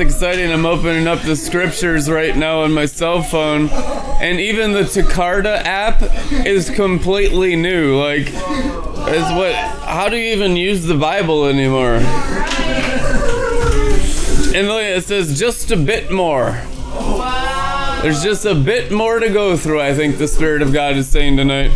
it's 0.00 0.14
exciting. 0.14 0.50
I'm 0.50 0.64
opening 0.64 1.06
up 1.06 1.20
the 1.20 1.36
scriptures 1.36 2.08
right 2.08 2.34
now 2.34 2.62
on 2.62 2.72
my 2.72 2.86
cell 2.86 3.22
phone, 3.22 3.68
and 3.68 4.40
even 4.40 4.72
the 4.72 4.82
Tecarta 4.82 5.62
app 5.62 6.02
is 6.46 6.70
completely 6.70 7.54
new. 7.54 8.00
Like, 8.00 8.28
it's 8.28 9.30
what? 9.32 9.54
How 9.84 10.08
do 10.08 10.16
you 10.16 10.32
even 10.32 10.56
use 10.56 10.84
the 10.84 10.94
Bible 10.96 11.44
anymore? 11.44 11.96
And 14.54 14.68
look, 14.68 14.82
it 14.82 15.04
says 15.04 15.38
just 15.38 15.70
a 15.70 15.76
bit 15.76 16.10
more. 16.10 16.52
There's 18.02 18.22
just 18.22 18.46
a 18.46 18.54
bit 18.54 18.90
more 18.90 19.18
to 19.18 19.28
go 19.28 19.56
through, 19.56 19.82
I 19.82 19.92
think 19.94 20.16
the 20.16 20.28
Spirit 20.28 20.62
of 20.62 20.72
God 20.72 20.96
is 20.96 21.08
saying 21.08 21.36
tonight. 21.36 21.72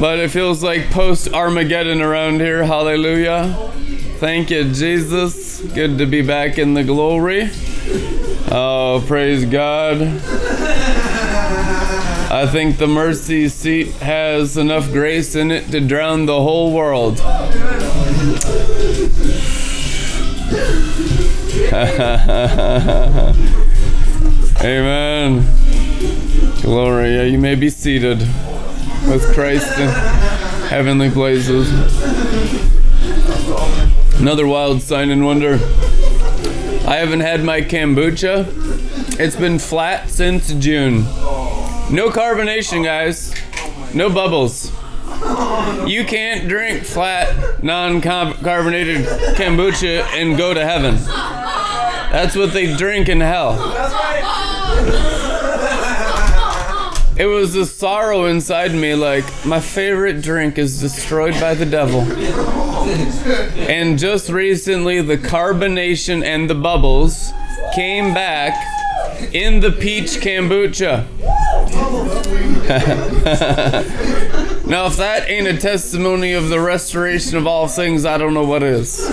But 0.00 0.20
it 0.20 0.30
feels 0.30 0.62
like 0.62 0.90
post 0.90 1.34
Armageddon 1.34 2.00
around 2.00 2.40
here. 2.40 2.64
Hallelujah. 2.64 3.72
Thank 4.20 4.50
you, 4.50 4.64
Jesus. 4.72 5.47
Good 5.58 5.98
to 5.98 6.06
be 6.06 6.22
back 6.22 6.56
in 6.56 6.74
the 6.74 6.84
glory. 6.84 7.50
Oh, 8.48 9.02
praise 9.08 9.44
God. 9.44 10.00
I 12.30 12.48
think 12.48 12.78
the 12.78 12.86
mercy 12.86 13.48
seat 13.48 13.88
has 13.94 14.56
enough 14.56 14.92
grace 14.92 15.34
in 15.34 15.50
it 15.50 15.72
to 15.72 15.80
drown 15.80 16.26
the 16.26 16.40
whole 16.40 16.72
world. 16.72 17.18
Amen. 24.60 25.44
Glory. 26.62 27.14
Yeah, 27.16 27.24
you 27.24 27.38
may 27.38 27.56
be 27.56 27.68
seated 27.68 28.20
with 29.08 29.34
Christ 29.34 29.76
in 29.76 29.88
heavenly 30.68 31.10
places. 31.10 31.68
Another 34.20 34.46
wild 34.48 34.82
sign 34.82 35.10
and 35.10 35.24
wonder. 35.24 35.54
I 36.86 36.96
haven't 36.96 37.20
had 37.20 37.44
my 37.44 37.60
kombucha. 37.60 38.46
It's 39.20 39.36
been 39.36 39.60
flat 39.60 40.10
since 40.10 40.52
June. 40.54 41.04
No 41.90 42.10
carbonation, 42.10 42.84
guys. 42.84 43.32
No 43.94 44.10
bubbles. 44.10 44.72
You 45.88 46.04
can't 46.04 46.48
drink 46.48 46.82
flat, 46.84 47.62
non 47.62 48.00
carbonated 48.00 49.06
kombucha 49.36 50.02
and 50.14 50.36
go 50.36 50.52
to 50.52 50.64
heaven. 50.64 50.96
That's 52.10 52.34
what 52.34 52.52
they 52.52 52.76
drink 52.76 53.08
in 53.08 53.20
hell. 53.20 53.56
It 57.18 57.26
was 57.26 57.56
a 57.56 57.66
sorrow 57.66 58.26
inside 58.26 58.72
me, 58.72 58.94
like, 58.94 59.24
my 59.44 59.58
favorite 59.58 60.22
drink 60.22 60.56
is 60.56 60.80
destroyed 60.80 61.34
by 61.40 61.54
the 61.54 61.66
devil. 61.66 62.02
And 63.68 63.98
just 63.98 64.28
recently, 64.28 65.02
the 65.02 65.18
carbonation 65.18 66.24
and 66.24 66.48
the 66.48 66.54
bubbles 66.54 67.32
came 67.74 68.14
back 68.14 68.54
in 69.32 69.58
the 69.58 69.72
peach 69.72 70.20
kombucha. 70.20 71.06
now, 74.66 74.86
if 74.86 74.96
that 74.96 75.28
ain't 75.28 75.48
a 75.48 75.56
testimony 75.56 76.34
of 76.34 76.48
the 76.50 76.60
restoration 76.60 77.36
of 77.36 77.48
all 77.48 77.66
things, 77.66 78.04
I 78.04 78.16
don't 78.16 78.32
know 78.32 78.44
what 78.44 78.62
is. 78.62 79.08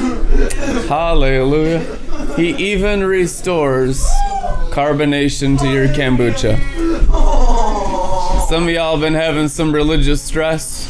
Hallelujah. 0.87 1.79
He 2.35 2.49
even 2.71 3.03
restores 3.03 4.05
carbonation 4.69 5.57
to 5.59 5.71
your 5.71 5.87
kombucha. 5.87 6.94
Some 8.47 8.65
of 8.65 8.69
y'all 8.69 8.99
been 8.99 9.15
having 9.15 9.47
some 9.47 9.73
religious 9.73 10.21
stress. 10.21 10.85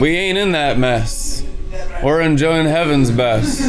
We 0.00 0.16
ain't 0.16 0.38
in 0.38 0.52
that 0.52 0.78
mess. 0.78 1.44
We're 2.02 2.22
enjoying 2.22 2.64
heaven's 2.64 3.10
best. 3.10 3.60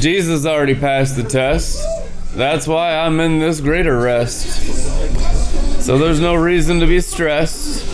Jesus 0.00 0.46
already 0.46 0.74
passed 0.74 1.16
the 1.16 1.22
test. 1.22 1.86
That's 2.34 2.66
why 2.66 2.96
I'm 2.96 3.20
in 3.20 3.40
this 3.40 3.60
greater 3.60 4.00
rest. 4.00 4.62
So 5.82 5.98
there's 5.98 6.18
no 6.18 6.34
reason 6.34 6.80
to 6.80 6.86
be 6.86 6.98
stressed. 6.98 7.84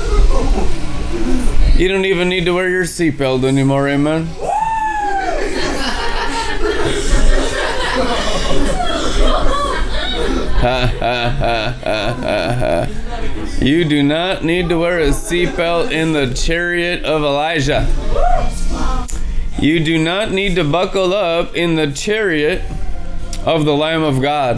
You 1.77 1.89
don't 1.89 2.05
even 2.05 2.29
need 2.29 2.45
to 2.45 2.53
wear 2.53 2.69
your 2.69 2.85
seatbelt 2.85 3.43
anymore, 3.43 3.89
amen? 3.89 4.29
you 13.61 13.85
do 13.85 14.03
not 14.03 14.45
need 14.45 14.69
to 14.69 14.79
wear 14.79 15.01
a 15.01 15.09
seatbelt 15.09 15.91
in 15.91 16.13
the 16.13 16.35
chariot 16.35 17.05
of 17.05 17.23
Elijah. 17.23 17.89
You 19.59 19.83
do 19.83 20.03
not 20.03 20.33
need 20.33 20.57
to 20.57 20.65
buckle 20.65 21.15
up 21.15 21.55
in 21.55 21.77
the 21.77 21.91
chariot 21.93 22.63
of 23.47 23.65
the 23.65 23.75
Lamb 23.75 24.03
of 24.03 24.21
God. 24.21 24.57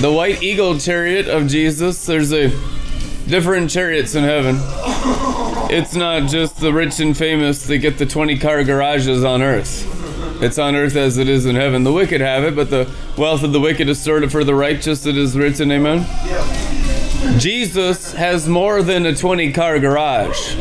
The 0.00 0.12
white 0.12 0.42
eagle 0.42 0.78
chariot 0.78 1.28
of 1.28 1.46
Jesus, 1.48 2.06
there's 2.06 2.32
a 2.32 2.48
different 3.26 3.70
chariots 3.70 4.14
in 4.14 4.24
heaven. 4.24 4.56
It's 5.70 5.94
not 5.94 6.28
just 6.30 6.60
the 6.60 6.72
rich 6.72 7.00
and 7.00 7.16
famous 7.16 7.66
that 7.66 7.78
get 7.78 7.98
the 7.98 8.06
20 8.06 8.38
car 8.38 8.64
garages 8.64 9.24
on 9.24 9.42
earth. 9.42 9.90
It's 10.42 10.58
on 10.58 10.74
earth 10.74 10.96
as 10.96 11.16
it 11.16 11.28
is 11.28 11.46
in 11.46 11.56
heaven. 11.56 11.84
The 11.84 11.92
wicked 11.92 12.20
have 12.20 12.44
it, 12.44 12.54
but 12.54 12.70
the 12.70 12.90
wealth 13.16 13.42
of 13.42 13.52
the 13.52 13.60
wicked 13.60 13.88
is 13.88 14.00
stored 14.00 14.30
for 14.30 14.44
the 14.44 14.54
righteous. 14.54 15.06
It 15.06 15.16
is 15.16 15.36
written, 15.36 15.70
Amen. 15.72 16.06
Jesus 17.38 18.12
has 18.12 18.46
more 18.48 18.82
than 18.82 19.06
a 19.06 19.14
20 19.14 19.52
car 19.52 19.78
garage. 19.78 20.54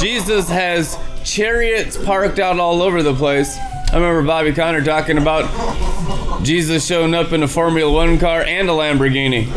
Jesus 0.00 0.48
has 0.48 0.98
chariots 1.24 1.96
parked 1.96 2.38
out 2.38 2.60
all 2.60 2.82
over 2.82 3.02
the 3.02 3.14
place. 3.14 3.56
I 3.58 3.94
remember 3.94 4.22
Bobby 4.22 4.52
Conner 4.52 4.84
talking 4.84 5.18
about 5.18 6.44
Jesus 6.44 6.86
showing 6.86 7.14
up 7.14 7.32
in 7.32 7.42
a 7.42 7.48
Formula 7.48 7.92
One 7.92 8.18
car 8.18 8.42
and 8.42 8.68
a 8.68 8.72
Lamborghini. 8.72 9.48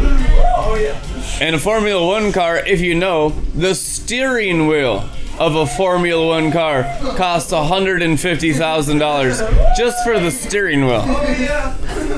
And 1.40 1.56
a 1.56 1.60
Formula 1.60 2.04
One 2.06 2.32
car, 2.32 2.58
if 2.58 2.82
you 2.82 2.96
know, 2.96 3.30
the 3.54 3.76
steering 3.76 4.66
wheel 4.68 5.08
of 5.40 5.56
a 5.56 5.68
Formula 5.68 6.26
One 6.26 6.52
car 6.52 6.84
costs 7.16 7.52
$150,000 7.52 9.78
just 9.78 10.04
for 10.04 10.20
the 10.20 10.32
steering 10.32 10.88
wheel. 10.88 11.06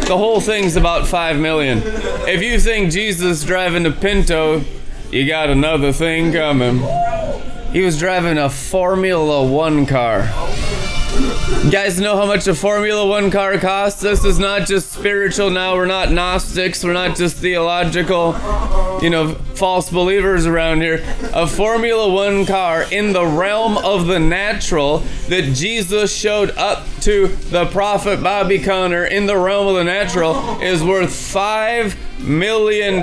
The 0.10 0.18
whole 0.18 0.42
thing's 0.42 0.76
about 0.76 1.08
five 1.08 1.38
million. 1.38 1.84
If 1.86 2.42
you 2.42 2.60
think 2.60 2.92
Jesus 2.92 3.44
driving 3.44 3.86
a 3.86 3.92
Pinto, 3.92 4.64
you 5.12 5.28
got 5.28 5.52
another 5.52 5.94
thing 5.94 6.34
coming. 6.34 6.80
He 7.72 7.82
was 7.82 8.00
driving 8.00 8.40
a 8.40 8.50
Formula 8.50 9.48
One 9.48 9.86
car. 9.86 10.22
You 11.20 11.70
guys 11.70 12.00
know 12.00 12.16
how 12.16 12.26
much 12.26 12.48
a 12.48 12.56
Formula 12.56 13.06
One 13.06 13.30
car 13.30 13.58
costs? 13.58 14.00
This 14.00 14.24
is 14.24 14.40
not 14.40 14.66
just 14.66 14.94
spiritual 14.94 15.50
now. 15.50 15.76
We're 15.76 15.86
not 15.86 16.12
Gnostics. 16.12 16.82
We're 16.82 16.94
not 16.94 17.18
just 17.18 17.36
theological, 17.36 18.34
you 19.02 19.10
know, 19.10 19.34
false 19.56 19.90
believers 19.90 20.46
around 20.46 20.82
here. 20.82 21.04
A 21.34 21.46
Formula 21.46 22.10
One 22.10 22.46
car 22.46 22.86
in 22.90 23.12
the 23.12 23.26
realm 23.26 23.78
of 23.78 24.08
the 24.08 24.20
natural 24.20 25.00
that 25.28 25.54
Jesus 25.54 26.16
showed 26.16 26.52
up 26.52 26.86
to 27.02 27.28
the 27.28 27.66
prophet 27.66 28.24
Bobby 28.24 28.60
Conner 28.60 29.04
in 29.04 29.26
the 29.26 29.38
realm 29.38 29.68
of 29.68 29.76
the 29.76 29.84
natural 29.84 30.62
is 30.62 30.82
worth 30.82 31.10
$5 31.10 31.98
million 32.22 33.02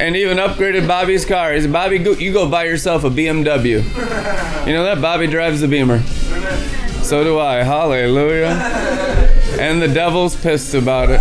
and 0.00 0.16
even 0.16 0.38
upgraded 0.38 0.88
Bobby's 0.88 1.26
car. 1.26 1.60
Said, 1.60 1.70
Bobby, 1.70 1.98
go, 1.98 2.12
you 2.12 2.32
go 2.32 2.48
buy 2.48 2.64
yourself 2.64 3.04
a 3.04 3.10
BMW. 3.10 3.84
You 4.66 4.72
know 4.72 4.84
that? 4.84 5.02
Bobby 5.02 5.26
drives 5.26 5.60
the 5.60 5.68
Beamer. 5.68 6.02
So 7.02 7.22
do 7.22 7.38
I. 7.38 7.56
Hallelujah. 7.56 8.48
And 9.60 9.82
the 9.82 9.88
devil's 9.88 10.34
pissed 10.40 10.72
about 10.72 11.10
it. 11.10 11.20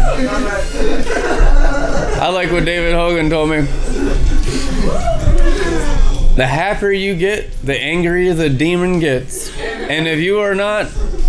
I 2.21 2.29
like 2.29 2.51
what 2.51 2.63
David 2.63 2.93
Hogan 2.93 3.29
told 3.29 3.49
me. 3.49 3.61
The 6.37 6.47
happier 6.47 6.91
you 6.91 7.15
get, 7.15 7.51
the 7.61 7.77
angrier 7.77 8.33
the 8.33 8.49
demon 8.49 8.99
gets. 8.99 9.53
And 9.59 10.07
if 10.07 10.19
you 10.19 10.39
are 10.39 10.55
not 10.55 10.87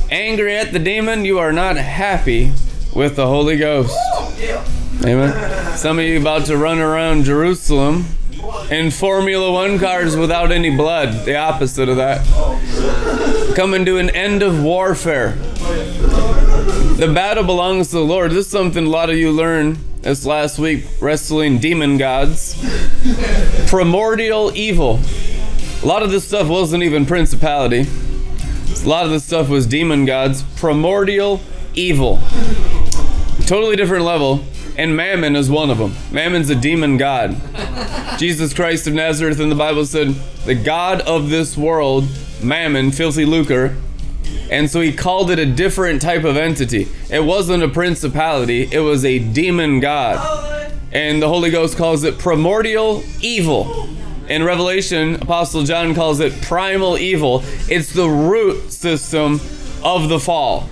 angry 0.08 0.54
at 0.54 0.72
the 0.72 0.78
demon, 0.78 1.24
you 1.24 1.40
are 1.40 1.52
not 1.52 1.76
happy 1.76 2.52
with 2.94 3.16
the 3.16 3.26
Holy 3.26 3.56
Ghost. 3.56 3.96
Amen. 5.02 5.78
Some 5.78 5.98
of 5.98 6.04
you 6.04 6.20
about 6.20 6.44
to 6.46 6.58
run 6.58 6.78
around 6.78 7.24
Jerusalem 7.24 8.04
in 8.70 8.90
Formula 8.90 9.50
One 9.50 9.78
cars 9.78 10.14
without 10.14 10.52
any 10.52 10.76
blood. 10.76 11.24
The 11.24 11.36
opposite 11.36 11.88
of 11.88 11.96
that. 11.96 12.22
Coming 13.56 13.86
to 13.86 13.96
an 13.96 14.10
end 14.10 14.42
of 14.42 14.62
warfare. 14.62 15.36
The 16.98 17.10
battle 17.14 17.44
belongs 17.44 17.88
to 17.88 17.96
the 17.96 18.04
Lord. 18.04 18.32
This 18.32 18.44
is 18.44 18.52
something 18.52 18.84
a 18.84 18.90
lot 18.90 19.08
of 19.08 19.16
you 19.16 19.32
learned 19.32 19.78
this 20.02 20.26
last 20.26 20.58
week 20.58 20.84
wrestling 21.00 21.58
demon 21.58 21.96
gods. 21.96 22.62
Primordial 23.68 24.52
evil. 24.54 25.00
A 25.82 25.86
lot 25.86 26.02
of 26.02 26.10
this 26.10 26.28
stuff 26.28 26.46
wasn't 26.46 26.82
even 26.82 27.06
principality. 27.06 27.86
A 28.84 28.86
lot 28.86 29.06
of 29.06 29.12
this 29.12 29.24
stuff 29.24 29.48
was 29.48 29.66
demon 29.66 30.04
gods. 30.04 30.42
Primordial 30.56 31.40
evil. 31.72 32.20
Totally 33.46 33.76
different 33.76 34.04
level. 34.04 34.44
And 34.76 34.96
Mammon 34.96 35.36
is 35.36 35.50
one 35.50 35.70
of 35.70 35.78
them. 35.78 35.94
Mammon's 36.10 36.50
a 36.50 36.54
demon 36.54 36.96
god. 36.96 37.36
Jesus 38.18 38.54
Christ 38.54 38.86
of 38.86 38.94
Nazareth 38.94 39.40
in 39.40 39.48
the 39.48 39.54
Bible 39.54 39.84
said, 39.84 40.08
the 40.44 40.54
God 40.54 41.00
of 41.02 41.30
this 41.30 41.56
world, 41.56 42.08
Mammon, 42.42 42.92
filthy 42.92 43.24
lucre. 43.24 43.76
And 44.50 44.70
so 44.70 44.80
he 44.80 44.92
called 44.92 45.30
it 45.30 45.38
a 45.38 45.46
different 45.46 46.02
type 46.02 46.24
of 46.24 46.36
entity. 46.36 46.88
It 47.10 47.24
wasn't 47.24 47.62
a 47.62 47.68
principality, 47.68 48.68
it 48.72 48.80
was 48.80 49.04
a 49.04 49.18
demon 49.18 49.80
god. 49.80 50.72
And 50.92 51.22
the 51.22 51.28
Holy 51.28 51.50
Ghost 51.50 51.76
calls 51.76 52.02
it 52.02 52.18
primordial 52.18 53.02
evil. 53.20 53.88
In 54.28 54.44
Revelation, 54.44 55.16
Apostle 55.16 55.64
John 55.64 55.94
calls 55.94 56.20
it 56.20 56.40
primal 56.42 56.98
evil. 56.98 57.42
It's 57.68 57.92
the 57.92 58.08
root 58.08 58.70
system 58.72 59.40
of 59.82 60.08
the 60.08 60.20
fall 60.20 60.68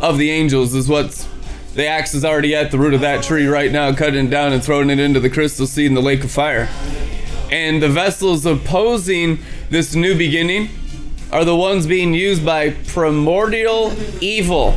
of 0.00 0.18
the 0.18 0.30
angels, 0.30 0.74
is 0.74 0.88
what's 0.88 1.28
the 1.76 1.86
axe 1.86 2.14
is 2.14 2.24
already 2.24 2.54
at 2.54 2.70
the 2.70 2.78
root 2.78 2.94
of 2.94 3.02
that 3.02 3.22
tree 3.22 3.46
right 3.46 3.70
now, 3.70 3.94
cutting 3.94 4.26
it 4.26 4.30
down 4.30 4.52
and 4.54 4.64
throwing 4.64 4.88
it 4.88 4.98
into 4.98 5.20
the 5.20 5.28
crystal 5.28 5.66
sea 5.66 5.84
in 5.84 5.92
the 5.92 6.00
lake 6.00 6.24
of 6.24 6.30
fire. 6.30 6.68
And 7.52 7.82
the 7.82 7.88
vessels 7.90 8.46
opposing 8.46 9.38
this 9.68 9.94
new 9.94 10.16
beginning 10.16 10.70
are 11.30 11.44
the 11.44 11.54
ones 11.54 11.86
being 11.86 12.14
used 12.14 12.46
by 12.46 12.70
primordial 12.70 13.92
evil. 14.22 14.72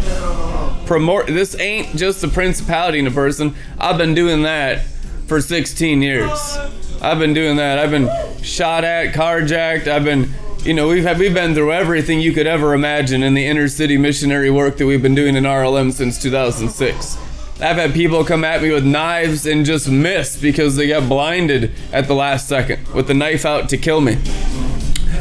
Primor- 0.86 1.28
this 1.28 1.57
ain't 1.57 1.96
just 1.96 2.24
a 2.24 2.28
principality 2.28 3.00
in 3.00 3.07
a 3.07 3.12
person. 3.12 3.56
I've 3.80 3.98
been 3.98 4.13
doing 4.13 4.42
that 4.44 4.81
for 5.28 5.40
16 5.40 6.01
years. 6.01 6.57
I've 7.01 7.19
been 7.19 7.34
doing 7.34 7.56
that. 7.57 7.80
I've 7.80 7.92
been 7.92 8.10
shot 8.42 8.84
at, 8.84 9.13
carjacked. 9.13 9.88
I've 9.88 10.04
been 10.04 10.34
you 10.63 10.73
know, 10.73 10.89
we've 10.89 11.03
had, 11.03 11.17
we've 11.17 11.33
been 11.33 11.56
through 11.56 11.71
everything 11.71 12.19
you 12.19 12.33
could 12.33 12.45
ever 12.45 12.73
imagine 12.73 13.23
in 13.23 13.33
the 13.33 13.45
inner 13.45 13.69
city 13.69 13.97
missionary 13.97 14.51
work 14.51 14.77
that 14.77 14.85
we've 14.85 15.01
been 15.01 15.15
doing 15.15 15.35
in 15.35 15.45
RLM 15.45 15.94
since 15.94 16.21
2006. 16.21 17.17
I've 17.61 17.77
had 17.77 17.94
people 17.94 18.23
come 18.25 18.44
at 18.44 18.61
me 18.61 18.71
with 18.71 18.85
knives 18.85 19.45
and 19.45 19.65
just 19.65 19.89
miss 19.89 20.39
because 20.39 20.75
they 20.75 20.88
got 20.89 21.07
blinded 21.07 21.71
at 21.94 22.07
the 22.07 22.13
last 22.13 22.47
second 22.47 22.88
with 22.89 23.07
the 23.07 23.13
knife 23.13 23.45
out 23.45 23.69
to 23.69 23.77
kill 23.77 24.01
me. 24.01 24.15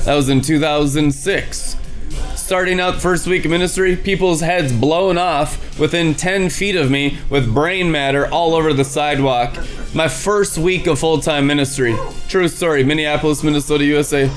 That 0.05 0.15
was 0.15 0.29
in 0.29 0.41
2006. 0.41 1.77
Starting 2.35 2.81
out 2.81 3.01
first 3.01 3.27
week 3.27 3.45
of 3.45 3.51
ministry, 3.51 3.95
people's 3.95 4.41
heads 4.41 4.73
blown 4.73 5.19
off 5.19 5.79
within 5.79 6.15
10 6.15 6.51
feet 6.51 6.77
of 6.77 6.91
me 6.91 7.19
with 7.29 7.53
brain 7.53 7.91
matter 7.91 8.27
all 8.29 8.55
over 8.55 8.73
the 8.73 8.85
sidewalk. 8.85 9.57
My 9.95 10.09
first 10.09 10.59
week 10.59 10.87
of 10.87 10.99
full 10.99 11.21
time 11.21 11.47
ministry. 11.47 11.97
True 12.29 12.49
story, 12.49 12.83
Minneapolis, 12.85 13.45
Minnesota, 13.45 13.85
USA. 13.85 14.31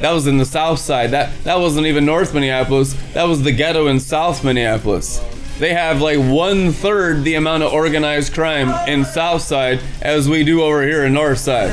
That 0.00 0.12
was 0.12 0.26
in 0.26 0.38
the 0.38 0.46
south 0.46 0.78
side. 0.78 1.10
That 1.10 1.44
that 1.44 1.58
wasn't 1.58 1.86
even 1.86 2.04
North 2.06 2.32
Minneapolis. 2.32 2.94
That 3.12 3.24
was 3.24 3.42
the 3.42 3.52
ghetto 3.52 3.86
in 3.86 4.00
South 4.00 4.42
Minneapolis. 4.42 5.18
They 5.58 5.74
have 5.74 6.00
like 6.00 6.18
one 6.18 6.72
third 6.72 7.22
the 7.22 7.34
amount 7.34 7.64
of 7.64 7.72
organized 7.74 8.32
crime 8.32 8.70
in 8.88 9.04
South 9.04 9.42
Side 9.42 9.80
as 10.00 10.26
we 10.26 10.42
do 10.42 10.62
over 10.62 10.82
here 10.82 11.04
in 11.04 11.12
North 11.12 11.38
Side. 11.38 11.70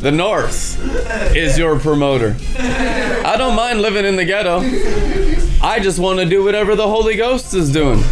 The 0.00 0.12
North 0.12 0.78
is 1.34 1.56
your 1.56 1.78
promoter. 1.78 2.36
I 2.58 3.36
don't 3.38 3.56
mind 3.56 3.80
living 3.80 4.04
in 4.04 4.16
the 4.16 4.26
ghetto. 4.26 4.60
I 5.62 5.78
just 5.80 5.98
want 5.98 6.20
to 6.20 6.26
do 6.26 6.44
whatever 6.44 6.76
the 6.76 6.86
Holy 6.86 7.16
Ghost 7.16 7.54
is 7.54 7.72
doing. 7.72 8.02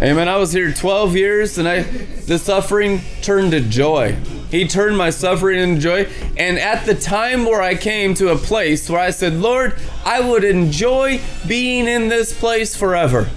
Amen. 0.00 0.26
I 0.26 0.36
was 0.36 0.52
here 0.52 0.72
12 0.72 1.14
years 1.14 1.58
and 1.58 1.68
I 1.68 1.82
the 1.82 2.38
suffering 2.38 3.02
turned 3.20 3.50
to 3.50 3.60
joy. 3.60 4.16
He 4.50 4.66
turned 4.66 4.96
my 4.96 5.10
suffering 5.10 5.60
into 5.60 5.80
joy. 5.80 6.08
And 6.36 6.58
at 6.58 6.86
the 6.86 6.94
time 6.94 7.44
where 7.44 7.62
I 7.62 7.74
came 7.74 8.14
to 8.14 8.30
a 8.30 8.36
place 8.36 8.90
where 8.90 9.00
I 9.00 9.10
said, 9.10 9.34
Lord, 9.34 9.76
I 10.04 10.20
would 10.20 10.44
enjoy 10.44 11.20
being 11.46 11.86
in 11.86 12.08
this 12.08 12.38
place 12.38 12.74
forever. 12.76 13.30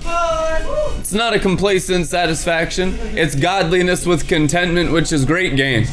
It's 0.99 1.13
not 1.13 1.33
a 1.33 1.39
complacent 1.39 2.07
satisfaction, 2.07 2.97
it's 3.15 3.35
godliness 3.35 4.05
with 4.05 4.27
contentment, 4.27 4.91
which 4.91 5.11
is 5.11 5.25
great 5.25 5.55
gain. 5.55 5.85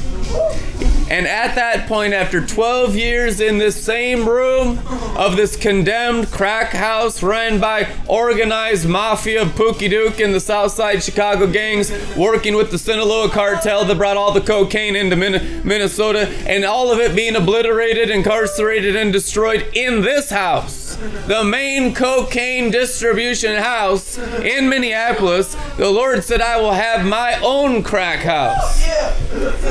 And 1.10 1.26
at 1.26 1.56
that 1.56 1.88
point, 1.88 2.14
after 2.14 2.40
12 2.46 2.94
years 2.94 3.40
in 3.40 3.58
this 3.58 3.82
same 3.82 4.28
room 4.28 4.78
of 5.16 5.36
this 5.36 5.56
condemned 5.56 6.30
crack 6.30 6.68
house 6.68 7.20
ran 7.20 7.58
by 7.58 7.88
organized 8.06 8.88
mafia 8.88 9.42
of 9.42 9.48
Pookie 9.48 9.90
Duke 9.90 10.20
and 10.20 10.32
the 10.32 10.40
Southside 10.40 11.02
Chicago 11.02 11.48
gangs, 11.48 11.90
working 12.16 12.54
with 12.54 12.70
the 12.70 12.78
Sinaloa 12.78 13.28
cartel 13.28 13.84
that 13.84 13.98
brought 13.98 14.16
all 14.16 14.32
the 14.32 14.40
cocaine 14.40 14.94
into 14.94 15.16
Minnesota, 15.16 16.28
and 16.46 16.64
all 16.64 16.92
of 16.92 17.00
it 17.00 17.16
being 17.16 17.34
obliterated, 17.34 18.08
incarcerated, 18.08 18.94
and 18.94 19.12
destroyed 19.12 19.66
in 19.74 20.02
this 20.02 20.30
house, 20.30 20.79
the 21.26 21.42
main 21.44 21.94
cocaine 21.94 22.70
distribution 22.70 23.56
house 23.56 24.18
in 24.18 24.68
Minneapolis, 24.68 25.56
the 25.76 25.90
Lord 25.90 26.22
said, 26.22 26.42
I 26.42 26.60
will 26.60 26.72
have 26.72 27.06
my 27.06 27.40
own 27.42 27.82
crack 27.82 28.20
house. 28.20 28.86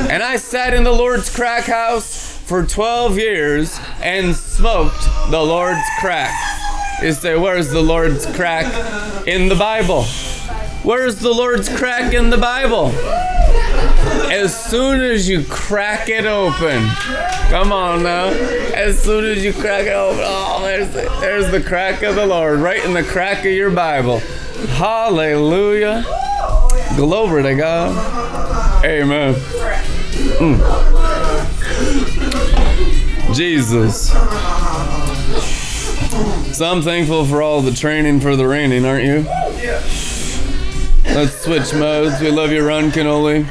And 0.10 0.24
I 0.24 0.38
sat 0.38 0.74
in 0.74 0.84
the 0.84 0.92
Lord's 0.92 1.30
crack 1.30 1.66
house 1.66 2.38
for 2.46 2.66
12 2.66 3.18
years 3.18 3.80
and 4.02 4.36
smoked 4.36 5.04
the 5.30 5.42
Lord's 5.42 5.88
crack. 6.00 6.34
You 7.02 7.14
say, 7.14 7.38
where's 7.38 7.70
the 7.70 7.82
Lord's 7.82 8.26
crack 8.26 9.28
in 9.28 9.50
the 9.50 9.56
Bible? 9.56 10.06
Where's 10.84 11.18
the 11.18 11.32
Lord's 11.32 11.70
crack 11.70 12.14
in 12.14 12.32
the 12.32 12.38
Bible? 12.38 12.92
As 14.32 14.56
soon 14.70 15.02
as 15.02 15.28
you 15.28 15.44
crack 15.44 16.08
it 16.10 16.26
open, 16.26 16.88
come 17.50 17.72
on 17.72 18.04
now. 18.04 18.28
As 18.74 19.02
soon 19.02 19.26
as 19.26 19.44
you 19.44 19.54
crack 19.54 19.86
it 19.86 19.94
open, 19.94 20.22
oh, 20.24 20.62
there's 20.64 20.90
the, 20.94 21.18
there's 21.20 21.52
the 21.52 21.62
crack 21.62 22.04
of 22.04 22.16
the 22.16 22.26
Lord 22.26 22.60
right 22.60 22.84
in 22.84 22.94
the 22.94 23.04
crack 23.04 23.40
of 23.40 23.52
your 23.52 23.72
Bible. 23.72 24.20
Hallelujah. 24.78 26.04
Glory 26.96 27.44
to 27.44 27.56
God. 27.56 28.86
Amen. 28.86 29.36
Mm. 30.40 30.80
Jesus. 33.34 34.10
So 36.58 36.66
I'm 36.66 36.82
thankful 36.82 37.26
for 37.26 37.42
all 37.42 37.62
the 37.62 37.72
training 37.72 38.20
for 38.20 38.36
the 38.36 38.48
raining, 38.48 38.86
aren't 38.86 39.06
you? 39.06 39.26
Let's 41.06 41.42
switch 41.42 41.74
modes. 41.74 42.20
We 42.22 42.32
love 42.32 42.52
you, 42.52 42.68
Ron 42.68 42.92
Kenoly. 42.92 43.48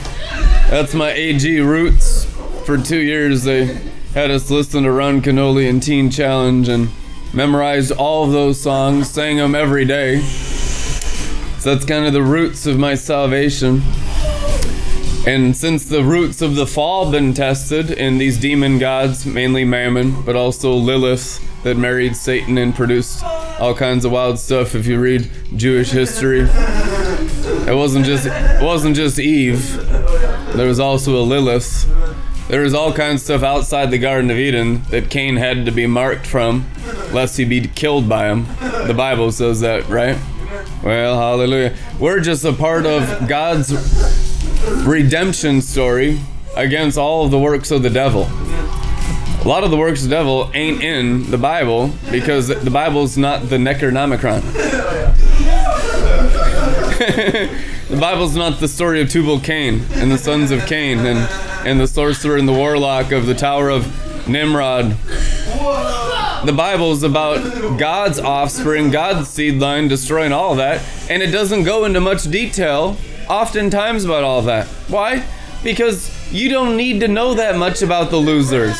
That's 0.70 0.92
my 0.92 1.12
AG 1.12 1.60
roots. 1.60 2.26
For 2.66 2.76
two 2.76 2.98
years, 2.98 3.44
they 3.44 3.80
had 4.12 4.30
us 4.30 4.50
listen 4.50 4.82
to 4.82 4.92
Ron 4.92 5.22
Kenoly 5.22 5.66
and 5.66 5.82
Teen 5.82 6.10
Challenge 6.10 6.68
and 6.68 6.90
memorized 7.32 7.90
all 7.92 8.24
of 8.24 8.32
those 8.32 8.60
songs, 8.60 9.08
sang 9.08 9.38
them 9.38 9.54
every 9.54 9.86
day. 9.86 10.20
So 10.20 11.74
that's 11.74 11.86
kind 11.86 12.04
of 12.04 12.12
the 12.12 12.22
roots 12.22 12.66
of 12.66 12.78
my 12.78 12.96
salvation. 12.96 13.82
And 15.26 15.56
since 15.56 15.86
the 15.86 16.04
roots 16.04 16.42
of 16.42 16.54
the 16.54 16.66
fall 16.66 17.10
been 17.10 17.32
tested 17.32 17.90
in 17.90 18.18
these 18.18 18.38
demon 18.38 18.78
gods, 18.78 19.24
mainly 19.24 19.64
Mammon, 19.64 20.22
but 20.22 20.36
also 20.36 20.74
Lilith 20.74 21.42
that 21.62 21.78
married 21.78 22.14
Satan 22.14 22.58
and 22.58 22.74
produced 22.74 23.24
all 23.24 23.74
kinds 23.74 24.04
of 24.04 24.12
wild 24.12 24.38
stuff 24.38 24.74
if 24.74 24.86
you 24.86 25.00
read 25.00 25.30
Jewish 25.56 25.90
history. 25.90 26.46
It 27.68 27.74
wasn't 27.74 28.06
just 28.06 28.26
it 28.26 28.62
wasn't 28.62 28.96
just 28.96 29.18
Eve. 29.18 29.76
There 30.56 30.66
was 30.66 30.80
also 30.80 31.16
a 31.16 31.20
Lilith. 31.20 31.84
There 32.48 32.62
was 32.62 32.72
all 32.72 32.94
kinds 32.94 33.20
of 33.20 33.24
stuff 33.26 33.42
outside 33.42 33.90
the 33.90 33.98
Garden 33.98 34.30
of 34.30 34.38
Eden 34.38 34.82
that 34.88 35.10
Cain 35.10 35.36
had 35.36 35.66
to 35.66 35.70
be 35.70 35.86
marked 35.86 36.26
from, 36.26 36.64
lest 37.12 37.36
he 37.36 37.44
be 37.44 37.60
killed 37.60 38.08
by 38.08 38.28
him. 38.28 38.46
The 38.86 38.94
Bible 38.96 39.30
says 39.32 39.60
that, 39.60 39.86
right? 39.90 40.16
Well, 40.82 41.18
hallelujah. 41.18 41.76
We're 42.00 42.20
just 42.20 42.42
a 42.46 42.54
part 42.54 42.86
of 42.86 43.28
God's 43.28 43.74
redemption 44.86 45.60
story 45.60 46.20
against 46.56 46.96
all 46.96 47.26
of 47.26 47.30
the 47.30 47.38
works 47.38 47.70
of 47.70 47.82
the 47.82 47.90
devil. 47.90 48.22
A 48.22 49.44
lot 49.46 49.62
of 49.62 49.70
the 49.70 49.76
works 49.76 50.02
of 50.02 50.08
the 50.08 50.16
devil 50.16 50.50
ain't 50.54 50.82
in 50.82 51.30
the 51.30 51.38
Bible 51.38 51.92
because 52.10 52.48
the 52.48 52.70
Bible's 52.70 53.18
not 53.18 53.50
the 53.50 53.56
Necronomicon. 53.56 54.42
The 56.98 57.96
Bible's 58.00 58.34
not 58.34 58.58
the 58.58 58.66
story 58.66 59.00
of 59.00 59.08
Tubal 59.08 59.38
Cain 59.38 59.82
and 59.92 60.10
the 60.10 60.18
sons 60.18 60.50
of 60.50 60.66
Cain 60.66 60.98
and, 60.98 61.18
and 61.64 61.78
the 61.78 61.86
sorcerer 61.86 62.36
and 62.36 62.48
the 62.48 62.52
warlock 62.52 63.12
of 63.12 63.26
the 63.26 63.34
Tower 63.34 63.70
of 63.70 64.28
Nimrod. 64.28 64.96
The 66.44 66.54
Bible 66.56 66.90
is 66.90 67.04
about 67.04 67.78
God's 67.78 68.18
offspring, 68.18 68.90
God's 68.90 69.28
seed 69.28 69.60
line, 69.60 69.86
destroying 69.86 70.32
all 70.32 70.56
that, 70.56 70.84
and 71.08 71.22
it 71.22 71.30
doesn't 71.30 71.62
go 71.62 71.84
into 71.84 72.00
much 72.00 72.24
detail 72.24 72.96
oftentimes 73.28 74.04
about 74.04 74.24
all 74.24 74.42
that. 74.42 74.66
Why? 74.88 75.24
Because 75.62 76.32
you 76.32 76.48
don't 76.48 76.76
need 76.76 76.98
to 77.00 77.08
know 77.08 77.34
that 77.34 77.56
much 77.56 77.80
about 77.80 78.10
the 78.10 78.16
losers. 78.16 78.76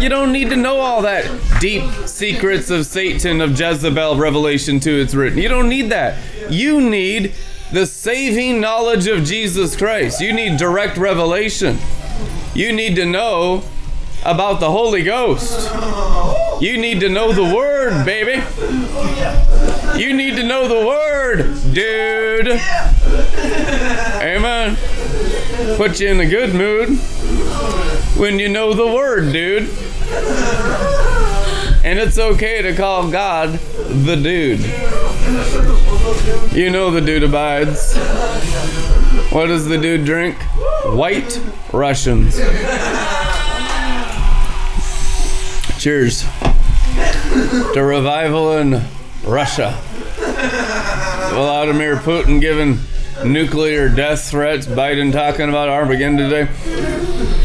You 0.00 0.08
don't 0.08 0.32
need 0.32 0.50
to 0.50 0.56
know 0.56 0.78
all 0.78 1.02
that 1.02 1.24
deep 1.60 1.90
secrets 2.06 2.70
of 2.70 2.86
Satan, 2.86 3.40
of 3.40 3.58
Jezebel, 3.58 4.16
Revelation 4.16 4.78
2, 4.78 5.00
it's 5.00 5.14
written. 5.14 5.38
You 5.38 5.48
don't 5.48 5.68
need 5.68 5.90
that. 5.90 6.18
You 6.50 6.80
need 6.80 7.34
the 7.72 7.86
saving 7.86 8.60
knowledge 8.60 9.06
of 9.06 9.24
Jesus 9.24 9.76
Christ. 9.76 10.20
You 10.20 10.32
need 10.32 10.58
direct 10.58 10.96
revelation. 10.96 11.78
You 12.54 12.72
need 12.72 12.96
to 12.96 13.06
know 13.06 13.64
about 14.26 14.60
the 14.60 14.70
Holy 14.70 15.02
Ghost. 15.02 15.70
You 16.60 16.78
need 16.78 17.00
to 17.00 17.08
know 17.08 17.32
the 17.32 17.54
Word, 17.54 18.04
baby. 18.04 18.42
You 19.98 20.14
need 20.14 20.36
to 20.36 20.42
know 20.42 20.68
the 20.68 20.86
Word 20.86 21.16
dude. 21.72 22.48
Amen. 24.22 24.76
Put 25.76 26.00
you 26.00 26.08
in 26.08 26.20
a 26.20 26.26
good 26.26 26.54
mood 26.54 26.98
when 28.16 28.38
you 28.38 28.48
know 28.48 28.72
the 28.72 28.86
word, 28.86 29.32
dude. 29.32 29.68
And 31.84 31.98
it's 31.98 32.18
okay 32.18 32.62
to 32.62 32.74
call 32.74 33.10
God 33.10 33.58
the 33.58 34.16
dude. 34.16 34.60
You 36.56 36.70
know 36.70 36.90
the 36.90 37.00
dude 37.00 37.24
abides. 37.24 37.96
What 39.30 39.46
does 39.46 39.66
the 39.66 39.76
dude 39.76 40.04
drink? 40.04 40.36
White 40.84 41.40
Russians. 41.72 42.38
Cheers 45.86 46.22
to 47.74 47.80
revival 47.80 48.56
in 48.56 48.82
Russia. 49.22 49.80
Vladimir 51.30 51.94
Putin 51.94 52.40
giving 52.40 52.80
nuclear 53.24 53.88
death 53.88 54.28
threats, 54.28 54.66
Biden 54.66 55.12
talking 55.12 55.48
about 55.48 55.68
Armageddon 55.68 56.16
today. 56.16 56.48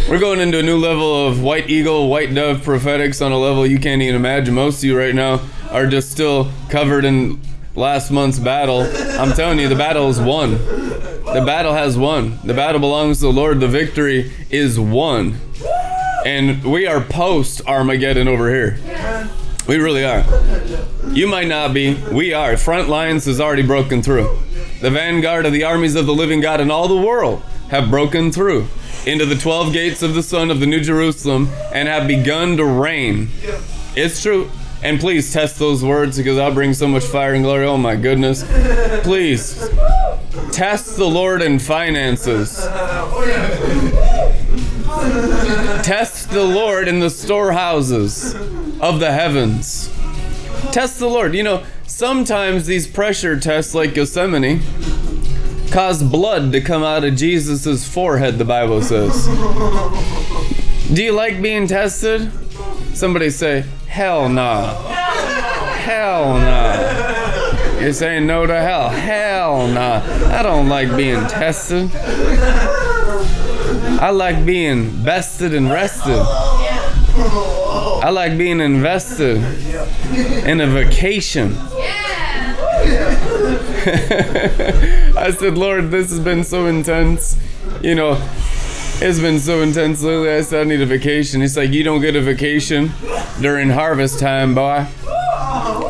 We're 0.10 0.17
going 0.17 0.39
into 0.39 0.57
a 0.57 0.63
new 0.63 0.79
level 0.79 1.27
of 1.27 1.43
white 1.43 1.69
eagle, 1.69 2.10
white 2.10 2.33
dove 2.33 2.63
prophetics 2.63 3.21
on 3.21 3.31
a 3.31 3.38
level 3.38 3.67
you 3.67 3.77
can't 3.77 4.01
even 4.01 4.15
imagine. 4.15 4.55
Most 4.55 4.79
of 4.79 4.86
you 4.86 4.98
right 4.98 5.13
now 5.13 5.48
are 5.69 5.86
just 5.86 6.10
still 6.10 6.51
covered 6.67 7.05
in 7.05 7.39
last 7.75 8.10
month's 8.10 8.39
battle. 8.39 8.91
I'm 9.19 9.33
telling 9.33 9.60
you, 9.60 9.67
the 9.69 9.75
battle 9.75 10.10
is 10.10 10.19
won. 10.19 10.53
The 10.53 11.43
battle 11.45 11.74
has 11.74 11.95
won. 11.95 12.39
The 12.43 12.55
battle 12.55 12.81
belongs 12.81 13.19
to 13.19 13.25
the 13.25 13.33
Lord. 13.33 13.60
The 13.60 13.67
victory 13.67 14.31
is 14.50 14.79
won. 14.79 15.39
And 16.25 16.63
we 16.63 16.88
are 16.88 17.01
post 17.01 17.62
Armageddon 17.68 18.28
over 18.28 18.50
here. 18.50 18.78
We 19.68 19.78
really 19.78 20.04
are. 20.06 20.24
You 21.10 21.28
might 21.28 21.48
not 21.48 21.74
be. 21.74 21.96
We 22.12 22.34
are. 22.34 22.58
Front 22.58 22.90
lines 22.90 23.25
has 23.25 23.40
already 23.40 23.63
broken 23.66 24.01
through. 24.01 24.40
The 24.82 24.90
vanguard 24.90 25.46
of 25.46 25.54
the 25.54 25.63
armies 25.63 25.96
of 25.96 26.06
the 26.06 26.13
living 26.13 26.42
God 26.42 26.60
in 26.60 26.72
all 26.72 26.88
the 26.88 26.98
world 26.98 27.42
have 27.70 27.90
broken 27.90 28.32
through 28.32 28.68
into 29.06 29.25
the 29.25 29.36
12 29.36 29.74
gates 29.74 30.01
of 30.04 30.13
the 30.13 30.24
Son 30.24 30.51
of 30.51 30.60
the 30.60 30.66
New 30.66 30.82
Jerusalem 30.82 31.50
and 31.74 31.88
have 31.88 32.08
begun 32.08 32.58
to 32.58 32.66
reign. 32.66 33.30
It's 33.96 34.22
true. 34.22 34.50
And 34.84 35.00
please 35.00 35.32
test 35.32 35.60
those 35.60 35.84
words 35.84 36.18
because 36.18 36.40
I'll 36.40 36.54
bring 36.54 36.74
so 36.74 36.88
much 36.88 37.04
fire 37.04 37.34
and 37.34 37.44
glory. 37.44 37.66
Oh 37.66 37.78
my 37.78 37.96
goodness. 37.96 38.44
Please 39.04 39.70
test 40.51 40.98
the 40.98 41.06
Lord 41.06 41.42
in 41.44 41.60
finances. 41.60 42.60
Test 45.84 46.29
the 46.29 46.43
Lord 46.43 46.88
in 46.88 47.00
the 47.00 47.10
storehouses 47.10 48.34
of 48.79 49.00
the 49.00 49.12
heavens. 49.12 49.89
Test 50.72 51.00
the 51.00 51.08
Lord. 51.08 51.34
You 51.34 51.43
know, 51.43 51.63
sometimes 51.86 52.65
these 52.65 52.88
pressure 52.88 53.39
tests, 53.39 53.74
like 53.74 53.93
Gethsemane, 53.93 54.62
cause 55.72 56.03
blood 56.03 56.51
to 56.51 56.62
come 56.62 56.84
out 56.84 57.03
of 57.03 57.15
Jesus' 57.15 57.88
forehead, 57.88 58.38
the 58.38 58.46
Bible 58.46 58.81
says. 58.81 59.25
Do 60.93 61.03
you 61.03 61.13
like 61.13 61.41
being 61.41 61.67
tested? 61.67 62.31
Somebody 62.93 63.29
say, 63.29 63.65
hell 63.88 64.29
nah. 64.29 64.74
Hell 64.75 66.38
nah. 66.38 67.79
You're 67.79 67.93
saying 67.93 68.27
no 68.27 68.46
to 68.46 68.60
hell. 68.62 68.89
Hell 68.89 69.67
nah. 69.67 70.03
I 70.38 70.43
don't 70.43 70.70
like 70.70 70.96
being 70.96 71.25
tested. 71.27 71.89
I 74.01 74.10
like 74.10 74.46
being 74.48 74.86
vested 74.86 75.53
and 75.53 75.70
rested. 75.70 76.17
I 76.17 78.10
like 78.10 78.36
being 78.36 78.60
invested 78.60 79.38
in 80.43 80.60
a 80.60 80.65
vacation. 80.65 81.55
I 85.15 85.31
said, 85.38 85.55
Lord, 85.55 85.91
this 85.91 86.10
has 86.10 86.20
been 86.20 86.43
so 86.43 86.65
intense. 86.65 87.39
You 87.84 87.93
know, 87.93 88.17
it's 89.03 89.20
been 89.20 89.39
so 89.39 89.62
intense 89.62 90.01
lately. 90.01 90.31
I 90.31 90.41
said, 90.41 90.65
I 90.65 90.70
need 90.70 90.81
a 90.81 90.88
vacation. 90.88 91.41
He's 91.41 91.55
like, 91.55 91.70
You 91.70 91.84
don't 91.84 92.01
get 92.01 92.15
a 92.15 92.22
vacation 92.22 92.89
during 93.39 93.70
harvest 93.70 94.20
time, 94.20 94.55
boy. 94.55 94.88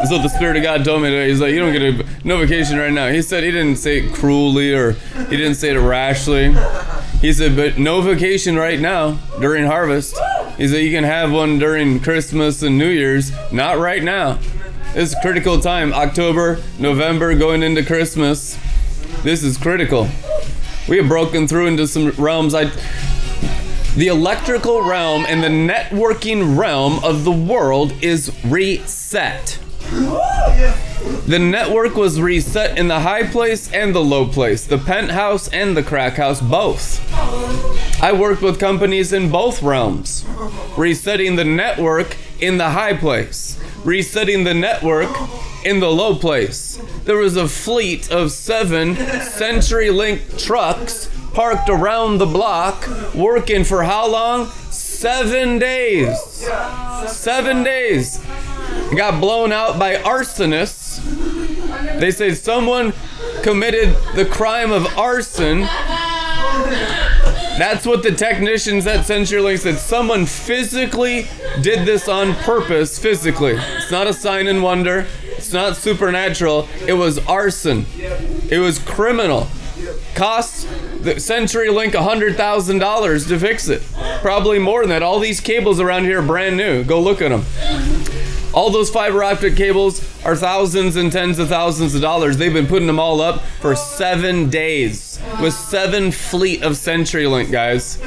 So 0.10 0.18
the 0.18 0.28
Spirit 0.28 0.58
of 0.58 0.64
God 0.64 0.84
told 0.84 1.04
me 1.04 1.12
today, 1.12 1.30
He's 1.30 1.40
like, 1.40 1.54
You 1.54 1.60
don't 1.60 1.72
get 1.72 1.82
a 1.82 2.06
no 2.26 2.40
vacation 2.40 2.78
right 2.78 2.92
now. 2.92 3.08
He 3.08 3.22
said, 3.22 3.46
He 3.46 3.52
didn't 3.52 3.78
say 3.78 4.00
it 4.00 4.14
cruelly 4.14 4.74
or 4.74 4.92
He 5.30 5.38
didn't 5.38 5.56
say 5.56 5.70
it 5.72 5.80
rashly. 5.80 6.54
He 7.22 7.32
said, 7.34 7.56
But 7.56 7.78
no 7.78 8.02
vacation 8.02 8.56
right 8.56 8.80
now 8.80 9.20
during 9.40 9.66
harvest. 9.66 10.18
He 10.58 10.68
said, 10.68 10.84
You 10.84 10.92
can 10.92 11.04
have 11.04 11.32
one 11.32 11.60
during 11.60 12.00
Christmas 12.00 12.64
and 12.64 12.78
New 12.78 12.90
Year's, 12.90 13.32
not 13.52 13.78
right 13.78 14.04
now. 14.04 14.40
It's 14.94 15.16
critical 15.22 15.60
time. 15.60 15.94
October, 15.94 16.60
November, 16.80 17.34
going 17.36 17.64
into 17.64 17.86
Christmas. 17.86 18.60
This 19.24 19.44
is 19.44 19.58
critical. 19.58 20.10
We 20.90 20.98
have 20.98 21.08
broken 21.08 21.48
through 21.48 21.68
into 21.68 21.88
some 21.88 22.10
realms. 22.12 22.56
I, 22.56 22.66
the 23.96 24.08
electrical 24.08 24.82
realm 24.82 25.26
and 25.28 25.44
the 25.44 25.48
networking 25.48 26.58
realm 26.58 27.04
of 27.04 27.24
the 27.24 27.32
world 27.32 27.94
is 28.02 28.36
reset. 28.44 29.60
The 31.28 31.40
network 31.40 31.96
was 31.96 32.20
reset 32.20 32.78
in 32.78 32.88
the 32.88 33.00
high 33.00 33.24
place 33.24 33.72
and 33.72 33.96
the 33.96 34.04
low 34.04 34.28
place, 34.28 34.66
the 34.66 34.78
penthouse 34.78 35.48
and 35.50 35.78
the 35.78 35.84
crack 35.84 36.14
house, 36.14 36.42
both. 36.42 37.00
I 38.02 38.12
worked 38.12 38.42
with 38.42 38.60
companies 38.60 39.14
in 39.14 39.30
both 39.30 39.62
realms, 39.62 40.26
resetting 40.78 41.36
the 41.36 41.46
network 41.46 42.18
in 42.40 42.58
the 42.58 42.72
high 42.72 42.96
place, 42.98 43.60
resetting 43.84 44.44
the 44.44 44.54
network 44.54 45.10
in 45.64 45.80
the 45.80 45.92
low 45.92 46.16
place. 46.16 46.80
There 47.06 47.18
was 47.18 47.38
a 47.38 47.48
fleet 47.48 48.12
of 48.12 48.32
seven 48.32 48.96
CenturyLink 48.96 50.44
trucks 50.44 51.10
parked 51.34 51.70
around 51.70 52.18
the 52.18 52.26
block, 52.26 52.88
working 53.16 53.64
for 53.64 53.84
how 53.84 54.08
long? 54.10 54.52
Seven 55.02 55.58
days. 55.58 56.16
Seven 57.08 57.64
days. 57.64 58.24
Got 58.96 59.20
blown 59.20 59.52
out 59.52 59.80
by 59.80 59.96
arsonists. 59.96 61.02
They 62.00 62.12
say 62.12 62.36
someone 62.36 62.94
committed 63.42 63.96
the 64.14 64.26
crime 64.26 64.72
of 64.72 64.86
arson. 64.96 65.62
That's 67.58 67.84
what 67.84 68.04
the 68.04 68.12
technicians 68.12 68.86
at 68.86 69.08
CenturyLink 69.08 69.58
said. 69.58 69.80
Someone 69.80 70.28
physically 70.28 71.26
did 71.64 71.88
this 71.88 72.08
on 72.08 72.36
purpose, 72.36 73.00
physically. 73.00 73.56
It's 73.58 73.90
not 73.90 74.06
a 74.06 74.14
sign 74.14 74.46
and 74.46 74.62
wonder. 74.62 75.08
It's 75.24 75.52
not 75.52 75.78
supernatural. 75.78 76.68
It 76.86 76.94
was 76.94 77.18
arson. 77.26 77.88
It 77.98 78.60
was 78.60 78.78
criminal. 78.78 79.48
Cost 80.16 80.68
the 81.04 81.16
CenturyLink 81.16 81.92
$100,000 81.92 83.28
to 83.28 83.40
fix 83.40 83.68
it. 83.68 83.84
Probably 84.22 84.60
more 84.60 84.82
than 84.82 84.90
that. 84.90 85.04
All 85.04 85.20
these 85.20 85.40
cables 85.40 85.80
around 85.80 86.04
here 86.04 86.20
are 86.20 86.26
brand 86.26 86.58
new. 86.58 86.84
Go 86.84 87.02
look 87.02 87.22
at 87.22 87.30
them. 87.30 87.44
All 88.54 88.70
those 88.70 88.90
fiber 88.90 89.24
optic 89.24 89.56
cables 89.56 90.02
are 90.26 90.36
thousands 90.36 90.98
and 90.98 91.10
tens 91.10 91.40
of 91.40 91.48
thousands 91.48 91.96
of 91.96 92.02
dollars. 92.02 92.38
They've 92.38 92.52
been 92.52 92.68
putting 92.68 92.88
them 92.88 93.00
all 93.00 93.22
up 93.22 93.42
for 93.62 93.76
seven 93.78 94.50
days 94.50 95.22
with 95.42 95.54
seven 95.54 96.12
fleet 96.12 96.62
of 96.62 96.74
CenturyLink 96.74 97.50
guys. 97.50 97.98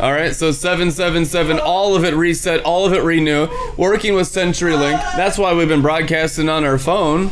All 0.00 0.12
right, 0.12 0.34
so 0.34 0.50
777, 0.50 1.60
all 1.60 1.94
of 1.94 2.04
it 2.04 2.14
reset, 2.14 2.64
all 2.64 2.84
of 2.84 2.92
it 2.92 3.02
renew. 3.02 3.48
Working 3.76 4.14
with 4.14 4.28
CenturyLink. 4.28 4.98
That's 5.16 5.38
why 5.38 5.54
we've 5.54 5.68
been 5.68 5.82
broadcasting 5.82 6.48
on 6.48 6.64
our 6.64 6.78
phone. 6.78 7.30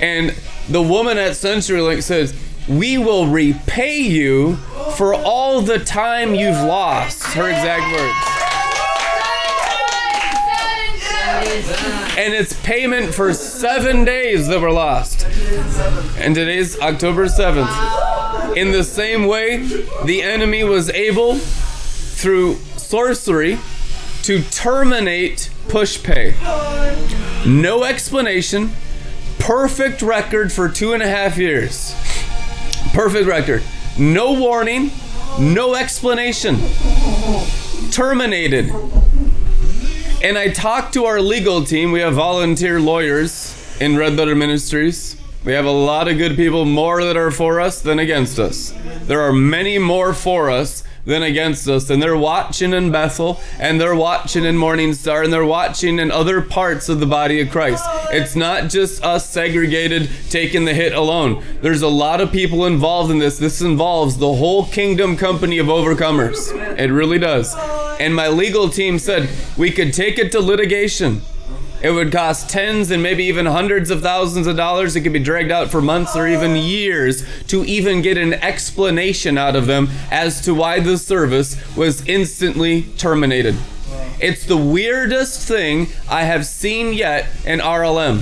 And 0.00 0.34
the 0.68 0.82
woman 0.82 1.18
at 1.18 1.32
CenturyLink 1.32 2.02
says, 2.02 2.32
We 2.70 2.98
will 2.98 3.26
repay 3.26 3.98
you 3.98 4.54
for 4.96 5.12
all 5.12 5.60
the 5.60 5.80
time 5.80 6.36
you've 6.36 6.62
lost. 6.62 7.24
Her 7.34 7.48
exact 7.48 7.92
words. 7.92 8.36
and 12.16 12.32
it's 12.32 12.52
payment 12.62 13.12
for 13.12 13.32
seven 13.32 14.04
days 14.04 14.46
that 14.46 14.60
were 14.60 14.70
lost. 14.70 15.24
And 16.16 16.32
today's 16.34 16.78
October 16.78 17.26
7th. 17.26 18.56
In 18.56 18.70
the 18.70 18.84
same 18.84 19.26
way, 19.26 19.56
the 20.04 20.22
enemy 20.22 20.62
was 20.62 20.90
able, 20.90 21.36
through 21.36 22.56
sorcery, 22.76 23.58
to 24.22 24.42
terminate 24.44 25.50
PushPay. 25.66 26.36
No 27.46 27.82
explanation, 27.82 28.72
perfect 29.40 30.02
record 30.02 30.52
for 30.52 30.68
two 30.68 30.92
and 30.92 31.02
a 31.02 31.08
half 31.08 31.36
years. 31.36 31.96
Perfect 32.92 33.26
record. 33.26 33.62
No 33.98 34.32
warning, 34.32 34.90
no 35.38 35.74
explanation. 35.74 36.56
Terminated. 37.90 38.70
And 40.22 40.36
I 40.36 40.48
talked 40.48 40.94
to 40.94 41.06
our 41.06 41.20
legal 41.20 41.64
team. 41.64 41.92
We 41.92 42.00
have 42.00 42.14
volunteer 42.14 42.80
lawyers 42.80 43.56
in 43.80 43.96
Red 43.96 44.16
Letter 44.16 44.34
Ministries. 44.34 45.16
We 45.44 45.52
have 45.52 45.64
a 45.64 45.70
lot 45.70 46.08
of 46.08 46.18
good 46.18 46.36
people, 46.36 46.66
more 46.66 47.02
that 47.02 47.16
are 47.16 47.30
for 47.30 47.60
us 47.60 47.80
than 47.80 47.98
against 47.98 48.38
us. 48.38 48.74
There 49.04 49.22
are 49.22 49.32
many 49.32 49.78
more 49.78 50.12
for 50.12 50.50
us 50.50 50.84
than 51.10 51.22
against 51.24 51.68
us. 51.68 51.90
And 51.90 52.00
they're 52.00 52.16
watching 52.16 52.72
in 52.72 52.92
Bethel, 52.92 53.40
and 53.58 53.80
they're 53.80 53.96
watching 53.96 54.44
in 54.44 54.56
Morning 54.56 54.94
Star, 54.94 55.24
and 55.24 55.32
they're 55.32 55.44
watching 55.44 55.98
in 55.98 56.10
other 56.10 56.40
parts 56.40 56.88
of 56.88 57.00
the 57.00 57.06
body 57.06 57.40
of 57.40 57.50
Christ. 57.50 57.84
It's 58.12 58.36
not 58.36 58.70
just 58.70 59.04
us 59.04 59.28
segregated 59.28 60.08
taking 60.30 60.64
the 60.64 60.72
hit 60.72 60.94
alone. 60.94 61.44
There's 61.62 61.82
a 61.82 61.88
lot 61.88 62.20
of 62.20 62.30
people 62.30 62.64
involved 62.64 63.10
in 63.10 63.18
this. 63.18 63.38
This 63.38 63.60
involves 63.60 64.18
the 64.18 64.34
whole 64.34 64.66
kingdom 64.66 65.16
company 65.16 65.58
of 65.58 65.66
overcomers. 65.66 66.54
It 66.78 66.92
really 66.92 67.18
does. 67.18 67.56
And 67.98 68.14
my 68.14 68.28
legal 68.28 68.68
team 68.68 68.98
said 68.98 69.28
we 69.58 69.72
could 69.72 69.92
take 69.92 70.16
it 70.18 70.30
to 70.32 70.40
litigation. 70.40 71.22
It 71.82 71.92
would 71.92 72.12
cost 72.12 72.50
tens 72.50 72.90
and 72.90 73.02
maybe 73.02 73.24
even 73.24 73.46
hundreds 73.46 73.90
of 73.90 74.02
thousands 74.02 74.46
of 74.46 74.56
dollars. 74.56 74.96
It 74.96 75.00
could 75.00 75.14
be 75.14 75.18
dragged 75.18 75.50
out 75.50 75.70
for 75.70 75.80
months 75.80 76.14
or 76.14 76.28
even 76.28 76.54
years 76.56 77.24
to 77.46 77.64
even 77.64 78.02
get 78.02 78.18
an 78.18 78.34
explanation 78.34 79.38
out 79.38 79.56
of 79.56 79.66
them 79.66 79.88
as 80.10 80.42
to 80.42 80.54
why 80.54 80.80
the 80.80 80.98
service 80.98 81.56
was 81.74 82.06
instantly 82.06 82.82
terminated. 82.98 83.56
It's 84.20 84.44
the 84.44 84.58
weirdest 84.58 85.48
thing 85.48 85.88
I 86.08 86.24
have 86.24 86.44
seen 86.44 86.92
yet 86.92 87.26
in 87.46 87.60
RLM. 87.60 88.20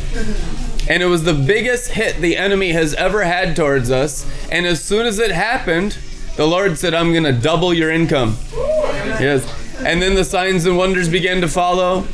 And 0.89 1.03
it 1.03 1.07
was 1.07 1.25
the 1.25 1.35
biggest 1.35 1.91
hit 1.91 2.21
the 2.21 2.37
enemy 2.37 2.71
has 2.73 2.95
ever 2.95 3.25
had 3.25 3.57
towards 3.57 3.91
us. 3.91 4.25
And 4.51 4.65
as 4.67 4.83
soon 4.83 5.07
as 5.07 5.19
it 5.19 5.33
happened, 5.33 5.99
the 6.37 6.47
Lord 6.47 6.79
said, 6.79 6.95
I'm 6.95 7.11
going 7.11 7.25
to 7.25 7.33
double 7.33 7.75
your 7.75 7.91
income. 7.91 8.37
Yes. 8.55 9.45
And 9.81 10.01
then 10.01 10.15
the 10.15 10.25
signs 10.25 10.65
and 10.65 10.77
wonders 10.77 11.09
began 11.09 11.41
to 11.41 11.49
follow 11.49 12.07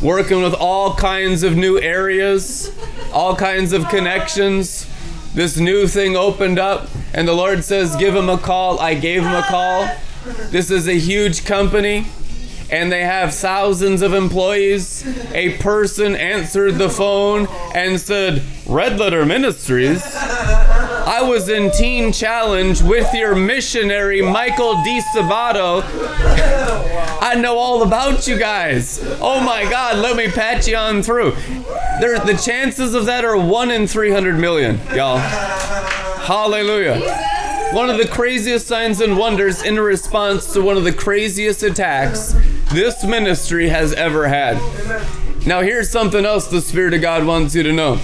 working 0.00 0.42
with 0.42 0.54
all 0.54 0.94
kinds 0.94 1.42
of 1.42 1.56
new 1.56 1.78
areas, 1.78 2.72
all 3.12 3.34
kinds 3.34 3.72
of 3.72 3.88
connections. 3.88 4.86
This 5.34 5.58
new 5.58 5.86
thing 5.86 6.16
opened 6.16 6.58
up, 6.58 6.88
and 7.12 7.26
the 7.26 7.32
Lord 7.32 7.64
says, 7.64 7.96
Give 7.96 8.14
him 8.14 8.28
a 8.28 8.38
call. 8.38 8.78
I 8.80 8.94
gave 8.94 9.22
him 9.22 9.34
a 9.34 9.42
call. 9.42 9.88
This 10.50 10.70
is 10.70 10.88
a 10.88 10.98
huge 10.98 11.44
company, 11.44 12.06
and 12.70 12.92
they 12.92 13.02
have 13.02 13.34
thousands 13.34 14.02
of 14.02 14.12
employees. 14.12 15.04
A 15.32 15.56
person 15.58 16.14
answered 16.14 16.74
the 16.74 16.90
phone 16.90 17.46
and 17.74 17.98
said, 18.00 18.42
Red 18.66 18.98
Letter 18.98 19.24
Ministries. 19.24 20.02
I 20.14 21.22
was 21.22 21.48
in 21.48 21.70
Teen 21.70 22.12
Challenge 22.12 22.82
with 22.82 23.12
your 23.14 23.34
missionary, 23.34 24.20
Michael 24.20 24.82
D. 24.82 25.00
Sabato. 25.14 25.82
I 27.20 27.34
know 27.34 27.56
all 27.56 27.82
about 27.82 28.26
you 28.26 28.38
guys. 28.38 29.00
Oh 29.20 29.40
my 29.40 29.62
God, 29.64 29.98
let 29.98 30.16
me 30.16 30.30
pat 30.30 30.66
you 30.66 30.76
on 30.76 31.02
through. 31.02 31.32
There, 32.00 32.18
the 32.20 32.40
chances 32.44 32.94
of 32.94 33.06
that 33.06 33.24
are 33.24 33.36
1 33.36 33.70
in 33.70 33.86
300 33.86 34.38
million, 34.38 34.78
y'all. 34.94 35.18
Hallelujah. 35.18 37.00
One 37.72 37.90
of 37.90 37.98
the 37.98 38.06
craziest 38.06 38.66
signs 38.66 39.00
and 39.00 39.16
wonders 39.16 39.62
in 39.62 39.78
response 39.78 40.52
to 40.52 40.62
one 40.62 40.76
of 40.76 40.84
the 40.84 40.92
craziest 40.92 41.62
attacks 41.62 42.34
this 42.72 43.04
ministry 43.04 43.68
has 43.68 43.92
ever 43.94 44.28
had. 44.28 44.56
Now, 45.46 45.62
here's 45.62 45.90
something 45.90 46.24
else 46.24 46.46
the 46.48 46.60
Spirit 46.60 46.94
of 46.94 47.00
God 47.00 47.24
wants 47.24 47.54
you 47.54 47.62
to 47.62 47.72
know 47.72 47.96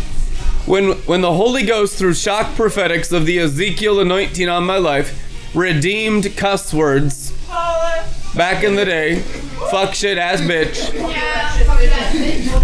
when 0.66 0.92
when 1.03 1.20
the 1.20 1.35
Holy 1.35 1.62
Ghost 1.62 1.98
through 1.98 2.14
shock 2.14 2.55
prophetics 2.55 3.12
of 3.12 3.27
the 3.27 3.38
Ezekiel 3.38 4.00
anointing 4.00 4.48
on 4.48 4.64
my 4.64 4.79
life 4.79 5.20
redeemed 5.55 6.37
cuss 6.37 6.72
words 6.72 7.33
back 8.35 8.64
in 8.64 8.75
the 8.75 8.85
day, 8.85 9.21
fuck 9.71 9.95
shit 9.95 10.19
ass 10.19 10.40
bitch, 10.40 10.93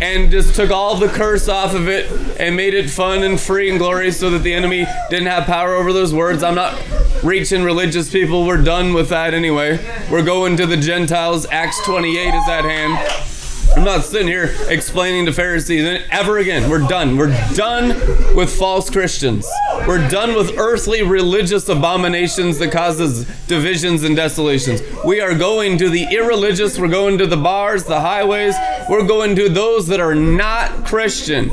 and 0.03 0.31
just 0.31 0.55
took 0.55 0.70
all 0.70 0.96
the 0.96 1.09
curse 1.09 1.48
off 1.48 1.74
of 1.74 1.88
it 1.88 2.11
and 2.40 2.57
made 2.57 2.74
it 2.74 2.90
fun 2.90 3.22
and 3.22 3.38
free 3.40 3.70
and 3.70 3.79
glorious 3.79 4.18
so 4.18 4.31
that 4.31 4.42
the 4.42 4.53
enemy 4.53 4.87
didn't 5.11 5.29
have 5.29 5.44
power 5.44 5.74
over 5.74 5.92
those 5.92 6.12
words. 6.12 6.42
I'm 6.42 6.55
not 6.55 6.83
reaching 7.22 7.62
religious 7.62 8.11
people. 8.11 8.46
We're 8.46 8.62
done 8.62 8.94
with 8.94 9.09
that 9.11 9.35
anyway. 9.35 9.79
We're 10.11 10.24
going 10.24 10.57
to 10.57 10.66
the 10.66 10.76
Gentiles. 10.76 11.46
Acts 11.50 11.85
28 11.85 12.35
is 12.35 12.48
at 12.48 12.64
hand. 12.64 13.39
I'm 13.76 13.85
not 13.85 14.04
sitting 14.04 14.26
here 14.26 14.54
explaining 14.68 15.26
to 15.26 15.33
Pharisees 15.33 16.04
ever 16.11 16.38
again. 16.38 16.68
We're 16.68 16.87
done. 16.87 17.16
We're 17.16 17.35
done 17.54 17.88
with 18.35 18.54
false 18.54 18.90
Christians. 18.90 19.48
We're 19.87 20.09
done 20.09 20.35
with 20.35 20.59
earthly 20.59 21.02
religious 21.02 21.68
abominations 21.68 22.59
that 22.59 22.72
causes 22.72 23.24
divisions 23.46 24.02
and 24.02 24.16
desolations. 24.16 24.83
We 25.04 25.20
are 25.20 25.35
going 25.35 25.78
to 25.78 25.88
the 25.88 26.04
irreligious. 26.04 26.78
We're 26.78 26.88
going 26.88 27.18
to 27.18 27.26
the 27.26 27.37
bars, 27.37 27.85
the 27.85 28.00
highways. 28.00 28.54
We're 28.88 29.06
going 29.06 29.37
to 29.37 29.48
those 29.48 29.87
that 29.87 30.00
are 30.00 30.14
not 30.14 30.85
Christian. 30.85 31.50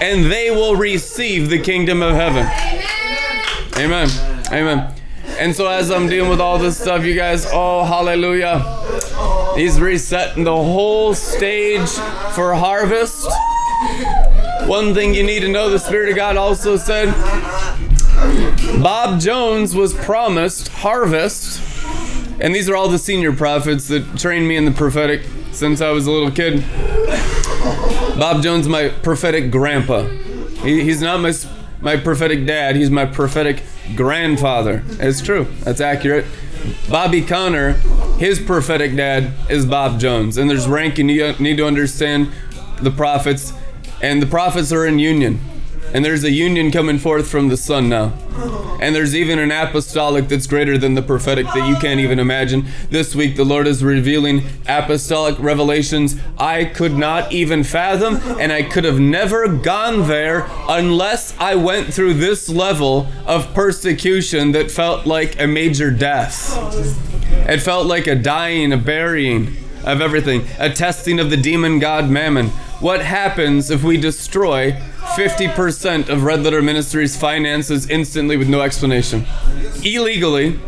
And 0.00 0.30
they 0.30 0.50
will 0.50 0.76
receive 0.76 1.48
the 1.48 1.58
kingdom 1.58 2.02
of 2.02 2.14
heaven. 2.14 2.46
Amen. 3.76 4.08
Amen. 4.08 4.08
Amen. 4.52 4.94
And 5.38 5.54
so 5.54 5.66
as 5.68 5.90
I'm 5.90 6.08
dealing 6.08 6.30
with 6.30 6.40
all 6.40 6.58
this 6.58 6.78
stuff, 6.78 7.04
you 7.04 7.14
guys, 7.14 7.46
oh 7.52 7.84
hallelujah. 7.84 8.64
He's 9.56 9.80
resetting 9.80 10.44
the 10.44 10.56
whole 10.56 11.14
stage 11.14 11.88
for 12.34 12.54
harvest. 12.54 13.26
One 14.66 14.94
thing 14.94 15.14
you 15.14 15.22
need 15.22 15.40
to 15.40 15.48
know 15.48 15.70
the 15.70 15.78
Spirit 15.78 16.10
of 16.10 16.16
God 16.16 16.36
also 16.36 16.76
said 16.76 17.12
Bob 18.82 19.20
Jones 19.20 19.74
was 19.74 19.94
promised 19.94 20.68
harvest. 20.68 21.62
And 22.40 22.54
these 22.54 22.68
are 22.68 22.76
all 22.76 22.88
the 22.88 22.98
senior 22.98 23.32
prophets 23.32 23.88
that 23.88 24.16
trained 24.16 24.46
me 24.46 24.56
in 24.56 24.64
the 24.64 24.70
prophetic 24.70 25.22
since 25.52 25.80
I 25.80 25.90
was 25.90 26.06
a 26.06 26.10
little 26.10 26.30
kid. 26.30 26.64
Bob 28.18 28.42
Jones, 28.42 28.68
my 28.68 28.88
prophetic 28.88 29.50
grandpa. 29.50 30.02
He, 30.62 30.82
he's 30.82 31.00
not 31.00 31.20
my, 31.20 31.32
my 31.80 31.96
prophetic 31.96 32.46
dad, 32.46 32.76
he's 32.76 32.90
my 32.90 33.06
prophetic 33.06 33.62
grandfather. 33.96 34.82
It's 35.00 35.20
true, 35.20 35.46
that's 35.60 35.80
accurate. 35.80 36.26
Bobby 36.88 37.22
Conner, 37.22 37.74
his 38.18 38.40
prophetic 38.40 38.96
dad 38.96 39.32
is 39.50 39.66
Bob 39.66 40.00
Jones. 40.00 40.36
And 40.36 40.48
there's 40.50 40.66
rank, 40.66 40.98
you 40.98 41.04
need 41.04 41.56
to 41.56 41.66
understand 41.66 42.32
the 42.80 42.90
prophets. 42.90 43.52
And 44.02 44.22
the 44.22 44.26
prophets 44.26 44.72
are 44.72 44.86
in 44.86 44.98
union. 44.98 45.40
And 45.94 46.04
there's 46.04 46.24
a 46.24 46.30
union 46.30 46.70
coming 46.70 46.98
forth 46.98 47.28
from 47.28 47.48
the 47.48 47.56
sun 47.56 47.88
now. 47.88 48.12
And 48.80 48.94
there's 48.94 49.14
even 49.14 49.38
an 49.38 49.50
apostolic 49.50 50.28
that's 50.28 50.46
greater 50.46 50.78
than 50.78 50.94
the 50.94 51.02
prophetic 51.02 51.46
that 51.46 51.68
you 51.68 51.76
can't 51.76 51.98
even 51.98 52.18
imagine. 52.18 52.66
This 52.90 53.14
week, 53.14 53.36
the 53.36 53.44
Lord 53.44 53.66
is 53.66 53.82
revealing 53.82 54.42
apostolic 54.68 55.38
revelations 55.38 56.16
I 56.38 56.66
could 56.66 56.96
not 56.96 57.32
even 57.32 57.64
fathom, 57.64 58.16
and 58.38 58.52
I 58.52 58.62
could 58.62 58.84
have 58.84 59.00
never 59.00 59.48
gone 59.48 60.06
there 60.06 60.46
unless 60.68 61.36
I 61.38 61.54
went 61.54 61.92
through 61.92 62.14
this 62.14 62.48
level 62.48 63.08
of 63.26 63.52
persecution 63.54 64.52
that 64.52 64.70
felt 64.70 65.06
like 65.06 65.40
a 65.40 65.46
major 65.46 65.90
death. 65.90 66.56
It 67.48 67.60
felt 67.60 67.86
like 67.86 68.06
a 68.06 68.14
dying, 68.14 68.72
a 68.72 68.76
burying 68.76 69.56
of 69.84 70.00
everything, 70.00 70.46
a 70.58 70.70
testing 70.70 71.18
of 71.18 71.30
the 71.30 71.36
demon 71.36 71.78
god 71.78 72.10
Mammon. 72.10 72.48
What 72.80 73.00
happens 73.00 73.70
if 73.70 73.82
we 73.82 73.96
destroy 73.96 74.80
50% 74.98 76.08
of 76.08 76.24
Red 76.24 76.42
Letter 76.42 76.62
Ministries' 76.62 77.16
finances 77.16 77.88
instantly 77.88 78.36
with 78.36 78.48
no 78.48 78.60
explanation? 78.60 79.26
Illegally, 79.84 80.58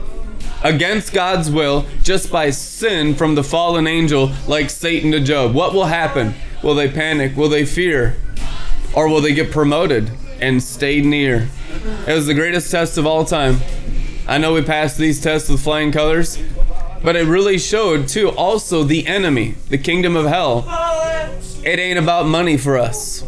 against 0.62 1.12
God's 1.12 1.50
will, 1.50 1.86
just 2.02 2.30
by 2.30 2.50
sin 2.50 3.14
from 3.14 3.34
the 3.34 3.44
fallen 3.44 3.86
angel 3.86 4.32
like 4.46 4.70
Satan 4.70 5.12
to 5.12 5.20
Job. 5.20 5.54
What 5.54 5.72
will 5.72 5.86
happen? 5.86 6.34
Will 6.62 6.74
they 6.74 6.90
panic? 6.90 7.36
Will 7.36 7.48
they 7.48 7.64
fear? 7.64 8.16
Or 8.94 9.08
will 9.08 9.20
they 9.20 9.34
get 9.34 9.50
promoted 9.50 10.10
and 10.40 10.62
stay 10.62 11.00
near? 11.00 11.48
It 12.06 12.14
was 12.14 12.26
the 12.26 12.34
greatest 12.34 12.70
test 12.70 12.98
of 12.98 13.06
all 13.06 13.24
time. 13.24 13.60
I 14.26 14.38
know 14.38 14.52
we 14.52 14.62
passed 14.62 14.98
these 14.98 15.20
tests 15.20 15.48
with 15.48 15.62
flying 15.62 15.92
colors, 15.92 16.38
but 17.02 17.16
it 17.16 17.26
really 17.26 17.58
showed 17.58 18.08
too 18.08 18.30
also 18.30 18.84
the 18.84 19.06
enemy, 19.06 19.56
the 19.68 19.78
kingdom 19.78 20.16
of 20.16 20.26
hell. 20.26 20.64
It 21.64 21.78
ain't 21.78 21.98
about 21.98 22.26
money 22.26 22.56
for 22.56 22.78
us. 22.78 23.24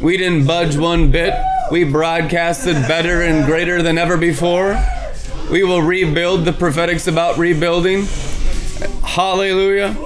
We 0.00 0.16
didn't 0.16 0.46
budge 0.46 0.76
one 0.76 1.10
bit. 1.10 1.34
We 1.70 1.84
broadcasted 1.84 2.74
better 2.88 3.22
and 3.22 3.44
greater 3.46 3.82
than 3.82 3.98
ever 3.98 4.16
before. 4.16 4.82
We 5.50 5.62
will 5.64 5.82
rebuild 5.82 6.44
the 6.44 6.52
prophetics 6.52 7.06
about 7.06 7.36
rebuilding. 7.38 8.06
Hallelujah. 9.02 9.96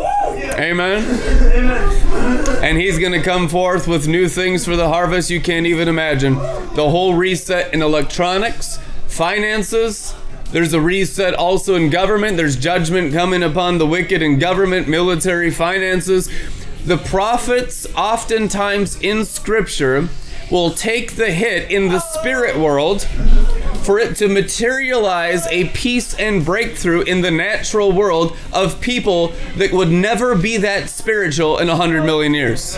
Amen. 0.59 1.04
And 2.62 2.76
he's 2.76 2.98
going 2.98 3.12
to 3.12 3.22
come 3.22 3.48
forth 3.48 3.87
with 3.87 4.09
new 4.09 4.28
things 4.28 4.64
for 4.64 4.76
the 4.76 4.88
harvest 4.88 5.31
you 5.31 5.40
can't 5.40 5.66
even 5.66 5.88
imagine. 5.88 6.35
The 6.35 6.88
whole 6.90 7.14
reset 7.14 7.72
in 7.72 7.83
electronics, 7.83 8.78
finances, 9.07 10.14
there's 10.50 10.72
a 10.72 10.80
reset 10.80 11.34
also 11.34 11.74
in 11.74 11.90
government. 11.90 12.37
There's 12.37 12.56
judgment 12.56 13.12
coming 13.12 13.42
upon 13.42 13.78
the 13.78 13.87
wicked 13.87 14.22
in 14.22 14.38
government, 14.38 14.88
military, 14.88 15.50
finances. 15.50 16.30
The 16.84 16.96
prophets, 16.96 17.87
oftentimes 17.94 18.98
in 19.00 19.26
scripture, 19.26 20.08
will 20.50 20.70
take 20.70 21.16
the 21.16 21.30
hit 21.32 21.70
in 21.70 21.88
the 21.88 22.00
spirit 22.00 22.56
world 22.56 23.06
for 23.82 23.98
it 23.98 24.16
to 24.16 24.28
materialize 24.28 25.46
a 25.46 25.68
peace 25.70 26.14
and 26.14 26.44
breakthrough 26.44 27.00
in 27.02 27.22
the 27.22 27.30
natural 27.30 27.90
world 27.90 28.37
of 28.52 28.80
people 28.80 29.28
that 29.56 29.72
would 29.72 29.90
never 29.90 30.34
be 30.34 30.58
that 30.58 30.90
spiritual 30.90 31.58
in 31.58 31.68
a 31.70 31.76
hundred 31.76 32.04
million 32.04 32.34
years. 32.34 32.76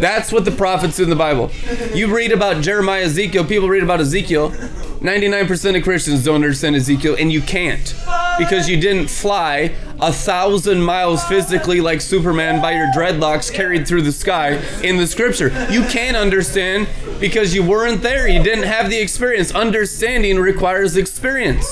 That's 0.00 0.32
what 0.32 0.44
the 0.44 0.50
prophets 0.50 0.98
in 0.98 1.08
the 1.08 1.16
Bible. 1.16 1.52
You 1.94 2.12
read 2.12 2.32
about 2.32 2.62
Jeremiah, 2.62 3.04
Ezekiel, 3.04 3.44
people 3.44 3.68
read 3.68 3.84
about 3.84 4.00
Ezekiel. 4.00 4.50
99% 4.50 5.76
of 5.76 5.84
Christians 5.84 6.24
don't 6.24 6.36
understand 6.36 6.74
Ezekiel, 6.74 7.14
and 7.16 7.32
you 7.32 7.40
can't. 7.40 7.94
Because 8.38 8.68
you 8.68 8.80
didn't 8.80 9.08
fly 9.08 9.74
a 10.00 10.12
thousand 10.12 10.82
miles 10.82 11.24
physically 11.24 11.80
like 11.80 12.00
Superman 12.00 12.60
by 12.60 12.72
your 12.72 12.86
dreadlocks 12.88 13.52
carried 13.52 13.86
through 13.86 14.02
the 14.02 14.12
sky 14.12 14.54
in 14.82 14.96
the 14.96 15.06
scripture. 15.06 15.48
You 15.70 15.82
can't 15.84 16.16
understand 16.16 16.88
because 17.20 17.54
you 17.54 17.62
weren't 17.62 18.02
there. 18.02 18.28
You 18.28 18.42
didn't 18.42 18.64
have 18.64 18.90
the 18.90 18.98
experience. 18.98 19.54
Understanding 19.54 20.38
requires 20.38 20.96
experience. 20.96 21.66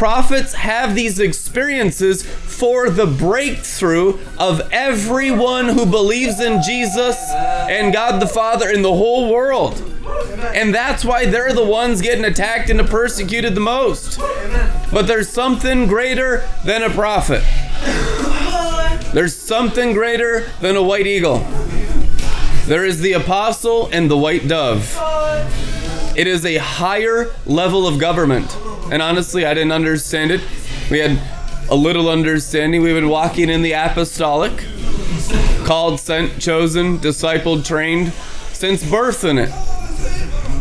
Prophets 0.00 0.54
have 0.54 0.94
these 0.94 1.20
experiences 1.20 2.22
for 2.22 2.88
the 2.88 3.04
breakthrough 3.04 4.18
of 4.38 4.62
everyone 4.72 5.68
who 5.68 5.84
believes 5.84 6.40
in 6.40 6.62
Jesus 6.62 7.18
and 7.34 7.92
God 7.92 8.18
the 8.18 8.26
Father 8.26 8.70
in 8.70 8.80
the 8.80 8.94
whole 8.94 9.30
world. 9.30 9.78
And 10.54 10.74
that's 10.74 11.04
why 11.04 11.26
they're 11.26 11.52
the 11.52 11.66
ones 11.66 12.00
getting 12.00 12.24
attacked 12.24 12.70
and 12.70 12.80
persecuted 12.88 13.54
the 13.54 13.60
most. 13.60 14.18
But 14.90 15.06
there's 15.06 15.28
something 15.28 15.86
greater 15.86 16.48
than 16.64 16.82
a 16.82 16.88
prophet. 16.88 17.42
There's 19.12 19.36
something 19.36 19.92
greater 19.92 20.48
than 20.62 20.76
a 20.76 20.82
white 20.82 21.06
eagle. 21.06 21.40
There 22.64 22.86
is 22.86 23.02
the 23.02 23.12
apostle 23.12 23.90
and 23.92 24.10
the 24.10 24.16
white 24.16 24.48
dove. 24.48 24.96
It 26.16 26.26
is 26.26 26.44
a 26.44 26.56
higher 26.56 27.30
level 27.46 27.86
of 27.86 27.98
government. 27.98 28.56
And 28.90 29.00
honestly, 29.00 29.46
I 29.46 29.54
didn't 29.54 29.72
understand 29.72 30.30
it. 30.30 30.40
We 30.90 30.98
had 30.98 31.20
a 31.70 31.76
little 31.76 32.08
understanding. 32.08 32.82
We've 32.82 32.96
been 32.96 33.08
walking 33.08 33.48
in 33.48 33.62
the 33.62 33.72
apostolic, 33.72 34.52
called, 35.64 36.00
sent, 36.00 36.40
chosen, 36.40 36.98
discipled, 36.98 37.64
trained 37.64 38.12
since 38.52 38.88
birth 38.88 39.24
in 39.24 39.38
it. 39.38 39.50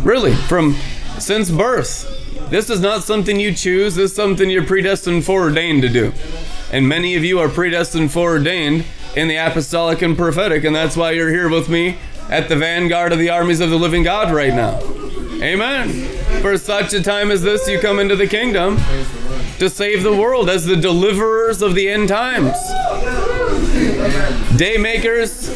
Really, 0.04 0.36
from 0.36 0.76
since 1.18 1.50
birth. 1.50 2.16
This 2.50 2.70
is 2.70 2.80
not 2.80 3.04
something 3.04 3.40
you 3.40 3.54
choose, 3.54 3.96
this 3.96 4.12
is 4.12 4.16
something 4.16 4.50
you're 4.50 4.66
predestined 4.66 5.26
foreordained 5.26 5.82
to 5.82 5.90
do. 5.90 6.14
And 6.72 6.88
many 6.88 7.16
of 7.16 7.24
you 7.24 7.40
are 7.40 7.50
predestined 7.50 8.12
foreordained 8.12 8.86
in 9.16 9.28
the 9.28 9.36
apostolic 9.36 10.02
and 10.02 10.16
prophetic, 10.16 10.64
and 10.64 10.76
that's 10.76 10.96
why 10.96 11.12
you're 11.12 11.30
here 11.30 11.50
with 11.50 11.70
me 11.70 11.98
at 12.30 12.50
the 12.50 12.56
vanguard 12.56 13.12
of 13.12 13.20
the 13.20 13.30
armies 13.30 13.60
of 13.60 13.70
the 13.70 13.78
living 13.78 14.04
God 14.04 14.34
right 14.34 14.54
now. 14.54 14.80
Amen. 15.41 15.89
For 16.41 16.58
such 16.58 16.93
a 16.93 17.02
time 17.02 17.32
as 17.32 17.41
this, 17.41 17.67
you 17.67 17.80
come 17.80 17.99
into 17.99 18.15
the 18.15 18.28
kingdom 18.28 18.78
to 19.60 19.69
save 19.69 20.04
the 20.04 20.13
world 20.15 20.49
as 20.49 20.65
the 20.65 20.75
deliverers 20.75 21.62
of 21.62 21.75
the 21.75 21.89
end 21.89 22.10
times. 22.10 22.58
Day 24.58 24.78
makers, 24.78 25.47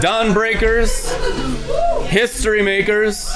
dawn 0.00 0.32
breakers, 0.32 1.12
history 2.06 2.62
makers. 2.62 3.30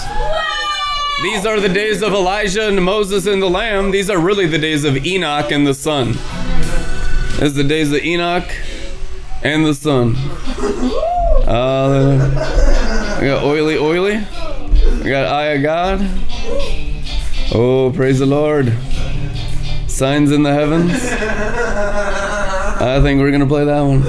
These 1.22 1.46
are 1.46 1.61
the 1.61 1.70
days 1.72 2.02
of 2.02 2.12
Elijah 2.12 2.66
and 2.66 2.85
Moses 2.85 3.26
and 3.26 3.40
the 3.40 3.48
Lamb. 3.48 3.92
These 3.92 4.11
are 4.11 4.18
really 4.18 4.46
the 4.46 4.59
days 4.59 4.85
of 4.85 5.07
Enoch 5.07 5.52
and 5.52 5.64
the 5.64 5.74
Son. 5.74 6.14
It's 7.40 7.54
the 7.54 7.64
days 7.64 7.92
of 7.92 8.04
Enoch 8.04 8.50
and 9.44 9.64
the 9.64 9.74
Son. 9.74 10.16
Uh, 11.46 13.18
we 13.20 13.28
got 13.28 13.44
oily, 13.44 13.78
oily. 13.78 14.26
We 15.05 15.11
got 15.11 15.27
eye 15.27 15.49
of 15.49 15.62
God. 15.62 16.01
Oh, 17.55 17.93
praise 17.95 18.21
the 18.21 18.25
Lord. 18.27 18.73
Signs 19.87 20.33
in 20.33 20.45
the 20.45 20.53
heavens. 20.55 20.93
I 22.81 23.01
think 23.03 23.21
we're 23.21 23.29
going 23.29 23.43
to 23.43 23.47
play 23.47 23.67
that 23.67 23.83
one. 23.83 24.03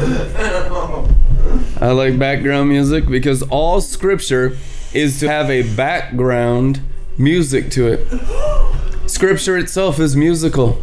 I 1.82 1.92
like 1.92 2.18
background 2.18 2.70
music 2.70 3.08
because 3.08 3.42
all 3.42 3.82
scripture 3.82 4.58
is 4.94 5.20
to 5.20 5.28
have 5.28 5.50
a 5.50 5.64
background 5.76 6.80
music 7.18 7.72
to 7.72 7.88
it. 7.90 9.10
Scripture 9.10 9.58
itself 9.58 10.00
is 10.00 10.16
musical. 10.16 10.82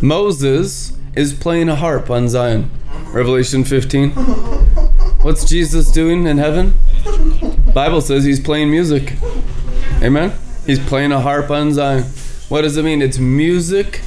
Moses 0.00 0.96
is 1.16 1.34
playing 1.34 1.68
a 1.68 1.74
harp 1.74 2.10
on 2.10 2.28
Zion. 2.28 2.70
Revelation 3.08 3.64
15. 3.64 4.10
What's 5.22 5.44
Jesus 5.44 5.90
doing 5.90 6.28
in 6.28 6.38
heaven? 6.38 6.74
Bible 7.74 8.02
says 8.02 8.24
he's 8.24 8.40
playing 8.40 8.70
music. 8.70 9.14
Amen. 10.02 10.32
He's 10.66 10.78
playing 10.78 11.10
a 11.10 11.20
harp 11.20 11.50
on 11.50 11.72
Zion. 11.72 12.04
What 12.50 12.62
does 12.62 12.76
it 12.76 12.84
mean? 12.84 13.00
It's 13.00 13.18
music 13.18 14.02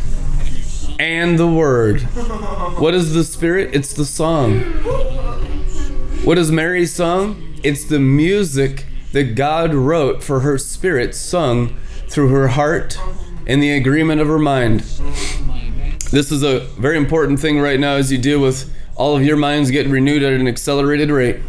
and 1.00 1.40
the 1.40 1.48
word. 1.48 2.02
What 2.80 2.94
is 2.94 3.14
the 3.14 3.24
spirit? 3.24 3.74
It's 3.74 3.92
the 3.94 4.06
song. 4.06 4.60
What 6.24 6.38
is 6.38 6.52
Mary's 6.52 6.94
song? 6.94 7.42
It's 7.64 7.86
the 7.86 8.00
music 8.00 8.86
that 9.14 9.36
God 9.36 9.74
wrote 9.74 10.24
for 10.24 10.42
her 10.42 10.60
spirit 10.60 11.16
sung 11.16 11.76
through 12.08 12.30
her 12.30 12.50
heart 12.50 13.00
and 13.48 13.64
the 13.64 13.72
agreement 13.72 14.22
of 14.22 14.28
her 14.28 14.38
mind. 14.38 14.82
This 16.12 16.32
is 16.32 16.44
a 16.44 16.60
very 16.80 16.98
important 16.98 17.40
thing 17.40 17.60
right 17.60 17.80
now 17.80 17.96
as 17.96 18.12
you 18.12 18.20
deal 18.20 18.40
with 18.40 18.72
all 18.96 19.18
of 19.18 19.24
your 19.24 19.38
minds 19.38 19.72
getting 19.72 19.92
renewed 19.92 20.22
at 20.22 20.34
an 20.34 20.48
accelerated 20.48 21.10
rate. 21.10 21.40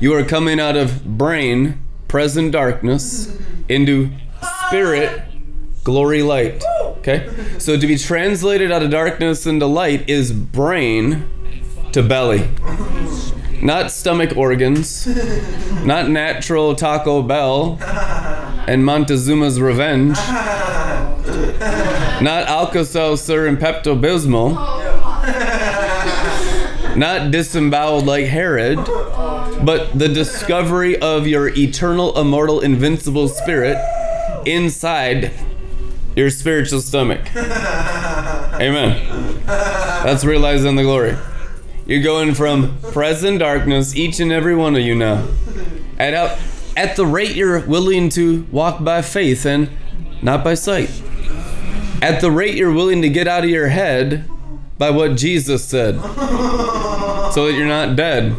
You 0.00 0.14
are 0.14 0.22
coming 0.22 0.60
out 0.60 0.76
of 0.76 1.04
brain, 1.18 1.80
present 2.06 2.52
darkness, 2.52 3.26
mm-hmm. 3.26 3.62
into 3.68 4.10
spirit, 4.68 5.10
ah! 5.12 5.22
glory 5.82 6.22
light. 6.22 6.62
Okay? 6.98 7.28
So 7.58 7.76
to 7.76 7.84
be 7.84 7.98
translated 7.98 8.70
out 8.70 8.84
of 8.84 8.90
darkness 8.90 9.44
into 9.44 9.66
light 9.66 10.08
is 10.08 10.32
brain 10.32 11.28
to 11.92 12.02
belly. 12.04 12.48
Not 13.60 13.90
stomach 13.90 14.36
organs, 14.36 15.04
not 15.84 16.08
natural 16.08 16.76
Taco 16.76 17.20
Bell 17.22 17.78
and 18.68 18.84
Montezuma's 18.84 19.60
Revenge, 19.60 20.16
not 22.22 22.46
Alka-Seltzer 22.46 23.46
and 23.46 23.58
Pepto-Bismol, 23.58 24.54
oh. 24.56 24.77
Not 26.98 27.30
disemboweled 27.30 28.06
like 28.06 28.26
Herod, 28.26 28.78
but 29.64 29.98
the 29.98 30.08
discovery 30.08 30.98
of 30.98 31.26
your 31.26 31.48
eternal, 31.48 32.18
immortal, 32.18 32.60
invincible 32.60 33.28
spirit 33.28 33.78
inside 34.44 35.32
your 36.16 36.30
spiritual 36.30 36.80
stomach. 36.80 37.20
Amen. 37.36 39.46
That's 39.46 40.24
realizing 40.24 40.74
the 40.74 40.82
glory. 40.82 41.16
You're 41.86 42.02
going 42.02 42.34
from 42.34 42.78
present 42.92 43.38
darkness, 43.38 43.94
each 43.94 44.20
and 44.20 44.32
every 44.32 44.56
one 44.56 44.74
of 44.74 44.82
you 44.82 44.94
now. 44.94 45.26
At, 45.98 46.14
out, 46.14 46.38
at 46.76 46.96
the 46.96 47.06
rate 47.06 47.34
you're 47.34 47.60
willing 47.60 48.08
to 48.10 48.46
walk 48.50 48.84
by 48.84 49.02
faith 49.02 49.46
and 49.46 49.70
not 50.20 50.44
by 50.44 50.54
sight. 50.54 50.90
At 52.02 52.20
the 52.20 52.30
rate 52.30 52.56
you're 52.56 52.72
willing 52.72 53.02
to 53.02 53.08
get 53.08 53.26
out 53.26 53.44
of 53.44 53.50
your 53.50 53.68
head 53.68 54.28
by 54.76 54.90
what 54.90 55.16
Jesus 55.16 55.64
said. 55.64 55.98
So 57.38 57.46
that 57.46 57.52
you're 57.56 57.68
not 57.68 57.94
dead 57.94 58.34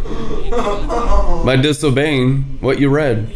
by 1.45 1.55
disobeying 1.55 2.41
what 2.59 2.81
you 2.81 2.89
read. 2.89 3.29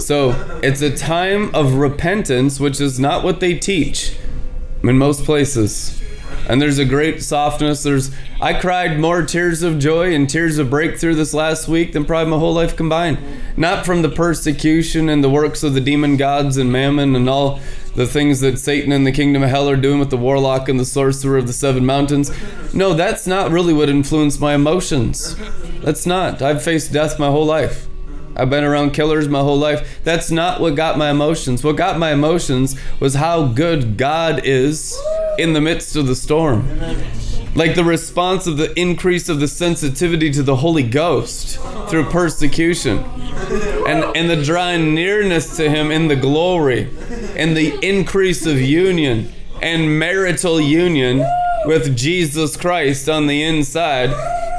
So 0.00 0.60
it's 0.62 0.80
a 0.80 0.96
time 0.96 1.52
of 1.56 1.74
repentance, 1.74 2.60
which 2.60 2.80
is 2.80 3.00
not 3.00 3.24
what 3.24 3.40
they 3.40 3.58
teach 3.58 4.16
in 4.84 4.96
most 4.96 5.24
places. 5.24 6.00
And 6.48 6.62
there's 6.62 6.78
a 6.78 6.84
great 6.84 7.20
softness. 7.20 7.82
There's 7.82 8.12
I 8.40 8.54
cried 8.54 9.00
more 9.00 9.24
tears 9.24 9.64
of 9.64 9.80
joy 9.80 10.14
and 10.14 10.30
tears 10.30 10.58
of 10.58 10.70
breakthrough 10.70 11.16
this 11.16 11.34
last 11.34 11.66
week 11.66 11.94
than 11.94 12.04
probably 12.04 12.30
my 12.30 12.38
whole 12.38 12.54
life 12.54 12.76
combined. 12.76 13.18
Not 13.56 13.84
from 13.84 14.02
the 14.02 14.08
persecution 14.08 15.08
and 15.08 15.24
the 15.24 15.28
works 15.28 15.64
of 15.64 15.74
the 15.74 15.80
demon 15.80 16.16
gods 16.16 16.56
and 16.58 16.70
mammon 16.70 17.16
and 17.16 17.28
all 17.28 17.58
the 17.94 18.06
things 18.06 18.40
that 18.40 18.58
Satan 18.58 18.92
and 18.92 19.06
the 19.06 19.12
kingdom 19.12 19.42
of 19.42 19.50
hell 19.50 19.68
are 19.68 19.76
doing 19.76 19.98
with 19.98 20.10
the 20.10 20.16
warlock 20.16 20.68
and 20.68 20.78
the 20.78 20.84
sorcerer 20.84 21.36
of 21.36 21.46
the 21.46 21.52
seven 21.52 21.84
mountains. 21.84 22.30
No, 22.72 22.94
that's 22.94 23.26
not 23.26 23.50
really 23.50 23.72
what 23.72 23.88
influenced 23.88 24.40
my 24.40 24.54
emotions. 24.54 25.36
That's 25.80 26.06
not. 26.06 26.42
I've 26.42 26.62
faced 26.62 26.92
death 26.92 27.18
my 27.18 27.28
whole 27.28 27.46
life. 27.46 27.88
I've 28.36 28.50
been 28.50 28.62
around 28.62 28.92
killers 28.92 29.28
my 29.28 29.40
whole 29.40 29.58
life. 29.58 30.00
That's 30.04 30.30
not 30.30 30.60
what 30.60 30.76
got 30.76 30.96
my 30.96 31.10
emotions. 31.10 31.64
What 31.64 31.76
got 31.76 31.98
my 31.98 32.12
emotions 32.12 32.78
was 33.00 33.14
how 33.14 33.48
good 33.48 33.96
God 33.96 34.42
is 34.44 34.96
in 35.38 35.54
the 35.54 35.60
midst 35.60 35.96
of 35.96 36.06
the 36.06 36.14
storm. 36.14 36.68
Like 37.56 37.74
the 37.74 37.82
response 37.82 38.46
of 38.46 38.56
the 38.56 38.78
increase 38.78 39.28
of 39.28 39.40
the 39.40 39.48
sensitivity 39.48 40.30
to 40.30 40.44
the 40.44 40.54
Holy 40.54 40.84
Ghost 40.84 41.58
through 41.88 42.04
persecution. 42.10 42.98
And, 43.88 44.04
and 44.16 44.30
the 44.30 44.40
drawing 44.44 44.94
nearness 44.94 45.56
to 45.56 45.68
Him 45.68 45.90
in 45.90 46.06
the 46.06 46.14
glory. 46.14 46.90
And 47.38 47.56
the 47.56 47.78
increase 47.86 48.44
of 48.46 48.60
union 48.60 49.32
and 49.62 49.98
marital 49.98 50.60
union 50.60 51.24
with 51.64 51.96
Jesus 51.96 52.56
Christ 52.56 53.08
on 53.08 53.26
the 53.26 53.42
inside. 53.42 54.10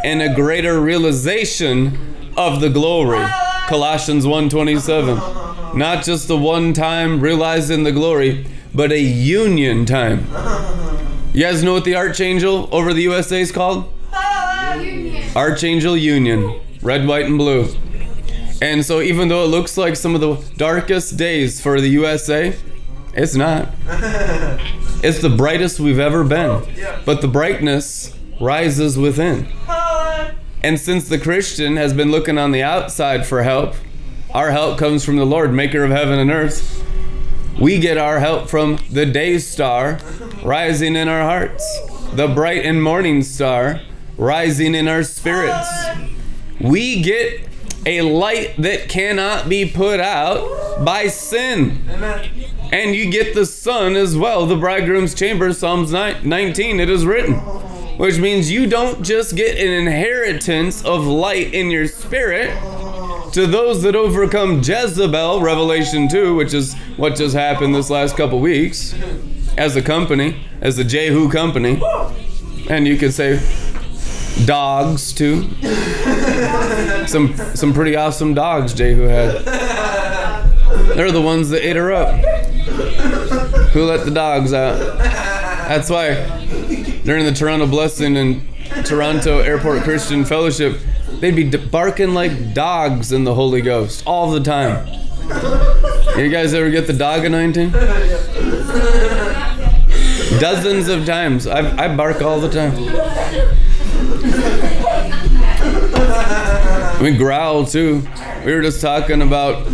And 0.03 0.21
a 0.21 0.33
greater 0.33 0.79
realization 0.79 1.97
of 2.37 2.61
the 2.61 2.69
glory. 2.69 3.27
Colossians 3.67 4.25
1:27. 4.25 5.77
Not 5.77 6.03
just 6.03 6.27
the 6.27 6.37
one 6.37 6.73
time 6.73 7.19
realizing 7.19 7.83
the 7.83 7.91
glory, 7.91 8.45
but 8.73 8.91
a 8.91 8.99
union 8.99 9.85
time. 9.85 10.25
You 11.33 11.41
guys 11.41 11.61
know 11.61 11.73
what 11.73 11.83
the 11.83 11.95
Archangel 11.95 12.69
over 12.71 12.93
the 12.93 13.03
USA 13.03 13.41
is 13.41 13.51
called? 13.51 13.93
Archangel 15.35 15.95
Union. 15.95 16.59
Red, 16.81 17.07
white, 17.07 17.25
and 17.25 17.37
blue. 17.37 17.67
And 18.61 18.85
so 18.85 19.01
even 19.01 19.27
though 19.27 19.43
it 19.43 19.47
looks 19.47 19.77
like 19.77 19.95
some 19.95 20.15
of 20.15 20.21
the 20.21 20.37
darkest 20.57 21.17
days 21.17 21.61
for 21.61 21.79
the 21.79 21.89
USA 21.89 22.55
It's 23.19 23.35
not. 23.35 23.67
It's 25.01 25.21
the 25.21 25.29
brightest 25.29 25.79
we've 25.79 25.97
ever 25.97 26.25
been. 26.25 26.61
But 27.05 27.21
the 27.21 27.29
brightness 27.29 28.13
rises 28.41 28.97
within. 28.97 29.47
And 30.61 30.77
since 30.77 31.07
the 31.07 31.17
Christian 31.17 31.77
has 31.77 31.93
been 31.93 32.11
looking 32.11 32.37
on 32.37 32.51
the 32.51 32.61
outside 32.63 33.25
for 33.25 33.43
help, 33.43 33.75
our 34.33 34.51
help 34.51 34.77
comes 34.77 35.05
from 35.05 35.15
the 35.15 35.25
Lord, 35.25 35.53
maker 35.53 35.85
of 35.85 35.91
heaven 35.91 36.19
and 36.19 36.29
earth. 36.29 36.83
We 37.57 37.79
get 37.79 37.97
our 37.97 38.19
help 38.19 38.49
from 38.49 38.77
the 38.91 39.05
day 39.05 39.37
star 39.37 39.99
rising 40.43 40.97
in 40.97 41.07
our 41.07 41.21
hearts, 41.21 41.65
the 42.11 42.27
bright 42.27 42.65
and 42.65 42.83
morning 42.83 43.23
star 43.23 43.79
rising 44.17 44.75
in 44.75 44.89
our 44.89 45.03
spirits. 45.03 45.69
We 46.59 47.01
get 47.01 47.47
a 47.85 48.01
light 48.01 48.55
that 48.57 48.89
cannot 48.89 49.47
be 49.47 49.69
put 49.69 50.01
out 50.01 50.83
by 50.83 51.07
sin. 51.07 51.85
And 52.71 52.95
you 52.95 53.09
get 53.09 53.33
the 53.33 53.45
sun 53.45 53.95
as 53.95 54.15
well, 54.15 54.45
the 54.45 54.55
bridegroom's 54.55 55.15
chamber, 55.15 55.51
Psalms 55.53 55.91
19, 55.91 56.79
it 56.79 56.89
is 56.89 57.05
written. 57.05 57.35
Which 57.97 58.17
means 58.17 58.49
you 58.49 58.67
don't 58.67 59.03
just 59.03 59.35
get 59.35 59.57
an 59.57 59.73
inheritance 59.73 60.85
of 60.85 61.05
light 61.05 61.53
in 61.53 61.69
your 61.71 61.87
spirit 61.87 62.49
to 63.33 63.45
those 63.45 63.81
that 63.83 63.95
overcome 63.95 64.61
Jezebel, 64.63 65.41
Revelation 65.41 66.07
2, 66.07 66.35
which 66.35 66.53
is 66.53 66.75
what 66.95 67.15
just 67.15 67.35
happened 67.35 67.75
this 67.75 67.89
last 67.89 68.15
couple 68.15 68.39
weeks, 68.39 68.95
as 69.57 69.75
a 69.75 69.81
company, 69.81 70.45
as 70.61 70.77
the 70.77 70.83
Jehu 70.83 71.29
company. 71.29 71.81
And 72.69 72.87
you 72.87 72.97
could 72.97 73.13
say 73.13 73.39
dogs 74.45 75.11
too. 75.11 75.49
some 77.07 77.35
some 77.55 77.73
pretty 77.73 77.95
awesome 77.95 78.33
dogs 78.33 78.73
Jehu 78.73 79.03
had. 79.03 79.43
They're 80.95 81.11
the 81.11 81.21
ones 81.21 81.49
that 81.49 81.67
ate 81.67 81.75
her 81.75 81.91
up. 81.91 82.38
Who 83.71 83.85
let 83.85 84.05
the 84.05 84.11
dogs 84.11 84.53
out? 84.53 84.77
That's 85.67 85.89
why 85.89 86.13
during 87.03 87.25
the 87.25 87.33
Toronto 87.33 87.67
Blessing 87.67 88.17
and 88.17 88.41
Toronto 88.85 89.39
Airport 89.39 89.83
Christian 89.83 90.25
Fellowship, 90.25 90.79
they'd 91.19 91.35
be 91.35 91.49
barking 91.57 92.13
like 92.13 92.53
dogs 92.53 93.11
in 93.11 93.23
the 93.23 93.35
Holy 93.35 93.61
Ghost 93.61 94.03
all 94.05 94.31
the 94.31 94.39
time. 94.39 94.87
You 96.17 96.29
guys 96.29 96.53
ever 96.53 96.69
get 96.69 96.87
the 96.87 96.93
dog 96.93 97.25
anointing? 97.25 97.71
Dozens 100.39 100.87
of 100.87 101.05
times. 101.05 101.47
I, 101.47 101.85
I 101.85 101.95
bark 101.95 102.21
all 102.21 102.39
the 102.39 102.49
time. 102.49 102.75
We 107.01 107.15
growl 107.15 107.65
too. 107.65 108.03
We 108.45 108.53
were 108.53 108.61
just 108.61 108.79
talking 108.79 109.21
about 109.21 109.69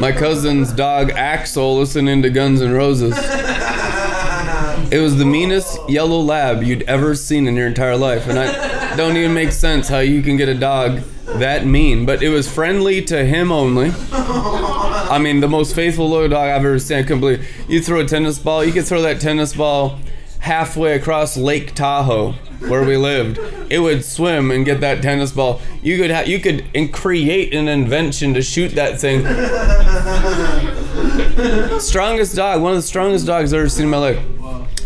my 0.00 0.12
cousin's 0.12 0.72
dog 0.72 1.10
Axel 1.10 1.76
listening 1.76 2.22
to 2.22 2.30
Guns 2.30 2.62
N' 2.62 2.72
Roses. 2.72 3.14
It 4.90 4.98
was 5.00 5.18
the 5.18 5.26
meanest 5.26 5.78
yellow 5.90 6.20
lab 6.20 6.62
you'd 6.62 6.82
ever 6.84 7.14
seen 7.14 7.46
in 7.46 7.54
your 7.54 7.66
entire 7.66 7.96
life, 7.96 8.28
and 8.28 8.38
I 8.38 8.96
don't 8.96 9.16
even 9.16 9.34
make 9.34 9.52
sense 9.52 9.88
how 9.88 9.98
you 9.98 10.22
can 10.22 10.38
get 10.38 10.48
a 10.48 10.54
dog 10.54 11.00
that 11.26 11.66
mean. 11.66 12.06
But 12.06 12.22
it 12.22 12.30
was 12.30 12.50
friendly 12.50 13.02
to 13.02 13.24
him 13.24 13.52
only. 13.52 13.92
I 14.12 15.18
mean, 15.20 15.40
the 15.40 15.48
most 15.48 15.74
faithful 15.74 16.08
little 16.08 16.28
dog 16.30 16.48
I've 16.48 16.64
ever 16.64 16.78
seen. 16.78 16.98
I 16.98 17.02
couldn't 17.02 17.20
believe. 17.20 17.46
You 17.68 17.82
throw 17.82 18.00
a 18.00 18.06
tennis 18.06 18.38
ball, 18.38 18.64
you 18.64 18.72
could 18.72 18.86
throw 18.86 19.02
that 19.02 19.20
tennis 19.20 19.54
ball 19.54 19.98
halfway 20.38 20.94
across 20.94 21.36
Lake 21.36 21.74
Tahoe 21.74 22.34
where 22.68 22.84
we 22.84 22.96
lived, 22.96 23.38
it 23.70 23.80
would 23.80 24.04
swim 24.04 24.50
and 24.50 24.64
get 24.64 24.80
that 24.80 25.02
tennis 25.02 25.32
ball. 25.32 25.60
You 25.82 25.98
could 25.98 26.10
ha- 26.10 26.22
you 26.22 26.40
could 26.40 26.92
create 26.92 27.54
an 27.54 27.68
invention 27.68 28.34
to 28.34 28.42
shoot 28.42 28.72
that 28.72 29.00
thing. 29.00 29.22
strongest 31.80 32.36
dog, 32.36 32.62
one 32.62 32.72
of 32.72 32.78
the 32.78 32.82
strongest 32.82 33.26
dogs 33.26 33.52
I've 33.52 33.60
ever 33.60 33.68
seen 33.68 33.84
in 33.84 33.90
my 33.90 33.98
life. 33.98 34.24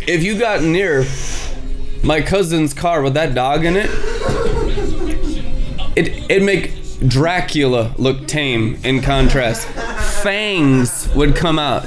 If 0.07 0.23
you 0.23 0.39
got 0.39 0.63
near 0.63 1.05
my 2.03 2.21
cousin's 2.21 2.73
car 2.73 3.03
with 3.03 3.15
that 3.15 3.35
dog 3.35 3.65
in 3.65 3.77
it, 3.77 3.91
it 5.97 6.31
it'd 6.31 6.43
make 6.43 6.73
Dracula 7.07 7.95
look 7.99 8.27
tame 8.27 8.79
in 8.83 9.03
contrast 9.03 9.69
fangs 10.23 11.06
would 11.17 11.35
come 11.35 11.59
out. 11.59 11.85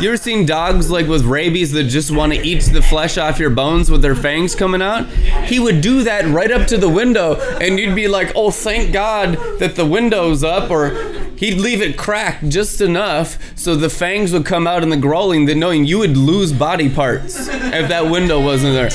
You 0.00 0.08
ever 0.08 0.16
seen 0.16 0.44
dogs 0.44 0.90
like 0.90 1.06
with 1.06 1.24
rabies 1.24 1.72
that 1.72 1.84
just 1.84 2.10
want 2.10 2.32
to 2.32 2.38
eat 2.38 2.62
the 2.64 2.82
flesh 2.82 3.16
off 3.16 3.38
your 3.38 3.50
bones 3.50 3.90
with 3.90 4.02
their 4.02 4.14
fangs 4.14 4.54
coming 4.54 4.82
out? 4.82 5.06
He 5.46 5.58
would 5.58 5.80
do 5.80 6.02
that 6.02 6.26
right 6.26 6.50
up 6.50 6.66
to 6.68 6.76
the 6.76 6.88
window, 6.88 7.36
and 7.60 7.78
you'd 7.78 7.94
be 7.94 8.08
like, 8.08 8.32
oh, 8.34 8.50
thank 8.50 8.92
God 8.92 9.38
that 9.58 9.76
the 9.76 9.86
window's 9.86 10.44
up, 10.44 10.70
or 10.70 10.90
he'd 11.36 11.58
leave 11.58 11.80
it 11.80 11.96
cracked 11.96 12.48
just 12.48 12.80
enough 12.80 13.38
so 13.56 13.74
the 13.74 13.90
fangs 13.90 14.32
would 14.32 14.44
come 14.44 14.66
out 14.66 14.82
in 14.82 14.90
the 14.90 14.96
growling, 14.96 15.46
that 15.46 15.56
knowing 15.56 15.84
you 15.84 15.98
would 15.98 16.16
lose 16.16 16.52
body 16.52 16.90
parts 16.90 17.48
if 17.48 17.88
that 17.88 18.10
window 18.10 18.40
wasn't 18.40 18.74
there. 18.74 18.90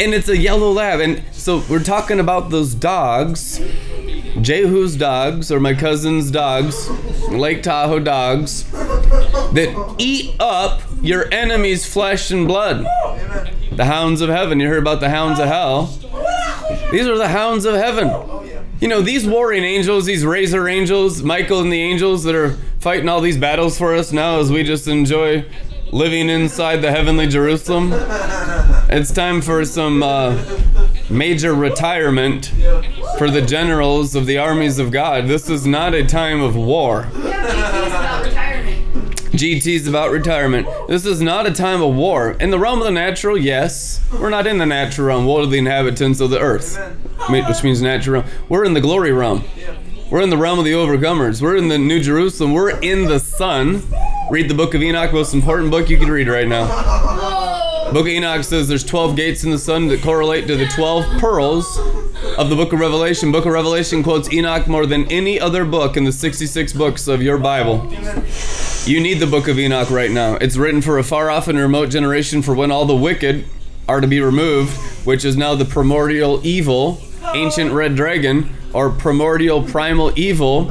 And 0.00 0.14
it's 0.14 0.28
a 0.28 0.36
yellow 0.36 0.70
lab, 0.70 1.00
and 1.00 1.22
so 1.32 1.62
we're 1.68 1.82
talking 1.82 2.20
about 2.20 2.50
those 2.50 2.74
dogs 2.74 3.60
Jehu's 4.40 4.96
dogs, 4.96 5.52
or 5.52 5.60
my 5.60 5.74
cousin's 5.74 6.30
dogs, 6.30 6.88
Lake 7.28 7.62
Tahoe 7.62 8.00
dogs, 8.00 8.64
that 9.52 9.94
eat 9.98 10.34
up 10.40 10.82
your 11.00 11.32
enemy's 11.32 11.86
flesh 11.86 12.30
and 12.30 12.46
blood. 12.46 12.84
The 13.72 13.84
hounds 13.84 14.20
of 14.20 14.28
heaven. 14.28 14.60
You 14.60 14.68
heard 14.68 14.78
about 14.78 15.00
the 15.00 15.10
hounds 15.10 15.38
of 15.38 15.48
hell. 15.48 15.86
These 16.90 17.06
are 17.06 17.16
the 17.16 17.28
hounds 17.28 17.64
of 17.64 17.74
heaven. 17.74 18.08
You 18.80 18.88
know, 18.88 19.00
these 19.00 19.26
warring 19.26 19.64
angels, 19.64 20.06
these 20.06 20.24
razor 20.24 20.68
angels, 20.68 21.22
Michael 21.22 21.60
and 21.60 21.72
the 21.72 21.80
angels 21.80 22.24
that 22.24 22.34
are 22.34 22.50
fighting 22.80 23.08
all 23.08 23.20
these 23.20 23.38
battles 23.38 23.78
for 23.78 23.94
us 23.94 24.12
now 24.12 24.40
as 24.40 24.50
we 24.50 24.62
just 24.62 24.88
enjoy 24.88 25.44
living 25.92 26.28
inside 26.28 26.78
the 26.78 26.90
heavenly 26.90 27.28
Jerusalem. 27.28 27.90
It's 28.88 29.12
time 29.12 29.40
for 29.40 29.64
some 29.64 30.02
uh, 30.02 30.42
major 31.08 31.54
retirement 31.54 32.52
for 33.18 33.30
the 33.30 33.42
generals 33.42 34.14
of 34.14 34.26
the 34.26 34.38
armies 34.38 34.78
of 34.78 34.90
God. 34.90 35.26
This 35.26 35.48
is 35.48 35.66
not 35.66 35.94
a 35.94 36.04
time 36.04 36.40
of 36.40 36.56
war. 36.56 37.06
GT's 39.32 39.86
about 39.86 40.10
retirement. 40.10 40.68
This 40.88 41.06
is 41.06 41.22
not 41.22 41.46
a 41.46 41.50
time 41.50 41.82
of 41.82 41.94
war. 41.94 42.32
In 42.32 42.50
the 42.50 42.58
realm 42.58 42.80
of 42.80 42.84
the 42.84 42.90
natural, 42.90 43.36
yes. 43.36 44.00
We're 44.12 44.30
not 44.30 44.46
in 44.46 44.58
the 44.58 44.66
natural 44.66 45.08
realm. 45.08 45.24
What 45.24 45.42
are 45.42 45.46
the 45.46 45.58
inhabitants 45.58 46.20
of 46.20 46.30
the 46.30 46.38
earth? 46.38 46.76
Which 47.30 47.64
means 47.64 47.80
natural 47.80 48.22
realm. 48.22 48.32
We're 48.48 48.64
in 48.64 48.74
the 48.74 48.80
glory 48.80 49.10
realm. 49.10 49.44
We're 50.10 50.20
in 50.20 50.28
the 50.28 50.36
realm 50.36 50.58
of 50.58 50.66
the 50.66 50.72
overcomers. 50.72 51.40
We're 51.40 51.56
in 51.56 51.68
the 51.68 51.78
New 51.78 52.00
Jerusalem. 52.00 52.52
We're 52.52 52.78
in 52.80 53.06
the 53.06 53.18
sun. 53.18 53.82
Read 54.30 54.50
the 54.50 54.54
book 54.54 54.74
of 54.74 54.82
Enoch, 54.82 55.12
most 55.12 55.32
important 55.32 55.70
book 55.70 55.88
you 55.88 55.96
can 55.96 56.10
read 56.10 56.28
right 56.28 56.46
now. 56.46 56.66
Book 57.92 58.02
of 58.02 58.08
Enoch 58.08 58.44
says 58.44 58.68
there's 58.68 58.84
12 58.84 59.16
gates 59.16 59.44
in 59.44 59.50
the 59.50 59.58
sun 59.58 59.88
that 59.88 60.02
correlate 60.02 60.46
to 60.46 60.56
the 60.56 60.66
12 60.66 61.18
pearls 61.18 61.78
of 62.38 62.50
the 62.50 62.56
book 62.56 62.72
of 62.74 62.80
Revelation. 62.80 63.32
Book 63.32 63.46
of 63.46 63.52
Revelation 63.52 64.02
quotes 64.02 64.30
Enoch 64.32 64.66
more 64.66 64.84
than 64.84 65.10
any 65.10 65.40
other 65.40 65.64
book 65.64 65.96
in 65.96 66.04
the 66.04 66.12
66 66.12 66.72
books 66.74 67.08
of 67.08 67.22
your 67.22 67.38
Bible. 67.38 67.90
You 68.84 68.98
need 68.98 69.20
the 69.20 69.28
book 69.28 69.46
of 69.46 69.60
Enoch 69.60 69.90
right 69.90 70.10
now. 70.10 70.34
It's 70.34 70.56
written 70.56 70.82
for 70.82 70.98
a 70.98 71.04
far 71.04 71.30
off 71.30 71.46
and 71.46 71.56
remote 71.56 71.88
generation 71.90 72.42
for 72.42 72.52
when 72.52 72.72
all 72.72 72.84
the 72.84 72.96
wicked 72.96 73.44
are 73.88 74.00
to 74.00 74.08
be 74.08 74.20
removed, 74.20 74.76
which 75.06 75.24
is 75.24 75.36
now 75.36 75.54
the 75.54 75.64
primordial 75.64 76.44
evil, 76.44 77.00
ancient 77.32 77.70
red 77.70 77.94
dragon, 77.94 78.52
or 78.74 78.90
primordial 78.90 79.62
primal 79.62 80.12
evil 80.18 80.64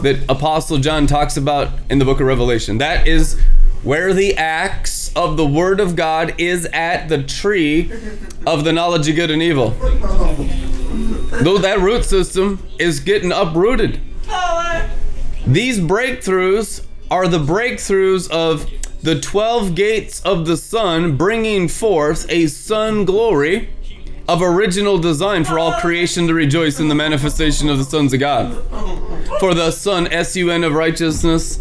that 0.00 0.24
Apostle 0.30 0.78
John 0.78 1.06
talks 1.06 1.36
about 1.36 1.68
in 1.90 1.98
the 1.98 2.06
book 2.06 2.18
of 2.18 2.26
Revelation. 2.26 2.78
That 2.78 3.06
is 3.06 3.38
where 3.82 4.14
the 4.14 4.38
axe 4.38 5.12
of 5.14 5.36
the 5.36 5.46
word 5.46 5.80
of 5.80 5.96
God 5.96 6.34
is 6.38 6.64
at 6.72 7.10
the 7.10 7.22
tree 7.22 7.92
of 8.46 8.64
the 8.64 8.72
knowledge 8.72 9.06
of 9.06 9.16
good 9.16 9.30
and 9.30 9.42
evil. 9.42 9.70
Though 11.42 11.58
that 11.58 11.78
root 11.80 12.06
system 12.06 12.66
is 12.78 13.00
getting 13.00 13.32
uprooted. 13.32 14.00
These 15.46 15.78
breakthroughs 15.80 16.86
are 17.10 17.26
the 17.26 17.38
breakthroughs 17.38 18.30
of 18.30 18.70
the 19.02 19.18
12 19.20 19.74
gates 19.74 20.20
of 20.22 20.46
the 20.46 20.56
sun 20.56 21.16
bringing 21.16 21.68
forth 21.68 22.26
a 22.28 22.46
sun 22.46 23.04
glory 23.04 23.70
of 24.28 24.42
original 24.42 24.98
design 24.98 25.42
for 25.42 25.58
all 25.58 25.72
creation 25.80 26.28
to 26.28 26.34
rejoice 26.34 26.78
in 26.78 26.88
the 26.88 26.94
manifestation 26.94 27.68
of 27.68 27.78
the 27.78 27.84
sons 27.84 28.12
of 28.12 28.20
God. 28.20 28.62
For 29.40 29.54
the 29.54 29.70
sun, 29.72 30.06
S 30.12 30.36
U 30.36 30.50
N 30.50 30.62
of 30.62 30.74
righteousness, 30.74 31.58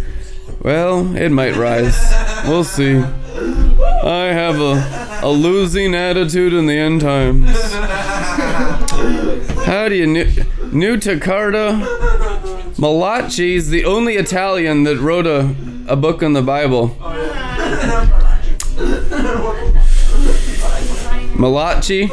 well, 0.61 1.15
it 1.15 1.29
might 1.29 1.55
rise. 1.55 1.97
We'll 2.45 2.63
see. 2.63 2.97
I 2.97 4.25
have 4.25 4.59
a, 4.59 5.19
a 5.23 5.29
losing 5.29 5.95
attitude 5.95 6.53
in 6.53 6.67
the 6.67 6.73
end 6.73 7.01
times. 7.01 7.49
How 9.65 9.87
do 9.89 9.95
you 9.95 10.05
new, 10.05 10.25
new 10.71 10.97
Tecarta? 10.97 12.28
Malachi 12.79 13.55
is 13.55 13.69
the 13.69 13.83
only 13.83 14.15
Italian 14.15 14.83
that 14.85 14.95
wrote 14.99 15.27
a, 15.27 15.53
a 15.85 15.97
book 15.97 16.23
on 16.23 16.31
the 16.31 16.41
Bible. 16.41 16.95
Malachi 21.35 22.07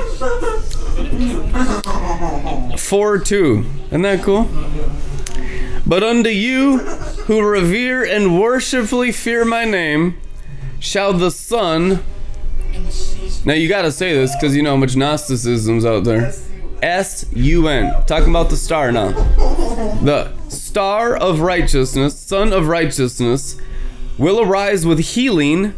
4 2.77 3.19
2. 3.21 3.65
Isn't 3.87 4.03
that 4.03 4.23
cool? 4.25 4.49
But 5.87 6.03
unto 6.03 6.31
you 6.31 6.79
who 6.79 7.43
revere 7.43 8.05
and 8.05 8.41
worshipfully 8.41 9.13
fear 9.13 9.45
my 9.45 9.65
name, 9.65 10.19
shall 10.81 11.13
the 11.13 11.31
sun. 11.31 12.03
Now 13.45 13.55
you 13.55 13.69
gotta 13.69 13.93
say 13.93 14.15
this 14.15 14.35
because 14.35 14.57
you 14.57 14.65
know 14.65 14.71
how 14.71 14.77
much 14.77 14.97
Gnosticism's 14.97 15.85
out 15.85 16.03
there. 16.03 16.33
S 16.83 17.25
U 17.33 17.69
N. 17.69 18.05
Talking 18.07 18.31
about 18.31 18.51
the 18.51 18.57
star 18.57 18.91
now. 18.91 19.13
The 20.03 20.33
star 20.77 21.17
of 21.17 21.41
righteousness, 21.41 22.19
sun 22.19 22.53
of 22.53 22.69
righteousness, 22.69 23.59
will 24.19 24.43
arise 24.43 24.85
with 24.85 24.99
healing 24.99 25.73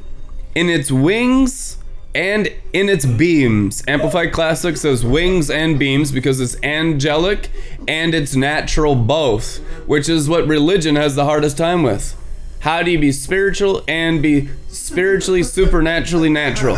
in 0.57 0.69
its 0.69 0.91
wings 0.91 1.79
and 2.17 2.53
in 2.73 2.89
its 2.89 3.07
beams. 3.07 3.81
Amplified 3.87 4.33
Classic 4.33 4.77
says 4.77 5.05
wings 5.05 5.51
and 5.51 5.79
beams 5.79 6.11
because 6.11 6.41
it's 6.41 6.61
angelic 6.65 7.49
and 7.87 8.13
it's 8.13 8.35
natural 8.35 8.97
both, 8.97 9.59
which 9.87 10.09
is 10.09 10.29
what 10.29 10.49
religion 10.49 10.97
has 10.97 11.15
the 11.15 11.25
hardest 11.25 11.57
time 11.57 11.85
with. 11.85 12.17
How 12.59 12.83
do 12.83 12.91
you 12.91 12.99
be 12.99 13.13
spiritual 13.13 13.85
and 13.87 14.21
be 14.21 14.49
spiritually, 14.67 15.45
supernaturally 15.45 16.29
natural? 16.29 16.75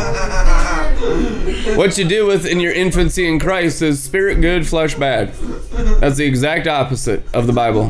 What 1.75 1.97
you 1.97 2.05
do 2.05 2.27
with 2.27 2.45
in 2.45 2.59
your 2.59 2.73
infancy 2.73 3.27
in 3.27 3.39
Christ 3.39 3.81
is 3.81 4.01
spirit 4.01 4.39
good, 4.39 4.67
flesh 4.67 4.95
bad. 4.95 5.33
That's 5.99 6.17
the 6.17 6.25
exact 6.25 6.67
opposite 6.67 7.23
of 7.33 7.47
the 7.47 7.53
Bible. 7.53 7.87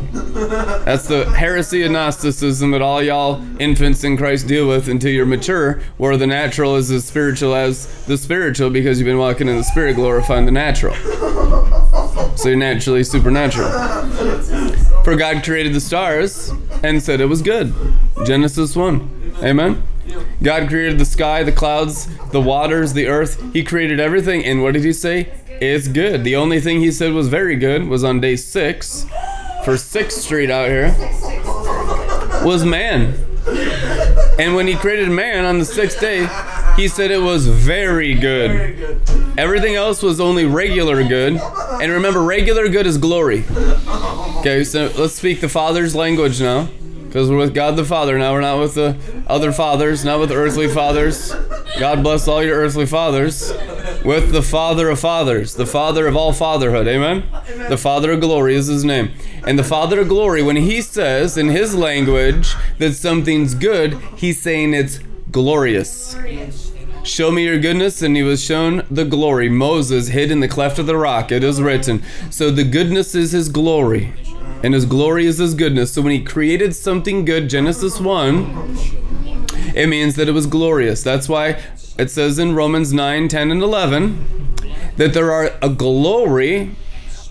That's 0.84 1.06
the 1.06 1.30
heresy 1.36 1.82
of 1.82 1.92
Gnosticism 1.92 2.70
that 2.70 2.80
all 2.80 3.02
y'all 3.02 3.42
infants 3.60 4.04
in 4.04 4.16
Christ 4.16 4.48
deal 4.48 4.66
with 4.66 4.88
until 4.88 5.10
you're 5.10 5.26
mature, 5.26 5.82
where 5.98 6.16
the 6.16 6.26
natural 6.26 6.76
is 6.76 6.90
as 6.90 7.04
spiritual 7.04 7.54
as 7.54 8.04
the 8.06 8.16
spiritual 8.16 8.70
because 8.70 8.98
you've 8.98 9.06
been 9.06 9.18
walking 9.18 9.48
in 9.48 9.56
the 9.56 9.64
spirit, 9.64 9.96
glorifying 9.96 10.46
the 10.46 10.52
natural. 10.52 10.94
So 12.36 12.48
you're 12.48 12.56
naturally 12.56 13.04
supernatural. 13.04 13.70
For 15.04 15.16
God 15.16 15.44
created 15.44 15.74
the 15.74 15.80
stars 15.80 16.50
and 16.82 17.02
said 17.02 17.20
it 17.20 17.26
was 17.26 17.42
good. 17.42 17.74
Genesis 18.24 18.74
1. 18.74 19.34
Amen. 19.42 19.82
God 20.42 20.68
created 20.68 20.98
the 20.98 21.04
sky, 21.04 21.42
the 21.42 21.52
clouds, 21.52 22.08
the 22.30 22.40
waters, 22.40 22.92
the 22.92 23.06
earth. 23.06 23.42
He 23.52 23.62
created 23.62 24.00
everything. 24.00 24.44
And 24.44 24.62
what 24.62 24.74
did 24.74 24.84
he 24.84 24.92
say? 24.92 25.32
It's 25.48 25.88
good. 25.88 26.24
The 26.24 26.36
only 26.36 26.60
thing 26.60 26.80
he 26.80 26.90
said 26.90 27.12
was 27.12 27.28
very 27.28 27.56
good 27.56 27.86
was 27.88 28.02
on 28.04 28.20
day 28.20 28.36
six 28.36 29.04
for 29.64 29.74
6th 29.74 30.12
Street 30.12 30.50
out 30.50 30.68
here 30.68 30.94
was 32.44 32.64
man. 32.64 33.14
And 34.38 34.54
when 34.56 34.66
he 34.66 34.74
created 34.74 35.08
man 35.10 35.44
on 35.44 35.58
the 35.58 35.64
sixth 35.64 36.00
day, 36.00 36.28
he 36.76 36.88
said 36.88 37.10
it 37.10 37.20
was 37.20 37.46
very 37.46 38.14
good. 38.14 39.00
Everything 39.38 39.74
else 39.74 40.02
was 40.02 40.20
only 40.20 40.46
regular 40.46 41.06
good. 41.06 41.34
And 41.80 41.92
remember, 41.92 42.22
regular 42.22 42.68
good 42.68 42.86
is 42.86 42.98
glory. 42.98 43.44
Okay, 44.38 44.64
so 44.64 44.90
let's 44.98 45.14
speak 45.14 45.40
the 45.40 45.48
Father's 45.48 45.94
language 45.94 46.40
now. 46.40 46.68
Because 47.12 47.28
we're 47.28 47.36
with 47.36 47.54
God 47.54 47.76
the 47.76 47.84
Father 47.84 48.16
now. 48.16 48.32
We're 48.32 48.40
not 48.40 48.58
with 48.58 48.74
the 48.74 48.96
other 49.26 49.52
fathers, 49.52 50.02
not 50.02 50.18
with 50.18 50.32
earthly 50.32 50.66
fathers. 50.66 51.30
God 51.78 52.02
bless 52.02 52.26
all 52.26 52.42
your 52.42 52.56
earthly 52.56 52.86
fathers. 52.86 53.52
With 54.02 54.32
the 54.32 54.40
Father 54.40 54.88
of 54.88 54.98
fathers, 54.98 55.54
the 55.54 55.66
Father 55.66 56.06
of 56.06 56.16
all 56.16 56.32
fatherhood. 56.32 56.88
Amen? 56.88 57.24
Amen? 57.34 57.68
The 57.68 57.76
Father 57.76 58.12
of 58.12 58.20
glory 58.20 58.54
is 58.54 58.68
his 58.68 58.82
name. 58.82 59.10
And 59.46 59.58
the 59.58 59.62
Father 59.62 60.00
of 60.00 60.08
glory, 60.08 60.42
when 60.42 60.56
he 60.56 60.80
says 60.80 61.36
in 61.36 61.48
his 61.50 61.74
language 61.74 62.54
that 62.78 62.94
something's 62.94 63.54
good, 63.54 63.98
he's 64.16 64.40
saying 64.40 64.72
it's 64.72 64.98
glorious. 65.30 66.16
Show 67.04 67.30
me 67.30 67.44
your 67.44 67.58
goodness, 67.58 68.00
and 68.00 68.16
he 68.16 68.22
was 68.22 68.42
shown 68.42 68.86
the 68.90 69.04
glory. 69.04 69.50
Moses 69.50 70.08
hid 70.08 70.30
in 70.30 70.40
the 70.40 70.48
cleft 70.48 70.78
of 70.78 70.86
the 70.86 70.96
rock. 70.96 71.30
It 71.30 71.44
is 71.44 71.60
written. 71.60 72.02
So 72.30 72.50
the 72.50 72.64
goodness 72.64 73.14
is 73.14 73.32
his 73.32 73.50
glory 73.50 74.14
and 74.62 74.74
his 74.74 74.84
glory 74.86 75.26
is 75.26 75.38
his 75.38 75.54
goodness. 75.54 75.92
So 75.92 76.02
when 76.02 76.12
he 76.12 76.22
created 76.22 76.74
something 76.74 77.24
good, 77.24 77.48
Genesis 77.48 78.00
1, 78.00 78.76
it 79.74 79.88
means 79.88 80.16
that 80.16 80.28
it 80.28 80.32
was 80.32 80.46
glorious. 80.46 81.02
That's 81.02 81.28
why 81.28 81.60
it 81.98 82.10
says 82.10 82.38
in 82.38 82.54
Romans 82.54 82.92
9, 82.92 83.28
10, 83.28 83.50
and 83.50 83.62
11 83.62 84.54
that 84.96 85.14
there 85.14 85.32
are 85.32 85.52
a 85.62 85.68
glory 85.68 86.76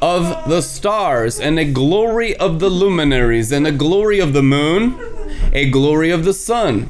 of 0.02 0.50
the 0.50 0.62
stars 0.62 1.40
and 1.40 1.60
a 1.60 1.66
glory 1.66 2.36
of 2.38 2.60
the 2.60 2.70
luminaries 2.70 3.52
and 3.52 3.68
a 3.68 3.72
glory 3.72 4.20
of 4.20 4.34
the 4.34 4.42
moon, 4.42 5.00
a 5.54 5.70
glory 5.70 6.10
of 6.10 6.26
the 6.26 6.34
sun. 6.34 6.90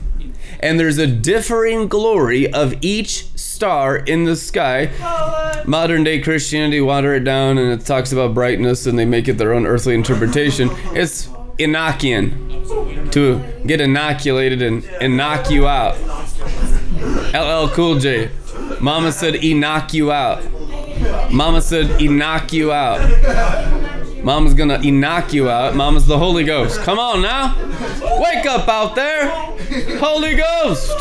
And 0.61 0.79
there's 0.79 0.97
a 0.97 1.07
differing 1.07 1.87
glory 1.87 2.51
of 2.53 2.75
each 2.81 3.25
star 3.37 3.97
in 3.97 4.25
the 4.25 4.35
sky. 4.35 5.63
Modern 5.65 6.03
day 6.03 6.19
Christianity 6.19 6.81
water 6.81 7.15
it 7.15 7.23
down 7.23 7.57
and 7.57 7.71
it 7.71 7.85
talks 7.85 8.11
about 8.11 8.33
brightness 8.33 8.85
and 8.85 8.97
they 8.97 9.05
make 9.05 9.27
it 9.27 9.37
their 9.37 9.53
own 9.53 9.65
earthly 9.65 9.95
interpretation. 9.95 10.69
It's 10.93 11.27
Enochian 11.57 13.11
to 13.11 13.39
get 13.65 13.81
inoculated 13.81 14.61
and 14.61 15.17
knock 15.17 15.49
you 15.49 15.67
out. 15.67 15.97
LL 17.33 17.73
Cool 17.73 17.99
J. 17.99 18.29
Mama 18.79 19.11
said 19.11 19.43
knock 19.43 19.93
you 19.93 20.11
out. 20.11 20.43
Mama 21.31 21.61
said 21.61 22.01
knock 22.01 22.53
you 22.53 22.71
out. 22.71 22.99
Mama's 24.23 24.53
gonna 24.53 24.79
knock 24.79 25.33
you 25.33 25.49
out. 25.49 25.75
Mama's 25.75 26.05
the 26.05 26.17
Holy 26.17 26.43
Ghost. 26.43 26.79
Come 26.81 26.99
on 26.99 27.21
now. 27.21 27.55
Wake 28.19 28.45
up 28.45 28.67
out 28.67 28.95
there. 28.95 29.29
Holy 29.99 30.35
Ghost. 30.35 30.91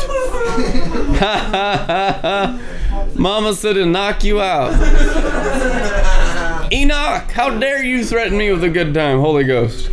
Mama 3.15 3.53
said 3.53 3.73
to 3.73 3.85
knock 3.85 4.23
you 4.23 4.41
out. 4.41 4.73
Enoch, 6.73 7.29
how 7.31 7.59
dare 7.59 7.83
you 7.83 8.03
threaten 8.03 8.37
me 8.37 8.51
with 8.51 8.63
a 8.63 8.69
good 8.69 8.93
time, 8.93 9.19
Holy 9.19 9.43
Ghost. 9.43 9.89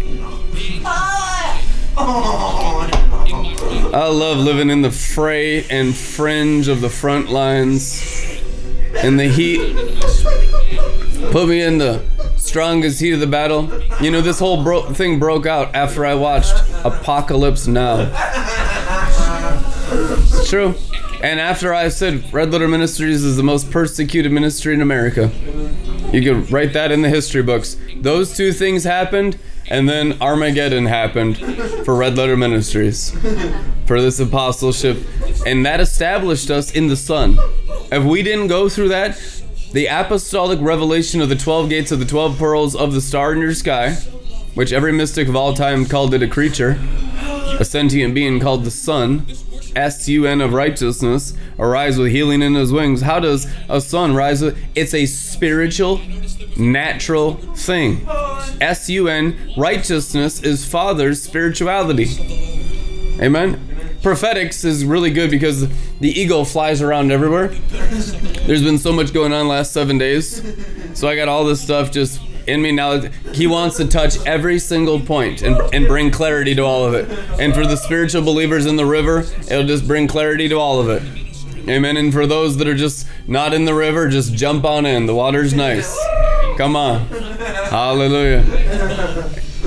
I 3.91 4.07
love 4.07 4.38
living 4.38 4.71
in 4.71 4.83
the 4.83 4.91
fray 4.91 5.64
and 5.64 5.95
fringe 5.95 6.69
of 6.69 6.81
the 6.81 6.88
front 6.88 7.29
lines 7.29 8.41
in 9.03 9.17
the 9.17 9.29
heat. 9.29 9.75
Put 11.31 11.49
me 11.49 11.63
in 11.63 11.79
the 11.79 12.03
strongest 12.37 13.01
heat 13.01 13.13
of 13.13 13.21
the 13.21 13.27
battle. 13.27 13.71
You 14.01 14.11
know, 14.11 14.21
this 14.21 14.39
whole 14.39 14.63
bro- 14.63 14.93
thing 14.93 15.19
broke 15.19 15.47
out 15.47 15.75
after 15.75 16.07
I 16.07 16.15
watched 16.15 16.55
Apocalypse 16.85 17.67
Now. 17.67 18.11
It's 19.91 20.49
true. 20.49 20.75
And 21.23 21.41
after 21.41 21.75
I 21.75 21.89
said 21.89 22.33
Red 22.33 22.53
Letter 22.53 22.69
Ministries 22.69 23.25
is 23.25 23.37
the 23.37 23.43
most 23.43 23.71
persecuted 23.71 24.31
ministry 24.31 24.73
in 24.73 24.81
America, 24.81 25.31
you 26.13 26.23
could 26.23 26.51
write 26.53 26.73
that 26.75 26.93
in 26.93 27.03
the 27.03 27.09
history 27.09 27.43
books. 27.43 27.77
Those 27.97 28.37
two 28.37 28.53
things 28.53 28.85
happened, 28.85 29.39
and 29.69 29.89
then 29.89 30.17
Armageddon 30.23 30.87
happened 30.87 31.37
for 31.85 31.97
Red 31.97 32.17
Letter 32.17 32.37
Ministries, 32.37 33.11
for 33.87 34.01
this 34.01 34.21
apostleship, 34.21 34.99
and 35.45 35.67
that 35.67 35.81
established 35.81 36.51
us 36.51 36.71
in 36.71 36.87
the 36.87 36.97
sun. 36.97 37.37
If 37.91 38.05
we 38.05 38.23
didn't 38.23 38.47
go 38.47 38.69
through 38.69 38.91
that, 38.91 39.19
the 39.73 39.87
apostolic 39.87 40.61
revelation 40.61 41.21
of 41.21 41.29
the 41.29 41.37
12 41.37 41.69
gates 41.69 41.93
of 41.93 41.99
the 41.99 42.05
12 42.05 42.39
pearls 42.39 42.75
of 42.75 42.93
the 42.93 43.01
star 43.01 43.33
in 43.33 43.41
your 43.41 43.55
sky, 43.55 43.95
which 44.55 44.73
every 44.73 44.93
mystic 44.93 45.29
of 45.29 45.37
all 45.37 45.55
time 45.55 45.85
called 45.85 46.14
it 46.14 46.23
a 46.23 46.29
creature, 46.29 46.79
a 47.59 47.64
sentient 47.64 48.14
being 48.14 48.41
called 48.41 48.64
the 48.64 48.71
Sun, 48.71 49.27
S-U-N 49.77 50.41
of 50.41 50.53
righteousness, 50.55 51.35
arise 51.59 51.99
with 51.99 52.11
healing 52.11 52.43
in 52.43 52.55
his 52.55 52.73
wings. 52.73 53.03
How 53.03 53.21
does 53.21 53.47
a 53.69 53.81
sun 53.81 54.14
rise? 54.14 54.43
It's 54.75 54.95
a 54.95 55.07
spiritual, 55.07 56.01
natural 56.57 57.35
thing. 57.55 58.07
S-U-N, 58.61 59.53
righteousness 59.57 60.43
is 60.43 60.64
Father's 60.64 61.23
spirituality. 61.23 62.09
Amen. 63.21 63.68
Prophetics 64.03 64.64
is 64.64 64.84
really 64.84 65.11
good 65.11 65.30
because 65.30 65.68
the 65.99 66.09
eagle 66.09 66.44
flies 66.44 66.80
around 66.82 67.11
everywhere. 67.11 67.49
There's 67.49 68.62
been 68.62 68.78
so 68.78 68.92
much 68.92 69.12
going 69.12 69.32
on 69.32 69.49
last 69.49 69.72
seven 69.72 69.99
days. 69.99 70.42
So 70.96 71.09
I 71.09 71.16
got 71.16 71.28
all 71.28 71.44
this 71.44 71.61
stuff 71.61 71.90
just 71.90 72.20
in 72.46 72.62
me 72.62 72.72
now. 72.72 73.01
He 73.32 73.46
wants 73.46 73.76
to 73.76 73.86
touch 73.86 74.24
every 74.24 74.59
single 74.59 75.01
point 75.01 75.42
and, 75.42 75.57
and 75.74 75.86
bring 75.86 76.11
clarity 76.11 76.55
to 76.55 76.62
all 76.62 76.84
of 76.84 76.94
it. 76.94 77.11
And 77.40 77.53
for 77.55 77.66
the 77.66 77.76
spiritual 77.76 78.22
believers 78.22 78.66
in 78.66 78.76
the 78.76 78.86
river, 78.86 79.24
it'll 79.51 79.66
just 79.66 79.86
bring 79.86 80.09
clarity 80.09 80.49
to 80.49 80.55
all 80.57 80.80
of 80.80 80.88
it. 80.88 81.03
Amen. 81.68 81.96
And 81.96 82.12
for 82.12 82.26
those 82.26 82.57
that 82.59 82.68
are 82.68 82.74
just 82.74 83.07
not 83.26 83.53
in 83.53 83.64
the 83.64 83.74
river, 83.74 84.09
just 84.09 84.34
jump 84.34 84.64
on 84.64 84.86
in. 84.86 85.07
The 85.07 85.14
water's 85.14 85.53
nice. 85.53 85.94
Come 86.57 86.76
on. 86.76 87.07
Hallelujah. 87.09 88.44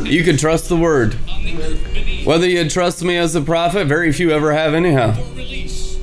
You 0.04 0.24
can 0.24 0.38
trust 0.38 0.68
the 0.68 0.78
word. 0.78 1.18
Whether 2.24 2.48
you 2.48 2.70
trust 2.70 3.04
me 3.04 3.18
as 3.18 3.36
a 3.36 3.42
prophet, 3.42 3.88
very 3.88 4.12
few 4.12 4.32
ever 4.32 4.54
have, 4.54 4.74
anyhow. 4.74 5.16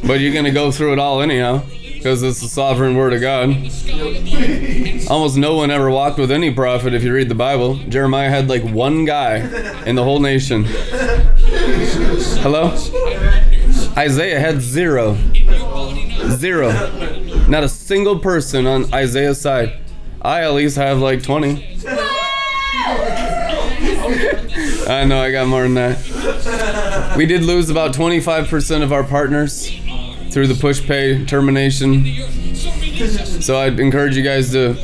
But 0.07 0.21
you're 0.21 0.33
going 0.33 0.45
to 0.45 0.51
go 0.51 0.71
through 0.71 0.93
it 0.93 0.99
all, 0.99 1.21
anyhow 1.21 1.63
because 1.99 2.23
it's 2.23 2.41
the 2.41 2.47
sovereign 2.47 2.97
word 2.97 3.13
of 3.13 3.21
God. 3.21 3.51
Almost 5.11 5.37
no 5.37 5.57
one 5.57 5.71
ever 5.71 5.91
walked 5.91 6.17
with 6.19 6.31
any 6.31 6.55
prophet 6.55 6.95
if 6.95 7.03
you 7.03 7.13
read 7.13 7.29
the 7.29 7.35
Bible. 7.35 7.75
Jeremiah 7.89 8.31
had 8.31 8.49
like 8.49 8.63
one 8.63 9.05
guy 9.05 9.39
in 9.85 9.97
the 9.97 10.05
whole 10.05 10.21
nation. 10.21 10.65
Hello? 12.41 12.69
Isaiah 13.97 14.39
had 14.39 14.61
zero. 14.61 15.17
Zero. 16.31 16.71
Not 17.49 17.65
a 17.65 17.69
single 17.69 18.21
person 18.21 18.67
on 18.67 18.95
Isaiah's 18.95 19.41
side. 19.41 19.77
I 20.23 20.43
at 20.43 20.53
least 20.53 20.77
have 20.77 20.99
like 20.99 21.25
20. 21.25 21.78
I 24.89 25.05
know 25.05 25.21
I 25.21 25.31
got 25.31 25.47
more 25.49 25.63
than 25.63 25.75
that. 25.75 27.15
We 27.17 27.27
did 27.27 27.43
lose 27.43 27.69
about 27.69 27.95
25% 27.95 28.83
of 28.83 28.93
our 28.93 29.05
partners 29.05 29.69
through 30.31 30.47
the 30.47 30.55
Pushpay 30.55 31.29
termination. 31.29 32.05
So 33.43 33.59
I'd 33.59 33.79
encourage 33.81 34.17
you 34.17 34.23
guys 34.23 34.51
to 34.53 34.75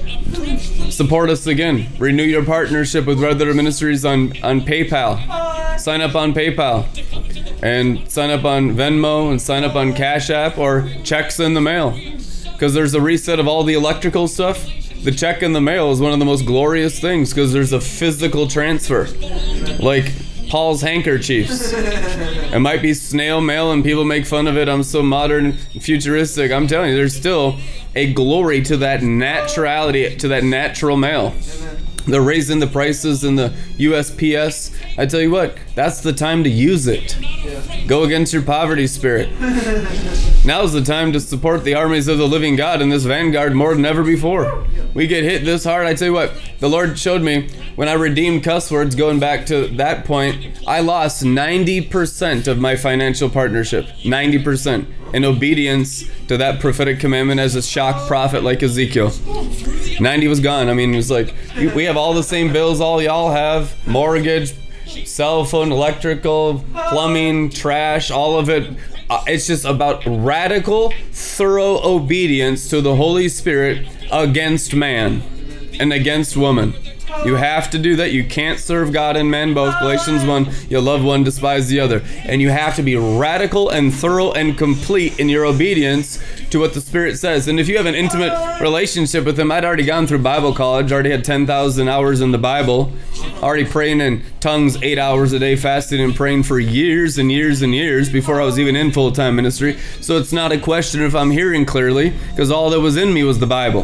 support 0.91 1.31
us 1.31 1.47
again. 1.47 1.89
Renew 1.99 2.23
your 2.23 2.45
partnership 2.45 3.07
with 3.07 3.19
Red 3.21 3.39
Letter 3.39 3.55
Ministries 3.55 4.05
on, 4.05 4.33
on 4.43 4.61
PayPal. 4.61 5.79
Sign 5.79 6.01
up 6.01 6.15
on 6.15 6.35
PayPal. 6.35 6.87
And 7.63 8.11
sign 8.11 8.31
up 8.31 8.45
on 8.45 8.73
Venmo 8.73 9.31
and 9.31 9.41
sign 9.41 9.65
up 9.65 9.75
on 9.75 9.95
Cash 9.95 10.29
App 10.29 10.59
or 10.59 10.89
checks 11.03 11.41
in 11.41 11.55
the 11.55 11.61
mail. 11.61 11.99
Because 12.53 12.75
there's 12.75 12.95
a 12.95 13.01
reset 13.01 13.41
of 13.41 13.49
all 13.49 13.65
the 13.65 13.75
electrical 13.75 14.29
stuff. 14.29 14.65
The 15.05 15.13
check 15.13 15.43
in 15.43 15.53
the 15.53 15.61
mail 15.61 15.93
is 15.93 16.01
one 16.01 16.15
of 16.15 16.19
the 16.19 16.25
most 16.25 16.47
glorious 16.47 16.99
things 16.99 17.29
because 17.29 17.53
there's 17.53 17.75
a 17.75 17.81
physical 17.81 18.49
transfer. 18.49 19.07
Like 19.79 20.11
Paul's 20.49 20.81
handkerchiefs. 20.81 21.75
It 21.75 22.59
might 22.61 22.81
be 22.81 22.95
snail 22.95 23.43
mail 23.43 23.71
and 23.71 23.85
people 23.85 24.07
make 24.07 24.25
fun 24.25 24.47
of 24.47 24.57
it. 24.57 24.67
I'm 24.67 24.83
so 24.83 25.03
modern 25.03 25.53
futuristic. 25.53 26.51
I'm 26.51 26.67
telling 26.67 26.91
you, 26.91 26.97
there's 26.97 27.15
still 27.15 27.59
a 27.95 28.15
glory 28.15 28.63
to 28.63 28.79
that 28.79 29.01
naturality, 29.01 30.19
to 30.21 30.29
that 30.29 30.43
natural 30.43 30.97
mail. 30.97 31.35
They're 32.07 32.23
raising 32.23 32.59
the 32.61 32.67
prices 32.67 33.25
in 33.25 33.37
the 33.37 33.53
USPS. 33.77 34.75
I 34.97 35.07
tell 35.07 35.20
you 35.20 35.30
what, 35.30 35.57
that's 35.74 36.01
the 36.01 36.12
time 36.12 36.45
to 36.45 36.51
use 36.51 36.86
it. 36.86 37.18
Go 37.86 38.05
against 38.05 38.32
your 38.32 38.42
poverty 38.42 38.86
spirit. 38.86 39.28
Now's 40.45 40.72
the 40.72 40.82
time 40.84 41.12
to 41.12 41.20
support 41.20 41.64
the 41.64 41.74
armies 41.74 42.07
of 42.07 42.18
the 42.18 42.28
living 42.28 42.55
God 42.55 42.80
in 42.80 42.90
this 42.90 43.05
vanguard 43.05 43.55
more 43.55 43.74
than 43.74 43.84
ever 43.84 44.03
before. 44.05 44.66
We 44.95 45.07
get 45.07 45.24
hit 45.24 45.45
this 45.45 45.64
hard. 45.64 45.86
I 45.86 45.95
tell 45.95 46.09
you 46.09 46.14
what, 46.14 46.32
the 46.61 46.68
Lord 46.68 46.99
showed 46.99 47.22
me 47.22 47.49
when 47.76 47.88
I 47.88 47.95
redeemed 47.95 48.45
cuss 48.45 48.70
words, 48.70 48.95
going 48.95 49.18
back 49.18 49.47
to 49.47 49.66
that 49.76 50.05
point, 50.05 50.61
I 50.66 50.80
lost 50.80 51.24
90% 51.24 52.47
of 52.47 52.61
my 52.61 52.76
financial 52.76 53.28
partnership. 53.28 53.86
90% 54.05 54.86
in 55.14 55.24
obedience 55.24 56.05
to 56.28 56.36
that 56.36 56.61
prophetic 56.61 57.01
commandment 57.01 57.40
as 57.40 57.55
a 57.55 57.62
shock 57.62 58.07
prophet 58.07 58.42
like 58.42 58.62
Ezekiel. 58.62 59.12
90 60.01 60.28
was 60.28 60.40
gone. 60.40 60.68
I 60.68 60.74
mean, 60.74 60.92
it 60.92 60.97
was 60.97 61.11
like, 61.11 61.34
we 61.74 61.84
have 61.84 61.97
all 61.97 62.14
the 62.14 62.22
same 62.22 62.53
bills 62.53 62.80
all 62.80 63.01
y'all 63.01 63.30
have 63.30 63.74
mortgage, 63.86 64.55
cell 65.05 65.45
phone, 65.45 65.72
electrical, 65.72 66.64
plumbing, 66.88 67.51
trash, 67.51 68.11
all 68.11 68.38
of 68.38 68.49
it. 68.49 68.76
Uh, 69.11 69.22
it's 69.26 69.47
just 69.47 69.64
about 69.64 70.03
radical, 70.07 70.92
thorough 71.12 71.78
obedience 71.84 72.68
to 72.70 72.80
the 72.80 72.97
Holy 72.97 73.28
Spirit 73.28 73.86
against 74.11 74.74
man 74.74 75.22
and 75.78 75.92
against 75.92 76.36
woman. 76.36 76.74
You 77.24 77.36
have 77.36 77.70
to 77.70 77.78
do 77.78 77.97
that. 77.97 78.12
You 78.12 78.24
can't 78.24 78.59
serve 78.59 78.92
God 78.92 79.16
and 79.16 79.30
men 79.30 79.55
both. 79.55 79.78
Galatians 79.80 80.24
1, 80.24 80.49
you 80.68 80.80
love 80.80 81.03
one, 81.03 81.24
despise 81.24 81.68
the 81.68 81.80
other. 81.80 82.03
And 82.24 82.42
you 82.42 82.51
have 82.51 82.76
to 82.76 82.82
be 82.82 82.97
radical 82.97 83.70
and 83.70 83.95
thorough 83.95 84.32
and 84.32 84.59
complete 84.59 85.18
in 85.18 85.28
your 85.28 85.47
obedience 85.47 86.22
to 86.55 86.61
what 86.61 86.73
the 86.73 86.81
Spirit 86.81 87.19
says. 87.19 87.49
And 87.49 87.59
if 87.59 87.69
you 87.69 87.77
have 87.79 87.87
an 87.87 87.97
intimate 87.97 88.61
relationship 88.61 89.25
with 89.25 89.37
Him, 89.37 89.51
I'd 89.51 89.65
already 89.65 89.85
gone 89.85 90.07
through 90.07 90.21
Bible 90.21 90.55
college, 90.55 90.93
already 90.93 91.11
had 91.11 91.25
10,000 91.25 91.89
hours 91.89 92.21
in 92.21 92.31
the 92.31 92.39
Bible, 92.39 92.93
already 93.43 93.65
praying 93.65 94.01
in 94.01 94.23
tongues 94.39 94.81
eight 94.81 94.97
hours 94.97 95.33
a 95.33 95.41
day, 95.41 95.57
fasting 95.57 96.01
and 96.01 96.15
praying 96.15 96.45
for 96.45 96.61
years 96.61 97.19
and 97.19 97.33
years 97.33 97.61
and 97.61 97.75
years 97.75 98.09
before 98.09 98.41
I 98.41 98.45
was 98.45 98.57
even 98.61 98.77
in 98.77 98.93
full 98.93 99.11
time 99.11 99.35
ministry. 99.35 99.81
So 100.01 100.17
it's 100.17 100.33
not 100.33 100.53
a 100.53 100.59
question 100.59 101.03
if 101.03 101.13
I'm 101.17 101.33
hearing 101.33 101.67
clearly, 101.67 102.11
because 102.31 102.53
all 102.53 102.71
that 102.71 102.81
was 102.81 102.97
in 102.97 103.13
me 103.13 103.25
was 103.25 103.41
the 103.41 103.49
Bible. 103.49 103.83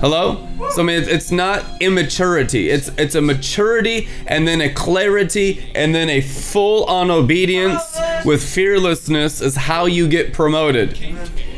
Hello? 0.00 0.46
So 0.70 0.82
I 0.82 0.84
mean, 0.84 1.02
it's 1.02 1.32
not 1.32 1.64
immaturity. 1.82 2.70
It's 2.70 2.90
it's 2.96 3.16
a 3.16 3.20
maturity 3.20 4.08
and 4.26 4.46
then 4.46 4.60
a 4.60 4.72
clarity 4.72 5.72
and 5.74 5.92
then 5.92 6.08
a 6.10 6.20
full 6.20 6.84
on 6.84 7.10
obedience 7.10 7.98
with 8.24 8.42
fearlessness 8.42 9.40
is 9.40 9.56
how 9.56 9.86
you 9.86 10.06
get 10.06 10.32
promoted. 10.32 10.96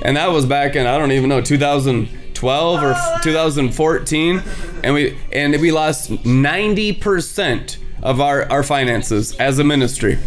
And 0.02 0.16
that 0.16 0.30
was 0.30 0.46
back 0.46 0.76
in 0.76 0.86
I 0.86 0.96
don't 0.98 1.12
even 1.12 1.28
know 1.28 1.40
2012 1.40 2.82
or 2.82 2.96
2014, 3.22 4.42
and 4.82 4.94
we 4.94 5.18
and 5.32 5.60
we 5.60 5.72
lost 5.72 6.10
90% 6.10 7.76
of 8.02 8.20
our 8.20 8.50
our 8.50 8.62
finances 8.62 9.36
as 9.36 9.58
a 9.58 9.64
ministry. 9.64 10.18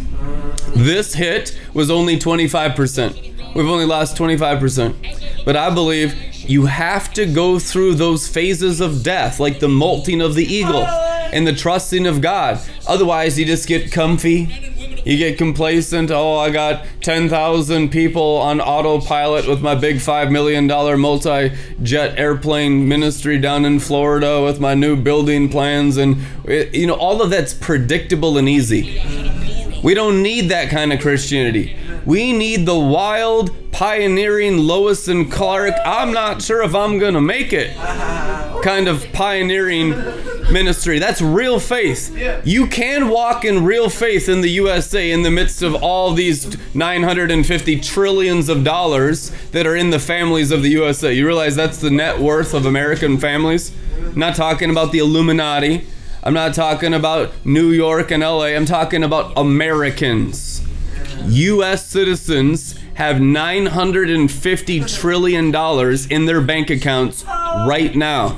This 0.75 1.13
hit 1.13 1.59
was 1.73 1.91
only 1.91 2.17
25%. 2.17 3.55
We've 3.55 3.67
only 3.67 3.85
lost 3.85 4.17
25%. 4.17 5.45
But 5.45 5.55
I 5.55 5.69
believe 5.69 6.15
you 6.49 6.65
have 6.65 7.13
to 7.13 7.25
go 7.25 7.59
through 7.59 7.95
those 7.95 8.27
phases 8.27 8.81
of 8.81 9.03
death, 9.03 9.39
like 9.39 9.59
the 9.59 9.69
molting 9.69 10.21
of 10.21 10.35
the 10.35 10.43
eagle 10.43 10.85
oh, 10.87 11.29
and 11.31 11.45
the 11.45 11.53
trusting 11.53 12.07
of 12.07 12.21
God. 12.21 12.59
Otherwise, 12.87 13.37
you 13.37 13.45
just 13.45 13.67
get 13.67 13.91
comfy. 13.91 14.72
You 15.05 15.17
get 15.17 15.37
complacent. 15.37 16.11
Oh, 16.11 16.37
I 16.37 16.49
got 16.49 16.85
10,000 17.01 17.89
people 17.89 18.37
on 18.37 18.61
autopilot 18.61 19.47
with 19.47 19.61
my 19.61 19.75
big 19.75 19.97
$5 19.97 20.31
million 20.31 20.67
multi 20.99 21.51
jet 21.81 22.17
airplane 22.17 22.87
ministry 22.87 23.37
down 23.37 23.65
in 23.65 23.79
Florida 23.79 24.41
with 24.41 24.59
my 24.59 24.73
new 24.73 24.95
building 24.95 25.49
plans. 25.49 25.97
And, 25.97 26.17
eh, 26.47 26.69
you 26.71 26.87
know, 26.87 26.95
all 26.95 27.21
of 27.21 27.29
that's 27.29 27.53
predictable 27.53 28.37
and 28.37 28.47
easy. 28.47 29.01
We 29.83 29.93
don't 29.93 30.23
need 30.23 30.49
that 30.49 30.69
kind 30.69 30.93
of 30.93 31.01
Christianity. 31.01 31.75
We 32.05 32.31
need 32.31 32.65
the 32.65 32.79
wild, 32.79 33.71
pioneering 33.73 34.57
Lewis 34.57 35.07
and 35.07 35.29
Clark, 35.31 35.73
I'm 35.83 36.13
not 36.13 36.41
sure 36.41 36.63
if 36.63 36.75
I'm 36.75 36.99
going 36.99 37.15
to 37.15 37.21
make 37.21 37.51
it 37.51 37.75
kind 38.63 38.87
of 38.87 39.05
pioneering 39.11 39.91
ministry. 40.51 40.99
That's 40.99 41.21
real 41.21 41.59
faith. 41.59 42.15
You 42.45 42.67
can 42.67 43.09
walk 43.09 43.45
in 43.45 43.63
real 43.63 43.89
faith 43.89 44.27
in 44.29 44.41
the 44.41 44.49
USA 44.49 45.11
in 45.11 45.23
the 45.23 45.31
midst 45.31 45.61
of 45.61 45.75
all 45.75 46.13
these 46.13 46.57
950 46.75 47.79
trillions 47.79 48.49
of 48.49 48.63
dollars 48.63 49.31
that 49.51 49.65
are 49.65 49.75
in 49.75 49.89
the 49.89 49.99
families 49.99 50.51
of 50.51 50.63
the 50.63 50.69
USA. 50.69 51.13
You 51.13 51.25
realize 51.25 51.55
that's 51.55 51.77
the 51.77 51.91
net 51.91 52.19
worth 52.19 52.53
of 52.53 52.65
American 52.65 53.17
families? 53.17 53.71
I'm 53.97 54.19
not 54.19 54.35
talking 54.35 54.69
about 54.69 54.91
the 54.91 54.99
Illuminati. 54.99 55.87
I'm 56.23 56.33
not 56.33 56.53
talking 56.53 56.93
about 56.93 57.31
New 57.45 57.71
York 57.71 58.11
and 58.11 58.23
LA. 58.23 58.45
I'm 58.45 58.65
talking 58.65 59.03
about 59.03 59.33
Americans. 59.37 60.61
US 61.25 61.85
citizens 61.85 62.79
have 62.95 63.19
950 63.19 64.79
trillion 64.81 65.51
dollars 65.51 66.05
in 66.07 66.25
their 66.25 66.41
bank 66.41 66.69
accounts 66.69 67.23
right 67.25 67.95
now. 67.95 68.37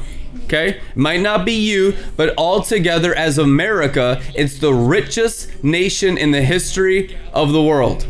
Okay? 0.55 0.79
Might 0.95 1.19
not 1.19 1.45
be 1.45 1.53
you, 1.53 1.95
but 2.15 2.33
altogether 2.37 3.13
as 3.13 3.37
America, 3.37 4.21
it's 4.33 4.57
the 4.59 4.73
richest 4.73 5.63
nation 5.63 6.17
in 6.17 6.31
the 6.31 6.41
history 6.41 7.17
of 7.33 7.51
the 7.51 7.61
world. 7.61 8.07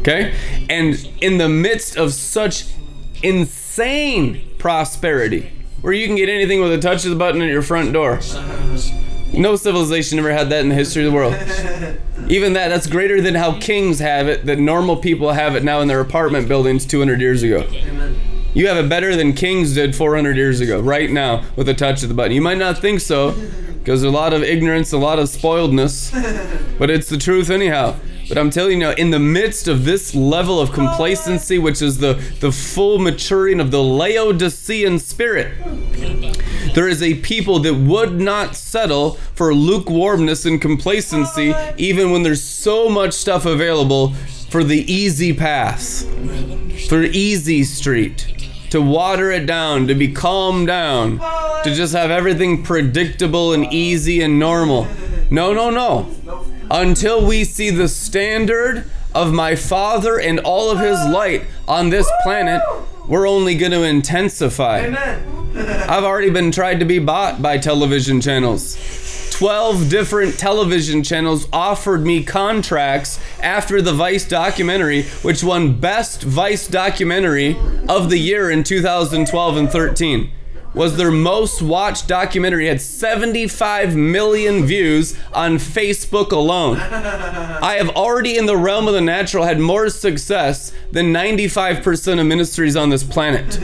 Okay? 0.00 0.34
And 0.68 1.08
in 1.20 1.38
the 1.38 1.48
midst 1.48 1.96
of 1.96 2.12
such 2.12 2.66
insane 3.22 4.50
prosperity, 4.58 5.52
where 5.80 5.92
you 5.92 6.06
can 6.06 6.16
get 6.16 6.28
anything 6.28 6.60
with 6.60 6.72
a 6.72 6.78
touch 6.78 7.04
of 7.04 7.10
the 7.10 7.16
button 7.16 7.40
at 7.40 7.48
your 7.48 7.62
front 7.62 7.92
door. 7.92 8.20
No 9.32 9.54
civilization 9.54 10.18
ever 10.18 10.32
had 10.32 10.50
that 10.50 10.60
in 10.62 10.70
the 10.70 10.74
history 10.74 11.06
of 11.06 11.12
the 11.12 11.16
world. 11.16 11.34
Even 12.28 12.54
that, 12.54 12.68
that's 12.68 12.88
greater 12.88 13.20
than 13.20 13.36
how 13.36 13.58
kings 13.60 14.00
have 14.00 14.26
it, 14.26 14.44
that 14.46 14.58
normal 14.58 14.96
people 14.96 15.30
have 15.32 15.54
it 15.54 15.62
now 15.62 15.80
in 15.80 15.86
their 15.88 16.00
apartment 16.00 16.48
buildings 16.48 16.84
200 16.84 17.20
years 17.20 17.44
ago. 17.44 17.64
You 18.52 18.66
have 18.66 18.76
it 18.84 18.88
better 18.88 19.14
than 19.14 19.32
kings 19.32 19.74
did 19.74 19.94
400 19.94 20.36
years 20.36 20.60
ago, 20.60 20.80
right 20.80 21.10
now, 21.10 21.44
with 21.54 21.68
a 21.68 21.74
touch 21.74 22.02
of 22.02 22.08
the 22.08 22.14
button. 22.14 22.32
You 22.32 22.42
might 22.42 22.58
not 22.58 22.78
think 22.78 23.00
so, 23.00 23.30
because 23.30 24.02
there's 24.02 24.02
a 24.02 24.10
lot 24.10 24.32
of 24.32 24.42
ignorance, 24.42 24.92
a 24.92 24.98
lot 24.98 25.20
of 25.20 25.28
spoiledness, 25.28 26.10
but 26.78 26.90
it's 26.90 27.08
the 27.08 27.16
truth 27.16 27.48
anyhow. 27.48 27.94
But 28.28 28.38
I'm 28.38 28.50
telling 28.50 28.74
you, 28.74 28.78
now, 28.78 28.90
in 28.92 29.10
the 29.10 29.18
midst 29.18 29.68
of 29.68 29.84
this 29.84 30.14
level 30.14 30.60
of 30.60 30.72
complacency, 30.72 31.58
which 31.58 31.80
is 31.80 31.98
the, 31.98 32.14
the 32.40 32.52
full 32.52 32.98
maturing 32.98 33.60
of 33.60 33.70
the 33.70 33.82
Laodicean 33.82 34.98
spirit, 34.98 35.52
there 36.74 36.88
is 36.88 37.02
a 37.02 37.14
people 37.16 37.58
that 37.60 37.74
would 37.74 38.20
not 38.20 38.54
settle 38.54 39.12
for 39.34 39.52
lukewarmness 39.54 40.44
and 40.44 40.60
complacency, 40.60 41.54
even 41.76 42.12
when 42.12 42.22
there's 42.22 42.42
so 42.42 42.88
much 42.88 43.14
stuff 43.14 43.46
available 43.46 44.14
for 44.50 44.64
the 44.64 44.92
easy 44.92 45.32
path, 45.32 46.04
for 46.88 47.02
easy 47.02 47.62
street 47.64 48.26
to 48.70 48.80
water 48.80 49.30
it 49.30 49.46
down, 49.46 49.86
to 49.88 49.94
be 49.94 50.12
calmed 50.12 50.66
down, 50.66 51.18
to 51.64 51.74
just 51.74 51.92
have 51.92 52.10
everything 52.10 52.62
predictable 52.62 53.52
and 53.52 53.72
easy 53.72 54.20
and 54.22 54.38
normal. 54.38 54.86
No, 55.30 55.52
no, 55.52 55.70
no. 55.70 56.08
Until 56.70 57.26
we 57.26 57.44
see 57.44 57.70
the 57.70 57.88
standard 57.88 58.88
of 59.14 59.32
my 59.32 59.56
Father 59.56 60.20
and 60.20 60.38
all 60.40 60.70
of 60.70 60.78
His 60.78 60.98
light 61.06 61.44
on 61.66 61.90
this 61.90 62.10
planet, 62.22 62.62
we're 63.08 63.28
only 63.28 63.56
going 63.56 63.72
to 63.72 63.82
intensify. 63.82 64.86
I've 65.54 66.04
already 66.04 66.30
been 66.30 66.52
tried 66.52 66.78
to 66.78 66.84
be 66.84 67.00
bought 67.00 67.42
by 67.42 67.58
television 67.58 68.20
channels. 68.20 68.76
12 69.40 69.88
different 69.88 70.38
television 70.38 71.02
channels 71.02 71.48
offered 71.50 72.04
me 72.04 72.22
contracts 72.22 73.18
after 73.42 73.80
the 73.80 73.90
Vice 73.90 74.28
documentary, 74.28 75.04
which 75.22 75.42
won 75.42 75.80
Best 75.80 76.22
Vice 76.22 76.68
Documentary 76.68 77.56
of 77.88 78.10
the 78.10 78.18
Year 78.18 78.50
in 78.50 78.62
2012 78.62 79.56
and 79.56 79.70
13. 79.70 80.30
was 80.74 80.98
their 80.98 81.10
most 81.10 81.62
watched 81.62 82.06
documentary. 82.06 82.66
Had 82.66 82.82
75 82.82 83.96
million 83.96 84.66
views 84.66 85.18
on 85.32 85.56
Facebook 85.56 86.32
alone. 86.32 86.76
I 86.78 87.76
have 87.78 87.88
already, 87.96 88.36
in 88.36 88.44
the 88.44 88.58
realm 88.58 88.88
of 88.88 88.92
the 88.94 89.00
natural, 89.00 89.44
had 89.44 89.58
more 89.58 89.88
success 89.88 90.70
than 90.92 91.14
95% 91.14 92.20
of 92.20 92.26
ministries 92.26 92.76
on 92.76 92.90
this 92.90 93.02
planet. 93.02 93.58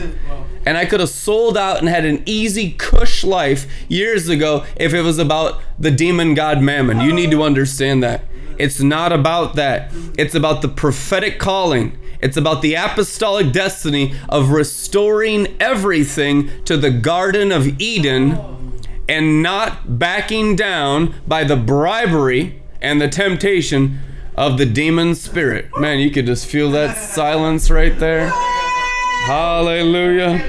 And 0.67 0.77
I 0.77 0.85
could 0.85 0.99
have 0.99 1.07
sold 1.07 1.57
out 1.57 1.79
and 1.79 1.87
had 1.87 2.03
an 2.03 2.23
easy, 2.25 2.71
cush 2.71 3.23
life 3.23 3.67
years 3.87 4.27
ago 4.27 4.65
if 4.75 4.93
it 4.93 5.01
was 5.01 5.17
about 5.17 5.61
the 5.79 5.91
demon 5.91 6.33
god 6.33 6.61
Mammon. 6.61 6.99
You 6.99 7.13
need 7.13 7.31
to 7.31 7.41
understand 7.41 8.03
that. 8.03 8.25
It's 8.59 8.81
not 8.81 9.13
about 9.13 9.55
that, 9.55 9.93
it's 10.17 10.35
about 10.35 10.61
the 10.61 10.67
prophetic 10.67 11.39
calling. 11.39 11.97
It's 12.19 12.35
about 12.35 12.61
the 12.61 12.73
apostolic 12.73 13.53
destiny 13.53 14.13
of 14.27 14.49
restoring 14.49 15.55
everything 15.61 16.49
to 16.65 16.75
the 16.75 16.91
Garden 16.91 17.53
of 17.53 17.79
Eden 17.79 18.37
and 19.07 19.41
not 19.41 19.97
backing 19.97 20.57
down 20.57 21.15
by 21.25 21.45
the 21.45 21.55
bribery 21.55 22.61
and 22.81 22.99
the 22.99 23.07
temptation 23.07 23.99
of 24.35 24.57
the 24.57 24.65
demon 24.65 25.15
spirit. 25.15 25.69
Man, 25.77 25.99
you 25.99 26.11
could 26.11 26.25
just 26.25 26.45
feel 26.45 26.69
that 26.71 26.97
silence 26.97 27.69
right 27.69 27.97
there. 27.97 28.33
Hallelujah. 29.27 30.39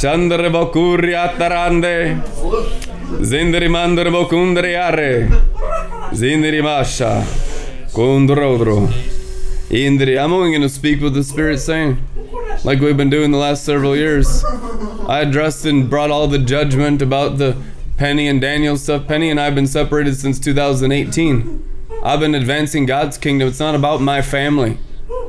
Shandere 0.00 0.48
bokuri 0.50 1.12
atarande. 1.14 2.18
Zindiri 3.20 3.68
mandere 3.68 4.10
bokundere 4.10 4.72
are. 4.80 5.28
Zindiri 6.12 6.62
masha. 6.62 7.22
Kundrodro. 7.92 8.88
Indri. 9.68 10.18
I'm 10.18 10.32
only 10.32 10.50
going 10.50 10.62
to 10.62 10.70
speak 10.70 11.02
what 11.02 11.12
the 11.12 11.22
Spirit's 11.22 11.64
saying. 11.64 11.98
Like 12.64 12.80
we've 12.80 12.96
been 12.96 13.10
doing 13.10 13.32
the 13.32 13.38
last 13.38 13.64
several 13.64 13.94
years. 13.94 14.42
I 15.06 15.20
addressed 15.20 15.66
and 15.66 15.90
brought 15.90 16.10
all 16.10 16.28
the 16.28 16.38
judgment 16.38 17.02
about 17.02 17.36
the 17.36 17.56
Penny 17.98 18.28
and 18.28 18.40
Daniel 18.40 18.78
stuff. 18.78 19.06
Penny 19.06 19.28
and 19.28 19.38
I 19.38 19.44
have 19.44 19.54
been 19.54 19.66
separated 19.66 20.16
since 20.16 20.40
2018. 20.40 21.68
I've 22.02 22.20
been 22.20 22.34
advancing 22.34 22.86
God's 22.86 23.18
kingdom. 23.18 23.48
It's 23.48 23.60
not 23.60 23.74
about 23.74 24.00
my 24.00 24.22
family. 24.22 24.78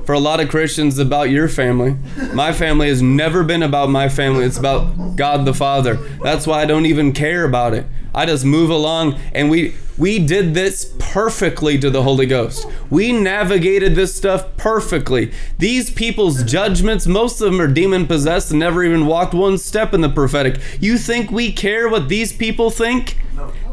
For 0.05 0.13
a 0.13 0.19
lot 0.19 0.41
of 0.41 0.49
Christians, 0.49 0.99
about 0.99 1.29
your 1.29 1.47
family. 1.47 1.95
My 2.33 2.51
family 2.51 2.89
has 2.89 3.01
never 3.01 3.43
been 3.43 3.63
about 3.63 3.89
my 3.89 4.09
family. 4.09 4.43
It's 4.43 4.57
about 4.57 5.15
God 5.15 5.45
the 5.45 5.53
Father. 5.53 5.95
That's 6.21 6.45
why 6.45 6.61
I 6.61 6.65
don't 6.65 6.85
even 6.85 7.13
care 7.13 7.45
about 7.45 7.73
it. 7.73 7.85
I 8.13 8.25
just 8.25 8.45
move 8.45 8.69
along 8.69 9.19
and 9.33 9.49
we 9.49 9.73
we 9.97 10.19
did 10.19 10.55
this 10.55 10.93
perfectly 10.97 11.77
to 11.77 11.89
the 11.89 12.01
Holy 12.01 12.25
Ghost. 12.25 12.67
We 12.89 13.11
navigated 13.11 13.95
this 13.95 14.13
stuff 14.15 14.57
perfectly. 14.57 15.31
These 15.59 15.91
people's 15.91 16.43
judgments, 16.43 17.05
most 17.05 17.41
of 17.41 17.51
them 17.51 17.61
are 17.61 17.67
demon 17.67 18.07
possessed 18.07 18.49
and 18.51 18.59
never 18.59 18.83
even 18.83 19.05
walked 19.05 19.35
one 19.35 19.57
step 19.59 19.93
in 19.93 20.01
the 20.01 20.09
prophetic. 20.09 20.59
You 20.79 20.97
think 20.97 21.31
we 21.31 21.51
care 21.51 21.87
what 21.87 22.09
these 22.09 22.33
people 22.33 22.71
think? 22.71 23.17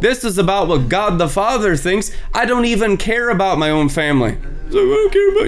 This 0.01 0.25
is 0.25 0.39
about 0.39 0.69
what 0.69 0.89
God 0.89 1.19
the 1.19 1.29
Father 1.29 1.77
thinks. 1.77 2.11
I 2.35 2.47
don't 2.47 2.65
even 2.65 2.97
care 2.97 3.31
about 3.31 3.59
my 3.59 3.71
own 3.71 3.89
family. 3.89 4.39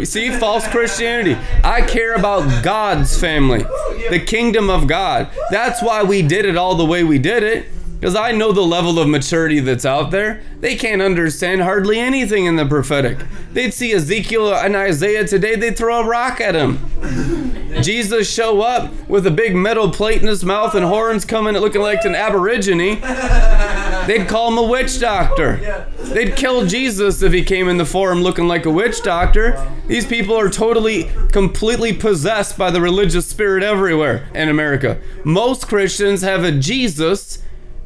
See, 0.04 0.30
false 0.30 0.66
Christianity. 0.66 1.36
I 1.62 1.82
care 1.82 2.14
about 2.14 2.64
God's 2.64 3.18
family, 3.18 3.64
the 4.10 4.18
kingdom 4.18 4.68
of 4.68 4.86
God. 4.86 5.30
That's 5.50 5.80
why 5.82 6.02
we 6.02 6.22
did 6.22 6.44
it 6.44 6.56
all 6.56 6.74
the 6.74 6.84
way 6.84 7.04
we 7.04 7.18
did 7.18 7.42
it. 7.42 7.66
Because 8.02 8.16
I 8.16 8.32
know 8.32 8.50
the 8.50 8.62
level 8.62 8.98
of 8.98 9.08
maturity 9.08 9.60
that's 9.60 9.84
out 9.84 10.10
there. 10.10 10.42
They 10.58 10.74
can't 10.74 11.00
understand 11.00 11.62
hardly 11.62 12.00
anything 12.00 12.46
in 12.46 12.56
the 12.56 12.66
prophetic. 12.66 13.24
They'd 13.52 13.72
see 13.72 13.92
Ezekiel 13.92 14.52
and 14.52 14.74
Isaiah 14.74 15.24
today, 15.24 15.54
they'd 15.54 15.76
throw 15.76 16.00
a 16.00 16.04
rock 16.04 16.40
at 16.40 16.56
him. 16.56 16.80
Jesus 17.80 18.28
show 18.28 18.60
up 18.60 18.92
with 19.08 19.24
a 19.24 19.30
big 19.30 19.54
metal 19.54 19.88
plate 19.88 20.20
in 20.20 20.26
his 20.26 20.44
mouth 20.44 20.74
and 20.74 20.84
horns 20.84 21.24
coming 21.24 21.54
looking 21.54 21.80
like 21.80 22.04
an 22.04 22.16
aborigine. 22.16 23.00
They'd 24.08 24.26
call 24.26 24.50
him 24.50 24.58
a 24.58 24.64
witch 24.64 24.98
doctor. 24.98 25.86
They'd 26.00 26.34
kill 26.34 26.66
Jesus 26.66 27.22
if 27.22 27.32
he 27.32 27.44
came 27.44 27.68
in 27.68 27.76
the 27.76 27.84
form 27.84 28.20
looking 28.20 28.48
like 28.48 28.66
a 28.66 28.70
witch 28.70 29.04
doctor. 29.04 29.64
These 29.86 30.06
people 30.06 30.36
are 30.36 30.50
totally, 30.50 31.08
completely 31.30 31.92
possessed 31.92 32.58
by 32.58 32.72
the 32.72 32.80
religious 32.80 33.28
spirit 33.28 33.62
everywhere 33.62 34.28
in 34.34 34.48
America. 34.48 35.00
Most 35.22 35.68
Christians 35.68 36.22
have 36.22 36.42
a 36.42 36.50
Jesus 36.50 37.38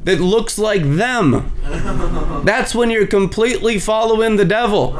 that 0.07 0.21
looks 0.21 0.57
like 0.57 0.83
them. 0.83 1.51
That's 2.45 2.73
when 2.73 2.89
you're 2.89 3.07
completely 3.07 3.77
following 3.77 4.37
the 4.37 4.45
devil. 4.45 4.95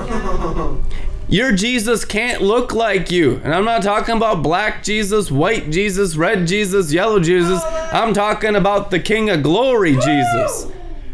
Your 1.30 1.54
Jesus 1.54 2.04
can't 2.04 2.42
look 2.42 2.74
like 2.74 3.10
you. 3.10 3.40
And 3.42 3.56
I'm 3.56 3.64
not 3.64 3.84
talking 3.84 4.18
about 4.18 4.44
black 4.44 4.84
Jesus, 4.84 5.32
white 5.32 5.70
Jesus, 5.70 6.18
red 6.18 6.46
Jesus, 6.46 6.92
yellow 6.92 7.22
Jesus. 7.22 7.64
I'm 7.94 8.14
talking 8.14 8.58
about 8.58 8.92
the 8.92 9.00
King 9.00 9.30
of 9.30 9.44
Glory 9.44 9.94
Jesus. 9.94 10.70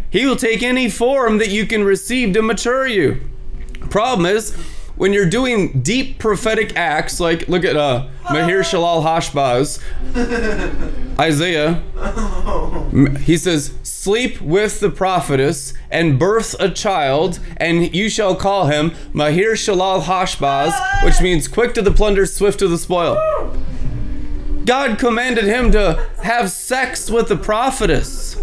He 0.10 0.26
will 0.26 0.38
take 0.38 0.64
any 0.64 0.90
form 0.90 1.38
that 1.38 1.50
you 1.50 1.68
can 1.68 1.84
receive 1.84 2.34
to 2.34 2.42
mature 2.42 2.88
you. 2.88 3.22
Problem 3.92 4.26
is, 4.26 4.56
when 4.96 5.14
you're 5.14 5.30
doing 5.30 5.82
deep 5.82 6.20
prophetic 6.20 6.76
acts, 6.76 7.20
like 7.20 7.48
look 7.48 7.64
at 7.64 7.76
uh, 7.76 8.08
Maher-shalal-hash-baz, 8.32 9.80
Isaiah, 11.20 11.82
he 13.22 13.38
says, 13.38 13.74
Sleep 14.04 14.42
with 14.42 14.82
the 14.82 14.90
prophetess 14.90 15.74
and 15.90 16.20
birth 16.20 16.58
a 16.60 16.70
child, 16.70 17.40
and 17.56 17.96
you 17.96 18.10
shall 18.10 18.36
call 18.36 18.66
him 18.66 18.92
Maher-shalal-hash-baz, 19.14 20.74
which 21.06 21.22
means 21.22 21.48
quick 21.48 21.74
to 21.76 21.82
the 21.82 21.90
plunder, 21.90 22.26
swift 22.26 22.60
to 22.60 22.68
the 22.68 22.78
spoil. 22.78 23.16
God 24.66 25.00
commanded 25.00 25.46
him 25.46 25.72
to 25.72 26.06
have 26.22 26.52
sex 26.52 27.10
with 27.10 27.30
the 27.30 27.38
prophetess, 27.38 28.36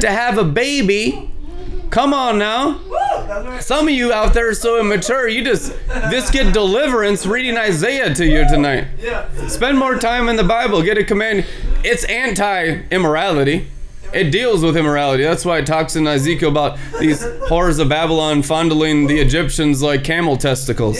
to 0.00 0.10
have 0.10 0.36
a 0.36 0.44
baby. 0.44 1.30
Come 1.88 2.12
on 2.12 2.38
now. 2.38 2.78
Some 3.60 3.88
of 3.88 3.94
you 3.94 4.12
out 4.12 4.34
there 4.34 4.50
are 4.50 4.54
so 4.54 4.78
immature, 4.78 5.28
you 5.28 5.42
just 5.42 5.74
this 6.10 6.30
get 6.30 6.52
deliverance 6.52 7.24
reading 7.24 7.56
Isaiah 7.56 8.12
to 8.12 8.26
you 8.26 8.46
tonight. 8.50 8.88
Spend 9.48 9.78
more 9.78 9.98
time 9.98 10.28
in 10.28 10.36
the 10.36 10.44
Bible, 10.44 10.82
get 10.82 10.98
a 10.98 11.04
command. 11.04 11.46
It's 11.82 12.04
anti-immorality. 12.04 13.68
It 14.14 14.30
deals 14.30 14.62
with 14.62 14.76
immorality. 14.76 15.22
That's 15.22 15.44
why 15.44 15.58
it 15.58 15.66
talks 15.66 15.96
in 15.96 16.06
Ezekiel 16.06 16.50
about 16.50 16.78
these 17.00 17.24
horrors 17.48 17.78
of 17.78 17.88
Babylon 17.88 18.42
fondling 18.42 19.06
the 19.06 19.18
Egyptians 19.20 19.82
like 19.82 20.04
camel 20.04 20.36
testicles. 20.36 20.98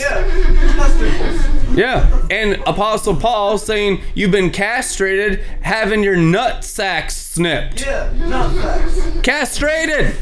Yeah, 1.75 2.27
and 2.31 2.63
Apostle 2.67 3.17
Paul 3.17 3.57
saying 3.57 4.03
you've 4.15 4.31
been 4.31 4.51
castrated, 4.51 5.41
having 5.63 6.03
your 6.03 6.17
nut 6.17 6.65
sacks 6.65 7.17
snipped. 7.17 7.81
Yeah, 7.81 8.13
not 8.29 8.55
facts. 8.55 9.21
Castrated. 9.23 10.15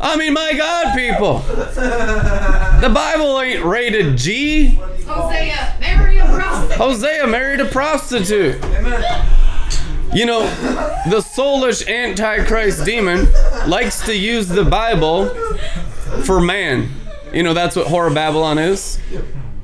I 0.00 0.16
mean, 0.16 0.32
my 0.34 0.52
God, 0.52 0.94
people. 0.96 1.38
The 1.38 2.90
Bible 2.94 3.40
ain't 3.40 3.64
rated 3.64 4.16
G. 4.16 4.78
Hosea, 5.04 5.76
marry 5.80 6.18
a 6.18 6.26
prophet. 6.26 6.76
Hosea 6.76 7.26
married 7.26 7.60
a 7.60 7.64
prostitute. 7.64 8.62
Amen. 8.62 9.33
You 10.14 10.26
know, 10.26 10.42
the 11.10 11.18
soulish 11.18 11.86
antichrist 11.88 12.84
demon 12.84 13.26
likes 13.66 14.04
to 14.06 14.16
use 14.16 14.46
the 14.46 14.64
Bible 14.64 15.28
for 16.22 16.40
man. 16.40 16.88
You 17.32 17.42
know, 17.42 17.52
that's 17.52 17.74
what 17.74 17.88
horror 17.88 18.14
Babylon 18.14 18.58
is. 18.58 19.00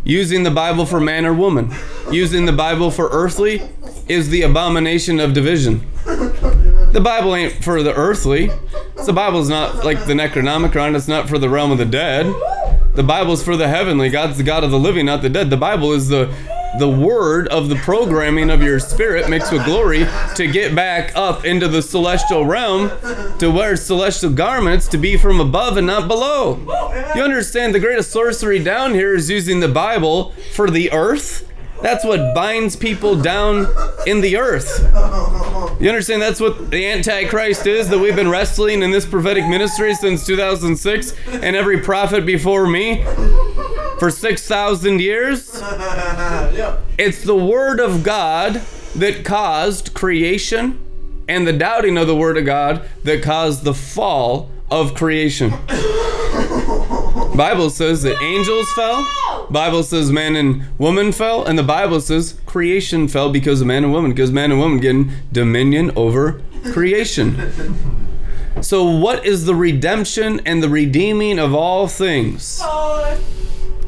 Using 0.02 0.42
the 0.42 0.50
Bible 0.50 0.86
for 0.86 0.98
man 0.98 1.24
or 1.24 1.32
woman. 1.32 1.72
Using 2.10 2.46
the 2.46 2.52
Bible 2.52 2.90
for 2.90 3.08
earthly 3.12 3.62
is 4.08 4.30
the 4.30 4.42
abomination 4.42 5.20
of 5.20 5.34
division. 5.34 5.86
The 6.04 7.00
Bible 7.00 7.36
ain't 7.36 7.62
for 7.62 7.84
the 7.84 7.94
earthly. 7.94 8.50
The 9.06 9.12
Bible's 9.12 9.48
not 9.48 9.84
like 9.84 10.04
the 10.06 10.14
Necronomicon, 10.14 10.96
it's 10.96 11.06
not 11.06 11.28
for 11.28 11.38
the 11.38 11.48
realm 11.48 11.70
of 11.70 11.78
the 11.78 11.84
dead. 11.84 12.26
The 12.94 13.04
Bible's 13.04 13.44
for 13.44 13.56
the 13.56 13.68
heavenly. 13.68 14.08
God's 14.08 14.36
the 14.36 14.42
God 14.42 14.64
of 14.64 14.72
the 14.72 14.78
living, 14.80 15.06
not 15.06 15.22
the 15.22 15.28
dead. 15.28 15.48
The 15.48 15.56
Bible 15.56 15.92
is 15.92 16.08
the 16.08 16.34
the 16.78 16.88
word 16.88 17.48
of 17.48 17.68
the 17.68 17.76
programming 17.76 18.50
of 18.50 18.62
your 18.62 18.78
spirit 18.78 19.28
mixed 19.28 19.52
with 19.52 19.64
glory 19.64 20.06
to 20.36 20.46
get 20.46 20.74
back 20.74 21.14
up 21.16 21.44
into 21.44 21.66
the 21.68 21.82
celestial 21.82 22.46
realm 22.46 22.90
to 23.38 23.50
wear 23.50 23.76
celestial 23.76 24.30
garments 24.30 24.86
to 24.88 24.98
be 24.98 25.16
from 25.16 25.40
above 25.40 25.76
and 25.76 25.86
not 25.86 26.06
below. 26.06 26.56
You 27.14 27.22
understand 27.22 27.74
the 27.74 27.80
greatest 27.80 28.10
sorcery 28.10 28.62
down 28.62 28.94
here 28.94 29.14
is 29.14 29.28
using 29.28 29.60
the 29.60 29.68
Bible 29.68 30.32
for 30.54 30.70
the 30.70 30.92
earth. 30.92 31.46
That's 31.82 32.04
what 32.04 32.34
binds 32.34 32.76
people 32.76 33.16
down 33.16 33.66
in 34.06 34.20
the 34.20 34.36
earth. 34.36 34.80
You 35.80 35.88
understand 35.88 36.20
that's 36.20 36.40
what 36.40 36.70
the 36.70 36.86
Antichrist 36.86 37.66
is 37.66 37.88
that 37.88 37.98
we've 37.98 38.14
been 38.14 38.28
wrestling 38.28 38.82
in 38.82 38.90
this 38.90 39.06
prophetic 39.06 39.48
ministry 39.48 39.94
since 39.94 40.26
2006 40.26 41.14
and 41.26 41.56
every 41.56 41.80
prophet 41.80 42.26
before 42.26 42.66
me 42.66 43.02
for 44.00 44.10
6,000 44.10 45.00
years? 45.00 45.60
Yep. 45.60 46.80
It's 46.98 47.22
the 47.22 47.36
Word 47.36 47.80
of 47.80 48.02
God 48.02 48.62
that 48.96 49.24
caused 49.24 49.94
creation 49.94 50.78
and 51.28 51.46
the 51.46 51.52
doubting 51.52 51.96
of 51.96 52.06
the 52.06 52.16
Word 52.16 52.36
of 52.36 52.44
God 52.44 52.82
that 53.04 53.22
caused 53.22 53.62
the 53.64 53.74
fall 53.74 54.50
of 54.70 54.94
creation. 54.94 55.50
Bible 57.36 57.70
says 57.70 58.02
that 58.02 58.20
angels 58.20 58.70
fell, 58.72 59.06
Bible 59.50 59.82
says 59.82 60.10
man 60.10 60.34
and 60.34 60.64
woman 60.78 61.12
fell, 61.12 61.44
and 61.44 61.58
the 61.58 61.62
Bible 61.62 62.00
says 62.00 62.38
creation 62.46 63.06
fell 63.06 63.30
because 63.30 63.60
of 63.60 63.66
man 63.66 63.84
and 63.84 63.92
woman, 63.92 64.10
because 64.10 64.32
man 64.32 64.50
and 64.50 64.60
woman 64.60 64.78
getting 64.78 65.12
dominion 65.30 65.90
over 65.96 66.42
creation. 66.72 67.36
So, 68.60 68.84
what 68.84 69.24
is 69.24 69.46
the 69.46 69.54
redemption 69.54 70.40
and 70.44 70.62
the 70.62 70.68
redeeming 70.68 71.38
of 71.38 71.54
all 71.54 71.86
things? 71.86 72.60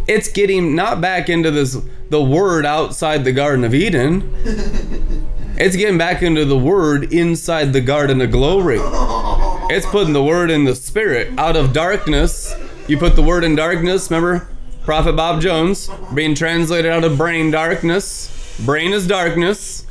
It's 0.07 0.29
getting 0.29 0.75
not 0.75 1.01
back 1.01 1.29
into 1.29 1.51
this 1.51 1.77
the 2.11 2.23
word 2.23 2.67
outside 2.67 3.25
the 3.25 3.33
Garden 3.33 3.65
of 3.65 3.75
Eden. 3.75 4.23
It's 5.55 5.77
getting 5.77 5.99
back 5.99 6.23
into 6.23 6.47
the 6.47 6.57
word 6.57 7.13
inside 7.13 7.73
the 7.73 7.81
Garden 7.83 8.21
of 8.21 8.31
Glory. 8.31 8.79
It's 9.71 9.87
putting 9.87 10.13
the 10.13 10.23
word 10.23 10.51
in 10.51 10.65
the 10.65 10.75
spirit 10.75 11.39
out 11.39 11.57
of 11.57 11.73
darkness. 11.73 12.55
You 12.89 12.99
put 12.99 13.17
the 13.17 13.23
word 13.23 13.45
in 13.45 13.55
darkness, 13.55 14.11
remember? 14.11 14.49
Prophet 14.83 15.15
Bob 15.15 15.41
Jones 15.41 15.89
being 16.13 16.35
translated 16.35 16.91
out 16.91 17.05
of 17.05 17.17
brain 17.17 17.51
darkness. 17.51 18.29
Brain 18.67 18.93
is 18.93 19.07
darkness 19.07 19.87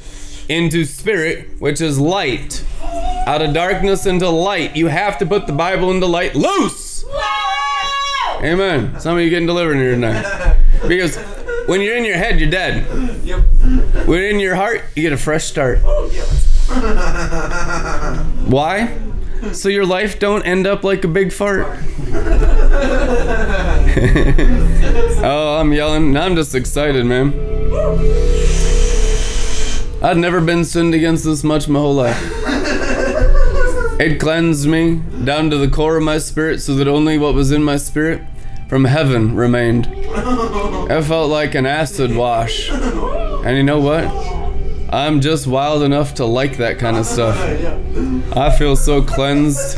into 0.49 0.85
spirit, 0.85 1.59
which 1.59 1.79
is 1.79 1.97
light. 1.99 2.63
Out 3.25 3.41
of 3.41 3.53
darkness 3.53 4.05
into 4.05 4.29
light. 4.29 4.75
You 4.75 4.87
have 4.87 5.17
to 5.19 5.25
put 5.25 5.47
the 5.47 5.53
Bible 5.53 5.89
into 5.91 6.05
light. 6.05 6.35
Loose! 6.35 7.05
Amen. 8.43 8.99
Some 8.99 9.17
of 9.17 9.23
you 9.23 9.29
getting 9.29 9.45
delivered 9.47 9.75
here 9.75 9.91
tonight. 9.91 10.57
Because 10.87 11.15
when 11.67 11.79
you're 11.81 11.95
in 11.95 12.05
your 12.05 12.17
head, 12.17 12.39
you're 12.39 12.49
dead. 12.49 12.87
Yep. 13.23 13.39
When 14.07 14.19
you're 14.19 14.29
in 14.31 14.39
your 14.39 14.55
heart, 14.55 14.81
you 14.95 15.03
get 15.03 15.13
a 15.13 15.17
fresh 15.17 15.43
start. 15.45 15.77
Oh, 15.83 16.09
Why? 18.47 18.97
So 19.53 19.69
your 19.69 19.85
life 19.85 20.17
don't 20.17 20.41
end 20.43 20.65
up 20.65 20.83
like 20.83 21.03
a 21.03 21.07
big 21.07 21.31
fart. 21.31 21.67
oh, 25.23 25.57
I'm 25.59 25.71
yelling. 25.71 26.11
Now 26.11 26.23
I'm 26.25 26.35
just 26.35 26.55
excited, 26.55 27.05
man. 27.05 27.31
I'd 30.03 30.17
never 30.17 30.41
been 30.41 30.65
sinned 30.65 30.95
against 30.95 31.25
this 31.25 31.43
much 31.43 31.67
my 31.67 31.79
whole 31.79 31.93
life. 31.93 32.19
It 33.99 34.19
cleansed 34.19 34.67
me 34.67 34.95
down 35.23 35.51
to 35.51 35.57
the 35.57 35.67
core 35.67 35.97
of 35.97 36.03
my 36.03 36.17
spirit 36.17 36.59
so 36.59 36.73
that 36.73 36.87
only 36.87 37.19
what 37.19 37.35
was 37.35 37.51
in 37.51 37.63
my 37.63 37.77
spirit 37.77 38.23
from 38.71 38.85
heaven 38.85 39.35
remained. 39.35 39.85
It 39.91 41.03
felt 41.03 41.29
like 41.29 41.55
an 41.55 41.65
acid 41.65 42.15
wash. 42.15 42.69
And 42.69 43.57
you 43.57 43.63
know 43.63 43.81
what? 43.81 44.05
I'm 44.93 45.19
just 45.19 45.45
wild 45.45 45.83
enough 45.83 46.13
to 46.13 46.25
like 46.25 46.55
that 46.55 46.79
kind 46.79 46.95
of 46.95 47.05
stuff. 47.05 47.37
I 48.33 48.49
feel 48.57 48.77
so 48.77 49.01
cleansed, 49.01 49.77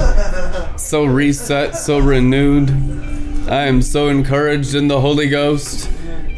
so 0.79 1.05
reset, 1.05 1.75
so 1.75 1.97
renewed. 1.97 2.69
I 3.49 3.63
am 3.63 3.81
so 3.81 4.09
encouraged 4.09 4.75
in 4.75 4.89
the 4.89 5.01
Holy 5.01 5.27
Ghost. 5.27 5.89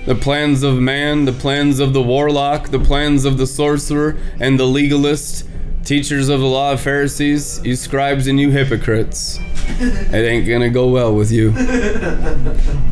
The 0.06 0.16
plans 0.16 0.64
of 0.64 0.76
man, 0.80 1.26
the 1.26 1.34
plans 1.34 1.82
of 1.82 1.92
the 1.92 2.02
warlock, 2.02 2.70
the 2.70 2.80
plans 2.80 3.26
of 3.26 3.38
the 3.38 3.48
sorcerer 3.48 4.16
and 4.40 4.58
the 4.58 4.66
legalist, 4.66 5.46
teachers 5.86 6.30
of 6.30 6.40
the 6.40 6.48
law 6.48 6.74
of 6.74 6.82
Pharisees, 6.82 7.62
you 7.64 7.76
scribes 7.76 8.26
and 8.26 8.40
you 8.40 8.50
hypocrites. 8.50 9.40
It 9.80 10.14
ain't 10.14 10.48
gonna 10.48 10.72
go 10.72 10.88
well 10.90 11.14
with 11.14 11.32
you. 11.32 11.54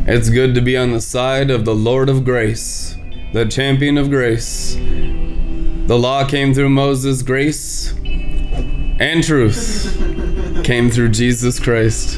It's 0.06 0.30
good 0.30 0.54
to 0.56 0.62
be 0.62 0.78
on 0.78 0.92
the 0.92 1.02
side 1.02 1.50
of 1.50 1.66
the 1.66 1.74
Lord 1.74 2.08
of 2.08 2.24
grace, 2.24 2.96
the 3.34 3.46
champion 3.46 3.98
of 3.98 4.12
grace. 4.12 4.76
The 4.76 5.98
law 5.98 6.28
came 6.28 6.54
through 6.54 6.70
Moses, 6.70 7.24
grace 7.24 7.94
and 9.00 9.24
truth 9.24 10.64
came 10.64 10.92
through 10.92 11.10
Jesus 11.10 11.60
Christ. 11.60 12.18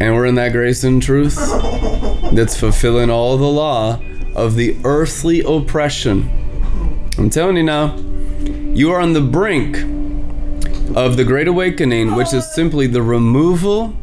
And 0.00 0.14
we're 0.14 0.26
in 0.26 0.34
that 0.34 0.52
grace 0.52 0.84
and 0.84 1.02
truth 1.02 1.36
that's 2.32 2.60
fulfilling 2.60 3.08
all 3.08 3.38
the 3.38 3.44
law 3.44 4.02
of 4.34 4.54
the 4.54 4.76
earthly 4.84 5.40
oppression. 5.40 6.41
I'm 7.18 7.28
telling 7.28 7.58
you 7.58 7.62
now, 7.62 7.94
you 8.74 8.90
are 8.90 8.98
on 8.98 9.12
the 9.12 9.20
brink 9.20 9.76
of 10.96 11.18
the 11.18 11.24
Great 11.24 11.46
Awakening, 11.46 12.14
which 12.14 12.32
is 12.32 12.50
simply 12.54 12.86
the 12.86 13.02
removal 13.02 13.94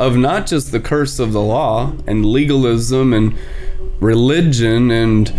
of 0.00 0.16
not 0.16 0.48
just 0.48 0.72
the 0.72 0.80
curse 0.80 1.20
of 1.20 1.32
the 1.32 1.40
law 1.40 1.92
and 2.08 2.26
legalism 2.26 3.12
and 3.12 3.38
religion 4.00 4.90
and 4.90 5.32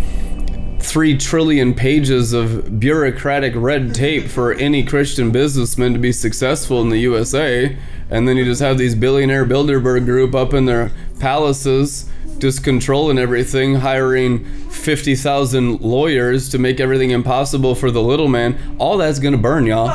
three 0.80 1.18
trillion 1.18 1.74
pages 1.74 2.32
of 2.32 2.80
bureaucratic 2.80 3.52
red 3.54 3.94
tape 3.94 4.24
for 4.24 4.54
any 4.54 4.82
Christian 4.82 5.30
businessman 5.30 5.92
to 5.92 5.98
be 5.98 6.12
successful 6.12 6.80
in 6.80 6.88
the 6.88 6.98
USA. 6.98 7.76
And 8.08 8.26
then 8.26 8.38
you 8.38 8.44
just 8.46 8.62
have 8.62 8.78
these 8.78 8.94
billionaire 8.94 9.44
Bilderberg 9.44 10.06
group 10.06 10.34
up 10.34 10.54
in 10.54 10.64
their 10.64 10.92
palaces 11.20 12.08
just 12.38 12.62
controlling 12.64 13.18
everything, 13.18 13.74
hiring 13.76 14.44
50,000 14.70 15.80
lawyers 15.80 16.48
to 16.50 16.58
make 16.58 16.80
everything 16.80 17.10
impossible 17.10 17.74
for 17.74 17.90
the 17.90 18.02
little 18.02 18.28
man. 18.28 18.58
All 18.78 18.96
that's 18.98 19.18
going 19.18 19.32
to 19.32 19.38
burn, 19.38 19.66
y'all. 19.66 19.88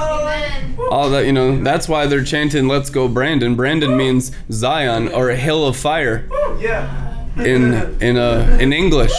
All 0.91 1.09
that, 1.11 1.25
you 1.25 1.31
know, 1.31 1.63
that's 1.63 1.87
why 1.89 2.05
they're 2.07 2.23
chanting, 2.23 2.67
Let's 2.67 2.89
go, 2.89 3.07
Brandon. 3.07 3.55
Brandon 3.55 3.95
means 3.97 4.31
Zion 4.51 5.07
or 5.09 5.29
a 5.29 5.35
hill 5.35 5.65
of 5.65 5.75
fire 5.75 6.27
Yeah. 6.59 7.15
in, 7.37 7.73
in, 8.01 8.17
uh, 8.17 8.57
in 8.59 8.73
English. 8.73 9.13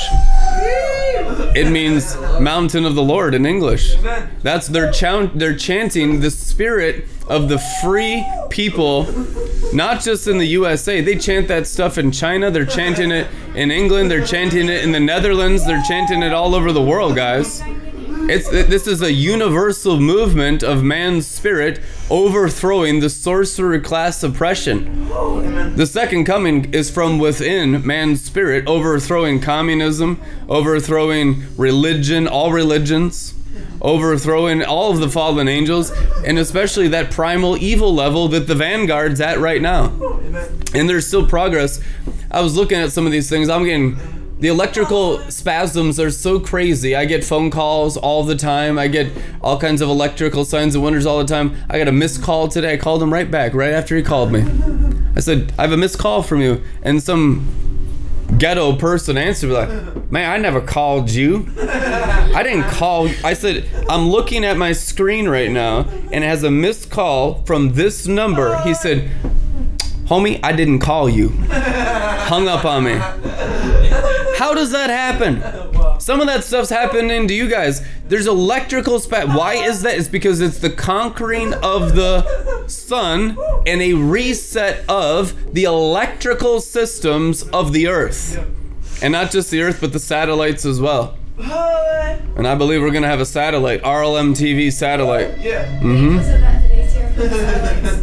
It 1.55 1.71
means 1.71 2.17
mountain 2.41 2.85
of 2.85 2.95
the 2.95 3.03
Lord 3.03 3.35
in 3.35 3.47
English. 3.47 3.95
That's 4.43 4.67
they're 4.67 4.91
chant, 4.91 5.39
they're 5.39 5.57
chanting 5.57 6.21
the 6.21 6.31
spirit 6.31 7.07
of 7.29 7.49
the 7.49 7.59
free 7.81 8.27
people, 8.51 9.07
not 9.73 10.03
just 10.03 10.27
in 10.27 10.39
the 10.39 10.47
USA. 10.47 11.01
They 11.01 11.17
chant 11.17 11.49
that 11.49 11.67
stuff 11.67 11.97
in 11.97 12.11
China. 12.11 12.51
They're 12.51 12.67
chanting 12.67 13.11
it 13.13 13.29
in 13.55 13.71
England. 13.71 14.11
They're 14.11 14.27
chanting 14.27 14.69
it 14.69 14.83
in 14.85 14.93
the 14.93 15.01
Netherlands. 15.01 15.65
They're 15.67 15.83
chanting 15.89 16.23
it 16.23 16.33
all 16.33 16.55
over 16.55 16.73
the 16.73 16.83
world, 16.83 17.17
guys. 17.17 17.63
It's 18.27 18.49
this 18.49 18.87
is 18.87 19.03
a 19.03 19.12
universal 19.12 20.01
movement 20.01 20.62
of 20.62 20.83
man's 20.83 21.27
spirit 21.27 21.81
overthrowing 22.09 23.01
the 23.01 23.11
sorcerer 23.11 23.79
class 23.81 24.22
oppression. 24.22 25.09
The 25.77 25.87
second 25.87 26.25
coming 26.25 26.72
is 26.72 26.91
from 26.91 27.18
within 27.18 27.87
man's 27.87 28.22
spirit, 28.22 28.66
overthrowing 28.66 29.41
communism, 29.43 30.22
overthrowing 30.49 31.45
religion, 31.59 32.27
all 32.27 32.51
religions, 32.51 33.35
overthrowing 33.83 34.64
all 34.64 34.93
of 34.93 35.01
the 35.01 35.11
fallen 35.11 35.47
angels, 35.47 35.91
and 36.25 36.39
especially 36.39 36.89
that 36.89 37.11
primal 37.11 37.59
evil 37.59 37.95
level 37.95 38.29
that 38.29 38.47
the 38.47 38.55
vanguard's 38.55 39.20
at 39.20 39.39
right 39.39 39.61
now. 39.61 39.89
And 40.75 40.89
there's 40.89 41.07
still 41.07 41.27
progress. 41.27 41.79
I 42.31 42.41
was 42.41 42.57
looking 42.57 42.79
at 42.79 42.91
some 42.91 43.05
of 43.05 43.12
these 43.12 43.29
things. 43.29 43.51
I'm 43.51 43.64
getting 43.64 43.99
the 44.45 44.51
electrical 44.51 45.21
spasms 45.31 45.99
are 45.99 46.11
so 46.11 46.39
crazy. 46.39 46.95
I 46.95 47.07
get 47.07 47.25
phone 47.25 47.51
calls 47.51 47.97
all 47.97 48.25
the 48.25 48.37
time. 48.37 48.79
I 48.79 48.89
get 48.89 49.11
all 49.41 49.59
kinds 49.59 49.81
of 49.81 49.89
electrical 49.89 50.45
signs 50.45 50.75
and 50.75 50.85
wonders 50.85 51.07
all 51.07 51.17
the 51.17 51.25
time. 51.25 51.57
I 51.71 51.79
got 51.79 51.89
a 51.89 51.93
missed 51.93 52.23
call 52.23 52.49
today. 52.49 52.75
I 52.75 52.77
called 52.77 53.03
him 53.03 53.11
right 53.11 53.31
back, 53.31 53.55
right 53.55 53.73
after 53.73 53.97
he 53.97 54.03
called 54.03 54.31
me. 54.31 54.45
I 55.17 55.21
said, 55.21 55.55
I 55.59 55.63
have 55.63 55.73
a 55.73 55.79
missed 55.79 55.99
call 55.99 56.23
from 56.23 56.43
you. 56.43 56.63
And 56.83 57.03
some 57.03 58.27
ghetto 58.37 58.77
person 58.77 59.17
answered 59.17 59.47
me 59.49 59.55
like, 59.55 60.11
Man, 60.11 60.31
I 60.31 60.37
never 60.37 60.61
called 60.61 61.09
you. 61.09 61.49
I 61.59 62.43
didn't 62.43 62.65
call. 62.65 63.09
I 63.25 63.33
said, 63.33 63.67
I'm 63.89 64.11
looking 64.11 64.45
at 64.45 64.59
my 64.59 64.73
screen 64.73 65.27
right 65.27 65.51
now 65.51 65.89
and 66.13 66.23
it 66.23 66.27
has 66.27 66.43
a 66.43 66.51
missed 66.51 66.91
call 66.91 67.43
from 67.45 67.73
this 67.73 68.07
number. 68.07 68.61
He 68.61 68.75
said, 68.75 69.11
Homie, 70.07 70.39
I 70.43 70.53
didn't 70.53 70.81
call 70.81 71.09
you. 71.09 71.31
Hung 71.51 72.49
up 72.49 72.65
on 72.65 72.85
me. 72.85 72.97
How 74.37 74.53
does 74.55 74.71
that 74.73 74.91
happen? 74.91 75.43
Some 76.01 76.21
of 76.21 76.27
that 76.27 76.45
stuff's 76.45 76.69
happening 76.71 77.27
to 77.29 77.35
you 77.35 77.49
guys. 77.49 77.87
There's 78.09 78.27
electrical 78.27 78.99
spat. 78.99 79.29
Why 79.29 79.55
is 79.55 79.83
that? 79.83 79.97
It's 79.97 80.09
because 80.09 80.41
it's 80.41 80.59
the 80.59 80.69
conquering 80.71 81.55
of 81.55 81.95
the 81.95 82.67
sun 82.67 83.39
and 83.67 83.81
a 83.81 83.95
reset 83.95 84.85
of 84.89 85.55
the 85.55 85.65
electrical 85.65 86.61
systems 86.61 87.43
of 87.45 87.73
the 87.73 87.87
earth. 87.89 88.39
And 89.03 89.13
not 89.13 89.31
just 89.31 89.51
the 89.51 89.63
earth, 89.63 89.81
but 89.81 89.93
the 89.93 89.99
satellites 89.99 90.67
as 90.67 90.81
well. 90.81 91.17
And 91.39 92.47
I 92.47 92.55
believe 92.55 92.83
we're 92.83 92.91
going 92.91 93.03
to 93.03 93.09
have 93.09 93.21
a 93.21 93.27
satellite, 93.27 93.83
RLM 93.83 94.35
TV 94.35 94.71
satellite. 94.73 95.39
Yeah. 95.41 95.65
Mm-hmm. 95.81 96.45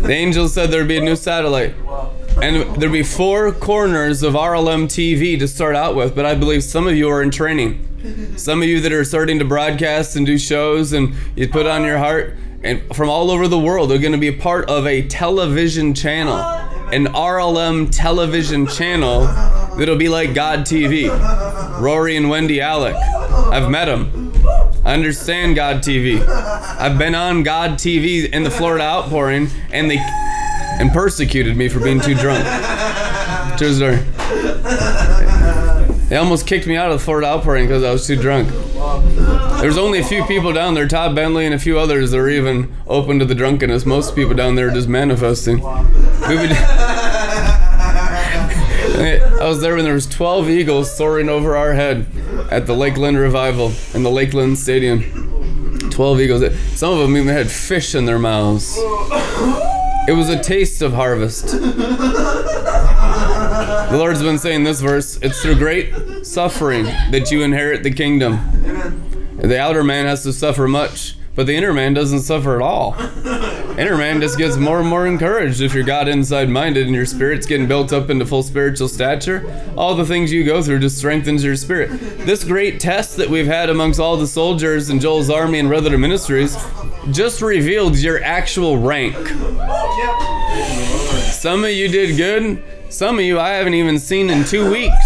The 0.03 0.13
angels 0.13 0.53
said 0.53 0.71
there'd 0.71 0.87
be 0.87 0.97
a 0.97 1.01
new 1.01 1.15
satellite. 1.15 1.75
And 2.41 2.75
there'd 2.75 2.91
be 2.91 3.03
four 3.03 3.51
corners 3.51 4.23
of 4.23 4.33
RLM 4.33 4.85
TV 4.85 5.37
to 5.37 5.47
start 5.47 5.75
out 5.75 5.95
with, 5.95 6.15
but 6.15 6.25
I 6.25 6.33
believe 6.33 6.63
some 6.63 6.87
of 6.87 6.95
you 6.95 7.07
are 7.09 7.21
in 7.21 7.29
training. 7.29 7.87
Some 8.35 8.63
of 8.63 8.67
you 8.67 8.81
that 8.81 8.91
are 8.91 9.03
starting 9.03 9.37
to 9.37 9.45
broadcast 9.45 10.15
and 10.15 10.25
do 10.25 10.39
shows 10.39 10.91
and 10.91 11.13
you 11.35 11.47
put 11.47 11.67
on 11.67 11.83
your 11.83 11.99
heart, 11.99 12.35
and 12.63 12.81
from 12.95 13.09
all 13.09 13.29
over 13.29 13.47
the 13.47 13.59
world, 13.59 13.91
they're 13.91 13.99
going 13.99 14.11
to 14.11 14.17
be 14.17 14.29
a 14.29 14.37
part 14.37 14.67
of 14.71 14.87
a 14.87 15.07
television 15.07 15.93
channel, 15.93 16.37
an 16.91 17.05
RLM 17.13 17.89
television 17.91 18.65
channel 18.65 19.27
that'll 19.77 19.97
be 19.97 20.09
like 20.09 20.33
God 20.33 20.61
TV. 20.61 21.09
Rory 21.79 22.17
and 22.17 22.27
Wendy 22.27 22.59
Alec. 22.59 22.95
I've 22.95 23.69
met 23.69 23.85
them. 23.85 24.33
I 24.83 24.93
understand 24.93 25.55
God 25.55 25.77
TV. 25.77 26.27
I've 26.27 26.97
been 26.97 27.13
on 27.13 27.43
God 27.43 27.73
TV 27.73 28.27
in 28.27 28.41
the 28.43 28.49
Florida 28.49 28.83
outpouring, 28.83 29.49
and 29.71 29.91
they 29.91 29.97
and 30.81 30.91
persecuted 30.91 31.55
me 31.55 31.69
for 31.69 31.79
being 31.79 32.01
too 32.01 32.15
drunk. 32.15 32.43
True 33.57 33.71
story. 33.73 33.97
They 36.09 36.17
almost 36.17 36.47
kicked 36.47 36.65
me 36.65 36.75
out 36.75 36.91
of 36.91 36.99
the 36.99 37.05
Fort 37.05 37.23
Outpouring 37.23 37.67
because 37.67 37.83
I 37.83 37.91
was 37.91 38.05
too 38.07 38.15
drunk. 38.15 38.49
There's 39.61 39.77
only 39.77 39.99
a 39.99 40.03
few 40.03 40.25
people 40.25 40.51
down 40.51 40.73
there, 40.73 40.87
Todd 40.87 41.15
Bentley 41.15 41.45
and 41.45 41.53
a 41.53 41.59
few 41.59 41.77
others 41.77 42.09
that 42.11 42.17
are 42.17 42.27
even 42.29 42.75
open 42.87 43.19
to 43.19 43.25
the 43.25 43.35
drunkenness. 43.35 43.85
Most 43.85 44.15
people 44.15 44.33
down 44.33 44.55
there 44.55 44.69
are 44.69 44.73
just 44.73 44.87
manifesting. 44.89 45.57
We 45.57 46.35
would- 46.37 46.51
I 49.41 49.47
was 49.47 49.61
there 49.61 49.75
when 49.75 49.85
there 49.85 49.93
was 49.93 50.07
12 50.07 50.49
eagles 50.49 50.95
soaring 50.95 51.29
over 51.29 51.55
our 51.55 51.73
head 51.73 52.07
at 52.51 52.65
the 52.65 52.73
Lakeland 52.73 53.17
Revival 53.17 53.71
in 53.93 54.01
the 54.03 54.09
Lakeland 54.11 54.57
Stadium. 54.57 55.03
12 55.91 56.21
eagles. 56.21 56.43
Some 56.77 56.93
of 56.93 56.99
them 56.99 57.15
even 57.15 57.33
had 57.33 57.49
fish 57.51 57.93
in 57.95 58.05
their 58.05 58.19
mouths. 58.19 58.77
It 60.07 60.13
was 60.13 60.29
a 60.29 60.41
taste 60.41 60.81
of 60.81 60.93
harvest. 60.93 61.47
The 63.91 63.97
Lord's 63.97 64.23
been 64.23 64.37
saying 64.37 64.63
this 64.63 64.79
verse 64.79 65.17
it's 65.21 65.41
through 65.41 65.55
great 65.55 66.25
suffering 66.25 66.85
that 66.85 67.29
you 67.29 67.43
inherit 67.43 67.83
the 67.83 67.91
kingdom. 67.91 68.39
The 69.37 69.59
outer 69.59 69.83
man 69.83 70.05
has 70.05 70.23
to 70.23 70.31
suffer 70.31 70.67
much, 70.67 71.15
but 71.35 71.45
the 71.45 71.55
inner 71.55 71.73
man 71.73 71.93
doesn't 71.93 72.21
suffer 72.21 72.55
at 72.55 72.61
all. 72.61 72.95
Inner 73.77 73.97
man 73.97 74.19
just 74.19 74.37
gets 74.37 74.57
more 74.57 74.79
and 74.81 74.87
more 74.87 75.07
encouraged 75.07 75.61
if 75.61 75.73
you're 75.73 75.83
God 75.83 76.07
inside 76.07 76.49
minded 76.49 76.87
and 76.87 76.95
your 76.95 77.05
spirit's 77.05 77.45
getting 77.45 77.67
built 77.67 77.93
up 77.93 78.09
into 78.09 78.25
full 78.25 78.43
spiritual 78.43 78.87
stature. 78.87 79.45
All 79.77 79.95
the 79.95 80.05
things 80.05 80.31
you 80.31 80.43
go 80.43 80.61
through 80.61 80.79
just 80.79 80.97
strengthens 80.97 81.43
your 81.43 81.55
spirit. 81.55 81.89
This 82.25 82.43
great 82.43 82.79
test 82.79 83.17
that 83.17 83.29
we've 83.29 83.47
had 83.47 83.69
amongst 83.69 83.99
all 83.99 84.17
the 84.17 84.27
soldiers 84.27 84.89
in 84.89 84.99
Joel's 84.99 85.29
army 85.29 85.59
and 85.59 85.69
Brother 85.69 85.97
Ministries 85.97 86.57
just 87.11 87.41
revealed 87.41 87.97
your 87.97 88.21
actual 88.23 88.77
rank. 88.77 89.15
Some 91.31 91.63
of 91.63 91.71
you 91.71 91.87
did 91.87 92.17
good. 92.17 92.63
Some 92.89 93.19
of 93.19 93.25
you 93.25 93.39
I 93.39 93.51
haven't 93.51 93.73
even 93.73 93.97
seen 93.97 94.29
in 94.29 94.43
two 94.43 94.69
weeks. 94.69 95.05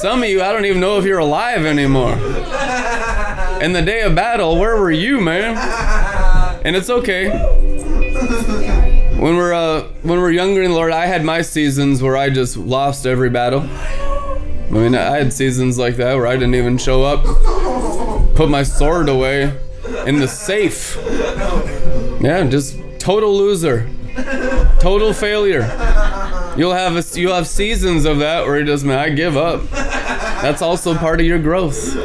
Some 0.00 0.22
of 0.22 0.28
you 0.28 0.42
I 0.42 0.52
don't 0.52 0.66
even 0.66 0.80
know 0.80 0.98
if 0.98 1.04
you're 1.04 1.18
alive 1.18 1.64
anymore. 1.64 2.12
In 3.62 3.72
the 3.72 3.82
day 3.82 4.02
of 4.02 4.14
battle, 4.14 4.58
where 4.58 4.76
were 4.76 4.90
you, 4.90 5.20
man? 5.20 5.56
And 6.62 6.76
it's 6.76 6.90
okay. 6.90 7.30
When 9.18 9.36
we're 9.36 9.52
uh, 9.52 9.82
when 10.02 10.18
we're 10.20 10.30
younger 10.30 10.62
in 10.62 10.70
the 10.70 10.76
Lord, 10.76 10.92
I 10.92 11.06
had 11.06 11.24
my 11.24 11.42
seasons 11.42 12.02
where 12.02 12.16
I 12.16 12.30
just 12.30 12.56
lost 12.56 13.06
every 13.06 13.30
battle. 13.30 13.60
I 13.62 14.72
mean, 14.72 14.94
I 14.94 15.18
had 15.18 15.32
seasons 15.32 15.78
like 15.78 15.96
that 15.96 16.14
where 16.14 16.26
I 16.26 16.34
didn't 16.34 16.54
even 16.54 16.78
show 16.78 17.02
up, 17.02 17.24
put 18.36 18.48
my 18.48 18.62
sword 18.62 19.08
away 19.08 19.58
in 20.06 20.20
the 20.20 20.28
safe. 20.28 20.96
Yeah, 22.20 22.46
just 22.48 22.78
total 22.98 23.36
loser, 23.36 23.88
total 24.80 25.12
failure. 25.12 25.62
You'll 26.56 26.74
have 26.74 26.96
a, 26.96 27.20
you'll 27.20 27.34
have 27.34 27.46
seasons 27.46 28.04
of 28.04 28.18
that 28.18 28.46
where 28.46 28.58
you 28.58 28.66
just 28.66 28.84
man, 28.84 28.98
I 28.98 29.10
give 29.10 29.36
up. 29.36 29.68
That's 29.70 30.62
also 30.62 30.94
part 30.94 31.20
of 31.20 31.26
your 31.26 31.38
growth. 31.38 31.96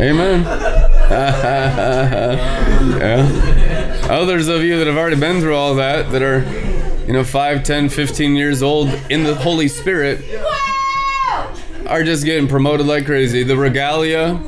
Amen. 0.00 0.44
Yeah. 1.10 2.46
Others 4.08 4.48
of 4.48 4.62
you 4.62 4.78
that 4.78 4.86
have 4.86 4.96
already 4.96 5.18
been 5.18 5.40
through 5.40 5.56
all 5.56 5.74
that, 5.76 6.10
that 6.12 6.22
are, 6.22 6.44
you 7.06 7.12
know, 7.12 7.24
5, 7.24 7.62
10, 7.62 7.88
15 7.88 8.36
years 8.36 8.62
old 8.62 8.88
in 9.10 9.24
the 9.24 9.34
Holy 9.34 9.68
Spirit, 9.68 10.24
are 11.86 12.04
just 12.04 12.24
getting 12.24 12.48
promoted 12.48 12.86
like 12.86 13.06
crazy. 13.06 13.42
The 13.42 13.56
regalia 13.56 14.40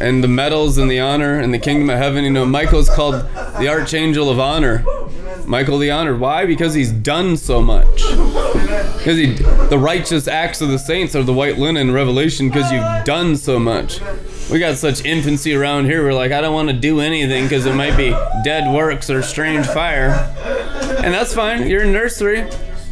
and 0.00 0.22
the 0.22 0.28
medals 0.28 0.78
and 0.78 0.90
the 0.90 1.00
honor 1.00 1.38
and 1.38 1.52
the 1.52 1.58
kingdom 1.58 1.90
of 1.90 1.98
heaven. 1.98 2.24
You 2.24 2.30
know, 2.30 2.44
Michael's 2.44 2.90
called 2.90 3.14
the 3.58 3.68
archangel 3.68 4.28
of 4.30 4.38
honor. 4.38 4.84
Michael 5.46 5.78
the 5.78 5.90
honored. 5.90 6.20
Why? 6.20 6.44
Because 6.44 6.74
he's 6.74 6.92
done 6.92 7.38
so 7.38 7.62
much. 7.62 8.02
Because 8.02 9.16
he, 9.16 9.32
the 9.70 9.78
righteous 9.78 10.28
acts 10.28 10.60
of 10.60 10.68
the 10.68 10.78
saints 10.78 11.16
are 11.16 11.22
the 11.22 11.32
white 11.32 11.56
linen 11.56 11.90
revelation. 11.90 12.48
Because 12.48 12.70
you've 12.70 13.04
done 13.06 13.34
so 13.36 13.58
much. 13.58 14.00
We 14.50 14.58
got 14.58 14.76
such 14.78 15.04
infancy 15.04 15.54
around 15.54 15.84
here. 15.84 16.02
We're 16.02 16.14
like, 16.14 16.32
I 16.32 16.40
don't 16.40 16.54
want 16.54 16.70
to 16.70 16.74
do 16.74 17.00
anything 17.00 17.44
because 17.44 17.66
it 17.66 17.74
might 17.74 17.96
be 17.96 18.10
dead 18.44 18.72
works 18.72 19.10
or 19.10 19.22
strange 19.22 19.66
fire, 19.66 20.10
and 21.04 21.12
that's 21.12 21.34
fine. 21.34 21.68
You're 21.68 21.82
in 21.82 21.92
nursery. 21.92 22.48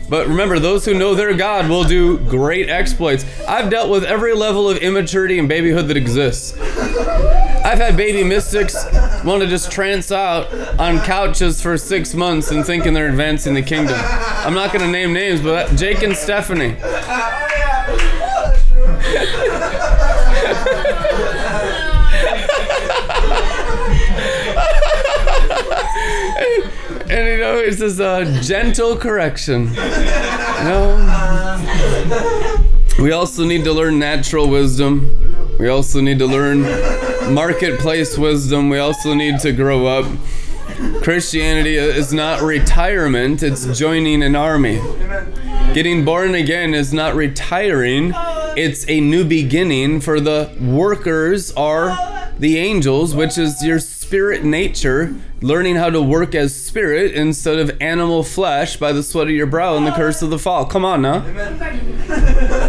But 0.09 0.28
remember, 0.28 0.59
those 0.59 0.84
who 0.84 0.94
know 0.94 1.14
their 1.14 1.34
God 1.34 1.68
will 1.68 1.82
do 1.82 2.18
great 2.18 2.68
exploits. 2.68 3.24
I've 3.48 3.70
dealt 3.70 3.90
with 3.90 4.04
every 4.04 4.34
level 4.34 4.68
of 4.68 4.76
immaturity 4.78 5.38
and 5.38 5.48
babyhood 5.48 5.88
that 5.88 5.96
exists. 5.96 6.57
I've 6.61 7.78
had 7.78 7.96
baby 7.96 8.22
mystics 8.22 8.76
want 9.24 9.42
to 9.42 9.48
just 9.48 9.72
trance 9.72 10.12
out 10.12 10.52
on 10.78 11.00
couches 11.00 11.61
for 11.61 11.76
six 11.76 12.14
months 12.14 12.52
and 12.52 12.64
thinking 12.64 12.92
they're 12.92 13.09
advancing 13.09 13.54
the 13.54 13.62
kingdom. 13.62 13.98
I'm 13.98 14.54
not 14.54 14.72
going 14.72 14.84
to 14.84 14.90
name 14.90 15.12
names, 15.12 15.40
but 15.40 15.74
Jake 15.74 16.02
and 16.02 16.14
Stephanie. 16.16 16.76
You 27.66 27.96
know, 27.96 28.20
a 28.20 28.40
gentle 28.42 28.96
correction. 28.96 29.72
Know? 30.64 31.02
We 32.98 33.12
also 33.12 33.44
need 33.44 33.64
to 33.64 33.72
learn 33.72 33.98
natural 33.98 34.48
wisdom. 34.48 35.56
We 35.58 35.68
also 35.68 36.00
need 36.00 36.18
to 36.20 36.26
learn 36.26 36.62
marketplace 37.34 38.16
wisdom. 38.16 38.70
We 38.70 38.78
also 38.78 39.14
need 39.14 39.40
to 39.40 39.52
grow 39.52 39.86
up. 39.86 40.06
Christianity 41.02 41.76
is 41.76 42.12
not 42.12 42.42
retirement, 42.42 43.42
it's 43.42 43.78
joining 43.78 44.22
an 44.22 44.36
army. 44.36 44.80
Getting 45.74 46.04
born 46.04 46.34
again 46.34 46.74
is 46.74 46.92
not 46.92 47.14
retiring, 47.14 48.12
it's 48.56 48.88
a 48.88 49.00
new 49.00 49.24
beginning 49.24 50.00
for 50.00 50.20
the 50.20 50.50
workers 50.60 51.52
are 51.52 52.30
the 52.38 52.58
angels, 52.58 53.14
which 53.14 53.38
is 53.38 53.62
your 53.64 53.78
spirit 54.07 54.44
nature, 54.44 55.12
learning 55.42 55.74
how 55.74 55.90
to 55.90 56.00
work 56.00 56.32
as 56.32 56.54
spirit 56.54 57.11
instead 57.11 57.59
of 57.59 57.76
animal 57.80 58.22
flesh 58.22 58.76
by 58.76 58.92
the 58.92 59.02
sweat 59.02 59.26
of 59.26 59.32
your 59.32 59.48
brow 59.48 59.76
and 59.76 59.84
the 59.84 59.90
curse 59.90 60.22
of 60.22 60.30
the 60.30 60.38
fall. 60.38 60.64
Come 60.64 60.84
on 60.84 61.02
now. 61.02 61.24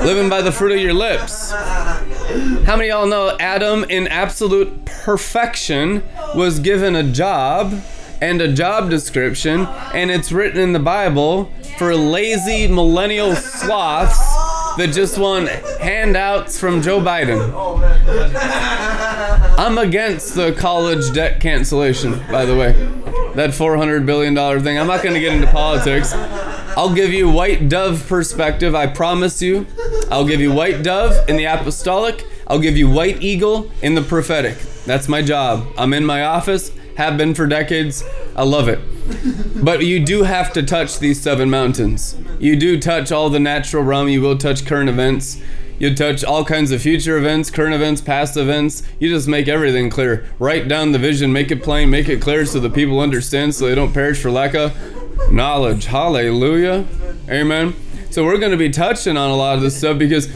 Living 0.03 0.29
by 0.29 0.41
the 0.41 0.51
fruit 0.51 0.71
of 0.71 0.81
your 0.81 0.95
lips. 0.95 1.51
How 1.51 2.75
many 2.75 2.89
of 2.89 3.01
y'all 3.01 3.05
know 3.05 3.37
Adam, 3.39 3.83
in 3.83 4.07
absolute 4.07 4.83
perfection, 4.85 6.01
was 6.33 6.57
given 6.57 6.95
a 6.95 7.03
job 7.03 7.83
and 8.19 8.41
a 8.41 8.51
job 8.51 8.89
description, 8.89 9.67
and 9.93 10.09
it's 10.09 10.31
written 10.31 10.59
in 10.59 10.73
the 10.73 10.79
Bible 10.79 11.51
for 11.77 11.95
lazy 11.95 12.67
millennial 12.67 13.35
sloths 13.35 14.36
that 14.77 14.91
just 14.93 15.17
want 15.17 15.49
handouts 15.49 16.59
from 16.59 16.81
Joe 16.81 16.99
Biden. 16.99 17.51
I'm 19.57 19.77
against 19.77 20.35
the 20.35 20.53
college 20.53 21.13
debt 21.13 21.41
cancellation, 21.41 22.19
by 22.31 22.45
the 22.45 22.55
way. 22.55 22.73
That 23.33 23.51
$400 23.51 24.05
billion 24.05 24.35
thing. 24.63 24.79
I'm 24.79 24.87
not 24.87 25.01
going 25.03 25.15
to 25.15 25.19
get 25.19 25.33
into 25.33 25.47
politics. 25.47 26.13
I'll 26.13 26.93
give 26.93 27.11
you 27.11 27.27
white 27.29 27.69
dove 27.69 28.05
perspective, 28.07 28.75
I 28.75 28.85
promise 28.87 29.41
you. 29.41 29.65
I'll 30.11 30.27
give 30.27 30.39
you 30.39 30.53
white 30.53 30.83
dove 30.83 31.27
in 31.27 31.35
the 31.37 31.45
apostolic. 31.45 32.25
I'll 32.45 32.59
give 32.59 32.77
you 32.77 32.89
white 32.89 33.21
eagle 33.21 33.71
in 33.81 33.95
the 33.95 34.03
prophetic. 34.03 34.57
That's 34.85 35.07
my 35.07 35.21
job. 35.23 35.67
I'm 35.77 35.93
in 35.93 36.05
my 36.05 36.23
office, 36.23 36.71
have 36.97 37.15
been 37.15 37.35
for 37.35 37.45
decades. 37.45 38.03
I 38.35 38.43
love 38.43 38.67
it. 38.67 38.79
But 39.63 39.85
you 39.85 40.03
do 40.03 40.23
have 40.23 40.51
to 40.53 40.63
touch 40.63 40.97
these 40.97 41.21
seven 41.21 41.47
mountains. 41.47 42.17
You 42.39 42.55
do 42.55 42.79
touch 42.79 43.11
all 43.11 43.29
the 43.29 43.39
natural 43.39 43.83
realm. 43.83 44.09
You 44.09 44.19
will 44.19 44.37
touch 44.37 44.65
current 44.65 44.89
events. 44.89 45.39
You 45.77 45.93
touch 45.93 46.23
all 46.23 46.43
kinds 46.43 46.71
of 46.71 46.81
future 46.81 47.15
events, 47.15 47.51
current 47.51 47.75
events, 47.75 48.01
past 48.01 48.35
events. 48.35 48.81
You 48.99 49.09
just 49.09 49.27
make 49.27 49.47
everything 49.47 49.91
clear. 49.91 50.25
Write 50.39 50.67
down 50.67 50.91
the 50.91 50.97
vision, 50.97 51.31
make 51.31 51.51
it 51.51 51.61
plain, 51.61 51.91
make 51.91 52.09
it 52.09 52.19
clear 52.19 52.47
so 52.47 52.59
the 52.59 52.69
people 52.69 52.99
understand 52.99 53.53
so 53.53 53.67
they 53.67 53.75
don't 53.75 53.93
perish 53.93 54.19
for 54.19 54.31
lack 54.31 54.55
of 54.55 54.73
knowledge. 55.31 55.85
Hallelujah. 55.85 56.87
Amen. 57.29 57.75
So 58.09 58.25
we're 58.25 58.39
going 58.39 58.53
to 58.53 58.57
be 58.57 58.71
touching 58.71 59.17
on 59.17 59.29
a 59.29 59.35
lot 59.35 59.55
of 59.55 59.61
this 59.61 59.77
stuff 59.77 59.99
because 59.99 60.29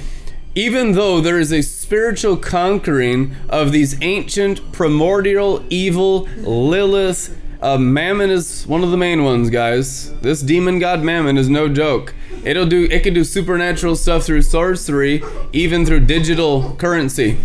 even 0.53 0.91
though 0.91 1.21
there 1.21 1.39
is 1.39 1.51
a 1.51 1.63
spiritual 1.91 2.37
conquering 2.37 3.35
of 3.49 3.73
these 3.73 4.01
ancient, 4.01 4.71
primordial, 4.71 5.61
evil, 5.69 6.21
Lilith, 6.37 7.37
uh, 7.61 7.77
Mammon 7.77 8.29
is 8.29 8.65
one 8.65 8.81
of 8.81 8.91
the 8.91 8.97
main 8.97 9.25
ones, 9.25 9.49
guys. 9.49 10.17
This 10.21 10.41
demon 10.41 10.79
god 10.79 11.03
Mammon 11.03 11.37
is 11.37 11.49
no 11.49 11.67
joke. 11.67 12.15
It'll 12.45 12.65
do. 12.65 12.85
It 12.85 13.03
can 13.03 13.13
do 13.13 13.25
supernatural 13.25 13.97
stuff 13.97 14.23
through 14.23 14.43
sorcery, 14.43 15.21
even 15.51 15.85
through 15.85 16.05
digital 16.05 16.77
currency. 16.77 17.37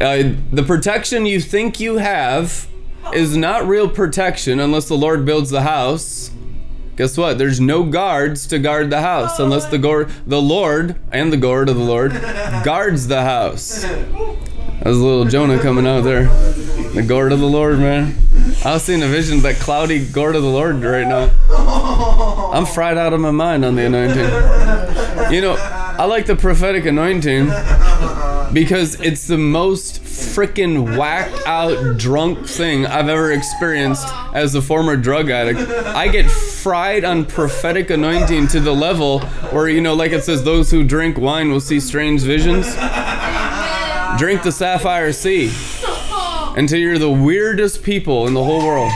Uh, 0.00 0.32
the 0.50 0.64
protection 0.66 1.26
you 1.26 1.42
think 1.42 1.78
you 1.78 1.98
have 1.98 2.68
is 3.12 3.36
not 3.36 3.68
real 3.68 3.90
protection 3.90 4.58
unless 4.58 4.88
the 4.88 4.96
Lord 4.96 5.26
builds 5.26 5.50
the 5.50 5.60
house. 5.60 6.30
Guess 6.98 7.16
what? 7.16 7.38
There's 7.38 7.60
no 7.60 7.84
guards 7.84 8.44
to 8.48 8.58
guard 8.58 8.90
the 8.90 9.00
house 9.00 9.38
unless 9.38 9.66
the 9.66 9.78
guard, 9.78 10.10
the 10.26 10.42
Lord 10.42 10.96
and 11.12 11.32
the 11.32 11.36
guard 11.36 11.68
of 11.68 11.76
the 11.76 11.84
Lord 11.84 12.10
guards 12.64 13.06
the 13.06 13.22
house. 13.22 13.82
That 13.82 14.84
was 14.84 14.98
a 14.98 15.04
little 15.04 15.24
Jonah 15.24 15.62
coming 15.62 15.86
out 15.86 16.00
there. 16.00 16.24
The 16.24 17.04
guard 17.06 17.30
of 17.30 17.38
the 17.38 17.46
Lord, 17.46 17.78
man. 17.78 18.16
I 18.64 18.72
was 18.72 18.82
seeing 18.82 19.04
a 19.04 19.06
vision 19.06 19.36
of 19.36 19.42
that 19.44 19.60
cloudy 19.60 20.06
glory 20.06 20.38
of 20.38 20.42
the 20.42 20.48
Lord 20.48 20.82
right 20.82 21.06
now. 21.06 21.30
I'm 22.52 22.66
fried 22.66 22.98
out 22.98 23.12
of 23.12 23.20
my 23.20 23.30
mind 23.30 23.64
on 23.64 23.76
the 23.76 23.86
anointing. 23.86 25.32
You 25.32 25.40
know, 25.40 25.56
I 25.56 26.04
like 26.06 26.26
the 26.26 26.34
prophetic 26.34 26.84
anointing 26.84 27.46
because 28.52 29.00
it's 29.00 29.28
the 29.28 29.38
most 29.38 30.02
freaking 30.02 30.96
whacked 30.98 31.46
out 31.46 31.96
drunk 31.96 32.46
thing 32.46 32.86
I've 32.86 33.08
ever 33.08 33.30
experienced 33.30 34.06
as 34.34 34.54
a 34.54 34.62
former 34.62 34.96
drug 34.96 35.30
addict. 35.30 35.60
I 35.60 36.08
get 36.08 36.28
fried 36.62 37.04
on 37.04 37.24
prophetic 37.24 37.88
anointing 37.90 38.48
to 38.48 38.58
the 38.58 38.74
level 38.74 39.20
where, 39.50 39.68
you 39.68 39.80
know, 39.80 39.94
like 39.94 40.10
it 40.10 40.24
says, 40.24 40.42
those 40.42 40.70
who 40.70 40.82
drink 40.82 41.16
wine 41.16 41.52
will 41.52 41.60
see 41.60 41.78
strange 41.78 42.22
visions. 42.22 42.66
Drink 44.18 44.42
the 44.42 44.50
sapphire 44.50 45.12
sea 45.12 45.52
until 46.56 46.80
you're 46.80 46.98
the 46.98 47.10
weirdest 47.10 47.84
people 47.84 48.26
in 48.26 48.34
the 48.34 48.42
whole 48.42 48.66
world. 48.66 48.90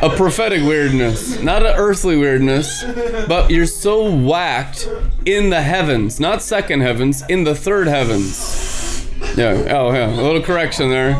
A 0.00 0.10
prophetic 0.16 0.62
weirdness, 0.62 1.40
not 1.40 1.66
an 1.66 1.74
earthly 1.76 2.16
weirdness, 2.16 2.84
but 3.26 3.50
you're 3.50 3.66
so 3.66 4.14
whacked 4.14 4.88
in 5.24 5.50
the 5.50 5.62
heavens, 5.62 6.20
not 6.20 6.42
second 6.42 6.82
heavens, 6.82 7.24
in 7.28 7.42
the 7.42 7.54
third 7.54 7.88
heavens. 7.88 8.73
Yeah, 9.36 9.76
oh 9.76 9.92
yeah, 9.92 10.08
a 10.08 10.22
little 10.22 10.42
correction 10.42 10.90
there. 10.90 11.14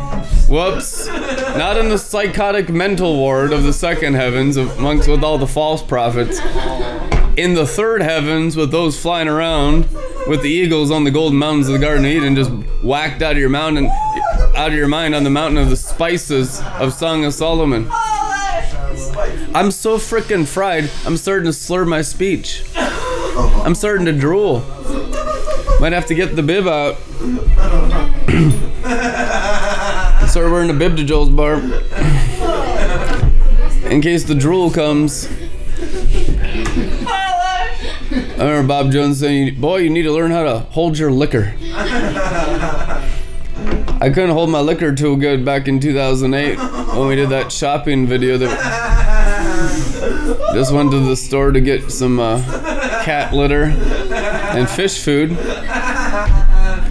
Whoops. 0.47 1.07
Not 1.07 1.77
in 1.77 1.89
the 1.89 1.97
psychotic 1.97 2.69
mental 2.69 3.15
ward 3.15 3.51
of 3.51 3.63
the 3.63 3.73
second 3.73 4.13
heavens 4.13 4.57
amongst 4.57 5.09
with 5.09 5.23
all 5.23 5.37
the 5.37 5.47
false 5.47 5.83
prophets. 5.83 6.39
In 7.35 7.55
the 7.55 7.67
third 7.67 8.01
heavens 8.01 8.55
with 8.55 8.71
those 8.71 8.97
flying 8.99 9.27
around 9.27 9.89
with 10.27 10.41
the 10.41 10.49
eagles 10.49 10.91
on 10.91 11.03
the 11.03 11.11
golden 11.11 11.37
mountains 11.37 11.67
of 11.67 11.73
the 11.73 11.79
Garden 11.79 12.05
of 12.05 12.11
Eden 12.11 12.35
just 12.35 12.51
whacked 12.81 13.21
out 13.21 13.33
of 13.33 13.37
your 13.37 13.49
mountain 13.49 13.91
out 14.55 14.69
of 14.69 14.73
your 14.73 14.87
mind 14.87 15.13
on 15.13 15.23
the 15.25 15.29
mountain 15.29 15.57
of 15.57 15.69
the 15.69 15.75
spices 15.75 16.61
of 16.79 16.93
Song 16.93 17.25
of 17.25 17.33
Solomon. 17.33 17.87
I'm 19.53 19.71
so 19.71 19.97
freaking 19.97 20.47
fried, 20.47 20.89
I'm 21.05 21.17
starting 21.17 21.45
to 21.45 21.53
slur 21.53 21.83
my 21.83 22.01
speech. 22.01 22.63
I'm 22.75 23.75
starting 23.75 24.05
to 24.05 24.13
drool. 24.13 24.59
Might 25.85 25.93
have 25.93 26.07
to 26.07 26.15
get 26.15 26.35
the 26.35 26.41
bib 26.41 26.65
out. 26.65 26.95
Start 30.27 30.51
wearing 30.51 30.67
the 30.67 30.73
bib 30.73 30.97
to 30.97 31.03
Joel's 31.03 31.29
bar. 31.29 31.57
In 33.91 34.01
case 34.01 34.23
the 34.23 34.33
drool 34.33 34.71
comes. 34.71 35.29
I 38.11 38.39
remember 38.39 38.67
Bob 38.67 38.91
Jones 38.91 39.19
saying, 39.19 39.61
Boy, 39.61 39.77
you 39.77 39.91
need 39.91 40.01
to 40.01 40.11
learn 40.11 40.31
how 40.31 40.41
to 40.41 40.61
hold 40.71 40.97
your 40.97 41.11
liquor. 41.11 41.53
I 44.01 44.09
couldn't 44.11 44.31
hold 44.31 44.49
my 44.49 44.61
liquor 44.61 44.95
too 44.95 45.17
good 45.17 45.45
back 45.45 45.67
in 45.67 45.79
2008 45.79 46.57
when 46.97 47.07
we 47.07 47.15
did 47.15 47.29
that 47.29 47.51
shopping 47.51 48.07
video 48.07 48.39
that 48.39 48.49
just 50.55 50.73
went 50.73 50.89
to 50.89 50.99
the 51.01 51.15
store 51.15 51.51
to 51.51 51.61
get 51.61 51.91
some 51.91 52.19
uh, 52.19 52.41
cat 53.03 53.33
litter 53.33 53.65
and 53.65 54.67
fish 54.67 55.03
food 55.03 55.37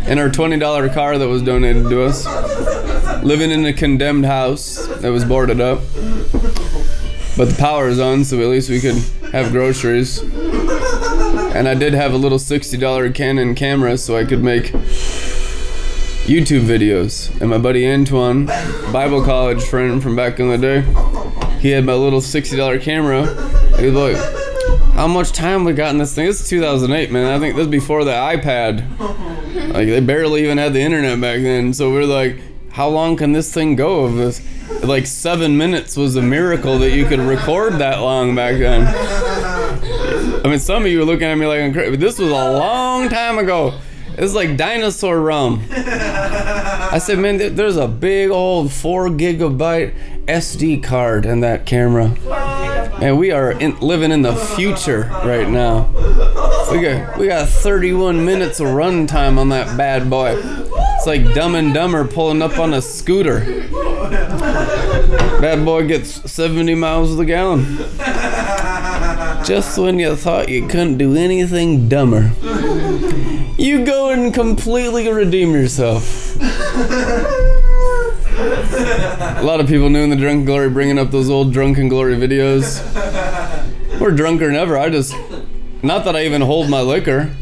in 0.07 0.19
our 0.19 0.29
$20 0.29 0.93
car 0.93 1.19
that 1.19 1.29
was 1.29 1.43
donated 1.43 1.89
to 1.89 2.03
us. 2.03 2.25
Living 3.23 3.51
in 3.51 3.65
a 3.65 3.73
condemned 3.73 4.27
house 4.27 4.87
that 4.99 5.11
was 5.11 5.25
boarded 5.25 5.61
up. 5.61 5.81
But 7.37 7.47
the 7.47 7.57
power 7.59 7.89
is 7.89 7.99
on, 7.99 8.25
so 8.25 8.41
at 8.41 8.49
least 8.49 8.71
we 8.71 8.81
could 8.81 8.97
have 9.33 9.51
groceries. 9.51 10.21
And 11.55 11.69
I 11.69 11.75
did 11.75 11.95
have 11.95 12.13
a 12.13 12.17
little 12.17 12.39
$60 12.39 13.15
Canon 13.15 13.55
camera 13.55 13.97
so 13.97 14.17
I 14.17 14.25
could 14.25 14.43
make 14.43 14.73
YouTube 16.25 16.65
videos. 16.67 17.31
And 17.41 17.51
my 17.51 17.59
buddy 17.59 17.91
Antoine, 17.91 18.47
Bible 18.93 19.25
college 19.25 19.63
friend 19.65 20.03
from 20.03 20.17
back 20.17 20.39
in 20.39 20.49
the 20.49 20.59
day, 20.59 20.83
he 21.61 21.71
had 21.71 21.85
my 21.85 21.95
little 21.95 22.21
$60 22.21 22.81
camera. 22.83 23.27
He 23.79 23.87
was 23.89 23.95
like, 23.95 24.17
how 24.95 25.09
much 25.09 25.33
time 25.33 25.65
we 25.65 25.73
got 25.73 25.91
in 25.91 25.99
this 25.99 26.15
thing? 26.15 26.27
Is 26.27 26.47
2008, 26.49 27.11
man. 27.11 27.27
I 27.27 27.39
think 27.41 27.57
this 27.57 27.65
is 27.65 27.71
before 27.71 28.05
the 28.05 28.13
iPad. 28.13 28.85
Like, 29.55 29.89
they 29.89 30.01
barely 30.01 30.45
even 30.45 30.59
had 30.59 30.73
the 30.73 30.81
internet 30.81 31.21
back 31.21 31.41
then. 31.41 31.73
So 31.73 31.93
we're 31.93 32.05
like, 32.05 32.39
how 32.73 32.89
long 32.89 33.17
can 33.17 33.33
this 33.33 33.53
thing 33.53 33.77
go 33.77 34.05
of 34.05 34.17
this? 34.17 34.41
Like, 34.83 35.07
seven 35.07 35.57
minutes 35.57 35.97
was 35.97 36.17
a 36.17 36.23
miracle 36.23 36.79
that 36.79 36.91
you 36.91 37.07
could 37.07 37.21
record 37.21 37.75
that 37.75 38.01
long 38.01 38.35
back 38.35 38.59
then. 38.59 38.87
I 40.45 40.49
mean, 40.49 40.59
some 40.59 40.85
of 40.85 40.91
you 40.91 41.01
are 41.03 41.05
looking 41.05 41.27
at 41.27 41.37
me 41.37 41.47
like 41.47 41.61
I'm 41.61 41.73
crazy, 41.73 41.97
this 41.97 42.19
was 42.19 42.31
a 42.31 42.33
long 42.33 43.09
time 43.09 43.39
ago. 43.39 43.79
It's 44.17 44.35
like 44.35 44.57
dinosaur 44.57 45.21
rum. 45.21 45.65
I 45.71 46.99
said, 46.99 47.19
man, 47.19 47.57
there's 47.57 47.77
a 47.77 47.89
big 47.89 48.31
old 48.31 48.73
four 48.73 49.09
gigabyte 49.09 49.95
SD 50.27 50.83
card 50.83 51.27
in 51.27 51.41
that 51.41 51.67
camera. 51.67 52.17
And 53.01 53.19
we 53.19 53.33
are 53.33 53.51
in, 53.53 53.79
living 53.81 54.13
in 54.13 54.23
the 54.23 54.37
future 54.37 55.09
right 55.25 55.49
now. 55.49 55.91
We 56.75 56.81
got 56.81 57.17
we 57.17 57.29
got 57.29 57.49
31 57.49 58.25
minutes 58.25 58.59
of 58.59 58.67
runtime 58.67 59.39
on 59.39 59.51
that 59.51 59.77
bad 59.77 60.11
boy. 60.11 60.35
It's 60.37 61.07
like 61.07 61.33
Dumb 61.33 61.55
and 61.55 61.73
Dumber 61.73 62.05
pulling 62.05 62.43
up 62.43 62.59
on 62.59 62.75
a 62.75 62.83
scooter. 62.83 63.69
Bad 65.41 65.65
boy 65.65 65.87
gets 65.87 66.29
70 66.29 66.75
miles 66.75 67.11
to 67.11 67.15
the 67.15 67.25
gallon. 67.27 67.77
Just 69.45 69.79
when 69.79 70.01
you 70.01 70.17
thought 70.17 70.49
you 70.49 70.67
couldn't 70.67 70.99
do 70.99 71.15
anything 71.15 71.89
dumber, 71.89 72.33
you 73.57 73.85
go 73.85 74.11
and 74.11 74.35
completely 74.35 75.09
redeem 75.09 75.53
yourself. 75.53 76.35
A 79.37 79.43
lot 79.45 79.61
of 79.61 79.69
people 79.69 79.91
knew 79.91 80.03
in 80.03 80.11
the 80.11 80.17
Drunken 80.17 80.45
Glory 80.45 80.71
bringing 80.71 80.99
up 80.99 81.13
those 81.13 81.31
old 81.31 81.53
Drunken 81.53 81.89
Glory 81.89 82.17
videos. 82.17 82.83
We're 84.01 84.11
drunker 84.11 84.47
than 84.47 84.57
ever. 84.57 84.77
I 84.77 84.91
just, 84.91 85.15
not 85.85 86.05
that 86.07 86.17
I 86.17 86.25
even 86.25 86.41
hold 86.41 86.71
my 86.71 86.81
liquor. 86.81 87.35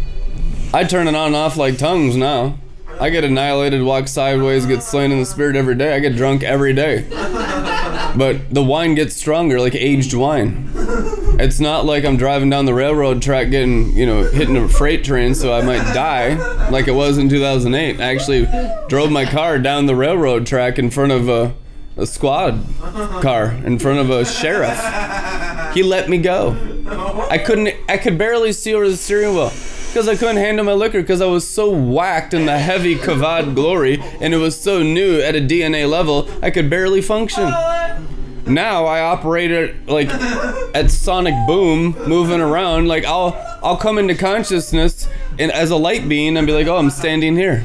I 0.75 0.85
turn 0.85 1.07
it 1.07 1.15
on 1.15 1.29
and 1.29 1.37
off 1.37 1.57
like 1.57 1.79
tongues 1.79 2.17
now. 2.17 2.59
I 3.01 3.11
get 3.11 3.25
annihilated, 3.25 3.83
walk 3.83 4.09
sideways, 4.09 4.67
get 4.67 4.83
slain 4.83 5.13
in 5.13 5.19
the 5.19 5.25
spirit 5.27 5.57
every 5.57 5.75
day. 5.75 5.95
I 5.95 6.01
get 6.01 6.17
drunk 6.17 6.43
every 6.43 6.73
day. 6.73 7.07
But 8.17 8.53
the 8.53 8.63
wine 8.63 8.95
gets 8.95 9.17
stronger, 9.17 9.59
like 9.61 9.75
aged 9.75 10.13
wine. 10.13 10.71
It's 11.39 11.61
not 11.61 11.87
like 11.87 12.05
I'm 12.05 12.17
driving 12.17 12.51
down 12.51 12.67
the 12.67 12.75
railroad 12.75 13.23
track 13.23 13.51
getting, 13.51 13.97
you 13.97 14.07
know, 14.07 14.25
hitting 14.25 14.57
a 14.57 14.69
freight 14.69 15.05
train 15.05 15.35
so 15.35 15.53
I 15.53 15.63
might 15.63 15.83
die 15.95 16.35
like 16.69 16.89
it 16.89 16.93
was 16.93 17.19
in 17.19 17.29
2008. 17.29 18.01
I 18.01 18.05
actually 18.05 18.47
drove 18.89 19.11
my 19.11 19.25
car 19.25 19.59
down 19.59 19.87
the 19.87 19.97
railroad 19.97 20.47
track 20.47 20.79
in 20.79 20.91
front 20.91 21.13
of 21.13 21.29
a, 21.29 21.55
a 21.97 22.07
squad 22.07 22.65
car, 23.23 23.53
in 23.65 23.79
front 23.79 23.99
of 23.99 24.11
a 24.11 24.25
sheriff. 24.25 24.79
He 25.75 25.83
let 25.83 26.09
me 26.09 26.19
go. 26.19 26.72
I 26.93 27.39
couldn't, 27.39 27.75
I 27.89 27.97
could 27.97 28.19
barely 28.19 28.53
see 28.53 28.75
over 28.75 28.89
the 28.89 28.97
steering 28.97 29.35
wheel 29.35 29.53
because 29.89 30.09
I 30.09 30.17
couldn't 30.17 30.37
handle 30.37 30.65
my 30.65 30.73
liquor 30.73 31.03
because 31.03 31.21
I 31.21 31.27
was 31.27 31.47
so 31.47 31.71
whacked 31.71 32.33
in 32.33 32.47
the 32.47 32.59
heavy 32.59 32.97
Kavod 32.97 33.55
glory 33.55 34.01
and 34.21 34.33
it 34.33 34.39
was 34.39 34.59
so 34.59 34.83
new 34.83 35.21
at 35.21 35.35
a 35.35 35.41
DNA 35.41 35.89
level, 35.89 36.29
I 36.43 36.51
could 36.51 36.71
barely 36.71 37.03
function. 37.03 37.45
Now 38.47 38.87
I 38.87 39.01
operate 39.01 39.51
it 39.51 39.87
like 39.87 40.09
at 40.75 40.91
sonic 40.91 41.35
boom, 41.47 41.97
moving 42.09 42.41
around. 42.41 42.89
Like 42.89 43.05
I'll 43.05 43.35
I'll 43.63 43.77
come 43.77 43.99
into 43.99 44.15
consciousness 44.15 45.07
and 45.39 45.53
as 45.53 45.71
a 45.71 45.77
light 45.77 46.09
being 46.09 46.37
and 46.37 46.47
be 46.47 46.53
like, 46.53 46.67
oh, 46.67 46.77
I'm 46.77 46.91
standing 46.91 47.37
here. 47.37 47.65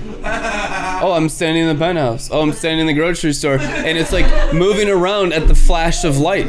Oh, 0.99 1.13
I'm 1.13 1.29
standing 1.29 1.63
in 1.63 1.75
the 1.75 1.79
penthouse. 1.79 2.29
Oh, 2.31 2.41
I'm 2.41 2.53
standing 2.53 2.81
in 2.81 2.87
the 2.87 2.93
grocery 2.93 3.33
store, 3.33 3.59
and 3.59 3.97
it's 3.97 4.11
like 4.11 4.53
moving 4.53 4.89
around 4.89 5.33
at 5.33 5.47
the 5.47 5.55
flash 5.55 6.03
of 6.03 6.17
light. 6.17 6.47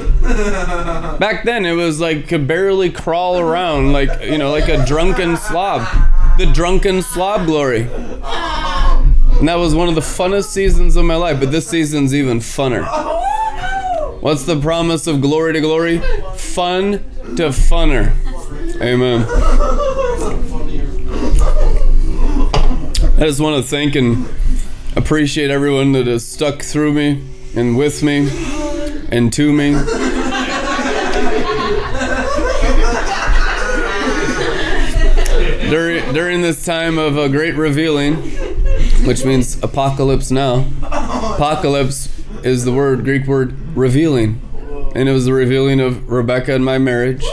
Back 1.19 1.45
then, 1.45 1.67
it 1.67 1.73
was 1.73 2.01
like 2.01 2.29
could 2.29 2.47
barely 2.49 2.91
crawl 2.91 3.39
around, 3.39 3.93
like 3.93 4.23
you 4.23 4.39
know, 4.39 4.51
like 4.51 4.69
a 4.69 4.85
drunken 4.87 5.37
slob, 5.37 5.83
the 6.39 6.47
drunken 6.47 7.03
slob 7.03 7.47
glory. 7.47 7.83
And 7.83 9.47
that 9.47 9.57
was 9.57 9.75
one 9.75 9.89
of 9.89 9.95
the 9.95 10.01
funnest 10.01 10.47
seasons 10.47 10.97
of 10.97 11.05
my 11.05 11.17
life, 11.17 11.39
but 11.39 11.53
this 11.53 11.69
season's 11.69 12.15
even 12.15 12.39
funner. 12.39 12.85
What's 14.21 14.45
the 14.45 14.59
promise 14.59 15.07
of 15.07 15.21
glory 15.21 15.53
to 15.53 15.61
glory? 15.61 15.99
Fun 16.37 17.05
to 17.37 17.51
funner. 17.51 18.15
Amen. 18.81 19.27
I 23.17 23.23
just 23.23 23.41
want 23.41 23.63
to 23.63 23.69
thank 23.69 23.95
and 23.97 24.29
appreciate 24.99 25.49
everyone 25.49 25.93
that 25.93 26.09
has 26.09 26.27
stuck 26.27 26.61
through 26.61 26.93
me 26.93 27.25
and 27.55 27.79
with 27.79 28.03
me 28.03 28.29
and 29.11 29.33
to 29.33 29.53
me. 29.53 29.71
during, 35.71 36.13
during 36.13 36.43
this 36.43 36.65
time 36.65 36.99
of 36.99 37.17
a 37.17 37.29
great 37.29 37.55
revealing, 37.55 38.17
which 39.07 39.25
means 39.25 39.63
apocalypse 39.63 40.33
now, 40.33 40.67
apocalypse 40.83 42.09
is 42.43 42.65
the 42.65 42.73
word 42.73 43.05
Greek 43.05 43.29
word 43.29 43.55
revealing, 43.77 44.41
and 44.97 45.09
it 45.09 45.13
was 45.13 45.27
the 45.27 45.33
revealing 45.33 45.79
of 45.79 46.11
Rebecca 46.11 46.57
and 46.57 46.65
my 46.65 46.79
marriage, 46.79 47.25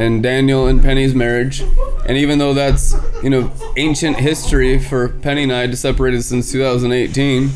and 0.00 0.24
Daniel 0.24 0.66
and 0.66 0.82
Penny's 0.82 1.14
marriage, 1.14 1.62
And 2.06 2.16
even 2.16 2.38
though 2.38 2.54
that's, 2.54 2.94
you 3.22 3.30
know, 3.30 3.52
ancient 3.76 4.16
history 4.18 4.78
for 4.78 5.08
Penny 5.08 5.42
and 5.42 5.52
I, 5.52 5.66
to 5.66 5.76
separated 5.76 6.22
since 6.22 6.52
2018, 6.52 7.50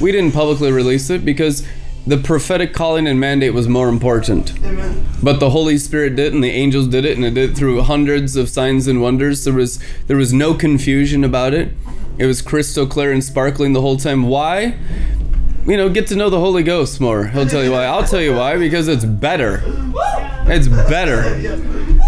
we 0.00 0.12
didn't 0.12 0.32
publicly 0.32 0.70
release 0.70 1.10
it 1.10 1.24
because 1.24 1.66
the 2.06 2.16
prophetic 2.16 2.72
calling 2.72 3.06
and 3.06 3.20
mandate 3.20 3.52
was 3.52 3.68
more 3.68 3.88
important. 3.88 4.54
Amen. 4.64 5.06
But 5.22 5.40
the 5.40 5.50
Holy 5.50 5.76
Spirit 5.76 6.16
did, 6.16 6.32
and 6.32 6.42
the 6.42 6.50
angels 6.50 6.88
did 6.88 7.04
it, 7.04 7.16
and 7.16 7.24
it 7.24 7.34
did 7.34 7.50
it 7.50 7.56
through 7.56 7.82
hundreds 7.82 8.36
of 8.36 8.48
signs 8.48 8.86
and 8.86 9.02
wonders. 9.02 9.44
There 9.44 9.52
was 9.52 9.78
there 10.06 10.16
was 10.16 10.32
no 10.32 10.54
confusion 10.54 11.24
about 11.24 11.52
it. 11.52 11.72
It 12.16 12.26
was 12.26 12.40
crystal 12.40 12.86
clear 12.86 13.12
and 13.12 13.22
sparkling 13.22 13.74
the 13.74 13.80
whole 13.80 13.96
time. 13.96 14.24
Why? 14.24 14.78
You 15.66 15.76
know, 15.76 15.90
get 15.90 16.06
to 16.06 16.16
know 16.16 16.30
the 16.30 16.40
Holy 16.40 16.62
Ghost 16.62 16.98
more. 16.98 17.26
He'll 17.26 17.46
tell 17.46 17.62
you 17.62 17.72
why. 17.72 17.84
I'll 17.84 18.04
tell 18.06 18.22
you 18.22 18.34
why. 18.34 18.56
Because 18.56 18.88
it's 18.88 19.04
better. 19.04 19.62
It's 20.46 20.66
better, 20.66 21.34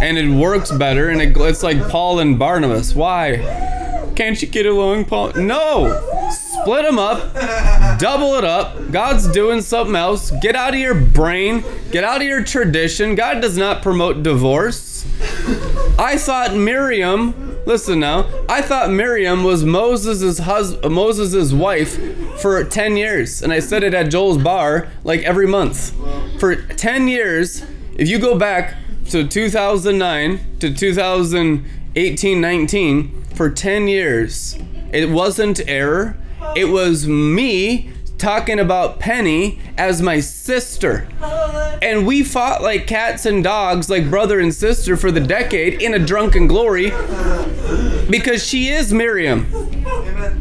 and 0.00 0.18
it 0.18 0.28
works 0.28 0.70
better, 0.72 1.08
and 1.10 1.20
it, 1.20 1.36
it's 1.36 1.62
like 1.62 1.88
Paul 1.88 2.20
and 2.20 2.38
Barnabas. 2.38 2.94
Why? 2.94 4.12
Can't 4.16 4.40
you 4.40 4.48
get 4.48 4.66
along, 4.66 5.06
Paul? 5.06 5.32
No. 5.34 6.06
Split 6.30 6.84
them 6.84 6.98
up, 6.98 7.98
double 7.98 8.34
it 8.34 8.44
up. 8.44 8.90
God's 8.92 9.26
doing 9.32 9.62
something 9.62 9.96
else. 9.96 10.30
Get 10.42 10.54
out 10.54 10.74
of 10.74 10.80
your 10.80 10.94
brain. 10.94 11.64
Get 11.90 12.04
out 12.04 12.20
of 12.20 12.26
your 12.26 12.44
tradition. 12.44 13.14
God 13.14 13.40
does 13.40 13.56
not 13.56 13.82
promote 13.82 14.22
divorce. 14.22 15.06
I 15.98 16.16
thought 16.18 16.54
Miriam, 16.54 17.58
listen 17.64 17.98
now, 18.00 18.28
I 18.48 18.60
thought 18.60 18.90
Miriam 18.90 19.42
was 19.42 19.64
Moses' 19.64 20.38
hus- 20.38 20.76
Moses' 20.84 21.52
wife 21.52 21.98
for 22.40 22.62
10 22.62 22.96
years. 22.96 23.42
And 23.42 23.52
I 23.52 23.60
said 23.60 23.82
it 23.82 23.94
at 23.94 24.10
Joel's 24.10 24.38
bar 24.38 24.88
like 25.02 25.22
every 25.22 25.46
month. 25.46 25.94
For 26.38 26.56
10 26.56 27.08
years, 27.08 27.64
if 27.96 28.06
you 28.08 28.18
go 28.18 28.36
back 28.38 28.76
to 29.10 29.26
2009 29.26 30.58
to 30.60 30.72
2018 30.72 32.40
19, 32.40 33.24
for 33.34 33.50
10 33.50 33.88
years, 33.88 34.56
it 34.92 35.10
wasn't 35.10 35.60
error. 35.68 36.16
It 36.56 36.66
was 36.66 37.06
me 37.06 37.90
talking 38.18 38.58
about 38.58 39.00
Penny 39.00 39.60
as 39.76 40.02
my 40.02 40.20
sister. 40.20 41.08
And 41.82 42.06
we 42.06 42.22
fought 42.22 42.62
like 42.62 42.86
cats 42.86 43.26
and 43.26 43.42
dogs, 43.42 43.88
like 43.88 44.10
brother 44.10 44.40
and 44.40 44.54
sister 44.54 44.96
for 44.96 45.10
the 45.10 45.20
decade 45.20 45.80
in 45.80 45.94
a 45.94 45.98
drunken 45.98 46.46
glory 46.46 46.90
because 48.10 48.46
she 48.46 48.68
is 48.68 48.92
Miriam 48.92 49.46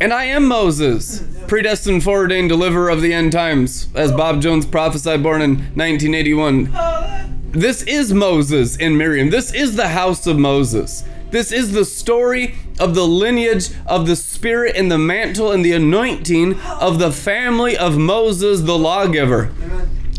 and 0.01 0.13
I 0.13 0.25
am 0.25 0.45
Moses, 0.45 1.23
predestined, 1.47 2.03
foreordained 2.03 2.49
deliverer 2.49 2.89
of 2.89 3.01
the 3.01 3.13
end 3.13 3.31
times, 3.31 3.87
as 3.95 4.11
Bob 4.11 4.41
Jones 4.41 4.65
prophesied, 4.65 5.23
born 5.23 5.41
in 5.41 5.55
1981. 5.75 7.38
This 7.51 7.81
is 7.81 8.13
Moses 8.13 8.77
and 8.77 8.95
Miriam. 8.95 9.31
This 9.31 9.51
is 9.51 9.75
the 9.75 9.87
house 9.87 10.27
of 10.27 10.37
Moses. 10.37 11.03
This 11.31 11.51
is 11.51 11.71
the 11.71 11.83
story 11.83 12.53
of 12.79 12.93
the 12.93 13.07
lineage 13.07 13.71
of 13.87 14.05
the 14.05 14.15
spirit 14.15 14.75
and 14.75 14.91
the 14.91 14.99
mantle 14.99 15.51
and 15.51 15.65
the 15.65 15.73
anointing 15.73 16.59
of 16.61 16.99
the 16.99 17.11
family 17.11 17.75
of 17.75 17.97
Moses, 17.97 18.61
the 18.61 18.77
lawgiver. 18.77 19.51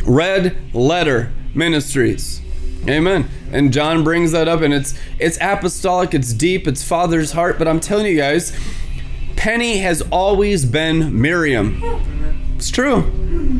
Red 0.04 0.56
Letter 0.74 1.32
Ministries. 1.54 2.40
Amen. 2.88 3.28
And 3.52 3.72
John 3.72 4.02
brings 4.02 4.32
that 4.32 4.48
up 4.48 4.60
and 4.62 4.74
it's 4.74 4.98
it's 5.20 5.38
apostolic, 5.40 6.14
it's 6.14 6.32
deep, 6.32 6.66
it's 6.66 6.82
father's 6.82 7.30
heart, 7.30 7.58
but 7.58 7.68
I'm 7.68 7.78
telling 7.78 8.06
you 8.06 8.16
guys, 8.16 8.58
Penny 9.36 9.78
has 9.78 10.02
always 10.10 10.64
been 10.64 11.20
Miriam. 11.20 11.80
It's 12.56 12.70
true. 12.70 13.59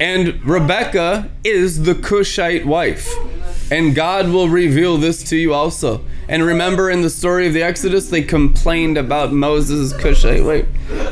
And 0.00 0.42
Rebecca 0.46 1.30
is 1.44 1.82
the 1.82 1.94
Cushite 1.94 2.64
wife. 2.64 3.14
And 3.70 3.94
God 3.94 4.30
will 4.30 4.48
reveal 4.48 4.96
this 4.96 5.22
to 5.24 5.36
you 5.36 5.52
also. 5.52 6.02
And 6.26 6.42
remember 6.42 6.88
in 6.88 7.02
the 7.02 7.10
story 7.10 7.46
of 7.46 7.52
the 7.52 7.62
Exodus, 7.62 8.08
they 8.08 8.22
complained 8.22 8.96
about 8.96 9.32
Moses' 9.32 9.92
Cushite 9.92 10.42
wife. 10.42 10.66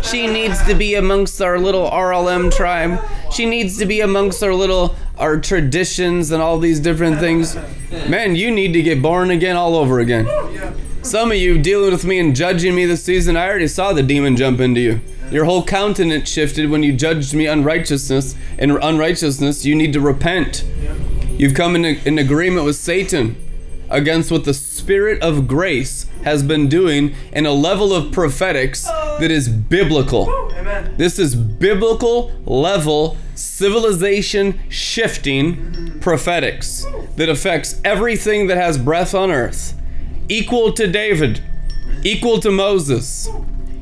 She 0.04 0.26
needs 0.26 0.64
to 0.66 0.74
be 0.74 0.94
amongst 0.94 1.42
our 1.42 1.58
little 1.58 1.88
RLM 1.90 2.50
tribe. 2.50 2.98
She 3.30 3.44
needs 3.44 3.76
to 3.78 3.84
be 3.84 4.00
amongst 4.00 4.42
our 4.42 4.54
little 4.54 4.96
our 5.18 5.38
traditions 5.38 6.30
and 6.30 6.40
all 6.40 6.58
these 6.58 6.80
different 6.80 7.18
things. 7.18 7.56
Man, 8.08 8.36
you 8.36 8.50
need 8.50 8.72
to 8.72 8.82
get 8.82 9.02
born 9.02 9.30
again 9.30 9.56
all 9.56 9.76
over 9.76 9.98
again. 9.98 10.26
Some 11.02 11.30
of 11.30 11.36
you 11.36 11.58
dealing 11.58 11.90
with 11.92 12.04
me 12.04 12.18
and 12.20 12.34
judging 12.34 12.74
me 12.74 12.86
this 12.86 13.04
season, 13.04 13.36
I 13.36 13.48
already 13.48 13.68
saw 13.68 13.92
the 13.92 14.02
demon 14.02 14.36
jump 14.36 14.60
into 14.60 14.80
you. 14.80 15.00
Your 15.30 15.44
whole 15.44 15.62
countenance 15.62 16.28
shifted 16.28 16.70
when 16.70 16.82
you 16.82 16.92
judged 16.92 17.34
me 17.34 17.46
unrighteousness 17.46 18.34
and 18.58 18.72
unrighteousness. 18.72 19.64
You 19.64 19.74
need 19.74 19.92
to 19.92 20.00
repent. 20.00 20.64
You've 21.36 21.54
come 21.54 21.76
in, 21.76 21.84
in 21.84 22.18
agreement 22.18 22.64
with 22.64 22.76
Satan 22.76 23.36
against 23.90 24.30
what 24.30 24.44
the 24.44 24.54
Spirit 24.54 25.22
of 25.22 25.46
grace 25.46 26.06
has 26.24 26.42
been 26.42 26.68
doing 26.68 27.14
in 27.32 27.46
a 27.46 27.52
level 27.52 27.92
of 27.92 28.12
prophetics 28.12 28.84
that 28.84 29.30
is 29.30 29.48
biblical. 29.48 30.28
Amen. 30.54 30.94
This 30.96 31.18
is 31.18 31.34
biblical 31.34 32.32
level 32.44 33.16
civilization 33.34 34.58
shifting 34.68 36.00
prophetics 36.00 36.86
that 37.16 37.28
affects 37.28 37.80
everything 37.84 38.46
that 38.48 38.56
has 38.56 38.78
breath 38.78 39.14
on 39.14 39.30
earth. 39.30 39.74
Equal 40.28 40.72
to 40.72 40.86
David, 40.86 41.42
equal 42.02 42.40
to 42.40 42.50
Moses, 42.50 43.28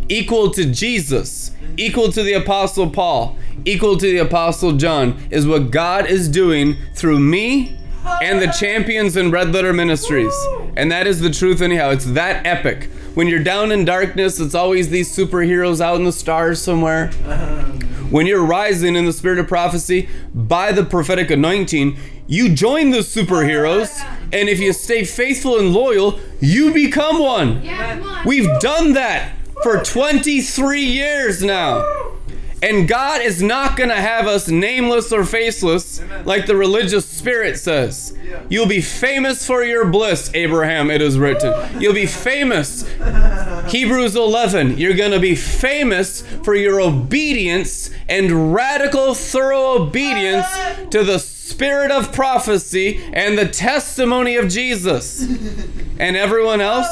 equal 0.08 0.50
to 0.52 0.64
Jesus, 0.64 1.50
equal 1.76 2.10
to 2.12 2.22
the 2.22 2.34
Apostle 2.34 2.90
Paul, 2.90 3.36
equal 3.64 3.96
to 3.96 4.06
the 4.06 4.18
Apostle 4.18 4.72
John 4.72 5.20
is 5.30 5.46
what 5.46 5.70
God 5.70 6.06
is 6.06 6.28
doing 6.28 6.76
through 6.94 7.18
me 7.18 7.76
and 8.22 8.40
the 8.40 8.46
champions 8.48 9.16
in 9.16 9.30
Red 9.30 9.52
Letter 9.52 9.72
Ministries. 9.72 10.34
And 10.76 10.90
that 10.92 11.06
is 11.06 11.20
the 11.20 11.30
truth, 11.30 11.60
anyhow. 11.60 11.90
It's 11.90 12.04
that 12.06 12.46
epic. 12.46 12.84
When 13.14 13.26
you're 13.28 13.42
down 13.42 13.72
in 13.72 13.84
darkness, 13.84 14.38
it's 14.38 14.54
always 14.54 14.90
these 14.90 15.14
superheroes 15.14 15.80
out 15.80 15.96
in 15.96 16.04
the 16.04 16.12
stars 16.12 16.60
somewhere. 16.60 17.10
Uh-huh. 17.24 17.62
When 18.10 18.26
you're 18.26 18.44
rising 18.44 18.94
in 18.94 19.04
the 19.04 19.12
spirit 19.12 19.40
of 19.40 19.48
prophecy 19.48 20.08
by 20.32 20.70
the 20.70 20.84
prophetic 20.84 21.30
anointing, 21.30 21.96
you 22.28 22.54
join 22.54 22.90
the 22.90 22.98
superheroes. 22.98 24.00
And 24.32 24.48
if 24.48 24.60
you 24.60 24.72
stay 24.72 25.04
faithful 25.04 25.58
and 25.58 25.72
loyal, 25.72 26.20
you 26.40 26.72
become 26.72 27.18
one. 27.18 27.64
Yeah, 27.64 28.00
on. 28.00 28.26
We've 28.26 28.48
done 28.60 28.92
that 28.92 29.35
for 29.62 29.82
23 29.82 30.82
years 30.82 31.42
now. 31.42 32.06
And 32.62 32.88
God 32.88 33.20
is 33.20 33.42
not 33.42 33.76
going 33.76 33.90
to 33.90 34.00
have 34.00 34.26
us 34.26 34.48
nameless 34.48 35.12
or 35.12 35.24
faceless 35.24 36.02
like 36.24 36.46
the 36.46 36.56
religious 36.56 37.06
spirit 37.06 37.58
says. 37.58 38.16
You'll 38.48 38.66
be 38.66 38.80
famous 38.80 39.46
for 39.46 39.62
your 39.62 39.84
bliss, 39.84 40.30
Abraham, 40.34 40.90
it 40.90 41.02
is 41.02 41.18
written. 41.18 41.80
You'll 41.80 41.94
be 41.94 42.06
famous. 42.06 42.88
Hebrews 43.68 44.16
11, 44.16 44.78
you're 44.78 44.94
going 44.96 45.10
to 45.10 45.20
be 45.20 45.34
famous 45.34 46.22
for 46.42 46.54
your 46.54 46.80
obedience 46.80 47.90
and 48.08 48.54
radical, 48.54 49.14
thorough 49.14 49.82
obedience 49.82 50.46
to 50.90 51.04
the 51.04 51.18
spirit 51.18 51.90
of 51.90 52.12
prophecy 52.12 53.02
and 53.12 53.36
the 53.36 53.48
testimony 53.48 54.36
of 54.36 54.48
Jesus. 54.48 55.26
And 55.98 56.14
everyone 56.14 56.60
else, 56.60 56.86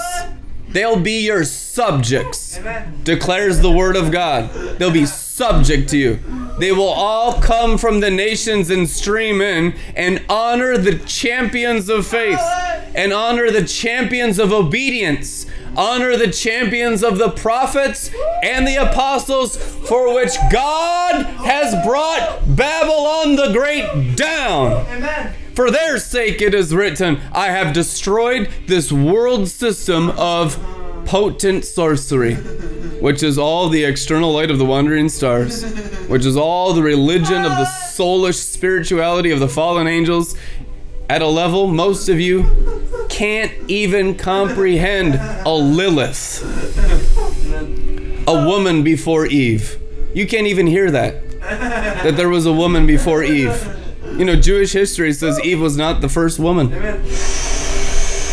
they'll 0.75 1.01
be 1.01 1.25
your 1.25 1.45
subjects 1.45 2.59
Amen. 2.59 3.01
declares 3.03 3.61
the 3.61 3.71
word 3.71 3.97
of 3.97 4.13
God. 4.13 4.53
They'll 4.79 4.91
be 4.91 5.07
subject 5.07 5.89
to 5.91 5.99
you. 5.99 6.21
They 6.59 6.71
will 6.71 6.89
all 6.89 7.41
come 7.41 7.79
from 7.79 8.01
the 8.01 8.11
nations 8.11 8.71
and 8.71 8.89
stream 8.89 9.41
in 9.41 9.75
and 9.97 10.25
honor 10.29 10.77
the 10.77 10.99
champions 10.99 11.89
of 11.89 12.07
faith 12.07 12.39
and 12.95 13.13
honor 13.13 13.51
the 13.51 13.65
champions 13.65 14.39
of 14.39 14.53
obedience. 14.53 15.47
Honor 15.77 16.17
the 16.17 16.31
champions 16.31 17.03
of 17.03 17.19
the 17.19 17.31
prophets 17.31 18.11
and 18.45 18.67
the 18.67 18.77
apostles 18.77 19.57
for 19.57 20.15
which 20.15 20.37
God 20.53 21.25
has 21.45 21.75
brought 21.85 22.43
Babylon 22.47 23.35
the 23.35 23.53
Great 23.53 24.17
down. 24.17 24.87
Amen. 24.87 25.35
For 25.55 25.71
their 25.71 25.99
sake 25.99 26.43
it 26.43 26.53
is 26.53 26.75
written, 26.75 27.21
I 27.33 27.47
have 27.47 27.73
destroyed 27.73 28.49
this 28.67 28.91
world 28.91 29.49
system 29.49 30.11
of 30.11 30.59
potent 31.05 31.65
sorcery, 31.65 32.35
which 32.35 33.23
is 33.23 33.39
all 33.39 33.69
the 33.69 33.85
external 33.85 34.33
light 34.33 34.51
of 34.51 34.59
the 34.59 34.65
wandering 34.65 35.09
stars, 35.09 35.63
which 36.09 36.27
is 36.27 36.37
all 36.37 36.73
the 36.73 36.83
religion 36.83 37.45
of 37.45 37.53
the 37.53 37.65
soulish 37.65 38.43
spirituality 38.43 39.31
of 39.31 39.39
the 39.39 39.49
fallen 39.49 39.87
angels 39.87 40.37
at 41.09 41.23
a 41.23 41.27
level 41.27 41.69
most 41.69 42.09
of 42.09 42.19
you 42.19 42.45
can't 43.09 43.53
even 43.69 44.17
comprehend 44.17 45.15
a 45.47 45.55
Lilith, 45.55 46.43
a 48.27 48.47
woman 48.47 48.83
before 48.83 49.27
Eve. 49.27 49.79
You 50.15 50.27
can't 50.27 50.47
even 50.47 50.67
hear 50.67 50.91
that 50.91 51.25
that 51.45 52.17
there 52.17 52.29
was 52.29 52.47
a 52.47 52.53
woman 52.53 52.87
before 52.87 53.23
Eve. 53.23 53.74
You 54.19 54.25
know, 54.25 54.37
Jewish 54.37 54.73
history 54.73 55.13
says 55.13 55.41
Eve 55.41 55.61
was 55.61 55.77
not 55.77 56.01
the 56.01 56.09
first 56.09 56.39
woman. 56.39 56.73
Amen. 56.73 57.05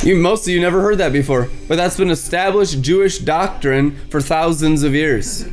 You 0.04 0.16
most 0.16 0.48
of 0.48 0.54
you 0.54 0.60
never 0.62 0.82
heard 0.82 0.98
that 1.00 1.12
before, 1.12 1.50
but 1.68 1.76
that's 1.76 1.98
been 1.98 2.10
established 2.10 2.82
Jewish 2.82 3.20
doctrine 3.20 3.98
for 4.10 4.22
thousands 4.22 4.84
of 4.84 4.94
years. 4.94 5.48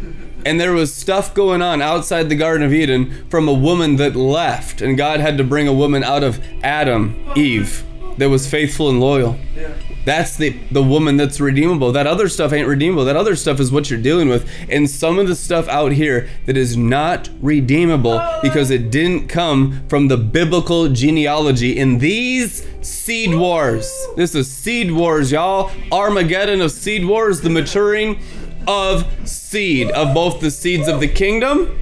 And 0.45 0.61
there 0.61 0.73
was 0.73 0.95
stuff 0.95 1.35
going 1.35 1.63
on 1.63 1.83
outside 1.83 2.29
the 2.29 2.37
Garden 2.37 2.67
of 2.67 2.73
Eden 2.73 3.27
from 3.29 3.49
a 3.49 3.53
woman 3.53 3.97
that 3.97 4.17
left, 4.17 4.81
and 4.81 4.97
God 4.97 5.21
had 5.21 5.37
to 5.39 5.45
bring 5.45 5.67
a 5.67 5.73
woman 5.73 6.05
out 6.05 6.23
of 6.23 6.43
Adam, 6.63 7.19
Eve, 7.37 7.85
that 8.19 8.29
was 8.29 8.47
faithful 8.47 8.89
and 8.89 9.01
loyal. 9.01 9.39
Yeah. 9.55 9.75
That's 10.05 10.37
the 10.37 10.51
the 10.71 10.83
woman 10.83 11.17
that's 11.17 11.41
redeemable. 11.41 11.93
That 11.93 12.07
other 12.07 12.29
stuff 12.29 12.53
ain't 12.53 12.67
redeemable. 12.67 13.05
That 13.05 13.17
other 13.17 13.37
stuff 13.37 13.61
is 13.61 13.71
what 13.71 13.91
you're 13.91 14.01
dealing 14.01 14.29
with. 14.29 14.49
And 14.69 14.89
some 14.89 15.19
of 15.19 15.29
the 15.29 15.35
stuff 15.35 15.69
out 15.69 15.93
here 15.93 16.29
that 16.47 16.57
is 16.57 16.77
not 16.77 17.29
redeemable 17.41 18.23
because 18.43 18.71
it 18.71 18.91
didn't 18.91 19.29
come 19.29 19.87
from 19.89 20.09
the 20.09 20.17
biblical 20.17 20.89
genealogy 20.89 21.79
in 21.79 21.99
these 21.99 22.67
seed 22.81 23.35
wars. 23.35 24.07
This 24.17 24.35
is 24.35 24.51
seed 24.51 24.93
wars, 24.93 25.33
y'all. 25.33 25.71
Armageddon 25.93 26.61
of 26.61 26.73
seed 26.73 27.05
wars, 27.05 27.41
the 27.43 27.51
maturing 27.51 28.21
of 28.67 29.07
seed, 29.29 29.91
of 29.91 30.15
both 30.15 30.41
the 30.41 30.51
seeds 30.51 30.89
of 30.89 31.01
the 31.01 31.09
kingdom 31.09 31.79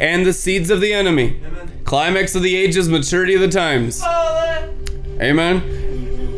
and 0.00 0.26
the 0.26 0.32
seeds 0.32 0.70
of 0.70 0.80
the 0.80 0.92
enemy. 0.92 1.40
Climax 1.84 2.34
of 2.34 2.42
the 2.42 2.56
ages, 2.56 2.88
maturity 2.88 3.34
of 3.34 3.40
the 3.40 3.48
times. 3.48 4.02
Amen. 5.20 5.81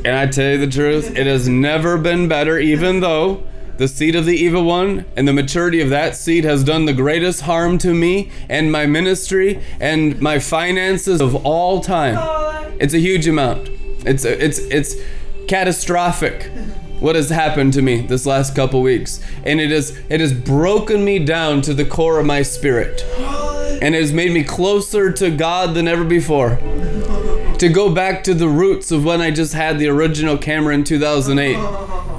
And 0.04 0.16
I 0.16 0.26
tell 0.26 0.52
you 0.52 0.58
the 0.58 0.66
truth, 0.66 1.16
it 1.16 1.26
has 1.26 1.48
never 1.48 1.96
been 1.96 2.28
better, 2.28 2.58
even 2.58 3.00
though 3.00 3.42
the 3.78 3.88
seed 3.88 4.14
of 4.14 4.24
the 4.24 4.36
evil 4.36 4.62
one 4.62 5.04
and 5.16 5.26
the 5.26 5.32
maturity 5.32 5.80
of 5.80 5.90
that 5.90 6.14
seed 6.14 6.44
has 6.44 6.62
done 6.62 6.84
the 6.84 6.92
greatest 6.92 7.40
harm 7.40 7.78
to 7.78 7.92
me 7.92 8.30
and 8.48 8.70
my 8.70 8.86
ministry 8.86 9.60
and 9.80 10.20
my 10.20 10.38
finances 10.38 11.20
of 11.20 11.34
all 11.46 11.80
time. 11.80 12.16
It's 12.78 12.94
a 12.94 13.00
huge 13.00 13.26
amount. 13.26 13.70
It's 14.06 14.24
it's 14.24 14.58
it's 14.58 14.94
catastrophic 15.48 16.50
what 17.00 17.16
has 17.16 17.30
happened 17.30 17.72
to 17.72 17.82
me 17.82 18.00
this 18.06 18.24
last 18.24 18.54
couple 18.54 18.80
weeks 18.80 19.20
and 19.44 19.60
it 19.60 19.70
has 19.70 19.98
it 20.08 20.20
has 20.20 20.32
broken 20.32 21.04
me 21.04 21.18
down 21.18 21.60
to 21.60 21.74
the 21.74 21.84
core 21.84 22.18
of 22.18 22.26
my 22.26 22.40
spirit 22.40 23.02
and 23.82 23.94
it 23.94 24.00
has 24.00 24.12
made 24.12 24.32
me 24.32 24.42
closer 24.42 25.12
to 25.12 25.30
God 25.30 25.74
than 25.74 25.86
ever 25.88 26.04
before 26.04 26.58
to 27.64 27.72
go 27.72 27.88
back 27.90 28.22
to 28.22 28.34
the 28.34 28.48
roots 28.48 28.90
of 28.90 29.06
when 29.06 29.22
I 29.22 29.30
just 29.30 29.54
had 29.54 29.78
the 29.78 29.88
original 29.88 30.36
camera 30.36 30.74
in 30.74 30.84
2008. 30.84 31.56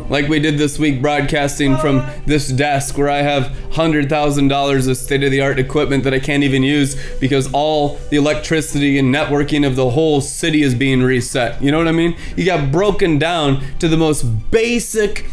Like 0.10 0.28
we 0.28 0.40
did 0.40 0.58
this 0.58 0.80
week, 0.80 1.04
broadcasting 1.04 1.78
from 1.78 2.04
this 2.26 2.48
desk 2.48 2.98
where 2.98 3.10
I 3.10 3.22
have 3.22 3.56
$100,000 3.72 4.88
of 4.88 4.98
state 4.98 5.24
of 5.24 5.30
the 5.30 5.42
art 5.42 5.60
equipment 5.60 6.04
that 6.04 6.16
I 6.16 6.20
can't 6.20 6.44
even 6.44 6.64
use 6.64 6.96
because 7.20 7.52
all 7.54 7.98
the 8.10 8.18
electricity 8.18 8.98
and 8.98 9.14
networking 9.14 9.68
of 9.68 9.76
the 9.76 9.92
whole 9.92 10.20
city 10.20 10.64
is 10.64 10.74
being 10.74 11.04
reset. 11.04 11.62
You 11.62 11.72
know 11.72 11.78
what 11.78 11.88
I 11.88 11.92
mean? 11.92 12.18
You 12.36 12.46
got 12.46 12.72
broken 12.72 13.20
down 13.20 13.64
to 13.78 13.88
the 13.88 13.98
most 13.98 14.24
basic, 14.50 15.28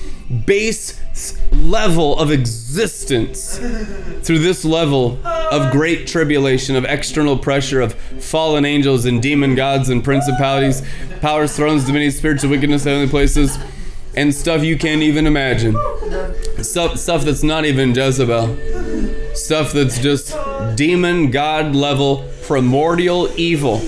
base 0.45 1.02
level 1.53 2.19
of 2.19 2.31
existence 2.31 3.59
through 4.23 4.39
this 4.39 4.65
level 4.65 5.25
of 5.27 5.73
great 5.73 6.07
tribulation, 6.07 6.77
of 6.77 6.85
external 6.85 7.37
pressure, 7.37 7.81
of 7.81 7.95
fallen 7.95 8.65
angels 8.65 9.05
and 9.05 9.23
demon 9.23 9.55
gods 9.55 9.89
and 9.89 10.03
principalities, 10.03 10.83
powers, 11.21 11.55
thrones, 11.55 11.85
dominions, 11.85 12.17
spiritual 12.17 12.51
wickedness, 12.51 12.85
heavenly 12.85 13.09
places, 13.09 13.59
and 14.15 14.35
stuff 14.35 14.63
you 14.63 14.77
can't 14.77 15.03
even 15.03 15.27
imagine. 15.27 15.77
Stuff, 16.63 16.99
stuff 16.99 17.23
that's 17.23 17.43
not 17.43 17.65
even 17.65 17.95
Jezebel. 17.95 18.57
Stuff 19.35 19.73
that's 19.73 19.99
just 19.99 20.37
demon 20.77 21.31
god 21.31 21.75
level 21.75 22.29
primordial 22.43 23.29
evil. 23.37 23.81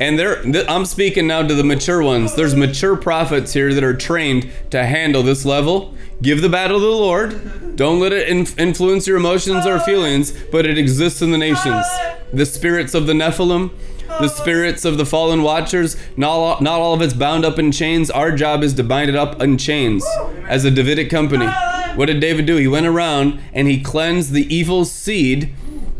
And 0.00 0.18
th- 0.18 0.66
I'm 0.68 0.84
speaking 0.84 1.26
now 1.26 1.46
to 1.46 1.54
the 1.54 1.64
mature 1.64 2.02
ones. 2.02 2.34
There's 2.34 2.54
mature 2.54 2.96
prophets 2.96 3.52
here 3.52 3.72
that 3.72 3.84
are 3.84 3.94
trained 3.94 4.50
to 4.70 4.84
handle 4.84 5.22
this 5.22 5.44
level. 5.44 5.94
Give 6.24 6.40
the 6.40 6.48
battle 6.48 6.78
to 6.80 6.86
the 6.86 6.90
Lord. 6.90 7.76
Don't 7.76 8.00
let 8.00 8.10
it 8.14 8.26
in- 8.26 8.46
influence 8.56 9.06
your 9.06 9.18
emotions 9.18 9.66
or 9.66 9.78
feelings, 9.78 10.32
but 10.50 10.64
it 10.64 10.78
exists 10.78 11.20
in 11.20 11.32
the 11.32 11.36
nations. 11.38 11.84
The 12.32 12.46
spirits 12.46 12.94
of 12.94 13.06
the 13.06 13.12
Nephilim, 13.12 13.72
the 14.08 14.28
spirits 14.28 14.86
of 14.86 14.96
the 14.96 15.04
fallen 15.04 15.42
watchers, 15.42 15.98
not 16.16 16.30
all, 16.30 16.60
not 16.62 16.80
all 16.80 16.94
of 16.94 17.02
it's 17.02 17.12
bound 17.12 17.44
up 17.44 17.58
in 17.58 17.72
chains. 17.72 18.10
Our 18.10 18.32
job 18.32 18.62
is 18.62 18.72
to 18.74 18.82
bind 18.82 19.10
it 19.10 19.16
up 19.16 19.42
in 19.42 19.58
chains 19.58 20.02
as 20.48 20.64
a 20.64 20.70
Davidic 20.70 21.10
company. 21.10 21.46
What 21.94 22.06
did 22.06 22.20
David 22.20 22.46
do? 22.46 22.56
He 22.56 22.68
went 22.68 22.86
around 22.86 23.38
and 23.52 23.68
he 23.68 23.82
cleansed 23.82 24.32
the 24.32 24.52
evil 24.52 24.86
seed 24.86 25.52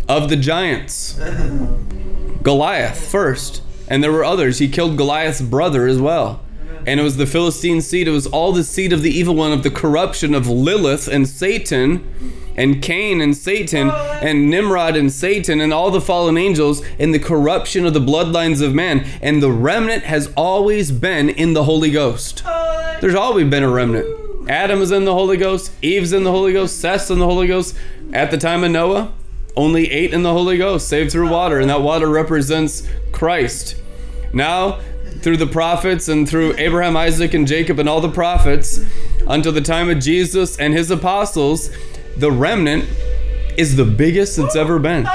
of 0.09 0.31
the 0.31 0.37
giants. 0.37 1.21
Goliath 2.43 2.99
first, 2.99 3.61
and 3.89 4.03
there 4.03 4.13
were 4.13 4.25
others. 4.25 4.59
He 4.59 4.69
killed 4.69 4.97
Goliath's 4.97 5.43
brother 5.43 5.87
as 5.87 5.99
well. 5.99 6.41
And 6.87 7.01
it 7.01 7.03
was 7.03 7.17
the 7.17 7.27
Philistine 7.27 7.81
seed. 7.81 8.09
It 8.09 8.13
was 8.13 8.27
all 8.27 8.53
the 8.53 8.65
seed 8.65 8.93
of 8.93 9.03
the 9.03 9.11
evil 9.11 9.35
one, 9.35 9.53
of 9.53 9.63
the 9.63 9.71
corruption 9.71 10.35
of 10.35 10.49
Lilith 10.49 11.09
and 11.09 11.27
Satan, 11.27 12.07
and 12.57 12.83
Cain 12.83 13.21
and 13.21 13.37
Satan, 13.37 13.91
and 13.91 14.51
Nimrod 14.51 14.95
and 14.97 15.11
Satan, 15.11 15.61
and 15.61 15.73
all 15.73 15.91
the 15.91 16.01
fallen 16.01 16.37
angels, 16.37 16.83
and 16.99 17.13
the 17.13 17.19
corruption 17.19 17.87
of 17.87 17.95
the 17.95 18.01
bloodlines 18.01 18.61
of 18.61 18.75
man. 18.75 19.07
And 19.23 19.43
the 19.43 19.51
remnant 19.51 20.05
has 20.05 20.33
always 20.37 20.93
been 20.93 21.31
in 21.31 21.55
the 21.55 21.65
Holy 21.65 21.91
Ghost. 21.91 22.45
There's 23.01 23.15
always 23.15 23.49
been 23.49 23.63
a 23.63 23.71
remnant. 23.71 24.07
Adam 24.49 24.83
is 24.83 24.93
in 24.93 25.07
the 25.07 25.15
Holy 25.15 25.39
Ghost, 25.39 25.73
Eve's 25.81 26.13
in 26.13 26.25
the 26.25 26.31
Holy 26.31 26.53
Ghost, 26.53 26.79
Seth's 26.79 27.11
in 27.11 27.19
the 27.19 27.25
Holy 27.25 27.47
Ghost. 27.47 27.75
At 28.13 28.31
the 28.31 28.37
time 28.37 28.63
of 28.63 28.71
Noah, 28.71 29.13
only 29.57 29.91
eight 29.91 30.13
in 30.13 30.23
the 30.23 30.33
Holy 30.33 30.59
Ghost, 30.59 30.87
saved 30.87 31.13
through 31.13 31.31
water, 31.31 31.59
and 31.59 31.71
that 31.71 31.81
water 31.81 32.09
represents 32.09 32.87
Christ. 33.11 33.77
Now, 34.33 34.81
through 35.25 35.39
the 35.39 35.47
prophets 35.47 36.07
and 36.09 36.29
through 36.29 36.55
Abraham, 36.59 36.99
Isaac, 36.99 37.33
and 37.33 37.49
Jacob, 37.49 37.79
and 37.79 37.89
all 37.89 38.03
the 38.03 38.11
prophets, 38.11 38.85
until 39.27 39.53
the 39.53 39.63
time 39.63 39.89
of 39.89 39.99
Jesus 39.99 40.59
and 40.59 40.75
his 40.75 40.91
apostles, 40.91 41.71
the 42.19 42.31
remnant 42.31 42.85
is 43.57 43.77
the 43.77 43.87
biggest 43.87 44.39
it's 44.39 44.55
ever 44.55 44.79
been. 44.79 45.09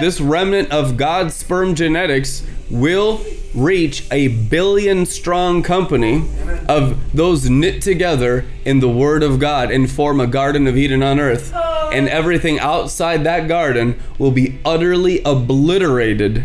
This 0.00 0.20
remnant 0.20 0.70
of 0.70 0.98
God's 0.98 1.34
sperm 1.34 1.74
genetics 1.74 2.46
will 2.70 3.24
reach 3.54 4.06
a 4.10 4.28
billion 4.28 5.06
strong 5.06 5.62
company 5.62 6.28
of 6.68 7.16
those 7.16 7.48
knit 7.48 7.80
together 7.80 8.44
in 8.66 8.80
the 8.80 8.88
Word 8.88 9.22
of 9.22 9.38
God 9.38 9.70
and 9.70 9.90
form 9.90 10.20
a 10.20 10.26
Garden 10.26 10.66
of 10.66 10.76
Eden 10.76 11.02
on 11.02 11.18
earth. 11.18 11.54
And 11.54 12.06
everything 12.08 12.58
outside 12.58 13.24
that 13.24 13.48
garden 13.48 13.98
will 14.18 14.32
be 14.32 14.58
utterly 14.64 15.22
obliterated 15.24 16.44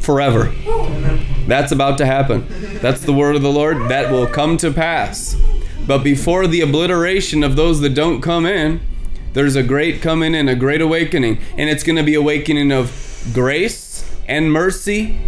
forever. 0.00 0.52
That's 1.48 1.72
about 1.72 1.96
to 1.98 2.06
happen. 2.06 2.46
That's 2.82 3.00
the 3.00 3.12
word 3.14 3.34
of 3.34 3.40
the 3.40 3.50
Lord. 3.50 3.88
That 3.88 4.12
will 4.12 4.26
come 4.26 4.58
to 4.58 4.70
pass. 4.70 5.34
But 5.86 6.04
before 6.04 6.46
the 6.46 6.60
obliteration 6.60 7.42
of 7.42 7.56
those 7.56 7.80
that 7.80 7.94
don't 7.94 8.20
come 8.20 8.44
in, 8.44 8.82
there's 9.32 9.56
a 9.56 9.62
great 9.62 10.02
coming 10.02 10.34
in, 10.34 10.46
a 10.46 10.54
great 10.54 10.82
awakening. 10.82 11.40
And 11.56 11.70
it's 11.70 11.82
going 11.82 11.96
to 11.96 12.02
be 12.02 12.14
awakening 12.14 12.70
of 12.70 13.30
grace 13.32 14.14
and 14.28 14.52
mercy 14.52 15.18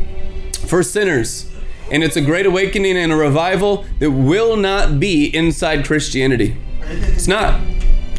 for 0.67 0.83
sinners. 0.83 1.51
And 1.91 2.05
it's 2.05 2.17
a 2.17 2.21
great 2.21 2.45
awakening 2.45 2.99
and 2.99 3.11
a 3.11 3.17
revival 3.17 3.87
that 3.99 4.11
will 4.11 4.57
not 4.57 5.01
be 5.01 5.35
inside 5.35 5.87
Christianity. 5.87 6.59
It's 6.83 7.29
not. 7.29 7.59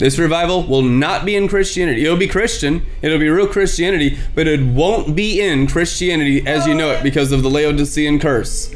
This 0.01 0.17
revival 0.17 0.63
will 0.63 0.81
not 0.81 1.25
be 1.25 1.35
in 1.35 1.47
Christianity. 1.47 2.03
It'll 2.03 2.17
be 2.17 2.27
Christian, 2.27 2.83
it'll 3.03 3.19
be 3.19 3.29
real 3.29 3.45
Christianity, 3.45 4.17
but 4.33 4.47
it 4.47 4.59
won't 4.59 5.15
be 5.15 5.39
in 5.39 5.67
Christianity 5.67 6.43
as 6.47 6.65
you 6.65 6.73
know 6.73 6.89
it 6.89 7.03
because 7.03 7.31
of 7.31 7.43
the 7.43 7.51
Laodicean 7.51 8.17
curse. 8.17 8.73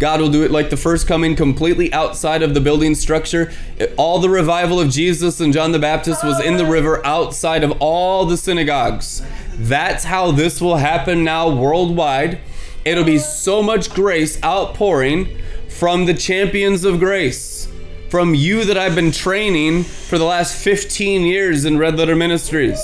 God 0.00 0.20
will 0.20 0.32
do 0.32 0.42
it 0.42 0.50
like 0.50 0.70
the 0.70 0.76
first 0.76 1.06
coming, 1.06 1.36
completely 1.36 1.92
outside 1.92 2.42
of 2.42 2.54
the 2.54 2.60
building 2.60 2.96
structure. 2.96 3.52
All 3.96 4.18
the 4.18 4.28
revival 4.28 4.80
of 4.80 4.90
Jesus 4.90 5.38
and 5.38 5.52
John 5.52 5.70
the 5.70 5.78
Baptist 5.78 6.24
was 6.24 6.40
in 6.40 6.56
the 6.56 6.66
river 6.66 7.06
outside 7.06 7.62
of 7.62 7.70
all 7.78 8.26
the 8.26 8.36
synagogues. 8.36 9.22
That's 9.54 10.02
how 10.02 10.32
this 10.32 10.60
will 10.60 10.78
happen 10.78 11.22
now 11.22 11.54
worldwide. 11.54 12.40
It'll 12.84 13.04
be 13.04 13.18
so 13.18 13.62
much 13.62 13.94
grace 13.94 14.42
outpouring 14.42 15.38
from 15.68 16.06
the 16.06 16.14
champions 16.14 16.84
of 16.84 16.98
grace 16.98 17.68
from 18.14 18.32
you 18.32 18.64
that 18.64 18.78
I've 18.78 18.94
been 18.94 19.10
training 19.10 19.82
for 19.82 20.18
the 20.18 20.24
last 20.24 20.54
15 20.54 21.22
years 21.22 21.64
in 21.64 21.78
Red 21.78 21.96
Letter 21.96 22.14
Ministries. 22.14 22.80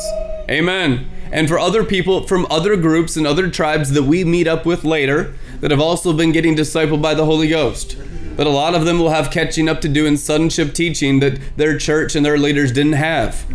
Amen. 0.50 1.08
And 1.30 1.46
for 1.46 1.56
other 1.56 1.84
people 1.84 2.26
from 2.26 2.48
other 2.50 2.74
groups 2.76 3.16
and 3.16 3.28
other 3.28 3.48
tribes 3.48 3.92
that 3.92 4.02
we 4.02 4.24
meet 4.24 4.48
up 4.48 4.66
with 4.66 4.82
later 4.82 5.32
that 5.60 5.70
have 5.70 5.78
also 5.78 6.12
been 6.12 6.32
getting 6.32 6.56
discipled 6.56 7.00
by 7.00 7.14
the 7.14 7.26
Holy 7.26 7.46
Ghost. 7.46 7.96
But 8.36 8.48
a 8.48 8.50
lot 8.50 8.74
of 8.74 8.84
them 8.84 8.98
will 8.98 9.10
have 9.10 9.30
catching 9.30 9.68
up 9.68 9.80
to 9.82 9.88
do 9.88 10.04
in 10.04 10.16
sonship 10.16 10.74
teaching 10.74 11.20
that 11.20 11.38
their 11.56 11.78
church 11.78 12.16
and 12.16 12.26
their 12.26 12.36
leaders 12.36 12.72
didn't 12.72 12.94
have. 12.94 13.46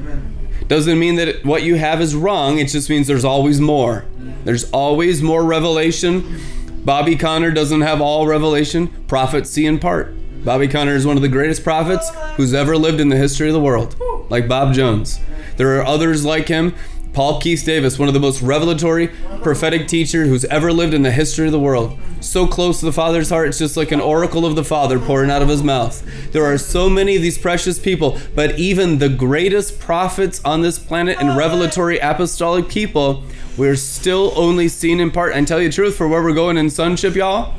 Doesn't 0.70 0.98
mean 0.98 1.16
that 1.16 1.44
what 1.44 1.64
you 1.64 1.76
have 1.76 2.00
is 2.00 2.16
wrong, 2.16 2.58
it 2.58 2.70
just 2.70 2.90
means 2.90 3.06
there's 3.06 3.26
always 3.26 3.60
more. 3.60 4.06
There's 4.46 4.72
always 4.72 5.22
more 5.22 5.44
revelation. 5.44 6.40
Bobby 6.86 7.18
Conner 7.18 7.52
doesn't 7.52 7.82
have 7.82 8.00
all 8.00 8.28
revelation, 8.28 8.88
prophets 9.08 9.50
see 9.50 9.66
in 9.66 9.78
part. 9.78 10.16
Bobby 10.46 10.68
Conner 10.68 10.94
is 10.94 11.08
one 11.08 11.16
of 11.16 11.24
the 11.24 11.28
greatest 11.28 11.64
prophets 11.64 12.12
who's 12.36 12.54
ever 12.54 12.78
lived 12.78 13.00
in 13.00 13.10
the 13.10 13.18
history 13.18 13.48
of 13.48 13.54
the 13.54 13.60
world, 13.60 13.96
like 14.30 14.48
Bob 14.48 14.76
Jones. 14.76 15.20
There 15.58 15.80
are 15.80 15.84
others 15.84 16.24
like 16.24 16.48
him. 16.48 16.76
Paul 17.14 17.42
Keith 17.42 17.66
Davis, 17.66 17.98
one 17.98 18.10
of 18.10 18.14
the 18.14 18.20
most 18.20 18.44
revelatory 18.44 19.08
prophetic 19.42 19.88
teacher 19.88 20.26
who's 20.26 20.46
ever 20.46 20.72
lived 20.72 20.94
in 20.94 21.02
the 21.02 21.12
history 21.12 21.48
of 21.48 21.52
the 21.52 21.60
world. 21.60 21.98
So 22.20 22.46
close 22.46 22.80
to 22.82 22.86
the 22.86 22.92
Father's 22.92 23.30
heart, 23.30 23.48
it's 23.48 23.58
just 23.58 23.76
like 23.76 23.92
an 23.92 24.02
oracle 24.02 24.46
of 24.46 24.56
the 24.56 24.64
Father 24.64 25.00
pouring 25.00 25.32
out 25.32 25.42
of 25.42 25.50
his 25.50 25.64
mouth. 25.64 26.32
There 26.32 26.46
are 26.46 26.60
so 26.60 26.92
many 26.92 27.16
of 27.16 27.24
these 27.24 27.40
precious 27.40 27.80
people, 27.80 28.20
but 28.36 28.60
even 28.60 29.00
the 29.00 29.10
greatest 29.10 29.80
prophets 29.80 30.42
on 30.46 30.62
this 30.62 30.78
planet 30.78 31.18
and 31.20 31.36
revelatory 31.36 31.98
apostolic 31.98 32.70
people, 32.70 33.24
we're 33.58 33.78
still 33.78 34.32
only 34.36 34.68
seen 34.68 35.00
in 35.00 35.10
part. 35.10 35.34
And 35.34 35.48
tell 35.48 35.60
you 35.60 35.70
the 35.70 35.74
truth, 35.74 35.96
for 35.96 36.08
where 36.08 36.22
we're 36.22 36.34
going 36.34 36.58
in 36.58 36.70
sonship, 36.70 37.16
y'all, 37.16 37.56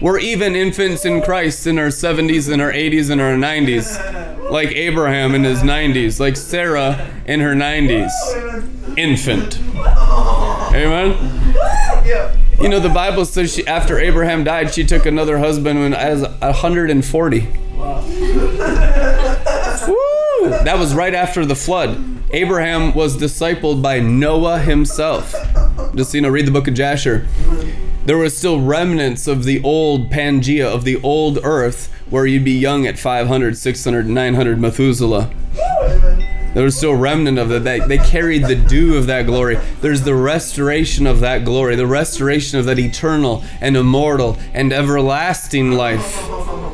We're 0.00 0.18
even 0.18 0.56
infants 0.56 1.04
in 1.04 1.20
Christ 1.20 1.66
in 1.66 1.78
our 1.78 1.88
70s 1.88 2.50
and 2.50 2.62
our 2.62 2.72
80s 2.72 3.10
and 3.10 3.20
our 3.20 3.34
90s. 3.34 4.50
Like 4.50 4.68
Abraham 4.68 5.34
in 5.34 5.44
his 5.44 5.60
90s, 5.60 6.18
like 6.18 6.36
Sarah 6.36 7.06
in 7.26 7.40
her 7.40 7.54
90s. 7.54 8.10
Infant. 8.96 9.58
Amen. 10.74 11.16
You 12.60 12.68
know, 12.68 12.80
the 12.80 12.88
Bible 12.88 13.26
says 13.26 13.54
she, 13.54 13.66
after 13.66 13.98
Abraham 13.98 14.42
died, 14.42 14.72
she 14.72 14.84
took 14.84 15.04
another 15.06 15.38
husband 15.38 15.80
when 15.80 15.94
I 15.94 16.10
was 16.10 16.22
140. 16.22 17.40
Woo! 17.40 17.46
That 20.64 20.76
was 20.78 20.94
right 20.94 21.14
after 21.14 21.44
the 21.44 21.54
flood. 21.54 22.02
Abraham 22.32 22.94
was 22.94 23.16
discipled 23.16 23.82
by 23.82 24.00
Noah 24.00 24.60
himself. 24.60 25.34
Just, 25.94 26.14
you 26.14 26.20
know, 26.22 26.28
read 26.30 26.46
the 26.46 26.50
book 26.50 26.68
of 26.68 26.74
Jasher. 26.74 27.26
There 28.04 28.16
was 28.16 28.36
still 28.36 28.60
remnants 28.60 29.26
of 29.26 29.44
the 29.44 29.62
old 29.62 30.10
Pangea, 30.10 30.66
of 30.66 30.84
the 30.84 31.00
old 31.02 31.38
earth, 31.42 31.92
where 32.08 32.26
you'd 32.26 32.44
be 32.44 32.58
young 32.58 32.86
at 32.86 32.98
500, 32.98 33.56
600, 33.56 34.06
900 34.06 34.58
Methuselah. 34.58 35.30
There 36.54 36.64
was 36.64 36.76
still 36.76 36.94
remnant 36.94 37.38
of 37.38 37.48
that. 37.50 37.62
They, 37.62 37.78
they 37.80 37.98
carried 37.98 38.46
the 38.46 38.56
dew 38.56 38.96
of 38.96 39.06
that 39.06 39.26
glory. 39.26 39.58
There's 39.82 40.02
the 40.02 40.16
restoration 40.16 41.06
of 41.06 41.20
that 41.20 41.44
glory, 41.44 41.76
the 41.76 41.86
restoration 41.86 42.58
of 42.58 42.64
that 42.64 42.78
eternal 42.78 43.44
and 43.60 43.76
immortal 43.76 44.36
and 44.52 44.72
everlasting 44.72 45.72
life. 45.72 46.28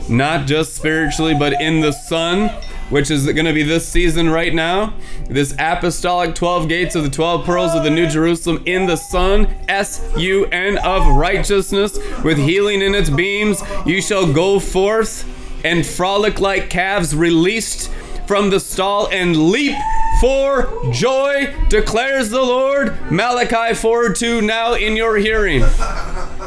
Not 0.08 0.46
just 0.46 0.76
spiritually, 0.76 1.34
but 1.38 1.60
in 1.60 1.80
the 1.80 1.92
Son, 1.92 2.50
which 2.90 3.10
is 3.10 3.24
going 3.26 3.46
to 3.46 3.52
be 3.52 3.62
this 3.62 3.88
season 3.88 4.28
right 4.30 4.54
now. 4.54 4.94
This 5.28 5.54
apostolic 5.58 6.34
12 6.34 6.68
gates 6.68 6.94
of 6.94 7.02
the 7.02 7.10
12 7.10 7.44
pearls 7.44 7.74
of 7.74 7.84
the 7.84 7.90
New 7.90 8.08
Jerusalem 8.08 8.62
in 8.66 8.86
the 8.86 8.96
sun, 8.96 9.46
S 9.68 10.08
U 10.16 10.46
N 10.46 10.78
of 10.78 11.06
righteousness, 11.16 11.98
with 12.22 12.38
healing 12.38 12.82
in 12.82 12.94
its 12.94 13.10
beams. 13.10 13.62
You 13.84 14.00
shall 14.00 14.32
go 14.32 14.60
forth 14.60 15.24
and 15.64 15.84
frolic 15.84 16.40
like 16.40 16.70
calves 16.70 17.14
released 17.14 17.90
from 18.26 18.50
the 18.50 18.60
stall 18.60 19.08
and 19.10 19.50
leap 19.50 19.76
for 20.20 20.90
joy, 20.92 21.54
declares 21.68 22.30
the 22.30 22.42
Lord. 22.42 23.10
Malachi 23.10 23.74
4 23.74 24.12
2 24.12 24.40
now 24.40 24.74
in 24.74 24.96
your 24.96 25.16
hearing. 25.16 25.62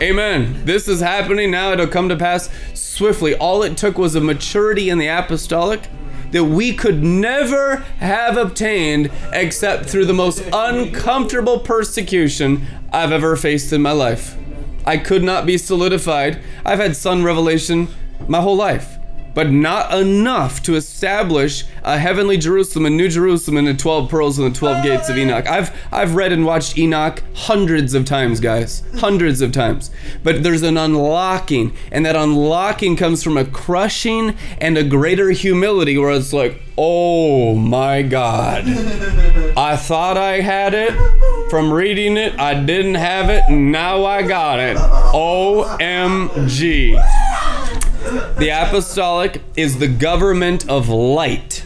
Amen. 0.01 0.65
This 0.65 0.87
is 0.87 1.01
happening 1.01 1.51
now. 1.51 1.73
It'll 1.73 1.87
come 1.87 2.09
to 2.09 2.15
pass 2.15 2.49
swiftly. 2.73 3.35
All 3.35 3.63
it 3.63 3.77
took 3.77 3.97
was 3.97 4.15
a 4.15 4.21
maturity 4.21 4.89
in 4.89 4.97
the 4.97 5.07
apostolic 5.07 5.89
that 6.31 6.45
we 6.45 6.73
could 6.73 7.03
never 7.03 7.77
have 7.99 8.37
obtained 8.37 9.11
except 9.33 9.85
through 9.85 10.05
the 10.05 10.13
most 10.13 10.43
uncomfortable 10.53 11.59
persecution 11.59 12.65
I've 12.93 13.11
ever 13.11 13.35
faced 13.35 13.73
in 13.73 13.81
my 13.81 13.91
life. 13.91 14.37
I 14.85 14.97
could 14.97 15.23
not 15.23 15.45
be 15.45 15.57
solidified. 15.57 16.39
I've 16.65 16.79
had 16.79 16.95
sun 16.95 17.23
revelation 17.23 17.87
my 18.27 18.41
whole 18.41 18.55
life 18.55 18.98
but 19.39 19.49
not 19.49 19.97
enough 19.97 20.61
to 20.61 20.75
establish 20.75 21.63
a 21.85 21.97
heavenly 21.97 22.35
Jerusalem 22.35 22.85
and 22.85 22.97
New 22.97 23.07
Jerusalem 23.07 23.55
and 23.55 23.67
the 23.69 23.73
12 23.73 24.09
pearls 24.09 24.37
and 24.37 24.53
the 24.53 24.59
12 24.59 24.83
gates 24.83 25.07
of 25.07 25.17
Enoch. 25.17 25.47
I've 25.47 25.73
I've 25.93 26.15
read 26.15 26.33
and 26.33 26.45
watched 26.45 26.77
Enoch 26.77 27.23
hundreds 27.33 27.93
of 27.93 28.03
times, 28.03 28.41
guys. 28.41 28.83
Hundreds 28.97 29.39
of 29.39 29.53
times. 29.53 29.91
But 30.23 30.43
there's 30.43 30.61
an 30.63 30.75
unlocking, 30.75 31.73
and 31.89 32.05
that 32.05 32.17
unlocking 32.17 32.97
comes 32.97 33.23
from 33.23 33.37
a 33.37 33.45
crushing 33.45 34.35
and 34.59 34.77
a 34.77 34.83
greater 34.83 35.31
humility 35.31 35.97
where 35.97 36.11
it's 36.11 36.33
like, 36.33 36.61
"Oh 36.77 37.55
my 37.55 38.01
God. 38.01 38.65
I 39.55 39.77
thought 39.77 40.17
I 40.17 40.41
had 40.41 40.73
it 40.73 40.91
from 41.49 41.71
reading 41.71 42.17
it. 42.17 42.37
I 42.37 42.61
didn't 42.61 42.95
have 42.95 43.29
it. 43.29 43.49
Now 43.49 44.03
I 44.03 44.21
got 44.23 44.59
it. 44.59 44.75
OMG." 45.15 46.97
The 48.09 48.49
apostolic 48.49 49.41
is 49.55 49.77
the 49.77 49.87
government 49.87 50.67
of 50.67 50.89
light, 50.89 51.63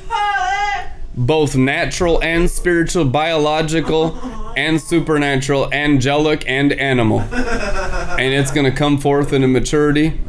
both 1.15 1.55
natural 1.55 2.21
and 2.21 2.49
spiritual, 2.49 3.05
biological 3.05 4.17
and 4.57 4.81
supernatural, 4.81 5.73
angelic 5.73 6.43
and 6.47 6.73
animal. 6.73 7.21
And 7.21 8.33
it's 8.33 8.51
going 8.51 8.69
to 8.69 8.77
come 8.77 8.97
forth 8.97 9.31
in 9.31 9.43
a 9.43 9.47
maturity 9.47 10.19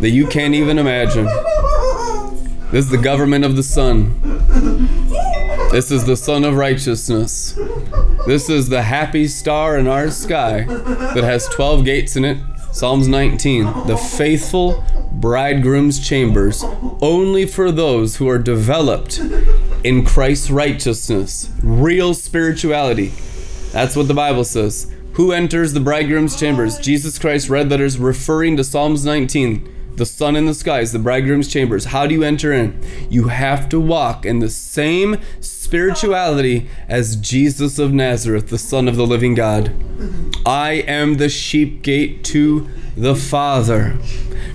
that 0.00 0.10
you 0.10 0.26
can't 0.26 0.54
even 0.54 0.78
imagine. 0.78 1.26
This 2.70 2.86
is 2.86 2.90
the 2.90 2.98
government 2.98 3.44
of 3.44 3.56
the 3.56 3.62
Son. 3.62 4.18
This 5.70 5.90
is 5.90 6.04
the 6.06 6.16
Son 6.16 6.44
of 6.44 6.56
Righteousness. 6.56 7.58
This 8.26 8.48
is 8.48 8.68
the 8.68 8.82
happy 8.82 9.26
star 9.28 9.78
in 9.78 9.86
our 9.86 10.10
sky 10.10 10.64
that 10.64 11.24
has 11.24 11.46
12 11.48 11.84
gates 11.84 12.16
in 12.16 12.24
it. 12.24 12.38
Psalms 12.72 13.06
19. 13.08 13.64
The 13.86 13.96
faithful 13.96 14.82
bridegroom's 15.20 15.98
chambers 16.06 16.64
only 17.00 17.46
for 17.46 17.70
those 17.70 18.16
who 18.16 18.28
are 18.28 18.38
developed 18.38 19.20
in 19.84 20.04
Christ's 20.04 20.50
righteousness, 20.50 21.50
real 21.62 22.14
spirituality. 22.14 23.12
That's 23.72 23.96
what 23.96 24.08
the 24.08 24.14
Bible 24.14 24.44
says. 24.44 24.92
Who 25.14 25.32
enters 25.32 25.72
the 25.72 25.80
bridegroom's 25.80 26.38
chambers? 26.38 26.78
Jesus 26.78 27.18
Christ, 27.18 27.48
red 27.48 27.70
letters, 27.70 27.98
referring 27.98 28.56
to 28.56 28.64
Psalms 28.64 29.04
19. 29.04 29.71
The 29.94 30.06
sun 30.06 30.36
in 30.36 30.46
the 30.46 30.54
skies, 30.54 30.92
the 30.92 30.98
bridegroom's 30.98 31.48
chambers. 31.48 31.86
How 31.86 32.06
do 32.06 32.14
you 32.14 32.22
enter 32.22 32.52
in? 32.52 32.82
You 33.10 33.28
have 33.28 33.68
to 33.68 33.78
walk 33.78 34.24
in 34.24 34.38
the 34.38 34.48
same 34.48 35.18
spirituality 35.40 36.68
as 36.88 37.16
Jesus 37.16 37.78
of 37.78 37.92
Nazareth, 37.92 38.48
the 38.48 38.58
Son 38.58 38.88
of 38.88 38.96
the 38.96 39.06
living 39.06 39.34
God. 39.34 39.72
I 40.46 40.84
am 40.86 41.16
the 41.16 41.28
sheep 41.28 41.82
gate 41.82 42.24
to 42.24 42.68
the 42.96 43.14
Father. 43.14 43.98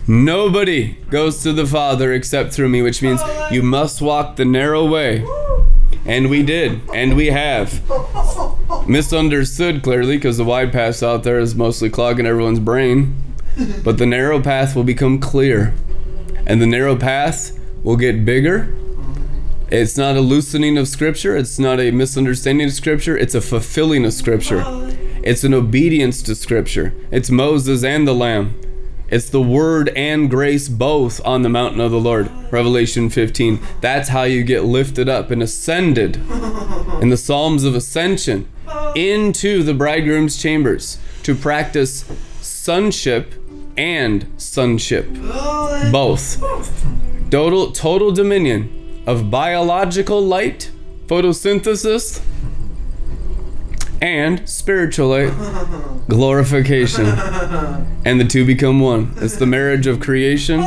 Nobody 0.07 0.93
goes 1.09 1.43
to 1.43 1.53
the 1.53 1.67
Father 1.67 2.13
except 2.13 2.53
through 2.53 2.69
me, 2.69 2.81
which 2.81 3.01
means 3.01 3.21
you 3.51 3.61
must 3.61 4.01
walk 4.01 4.37
the 4.37 4.45
narrow 4.45 4.85
way. 4.85 5.25
And 6.05 6.29
we 6.29 6.41
did, 6.41 6.81
and 6.93 7.15
we 7.15 7.27
have. 7.27 7.81
Misunderstood 8.87 9.83
clearly 9.83 10.17
because 10.17 10.37
the 10.37 10.45
wide 10.45 10.71
path 10.71 11.03
out 11.03 11.23
there 11.23 11.39
is 11.39 11.53
mostly 11.55 11.89
clogging 11.89 12.25
everyone's 12.25 12.59
brain. 12.59 13.15
But 13.83 13.97
the 13.97 14.05
narrow 14.05 14.41
path 14.41 14.75
will 14.75 14.83
become 14.83 15.19
clear. 15.19 15.73
And 16.45 16.61
the 16.61 16.67
narrow 16.67 16.95
path 16.95 17.57
will 17.83 17.97
get 17.97 18.25
bigger. 18.25 18.75
It's 19.69 19.97
not 19.97 20.15
a 20.15 20.21
loosening 20.21 20.77
of 20.77 20.87
Scripture, 20.87 21.35
it's 21.35 21.59
not 21.59 21.79
a 21.79 21.91
misunderstanding 21.91 22.67
of 22.67 22.73
Scripture, 22.73 23.17
it's 23.17 23.35
a 23.35 23.41
fulfilling 23.41 24.05
of 24.05 24.13
Scripture. 24.13 24.63
It's 25.23 25.43
an 25.43 25.53
obedience 25.53 26.21
to 26.23 26.35
Scripture. 26.35 26.93
It's 27.11 27.29
Moses 27.29 27.83
and 27.83 28.07
the 28.07 28.13
Lamb. 28.13 28.57
It's 29.09 29.29
the 29.29 29.41
word 29.41 29.89
and 29.89 30.29
grace 30.29 30.69
both 30.69 31.19
on 31.25 31.41
the 31.41 31.49
mountain 31.49 31.81
of 31.81 31.91
the 31.91 31.99
Lord. 31.99 32.29
Revelation 32.51 33.09
15. 33.09 33.59
That's 33.81 34.09
how 34.09 34.23
you 34.23 34.43
get 34.43 34.63
lifted 34.63 35.09
up 35.09 35.29
and 35.29 35.43
ascended 35.43 36.15
in 37.01 37.09
the 37.09 37.17
Psalms 37.17 37.65
of 37.65 37.75
Ascension 37.75 38.47
into 38.95 39.63
the 39.63 39.73
bridegroom's 39.73 40.41
chambers 40.41 40.97
to 41.23 41.35
practice 41.35 42.05
sonship 42.41 43.33
and 43.77 44.27
sonship. 44.37 45.07
Both. 45.91 46.41
Total, 47.29 47.71
total 47.71 48.11
dominion 48.11 49.03
of 49.05 49.29
biological 49.29 50.21
light, 50.21 50.71
photosynthesis, 51.07 52.21
and 54.01 54.47
spiritual 54.47 55.09
light, 55.09 55.33
glorification. 56.07 57.05
And 58.05 58.19
the 58.19 58.25
two 58.25 58.45
become 58.45 58.79
one. 58.79 59.13
It's 59.17 59.37
the 59.37 59.45
marriage 59.45 59.87
of 59.87 59.99
creation 59.99 60.65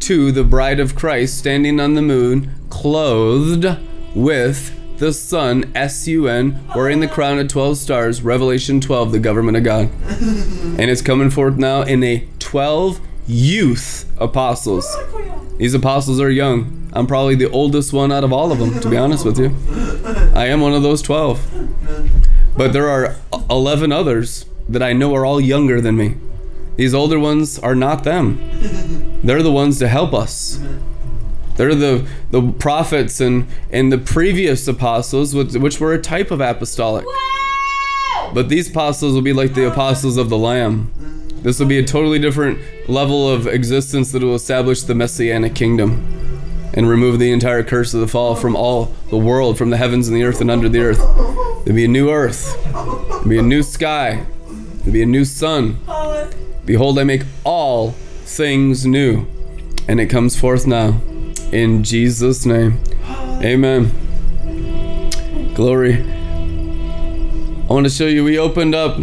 to 0.00 0.32
the 0.32 0.44
bride 0.44 0.80
of 0.80 0.94
Christ 0.94 1.38
standing 1.38 1.80
on 1.80 1.94
the 1.94 2.02
moon, 2.02 2.54
clothed 2.70 3.66
with 4.14 4.77
the 4.98 5.12
sun, 5.12 5.70
S 5.74 6.06
U 6.08 6.28
N, 6.28 6.60
wearing 6.74 7.00
the 7.00 7.08
crown 7.08 7.38
of 7.38 7.48
12 7.48 7.78
stars, 7.78 8.22
Revelation 8.22 8.80
12, 8.80 9.12
the 9.12 9.18
government 9.18 9.56
of 9.56 9.64
God. 9.64 9.90
And 10.78 10.88
it's 10.92 11.02
coming 11.02 11.28
forth 11.30 11.56
now 11.56 11.82
in 11.82 12.04
a 12.04 12.28
12 12.38 13.00
youth 13.26 14.10
apostles. 14.18 14.86
These 15.56 15.74
apostles 15.74 16.20
are 16.20 16.30
young. 16.30 16.88
I'm 16.92 17.06
probably 17.06 17.34
the 17.34 17.50
oldest 17.50 17.92
one 17.92 18.12
out 18.12 18.22
of 18.22 18.32
all 18.32 18.52
of 18.52 18.58
them, 18.58 18.78
to 18.80 18.88
be 18.88 18.96
honest 18.96 19.24
with 19.24 19.38
you. 19.38 19.54
I 20.36 20.46
am 20.46 20.60
one 20.60 20.72
of 20.72 20.82
those 20.84 21.02
12. 21.02 21.40
But 22.56 22.72
there 22.72 22.88
are 22.88 23.16
11 23.50 23.90
others 23.90 24.46
that 24.68 24.82
I 24.82 24.92
know 24.92 25.14
are 25.16 25.26
all 25.26 25.40
younger 25.40 25.80
than 25.80 25.96
me. 25.96 26.16
These 26.76 26.94
older 26.94 27.18
ones 27.18 27.58
are 27.58 27.74
not 27.74 28.04
them. 28.04 28.38
They're 29.24 29.42
the 29.42 29.50
ones 29.50 29.80
to 29.80 29.88
help 29.88 30.14
us. 30.14 30.60
They're 31.58 31.74
the, 31.74 32.08
the 32.30 32.52
prophets 32.52 33.20
and, 33.20 33.48
and 33.72 33.92
the 33.92 33.98
previous 33.98 34.68
apostles, 34.68 35.34
which, 35.34 35.54
which 35.54 35.80
were 35.80 35.92
a 35.92 36.00
type 36.00 36.30
of 36.30 36.40
apostolic. 36.40 37.04
But 38.32 38.48
these 38.48 38.70
apostles 38.70 39.12
will 39.12 39.22
be 39.22 39.32
like 39.32 39.54
the 39.54 39.66
apostles 39.66 40.18
of 40.18 40.28
the 40.28 40.38
Lamb. 40.38 40.92
This 41.42 41.58
will 41.58 41.66
be 41.66 41.80
a 41.80 41.84
totally 41.84 42.20
different 42.20 42.60
level 42.88 43.28
of 43.28 43.48
existence 43.48 44.12
that 44.12 44.22
will 44.22 44.36
establish 44.36 44.82
the 44.82 44.94
messianic 44.94 45.56
kingdom 45.56 46.70
and 46.74 46.88
remove 46.88 47.18
the 47.18 47.32
entire 47.32 47.64
curse 47.64 47.92
of 47.92 48.00
the 48.00 48.06
fall 48.06 48.36
from 48.36 48.54
all 48.54 48.94
the 49.10 49.18
world, 49.18 49.58
from 49.58 49.70
the 49.70 49.78
heavens 49.78 50.06
and 50.06 50.16
the 50.16 50.22
earth 50.22 50.40
and 50.40 50.52
under 50.52 50.68
the 50.68 50.78
earth. 50.78 50.98
There'll 51.64 51.74
be 51.74 51.86
a 51.86 51.88
new 51.88 52.08
earth, 52.08 52.56
there'll 52.62 53.28
be 53.28 53.38
a 53.38 53.42
new 53.42 53.64
sky, 53.64 54.24
there'll 54.48 54.92
be 54.92 55.02
a 55.02 55.06
new 55.06 55.24
sun. 55.24 55.78
Behold, 56.64 57.00
I 57.00 57.04
make 57.04 57.22
all 57.42 57.92
things 58.22 58.86
new. 58.86 59.26
And 59.88 59.98
it 59.98 60.06
comes 60.06 60.38
forth 60.38 60.64
now. 60.64 61.00
In 61.52 61.82
Jesus' 61.82 62.44
name. 62.44 62.80
Amen. 63.42 63.90
Glory. 65.54 65.94
I 66.02 67.66
want 67.72 67.84
to 67.86 67.90
show 67.90 68.06
you, 68.06 68.24
we 68.24 68.38
opened 68.38 68.74
up 68.74 68.96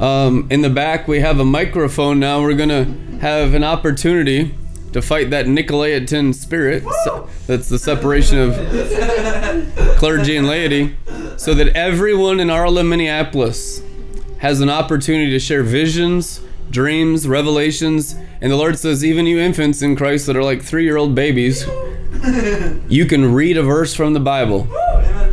um, 0.00 0.46
in 0.50 0.62
the 0.62 0.70
back, 0.70 1.08
we 1.08 1.20
have 1.20 1.40
a 1.40 1.44
microphone 1.44 2.20
now. 2.20 2.40
We're 2.42 2.54
going 2.54 2.68
to 2.68 2.84
have 3.20 3.54
an 3.54 3.64
opportunity 3.64 4.54
to 4.92 5.02
fight 5.02 5.30
that 5.30 5.46
Nicolaitan 5.46 6.34
spirit. 6.34 6.84
So- 7.04 7.28
that's 7.46 7.68
the 7.70 7.78
separation 7.78 8.38
of 8.38 8.54
clergy 9.96 10.36
and 10.36 10.46
laity. 10.46 10.96
So 11.38 11.54
that 11.54 11.68
everyone 11.68 12.40
in 12.40 12.48
RLM, 12.48 12.88
Minneapolis 12.88 13.82
has 14.38 14.60
an 14.60 14.68
opportunity 14.68 15.30
to 15.30 15.38
share 15.38 15.62
visions, 15.62 16.40
dreams, 16.70 17.26
revelations. 17.26 18.14
And 18.40 18.50
the 18.50 18.56
Lord 18.56 18.78
says, 18.78 19.04
even 19.04 19.26
you 19.26 19.38
infants 19.38 19.82
in 19.82 19.96
Christ 19.96 20.26
that 20.26 20.36
are 20.36 20.42
like 20.42 20.62
three 20.62 20.84
year 20.84 20.96
old 20.96 21.14
babies, 21.14 21.66
you 22.88 23.06
can 23.06 23.32
read 23.32 23.56
a 23.56 23.62
verse 23.62 23.94
from 23.94 24.12
the 24.12 24.20
Bible. 24.20 24.68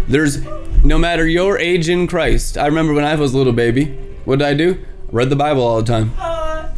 There's 0.08 0.44
no 0.84 0.98
matter 0.98 1.28
your 1.28 1.58
age 1.58 1.90
in 1.90 2.08
Christ. 2.08 2.58
I 2.58 2.68
remember 2.68 2.94
when 2.94 3.06
I 3.06 3.16
was 3.16 3.34
a 3.34 3.38
little 3.38 3.54
baby, 3.54 3.86
what 4.26 4.40
did 4.40 4.48
I 4.48 4.54
do? 4.54 4.84
Read 5.12 5.30
the 5.30 5.36
Bible 5.36 5.64
all 5.64 5.82
the 5.82 5.88
time. 5.88 6.12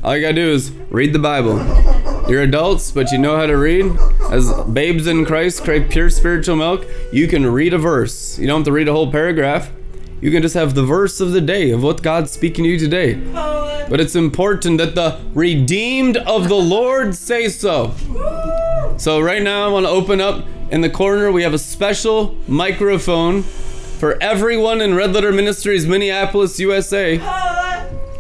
All 0.04 0.16
you 0.16 0.22
gotta 0.22 0.34
do 0.34 0.50
is 0.50 0.72
read 0.90 1.14
the 1.14 1.20
Bible. 1.20 1.58
You're 2.30 2.44
adults, 2.44 2.92
but 2.92 3.12
you 3.12 3.18
know 3.18 3.38
how 3.38 3.46
to 3.46 3.56
read. 3.56 3.86
As 4.30 4.52
babes 4.66 5.08
in 5.08 5.26
Christ, 5.26 5.64
crave 5.64 5.90
pure 5.90 6.10
spiritual 6.10 6.58
milk. 6.58 6.86
You 7.14 7.28
can 7.28 7.46
read 7.46 7.74
a 7.74 7.78
verse. 7.78 8.38
You 8.38 8.48
don't 8.48 8.60
have 8.60 8.66
to 8.66 8.72
read 8.72 8.88
a 8.90 8.92
whole 8.92 9.12
paragraph. 9.12 9.72
You 10.20 10.32
can 10.32 10.42
just 10.42 10.56
have 10.56 10.74
the 10.74 10.84
verse 10.84 11.20
of 11.20 11.32
the 11.32 11.42
day 11.42 11.70
of 11.70 11.84
what 11.84 12.02
God's 12.02 12.32
speaking 12.32 12.64
to 12.64 12.70
you 12.70 12.80
today. 12.80 13.14
But 13.90 14.00
it's 14.02 14.16
important 14.16 14.80
that 14.80 14.96
the 14.96 15.20
redeemed 15.34 16.18
of 16.18 16.50
the 16.50 16.56
Lord 16.56 17.16
say 17.16 17.50
so. 17.50 17.94
So 18.98 19.20
right 19.22 19.42
now 19.42 19.66
I 19.66 19.72
want 19.72 19.86
to 19.86 19.90
open 19.90 20.20
up 20.20 20.44
in 20.72 20.82
the 20.82 20.90
corner 20.90 21.32
we 21.32 21.44
have 21.44 21.54
a 21.54 21.60
special 21.60 22.36
microphone 22.48 23.44
for 23.44 24.22
everyone 24.22 24.82
in 24.82 24.96
Red 24.96 25.14
Letter 25.14 25.32
Ministries 25.32 25.86
Minneapolis 25.86 26.60
USA 26.60 27.18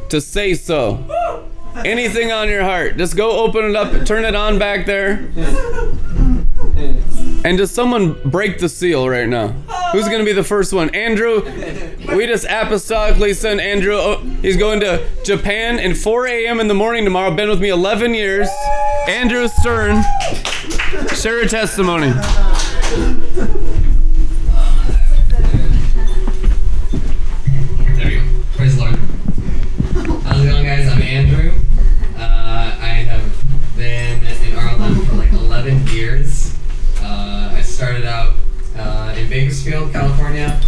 to 0.09 0.21
say 0.21 0.53
so. 0.53 1.03
Anything 1.83 2.31
on 2.31 2.47
your 2.47 2.63
heart, 2.63 2.97
just 2.97 3.17
go 3.17 3.43
open 3.43 3.65
it 3.65 3.75
up, 3.75 4.05
turn 4.05 4.23
it 4.23 4.35
on 4.35 4.57
back 4.57 4.85
there. 4.85 5.29
And 7.43 7.57
does 7.57 7.71
someone 7.71 8.13
break 8.29 8.59
the 8.59 8.69
seal 8.69 9.09
right 9.09 9.27
now? 9.27 9.55
Who's 9.91 10.07
gonna 10.09 10.25
be 10.25 10.33
the 10.33 10.43
first 10.43 10.73
one? 10.73 10.89
Andrew, 10.93 11.41
we 12.15 12.25
just 12.27 12.45
apostolically 12.45 13.35
send 13.35 13.61
Andrew. 13.61 13.95
Oh, 13.95 14.17
he's 14.41 14.57
going 14.57 14.79
to 14.81 15.07
Japan 15.23 15.79
in 15.79 15.95
4 15.95 16.27
a.m. 16.27 16.59
in 16.59 16.67
the 16.67 16.73
morning 16.73 17.03
tomorrow. 17.05 17.33
Been 17.33 17.49
with 17.49 17.61
me 17.61 17.69
11 17.69 18.13
years. 18.13 18.49
Andrew 19.07 19.47
Stern, 19.47 20.03
share 21.15 21.41
a 21.41 21.47
testimony. 21.47 22.11
Bakersfield, 39.67 39.91
California, 39.91 40.61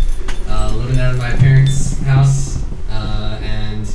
uh, 0.50 0.76
living 0.76 1.00
out 1.00 1.14
of 1.14 1.20
my 1.20 1.32
parents' 1.32 1.98
house, 2.00 2.62
uh, 2.90 3.40
and 3.42 3.90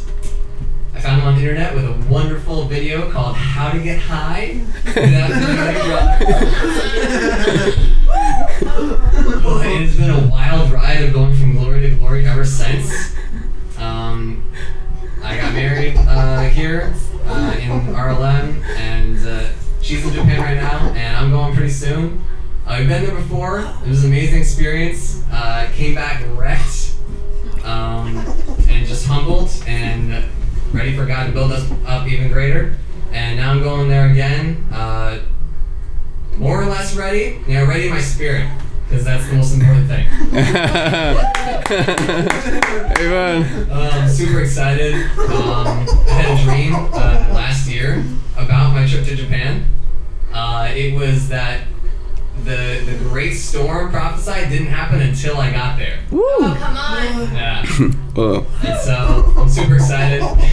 I 0.95 1.01
found 1.01 1.21
him 1.21 1.29
on 1.29 1.35
the 1.35 1.43
internet 1.43 1.75
with 1.75 1.85
a 1.85 1.93
wonderful 2.11 2.65
video 2.65 3.11
called 3.11 3.37
"How 3.37 3.71
to 3.71 3.79
Get 3.81 3.99
High 3.99 4.63
Well, 4.87 4.95
it 9.61 9.83
has 9.83 9.97
been 9.99 10.09
a 10.09 10.27
wild 10.29 10.73
ride 10.73 11.03
of 11.03 11.13
going 11.13 11.37
from 11.37 11.53
glory 11.53 11.83
to 11.83 11.91
glory 11.97 12.27
ever 12.27 12.47
since. 12.47 13.15
Um, 13.77 14.51
I 15.23 15.37
got 15.37 15.53
married 15.53 15.99
uh, 15.99 16.45
here 16.45 16.95
uh, 17.27 17.55
in 17.61 17.69
RLM, 17.93 18.65
and 18.79 19.27
uh, 19.27 19.49
she's 19.83 20.03
in 20.07 20.15
Japan 20.15 20.41
right 20.41 20.57
now, 20.57 20.79
and 20.95 21.15
I'm 21.15 21.31
going 21.31 21.55
pretty 21.55 21.73
soon. 21.73 22.25
Uh, 22.67 22.71
I've 22.71 22.89
been 22.89 23.05
there 23.05 23.15
before. 23.15 23.61
It 23.61 23.89
was 23.89 24.05
an 24.05 24.11
amazing 24.11 24.41
experience. 24.41 25.23
Uh, 25.31 25.69
came 25.75 25.95
back 25.95 26.23
wrecked, 26.35 26.95
um, 27.63 28.17
and 28.69 28.87
just 28.87 29.07
humbled, 29.07 29.51
and 29.67 30.25
ready 30.73 30.97
for 30.97 31.05
God 31.05 31.27
to 31.27 31.33
build 31.33 31.53
us 31.53 31.71
up 31.87 32.09
even 32.09 32.33
greater. 32.33 32.77
And 33.13 33.37
now 33.37 33.51
I'm 33.51 33.63
going 33.63 33.89
there 33.89 34.11
again. 34.11 34.67
Uh, 34.73 35.21
more 36.39 36.63
or 36.63 36.67
less 36.67 36.97
ready. 36.97 37.39
You 37.47 37.55
know, 37.55 37.67
ready 37.67 37.85
in 37.85 37.91
my 37.91 38.01
spirit, 38.01 38.49
because 38.89 39.05
that's 39.05 39.29
the 39.29 39.35
most 39.35 39.53
important 39.55 39.87
thing. 39.87 40.07
Amen. 42.99 43.71
Um, 43.71 44.09
super 44.09 44.41
excited. 44.41 44.95
Um, 45.19 45.87
I 46.09 46.11
had 46.11 46.39
a 46.39 46.43
dream 46.43 46.75
uh, 46.75 47.29
last 47.35 47.69
year 47.69 48.03
about 48.37 48.73
my 48.73 48.87
trip 48.87 49.05
to 49.05 49.15
Japan. 49.15 49.67
Uh, 50.33 50.71
it 50.75 50.95
was 50.95 51.29
that 51.29 51.67
the 52.45 52.83
the 52.85 52.97
great 53.09 53.35
storm 53.35 53.91
prophesied 53.91 54.51
didn't 54.51 54.67
happen 54.67 55.01
until 55.01 55.39
I 55.39 55.51
got 55.51 55.79
there. 55.79 56.01
Oh, 56.13 56.57
come 56.59 56.77
on. 56.77 57.35
Yeah. 57.35 57.65
Whoa. 58.15 58.47
And 58.63 58.79
so 58.81 59.33
I'm 59.37 59.49
super 59.49 59.77
excited 59.77 60.21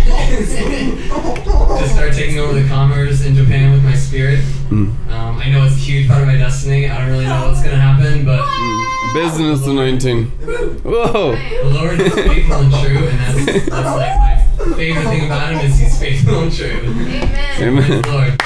to 1.28 1.90
start 1.90 2.14
taking 2.14 2.40
over 2.40 2.60
the 2.60 2.68
commerce 2.68 3.24
in 3.26 3.36
Japan 3.36 3.74
with 3.74 3.84
my 3.84 3.94
spirit. 3.94 4.40
Um, 4.72 4.98
I 5.10 5.50
know 5.50 5.66
it's 5.66 5.76
a 5.76 5.80
huge 5.80 6.08
part 6.08 6.22
of 6.22 6.28
my 6.28 6.38
destiny. 6.38 6.90
I 6.90 6.98
don't 6.98 7.10
really 7.10 7.26
know 7.26 7.48
what's 7.48 7.62
gonna 7.62 7.76
happen, 7.76 8.26
but 8.26 8.42
Business 9.14 9.68
anointing. 9.68 10.28
Whoa. 10.28 11.36
the 11.36 11.70
Lord 11.74 12.00
is 12.00 12.14
faithful 12.14 12.56
and 12.56 12.72
true, 12.72 13.08
and 13.10 13.20
that's, 13.20 13.70
that's 13.70 13.98
like 13.98 14.18
my 14.18 14.76
favorite 14.78 15.04
thing 15.04 15.26
about 15.26 15.52
him 15.52 15.60
is 15.70 15.78
he's 15.78 16.00
faithful 16.00 16.44
and 16.44 16.52
true. 16.54 16.80
Amen. 16.80 17.62
Amen. 17.62 18.02
Lord. 18.04 18.42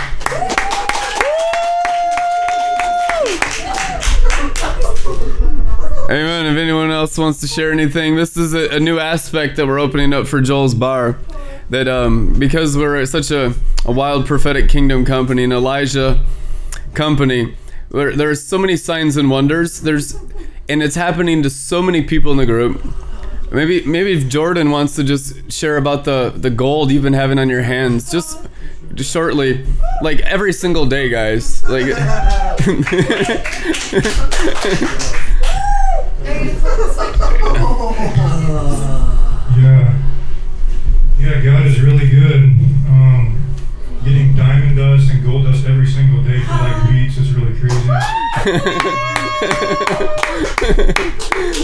Amen. 6.06 6.45
If 6.45 6.56
anyone 6.56 6.91
else 6.91 7.18
wants 7.18 7.41
to 7.41 7.48
share 7.48 7.72
anything, 7.72 8.15
this 8.15 8.38
is 8.38 8.53
a, 8.53 8.76
a 8.76 8.80
new 8.80 8.99
aspect 8.99 9.56
that 9.56 9.65
we're 9.65 9.80
opening 9.80 10.14
up 10.14 10.27
for 10.27 10.40
Joel's 10.40 10.76
Bar. 10.76 11.18
That 11.72 11.88
um, 11.88 12.38
because 12.38 12.77
we're 12.77 13.03
such 13.07 13.32
a, 13.32 13.56
a 13.86 13.91
wild 13.91 14.27
prophetic 14.27 14.69
kingdom 14.69 15.03
company, 15.03 15.44
and 15.44 15.52
Elijah 15.52 16.23
company, 16.94 17.56
there, 17.90 18.15
there 18.15 18.30
are 18.30 18.36
so 18.36 18.60
many 18.60 18.77
signs 18.77 19.18
and 19.18 19.32
wonders. 19.32 19.82
There's, 19.82 20.14
and 20.69 20.84
it's 20.84 20.94
happening 20.94 21.41
to 21.41 21.49
so 21.49 21.82
many 21.82 22.03
people 22.03 22.32
in 22.32 22.38
the 22.38 22.45
group. 22.45 22.86
Maybe 23.52 23.84
maybe 23.84 24.14
if 24.14 24.27
Jordan 24.27 24.69
wants 24.69 24.95
to 24.98 25.03
just 25.03 25.52
share 25.52 25.77
about 25.77 26.03
the 26.03 26.32
the 26.36 26.52
gold 26.52 26.91
you've 26.91 27.02
been 27.02 27.14
having 27.14 27.40
on 27.40 27.49
your 27.49 27.64
hands, 27.64 28.11
just 28.11 28.48
just 28.94 29.11
shortly, 29.11 29.65
like 30.03 30.19
every 30.19 30.53
single 30.53 30.86
day, 30.86 31.10
guys. 31.10 31.68
Like. 31.68 31.88
Yeah. 39.55 40.01
Yeah, 41.17 41.39
God 41.41 41.65
is 41.65 41.80
really 41.81 42.09
good. 42.09 42.43
Um, 42.89 43.55
getting 44.03 44.35
diamond 44.35 44.76
dust 44.76 45.09
and 45.11 45.23
gold 45.23 45.45
dust 45.45 45.65
every 45.65 45.88
single 45.88 46.22
day 46.23 46.41
for 46.41 46.51
like 46.51 46.89
weeks 46.89 47.17
is 47.17 47.34
really 47.34 47.57
crazy. 47.57 47.89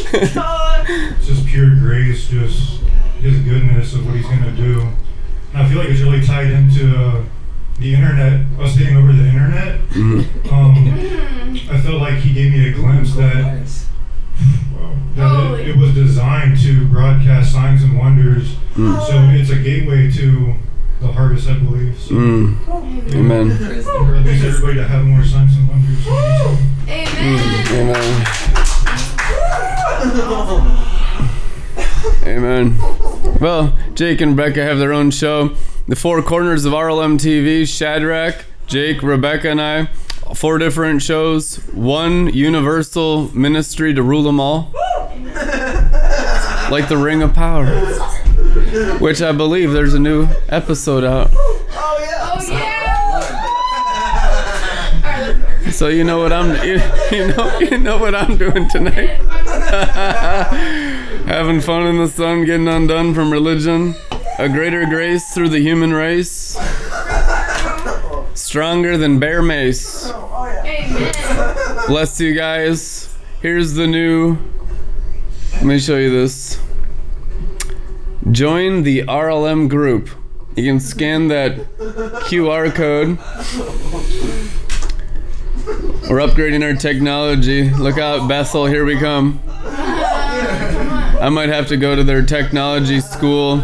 It's 0.04 1.28
just 1.28 1.46
pure 1.48 1.76
grace, 1.76 2.28
just 2.28 2.82
His 3.22 3.40
goodness 3.40 3.94
of 3.94 4.06
what 4.06 4.16
He's 4.16 4.26
gonna 4.26 4.52
do. 4.56 4.82
And 5.54 5.64
I 5.64 5.68
feel 5.70 5.78
like 5.80 5.90
it's 5.90 6.02
really 6.02 6.26
tied 6.26 6.52
into 6.52 6.96
uh, 6.98 7.24
the 7.80 7.94
internet, 7.94 8.46
us 8.60 8.76
taking 8.76 8.98
over 8.98 9.12
the 9.14 9.28
internet. 9.28 9.80
Um, 10.52 10.76
I 11.70 11.80
felt 11.82 12.02
like 12.02 12.16
He 12.20 12.34
gave 12.34 12.52
me 12.52 12.70
a 12.70 12.74
glimpse 12.74 13.16
that 13.16 13.68
that 15.16 15.60
it, 15.60 15.70
it 15.70 15.78
was 15.78 15.94
designed 15.94 16.58
to 16.62 16.88
broadcast 16.88 17.52
signs 17.52 17.84
and 17.84 17.98
wonders. 17.98 18.56
So 18.76 19.12
it's 19.32 19.50
a 19.50 19.58
gateway 19.58 20.10
to 20.14 20.54
I 21.48 21.54
believe. 21.60 21.98
So 22.00 22.14
Mm. 22.16 23.14
Amen. 23.14 23.52
or 23.52 24.16
at 24.16 24.26
least 24.26 24.44
everybody 24.46 24.76
to 24.76 24.88
have 24.88 25.04
more 25.06 25.24
signs 25.24 25.56
and 25.58 25.68
wonders. 25.70 26.08
Amen. 26.88 27.68
Amen. 27.74 28.28
Amen. 32.26 32.78
Well, 33.40 33.78
Jake 33.94 34.22
and 34.22 34.32
Rebecca 34.38 34.64
have 34.64 34.80
their 34.80 34.94
own 34.94 35.12
show. 35.12 35.56
The 35.88 35.96
Four 35.96 36.22
Corners 36.22 36.66
of 36.66 36.74
RLM 36.74 37.18
TV, 37.18 37.66
Shadrach, 37.68 38.46
Jake, 38.68 39.02
Rebecca, 39.04 39.50
and 39.50 39.62
I. 39.62 39.86
Four 40.36 40.58
different 40.60 41.02
shows, 41.02 41.58
one 41.74 42.34
universal 42.34 43.36
ministry 43.36 43.94
to 43.94 44.02
rule 44.02 44.24
them 44.24 44.40
all. 44.40 44.72
Like 46.72 46.88
the 46.88 46.98
Ring 46.98 47.22
of 47.22 47.34
Power. 47.34 47.66
Which 49.00 49.22
I 49.22 49.32
believe 49.34 49.72
there's 49.74 49.94
a 49.94 50.00
new 50.00 50.28
episode 50.52 51.04
out. 51.04 51.30
Oh 51.34 51.98
yeah. 52.02 52.30
Oh, 52.34 52.42
yeah. 55.64 55.72
So 55.72 55.88
you 55.88 56.04
know 56.04 56.20
what 56.20 56.34
I'm 56.34 56.50
you, 56.68 56.82
you 57.12 57.28
know 57.30 57.60
you 57.60 57.78
know 57.78 57.98
what 57.98 58.14
I'm 58.14 58.38
doing 58.38 58.68
tonight. 58.70 59.22
Having 61.26 61.62
fun 61.62 61.88
in 61.88 61.98
the 61.98 62.08
sun, 62.08 62.46
getting 62.46 62.68
undone 62.68 63.14
from 63.14 63.32
religion. 63.32 63.96
A 64.38 64.50
greater 64.50 64.86
grace 64.86 65.34
through 65.34 65.50
the 65.50 65.60
human 65.60 65.94
race. 65.94 66.58
Stronger 68.34 68.98
than 68.98 69.20
bear 69.20 69.42
mace. 69.42 70.12
Amen. 70.12 71.14
Bless 71.88 72.20
you 72.20 72.34
guys. 72.34 73.16
Here's 73.42 73.74
the 73.74 73.88
new. 73.88 74.38
Let 75.54 75.64
me 75.64 75.80
show 75.80 75.98
you 75.98 76.10
this. 76.10 76.60
Join 78.32 78.84
the 78.84 79.04
RLM 79.04 79.70
group. 79.70 80.10
You 80.56 80.66
can 80.66 80.80
scan 80.82 81.30
that 81.30 81.56
QR 82.28 82.74
code. 82.76 83.18
We're 86.10 86.18
upgrading 86.20 86.62
our 86.64 86.74
technology. 86.76 87.70
Look 87.70 87.98
out, 87.98 88.28
Bethel, 88.28 88.66
here 88.66 88.84
we 88.84 88.98
come. 89.00 89.42
I 89.56 91.30
might 91.32 91.48
have 91.50 91.68
to 91.68 91.78
go 91.78 91.96
to 91.96 92.04
their 92.04 92.26
technology 92.26 93.00
school. 93.00 93.58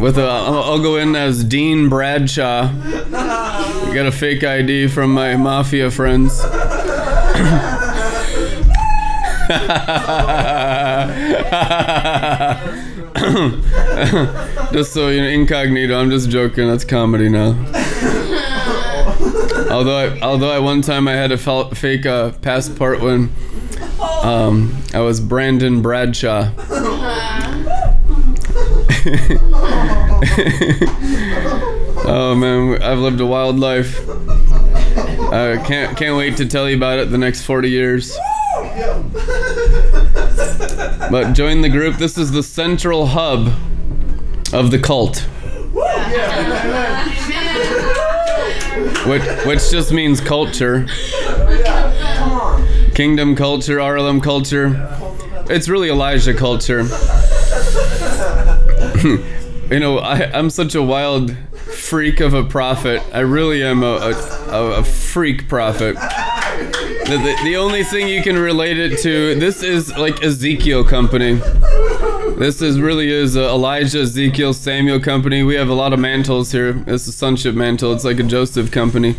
With 0.00 0.18
a, 0.18 0.26
I'll 0.26 0.82
go 0.82 0.96
in 0.96 1.14
as 1.14 1.44
Dean 1.44 1.88
Bradshaw. 1.88 2.68
I 2.72 3.92
got 3.94 4.06
a 4.06 4.12
fake 4.12 4.42
ID 4.42 4.88
from 4.88 5.12
my 5.12 5.36
mafia 5.36 5.88
friends. 5.90 6.42
just 14.72 14.92
so 14.92 15.08
you 15.08 15.20
know, 15.20 15.28
incognito. 15.28 15.98
I'm 15.98 16.10
just 16.10 16.30
joking. 16.30 16.68
That's 16.68 16.84
comedy 16.84 17.28
now. 17.28 17.48
although, 19.70 19.96
I, 19.96 20.20
although 20.20 20.50
I 20.50 20.60
one 20.60 20.82
time 20.82 21.08
I 21.08 21.12
had 21.12 21.32
a 21.32 21.38
fel- 21.38 21.70
fake 21.70 22.06
uh, 22.06 22.30
passport 22.32 23.00
when 23.00 23.32
um, 24.22 24.76
I 24.94 25.00
was 25.00 25.20
Brandon 25.20 25.82
Bradshaw. 25.82 26.50
oh 32.06 32.36
man, 32.38 32.82
I've 32.82 32.98
lived 32.98 33.20
a 33.20 33.26
wild 33.26 33.58
life. 33.58 34.08
I 35.32 35.56
can't 35.66 35.96
can't 35.96 36.16
wait 36.16 36.36
to 36.36 36.46
tell 36.46 36.68
you 36.68 36.76
about 36.76 36.98
it 36.98 37.10
the 37.10 37.18
next 37.18 37.42
40 37.42 37.70
years. 37.70 38.16
But 41.10 41.32
join 41.34 41.60
the 41.60 41.68
group. 41.68 41.96
This 41.96 42.16
is 42.16 42.32
the 42.32 42.42
central 42.42 43.06
hub 43.06 43.48
of 44.52 44.70
the 44.70 44.78
cult, 44.78 45.18
which 49.06 49.22
which 49.46 49.70
just 49.70 49.92
means 49.92 50.20
culture. 50.20 50.86
Kingdom 52.94 53.36
culture, 53.36 53.78
RLM 53.78 54.22
culture. 54.22 54.88
It's 55.50 55.68
really 55.68 55.90
Elijah 55.90 56.34
culture. 56.34 56.82
you 59.02 59.80
know, 59.80 59.98
I, 59.98 60.30
I'm 60.32 60.50
such 60.50 60.74
a 60.74 60.82
wild 60.82 61.36
freak 61.54 62.20
of 62.20 62.32
a 62.32 62.44
prophet. 62.44 63.02
I 63.12 63.20
really 63.20 63.62
am 63.62 63.82
a, 63.82 64.14
a, 64.48 64.78
a 64.78 64.84
freak 64.84 65.48
prophet. 65.48 65.96
The, 67.04 67.36
the, 67.44 67.56
only 67.56 67.84
thing 67.84 68.08
you 68.08 68.22
can 68.22 68.38
relate 68.38 68.78
it 68.78 68.98
to, 69.00 69.34
this 69.34 69.62
is 69.62 69.94
like 69.96 70.22
Ezekiel 70.22 70.84
company. 70.84 71.34
This 72.38 72.62
is 72.62 72.80
really 72.80 73.10
is 73.10 73.36
a 73.36 73.48
Elijah, 73.48 74.00
Ezekiel, 74.00 74.54
Samuel 74.54 75.00
company. 75.00 75.42
We 75.42 75.54
have 75.56 75.68
a 75.68 75.74
lot 75.74 75.92
of 75.92 75.98
mantles 75.98 76.52
here. 76.52 76.82
It's 76.86 77.06
a 77.06 77.12
sonship 77.12 77.54
mantle. 77.54 77.92
It's 77.92 78.04
like 78.04 78.18
a 78.18 78.22
Joseph 78.22 78.70
company 78.70 79.16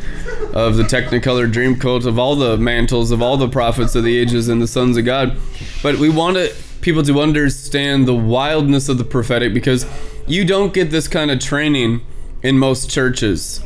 of 0.54 0.78
the 0.78 0.84
Technicolor 0.84 1.52
Dream 1.52 1.78
Cult 1.78 2.06
of 2.06 2.18
all 2.18 2.36
the 2.36 2.58
mantles 2.58 3.12
of 3.12 3.22
all 3.22 3.38
the 3.38 3.50
prophets 3.50 3.96
of 3.96 4.04
the 4.04 4.18
ages 4.18 4.48
and 4.48 4.62
the 4.62 4.68
sons 4.68 4.98
of 4.98 5.06
God. 5.06 5.38
But 5.84 5.98
we 5.98 6.10
want 6.10 6.38
people 6.82 7.04
to 7.04 7.20
understand 7.20 8.08
the 8.08 8.16
wildness 8.16 8.90
of 8.90 8.98
the 8.98 9.06
prophetic 9.06 9.54
because 9.54 9.86
you 10.26 10.46
don't 10.46 10.74
get 10.74 10.90
this 10.90 11.08
kind 11.08 11.30
of 11.32 11.40
training 11.40 12.02
in 12.42 12.58
most 12.58 12.90
churches. 12.90 13.62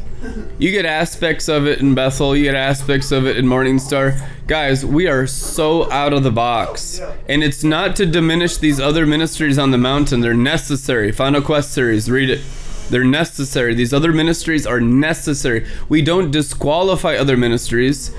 You 0.57 0.71
get 0.71 0.85
aspects 0.85 1.47
of 1.47 1.67
it 1.67 1.79
in 1.79 1.93
Bethel, 1.93 2.35
you 2.35 2.45
get 2.45 2.55
aspects 2.55 3.11
of 3.11 3.27
it 3.27 3.37
in 3.37 3.47
Morning 3.47 3.77
Star. 3.77 4.15
Guys, 4.47 4.83
we 4.83 5.07
are 5.07 5.27
so 5.27 5.91
out 5.91 6.13
of 6.13 6.23
the 6.23 6.31
box. 6.31 6.99
And 7.29 7.43
it's 7.43 7.63
not 7.63 7.95
to 7.97 8.05
diminish 8.05 8.57
these 8.57 8.79
other 8.79 9.05
ministries 9.05 9.59
on 9.59 9.71
the 9.71 9.77
mountain, 9.77 10.21
they're 10.21 10.33
necessary. 10.33 11.11
Final 11.11 11.41
Quest 11.41 11.71
series, 11.71 12.09
read 12.09 12.31
it. 12.31 12.41
They're 12.89 13.03
necessary. 13.03 13.75
These 13.75 13.93
other 13.93 14.11
ministries 14.13 14.65
are 14.65 14.79
necessary. 14.79 15.67
We 15.89 16.01
don't 16.01 16.31
disqualify 16.31 17.15
other 17.15 17.37
ministries, 17.37 18.11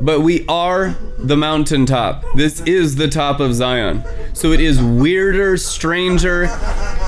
but 0.00 0.20
we 0.20 0.46
are 0.46 0.96
the 1.18 1.36
mountaintop. 1.36 2.24
This 2.34 2.60
is 2.62 2.96
the 2.96 3.08
top 3.08 3.40
of 3.40 3.54
Zion. 3.54 4.02
So 4.34 4.52
it 4.52 4.60
is 4.60 4.82
weirder, 4.82 5.56
stranger, 5.56 6.48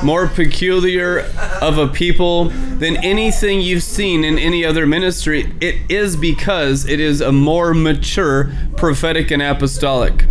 more 0.02 0.26
peculiar 0.28 1.20
of 1.60 1.78
a 1.78 1.88
people 1.88 2.50
than 2.78 2.96
anything 2.98 3.60
you've 3.60 3.82
seen 3.82 4.24
in 4.24 4.38
any 4.38 4.64
other 4.64 4.86
ministry. 4.86 5.52
It 5.60 5.90
is 5.90 6.16
because 6.16 6.86
it 6.86 7.00
is 7.00 7.20
a 7.20 7.32
more 7.32 7.74
mature 7.74 8.52
prophetic 8.76 9.30
and 9.30 9.42
apostolic. 9.42 10.24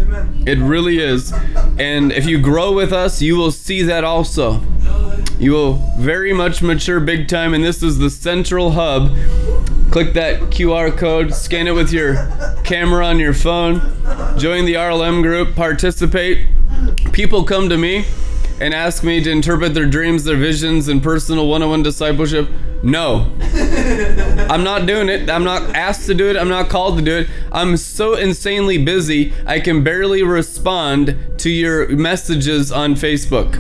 It 0.46 0.60
really 0.60 1.00
is. 1.00 1.34
And 1.78 2.12
if 2.12 2.26
you 2.26 2.40
grow 2.40 2.74
with 2.74 2.94
us, 2.94 3.22
you 3.22 3.36
will 3.36 3.52
see 3.52 3.82
that 3.84 4.04
also. 4.04 4.62
You 5.38 5.52
will 5.52 5.74
very 5.98 6.32
much 6.32 6.62
mature 6.62 7.00
big 7.00 7.28
time, 7.28 7.54
and 7.54 7.64
this 7.64 7.84
is 7.84 7.98
the 7.98 8.10
central 8.10 8.72
hub. 8.72 9.10
Click 9.96 10.12
that 10.12 10.42
QR 10.52 10.98
code, 10.98 11.34
scan 11.34 11.68
it 11.68 11.72
with 11.72 11.94
your 11.94 12.16
camera 12.66 13.06
on 13.06 13.18
your 13.18 13.34
phone, 13.34 13.80
join 14.38 14.66
the 14.66 14.74
RLM 14.74 15.22
group, 15.22 15.56
participate. 15.56 16.48
People 17.14 17.46
come 17.46 17.70
to 17.70 17.78
me 17.78 18.04
and 18.60 18.74
ask 18.74 19.06
me 19.06 19.24
to 19.24 19.32
interpret 19.32 19.74
their 19.74 19.86
dreams, 19.86 20.26
their 20.26 20.36
visions, 20.36 20.90
and 20.90 21.02
personal 21.02 21.48
one 21.48 21.64
on 21.64 21.70
one 21.70 21.82
discipleship. 21.82 22.50
No. 22.84 23.32
I'm 24.50 24.66
not 24.66 24.86
doing 24.86 25.08
it. 25.08 25.30
I'm 25.30 25.46
not 25.46 25.62
asked 25.74 26.08
to 26.08 26.14
do 26.14 26.30
it. 26.30 26.36
I'm 26.36 26.50
not 26.50 26.68
called 26.68 26.98
to 26.98 27.02
do 27.02 27.20
it. 27.20 27.30
I'm 27.54 27.78
so 27.78 28.16
insanely 28.16 28.78
busy, 28.78 29.32
I 29.46 29.62
can 29.62 29.82
barely 29.82 30.24
respond 30.24 31.18
to 31.38 31.50
your 31.50 31.88
messages 31.88 32.70
on 32.70 32.96
Facebook. 32.96 33.56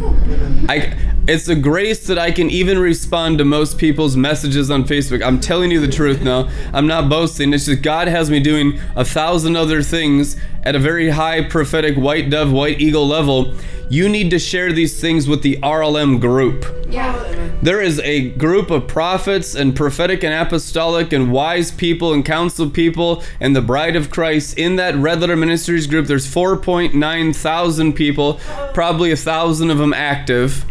I 0.69 1.14
it's 1.27 1.47
a 1.47 1.55
grace 1.55 2.05
that 2.07 2.19
I 2.19 2.31
can 2.31 2.49
even 2.51 2.77
respond 2.77 3.39
to 3.39 3.45
most 3.45 3.77
people's 3.79 4.15
messages 4.15 4.69
on 4.69 4.83
Facebook. 4.83 5.25
I'm 5.25 5.39
telling 5.39 5.71
you 5.71 5.79
the 5.79 5.91
truth 5.91 6.21
now. 6.21 6.49
I'm 6.71 6.85
not 6.85 7.09
boasting. 7.09 7.53
It's 7.53 7.65
just 7.65 7.81
God 7.81 8.07
has 8.07 8.29
me 8.29 8.39
doing 8.39 8.79
a 8.95 9.03
thousand 9.03 9.55
other 9.55 9.81
things 9.81 10.37
at 10.63 10.75
a 10.75 10.79
very 10.79 11.09
high 11.09 11.43
prophetic 11.43 11.95
white 11.95 12.29
dove, 12.29 12.51
white 12.51 12.79
eagle 12.79 13.07
level. 13.07 13.55
You 13.89 14.07
need 14.07 14.29
to 14.31 14.39
share 14.39 14.71
these 14.71 14.99
things 14.99 15.27
with 15.27 15.41
the 15.41 15.57
RLM 15.57 16.19
group. 16.19 16.65
Yeah. 16.89 17.13
There 17.61 17.81
is 17.81 17.99
a 18.01 18.29
group 18.31 18.69
of 18.69 18.87
prophets 18.87 19.55
and 19.55 19.75
prophetic 19.75 20.23
and 20.23 20.33
apostolic 20.33 21.13
and 21.13 21.31
wise 21.31 21.71
people 21.71 22.13
and 22.13 22.23
council 22.23 22.69
people 22.69 23.23
and 23.39 23.55
the 23.55 23.61
bride 23.61 23.95
of 23.95 24.11
Christ 24.11 24.57
in 24.59 24.75
that 24.75 24.95
Red 24.95 25.21
Letter 25.21 25.35
Ministries 25.35 25.87
group. 25.87 26.05
There's 26.05 26.31
4.9 26.31 27.35
thousand 27.35 27.93
people, 27.93 28.39
probably 28.73 29.11
a 29.11 29.15
thousand 29.15 29.71
of 29.71 29.79
them 29.79 29.93
active. 29.93 30.65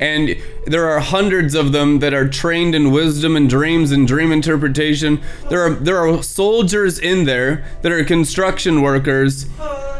And 0.00 0.36
there 0.66 0.88
are 0.88 0.98
hundreds 0.98 1.54
of 1.54 1.70
them 1.72 2.00
that 2.00 2.12
are 2.12 2.28
trained 2.28 2.74
in 2.74 2.90
wisdom 2.90 3.36
and 3.36 3.48
dreams 3.48 3.92
and 3.92 4.06
dream 4.06 4.32
interpretation. 4.32 5.22
There 5.48 5.60
are 5.60 5.70
there 5.70 5.96
are 5.98 6.22
soldiers 6.22 6.98
in 6.98 7.24
there 7.24 7.64
that 7.82 7.92
are 7.92 8.04
construction 8.04 8.82
workers 8.82 9.46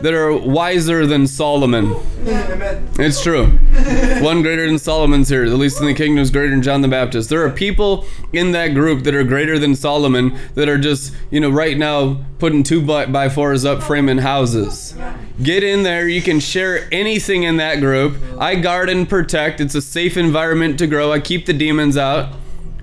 that 0.02 0.12
are 0.12 0.32
wiser 0.36 1.06
than 1.06 1.26
Solomon. 1.26 1.94
Amen. 2.26 2.88
It's 2.98 3.22
true. 3.22 3.46
One 4.22 4.42
greater 4.42 4.66
than 4.66 4.78
Solomon's 4.78 5.28
here. 5.28 5.48
The 5.48 5.56
least 5.56 5.80
in 5.80 5.86
the 5.86 5.94
kingdom 5.94 6.22
is 6.22 6.30
greater 6.30 6.50
than 6.50 6.62
John 6.62 6.80
the 6.80 6.88
Baptist. 6.88 7.30
There 7.30 7.44
are 7.46 7.50
people 7.50 8.04
in 8.32 8.52
that 8.52 8.68
group 8.68 9.04
that 9.04 9.14
are 9.14 9.24
greater 9.24 9.58
than 9.58 9.74
Solomon 9.74 10.38
that 10.54 10.68
are 10.68 10.78
just, 10.78 11.14
you 11.30 11.40
know, 11.40 11.50
right 11.50 11.78
now 11.78 12.24
putting 12.38 12.62
two 12.62 12.82
by, 12.82 13.06
by 13.06 13.28
fours 13.28 13.64
up 13.64 13.82
framing 13.82 14.18
houses. 14.18 14.94
Get 15.42 15.62
in 15.62 15.82
there. 15.82 16.08
You 16.08 16.20
can 16.20 16.40
share 16.40 16.88
anything 16.92 17.44
in 17.44 17.56
that 17.58 17.80
group. 17.80 18.16
I 18.38 18.56
guard 18.56 18.90
and 18.90 19.08
protect. 19.08 19.60
It's 19.60 19.74
a 19.74 19.82
safe 19.82 20.16
environment 20.16 20.55
to 20.78 20.86
grow. 20.86 21.12
I 21.12 21.20
keep 21.20 21.46
the 21.46 21.52
demons 21.52 21.96
out. 21.96 22.34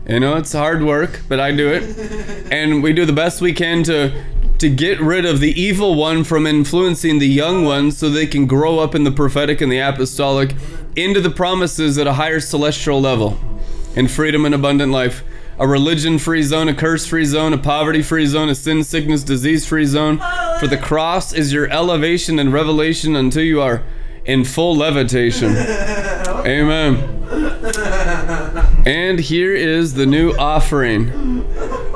You 0.08 0.20
know, 0.20 0.36
it's 0.36 0.52
hard 0.54 0.84
work, 0.84 1.22
but 1.30 1.40
I 1.40 1.52
do 1.52 1.70
it. 1.72 2.44
And 2.52 2.84
we 2.84 2.94
do 2.94 3.06
the 3.06 3.14
best 3.14 3.42
we 3.42 3.52
can 3.52 3.84
to 3.86 4.12
to 4.60 4.70
get 4.70 5.00
rid 5.02 5.26
of 5.26 5.40
the 5.40 5.60
evil 5.60 5.96
one 5.96 6.24
from 6.24 6.46
influencing 6.46 7.20
the 7.20 7.28
young 7.28 7.66
ones 7.66 7.98
so 7.98 8.10
they 8.10 8.28
can 8.28 8.46
grow 8.46 8.80
up 8.80 8.96
in 8.96 9.04
the 9.04 9.12
prophetic 9.12 9.60
and 9.60 9.72
the 9.72 9.80
apostolic 9.80 10.56
into 10.96 11.20
the 11.20 11.30
promises 11.30 11.98
at 11.98 12.08
a 12.08 12.14
higher 12.14 12.40
celestial 12.40 13.02
level 13.02 13.38
in 13.96 14.08
freedom 14.08 14.46
and 14.46 14.56
abundant 14.56 14.92
life. 14.92 15.24
A 15.60 15.68
religion 15.68 16.18
free 16.18 16.44
zone, 16.44 16.70
a 16.70 16.74
curse 16.74 17.06
free 17.06 17.26
zone, 17.26 17.54
a 17.54 17.58
poverty 17.58 18.02
free 18.02 18.26
zone, 18.26 18.50
a 18.50 18.56
sin, 18.56 18.84
sickness, 18.84 19.24
disease 19.24 19.66
free 19.66 19.86
zone. 19.86 20.20
For 20.60 20.68
the 20.68 20.78
cross 20.78 21.34
is 21.34 21.52
your 21.52 21.70
elevation 21.70 22.40
and 22.40 22.54
revelation 22.54 23.16
until 23.16 23.44
you 23.44 23.62
are 23.62 23.84
in 24.26 24.46
full 24.46 24.76
levitation. 24.76 25.50
Amen. 26.46 27.23
And 28.86 29.18
here 29.18 29.54
is 29.56 29.94
the 29.94 30.06
new 30.06 30.32
offering. 30.34 31.48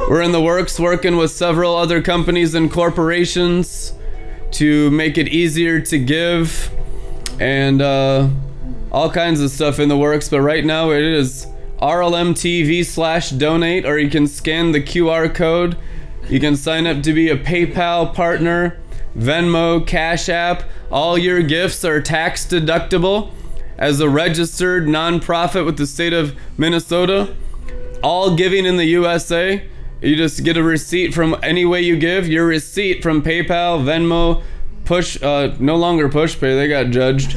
We're 0.10 0.22
in 0.22 0.32
the 0.32 0.42
works 0.42 0.80
working 0.80 1.18
with 1.18 1.32
several 1.32 1.76
other 1.76 2.02
companies 2.02 2.56
and 2.56 2.72
corporations 2.72 3.94
to 4.52 4.90
make 4.92 5.18
it 5.18 5.28
easier 5.28 5.82
to 5.82 6.00
give 6.00 6.72
and 7.42 7.82
uh, 7.82 8.30
all 8.90 9.12
kinds 9.12 9.42
of 9.42 9.52
stuff 9.52 9.80
in 9.80 9.90
the 9.90 9.98
works. 9.98 10.30
But 10.30 10.40
right 10.40 10.64
now 10.64 10.92
it 10.92 11.04
is 11.04 11.46
RLMTV 11.82 12.86
slash 12.86 13.32
donate, 13.32 13.86
or 13.86 14.00
you 14.00 14.10
can 14.10 14.26
scan 14.26 14.72
the 14.72 14.82
QR 14.82 15.34
code. 15.36 15.78
You 16.30 16.40
can 16.40 16.56
sign 16.56 16.88
up 16.88 17.04
to 17.04 17.12
be 17.12 17.30
a 17.30 17.38
PayPal 17.38 18.14
partner, 18.14 18.80
Venmo, 19.14 19.86
Cash 19.86 20.30
App. 20.30 20.64
All 20.90 21.18
your 21.18 21.44
gifts 21.44 21.84
are 21.84 22.02
tax 22.02 22.46
deductible 22.46 23.34
as 23.78 24.00
a 24.00 24.10
registered 24.10 24.86
nonprofit 24.86 25.66
with 25.66 25.78
the 25.78 25.88
state 25.88 26.14
of 26.14 26.36
Minnesota. 26.58 27.36
All 28.04 28.36
giving 28.36 28.66
in 28.66 28.78
the 28.78 28.86
USA. 28.86 29.68
You 30.02 30.16
just 30.16 30.44
get 30.44 30.58
a 30.58 30.64
receipt 30.64 31.14
from 31.14 31.36
any 31.42 31.66
way 31.66 31.82
you 31.82 31.98
give. 31.98 32.28
Your 32.28 32.46
receipt 32.46 33.02
from 33.02 33.24
PayPal, 33.24 33.84
Venmo, 33.84 34.44
Push, 34.86 35.22
uh, 35.22 35.56
no 35.60 35.76
longer 35.76 36.08
Pushpay. 36.08 36.56
They 36.56 36.68
got 36.68 36.92
judged. 36.92 37.32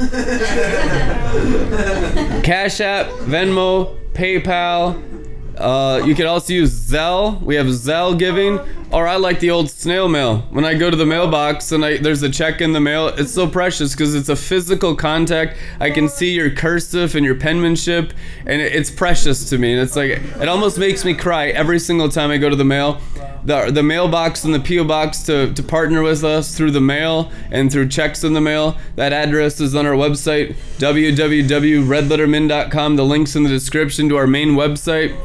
Cash 2.45 2.79
App, 2.79 3.07
Venmo, 3.07 3.97
PayPal. 4.13 5.09
Uh, 5.57 6.05
you 6.05 6.15
can 6.15 6.27
also 6.27 6.53
use 6.53 6.71
Zelle. 6.71 7.41
We 7.41 7.55
have 7.55 7.65
Zelle 7.65 8.17
giving, 8.17 8.59
or 8.91 9.07
I 9.07 9.15
like 9.17 9.39
the 9.39 9.51
old 9.51 9.69
snail 9.69 10.07
mail. 10.07 10.39
When 10.49 10.65
I 10.65 10.73
go 10.73 10.89
to 10.89 10.97
the 10.97 11.05
mailbox 11.05 11.71
and 11.71 11.85
I, 11.85 11.97
there's 11.97 12.23
a 12.23 12.29
check 12.29 12.59
in 12.61 12.73
the 12.73 12.79
mail, 12.81 13.07
it's 13.07 13.31
so 13.33 13.47
precious 13.47 13.91
because 13.93 14.15
it's 14.15 14.29
a 14.29 14.35
physical 14.35 14.95
contact. 14.95 15.57
I 15.79 15.91
can 15.91 16.09
see 16.09 16.33
your 16.33 16.49
cursive 16.51 17.15
and 17.15 17.25
your 17.25 17.35
penmanship, 17.35 18.13
and 18.45 18.61
it- 18.61 18.73
it's 18.73 18.89
precious 18.91 19.49
to 19.49 19.57
me. 19.57 19.73
And 19.73 19.81
it's 19.81 19.95
like 19.95 20.11
it 20.11 20.47
almost 20.47 20.77
makes 20.77 21.03
me 21.05 21.13
cry 21.13 21.47
every 21.49 21.79
single 21.79 22.09
time 22.09 22.31
I 22.31 22.37
go 22.37 22.49
to 22.49 22.55
the 22.55 22.65
mail. 22.65 22.99
The, 23.43 23.71
the 23.71 23.81
mailbox 23.81 24.43
and 24.43 24.53
the 24.53 24.59
PO 24.59 24.83
box 24.83 25.23
to, 25.23 25.51
to 25.53 25.63
partner 25.63 26.03
with 26.03 26.23
us 26.23 26.55
through 26.55 26.69
the 26.71 26.81
mail 26.81 27.31
and 27.49 27.71
through 27.71 27.87
checks 27.87 28.23
in 28.23 28.33
the 28.33 28.41
mail. 28.41 28.77
That 28.97 29.13
address 29.13 29.59
is 29.59 29.73
on 29.73 29.87
our 29.87 29.93
website, 29.95 30.55
www.redlettermin.com. 30.77 32.95
The 32.97 33.03
link's 33.05 33.35
in 33.35 33.41
the 33.43 33.49
description 33.49 34.09
to 34.09 34.17
our 34.17 34.27
main 34.27 34.49
website. 34.51 35.15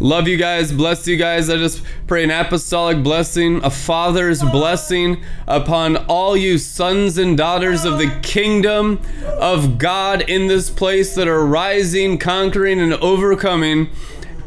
Love 0.00 0.26
you 0.26 0.36
guys. 0.36 0.72
Bless 0.72 1.06
you 1.06 1.16
guys. 1.16 1.48
I 1.48 1.56
just 1.56 1.82
pray 2.06 2.24
an 2.24 2.30
apostolic 2.30 3.02
blessing, 3.02 3.62
a 3.62 3.70
father's 3.70 4.42
blessing 4.42 5.22
upon 5.46 5.96
all 6.08 6.36
you 6.36 6.58
sons 6.58 7.16
and 7.16 7.36
daughters 7.36 7.84
of 7.84 7.98
the 7.98 8.10
kingdom 8.22 9.00
of 9.24 9.78
God 9.78 10.22
in 10.22 10.48
this 10.48 10.68
place 10.68 11.14
that 11.14 11.28
are 11.28 11.46
rising, 11.46 12.18
conquering, 12.18 12.80
and 12.80 12.94
overcoming 12.94 13.88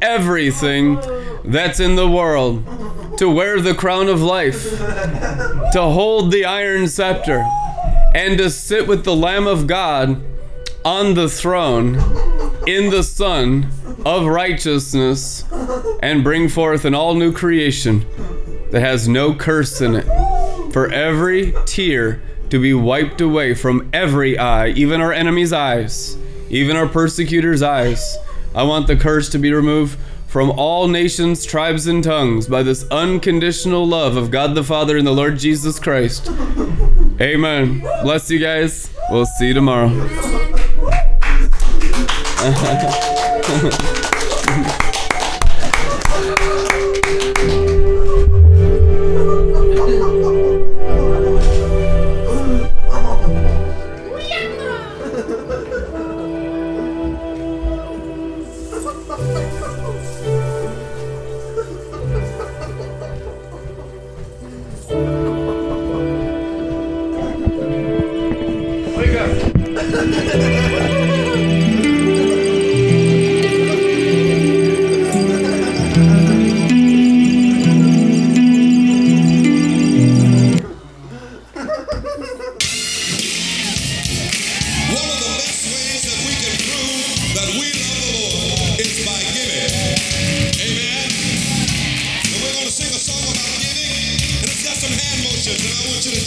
everything 0.01 0.99
that's 1.45 1.79
in 1.79 1.95
the 1.95 2.09
world. 2.09 2.65
To 3.17 3.29
wear 3.29 3.59
the 3.59 3.73
crown 3.73 4.09
of 4.09 4.21
life, 4.21 4.69
to 5.71 5.81
hold 5.81 6.31
the 6.31 6.45
iron 6.45 6.87
scepter, 6.87 7.43
and 8.13 8.37
to 8.37 8.49
sit 8.49 8.87
with 8.87 9.05
the 9.05 9.15
Lamb 9.15 9.47
of 9.47 9.65
God 9.65 10.21
on 10.85 11.15
the 11.15 11.27
throne 11.27 11.95
in 12.67 12.91
the 12.91 13.01
Son 13.01 13.71
of 14.07 14.25
righteousness 14.25 15.43
and 16.01 16.23
bring 16.23 16.47
forth 16.47 16.85
an 16.85 16.95
all 16.95 17.13
new 17.13 17.33
creation 17.33 18.05
that 18.71 18.79
has 18.79 19.05
no 19.05 19.33
curse 19.33 19.81
in 19.81 19.95
it. 19.95 20.05
For 20.71 20.89
every 20.89 21.53
tear 21.65 22.21
to 22.49 22.61
be 22.61 22.73
wiped 22.73 23.19
away 23.19 23.53
from 23.53 23.89
every 23.91 24.37
eye, 24.37 24.69
even 24.69 25.01
our 25.01 25.11
enemies' 25.11 25.51
eyes, 25.51 26.17
even 26.49 26.77
our 26.77 26.87
persecutors' 26.87 27.61
eyes. 27.61 28.17
I 28.55 28.63
want 28.63 28.87
the 28.87 28.95
curse 28.95 29.27
to 29.29 29.37
be 29.39 29.51
removed 29.51 29.99
from 30.27 30.51
all 30.51 30.87
nations, 30.87 31.45
tribes, 31.45 31.85
and 31.85 32.01
tongues 32.01 32.47
by 32.47 32.63
this 32.63 32.85
unconditional 32.89 33.85
love 33.85 34.15
of 34.15 34.31
God 34.31 34.55
the 34.55 34.63
Father 34.63 34.95
and 34.95 35.05
the 35.05 35.11
Lord 35.11 35.37
Jesus 35.37 35.79
Christ. 35.79 36.31
Amen. 37.19 37.81
Bless 38.03 38.31
you 38.31 38.39
guys. 38.39 38.89
We'll 39.09 39.25
see 39.25 39.47
you 39.47 39.53
tomorrow. 39.53 39.89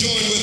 join 0.01 0.15
with 0.15 0.40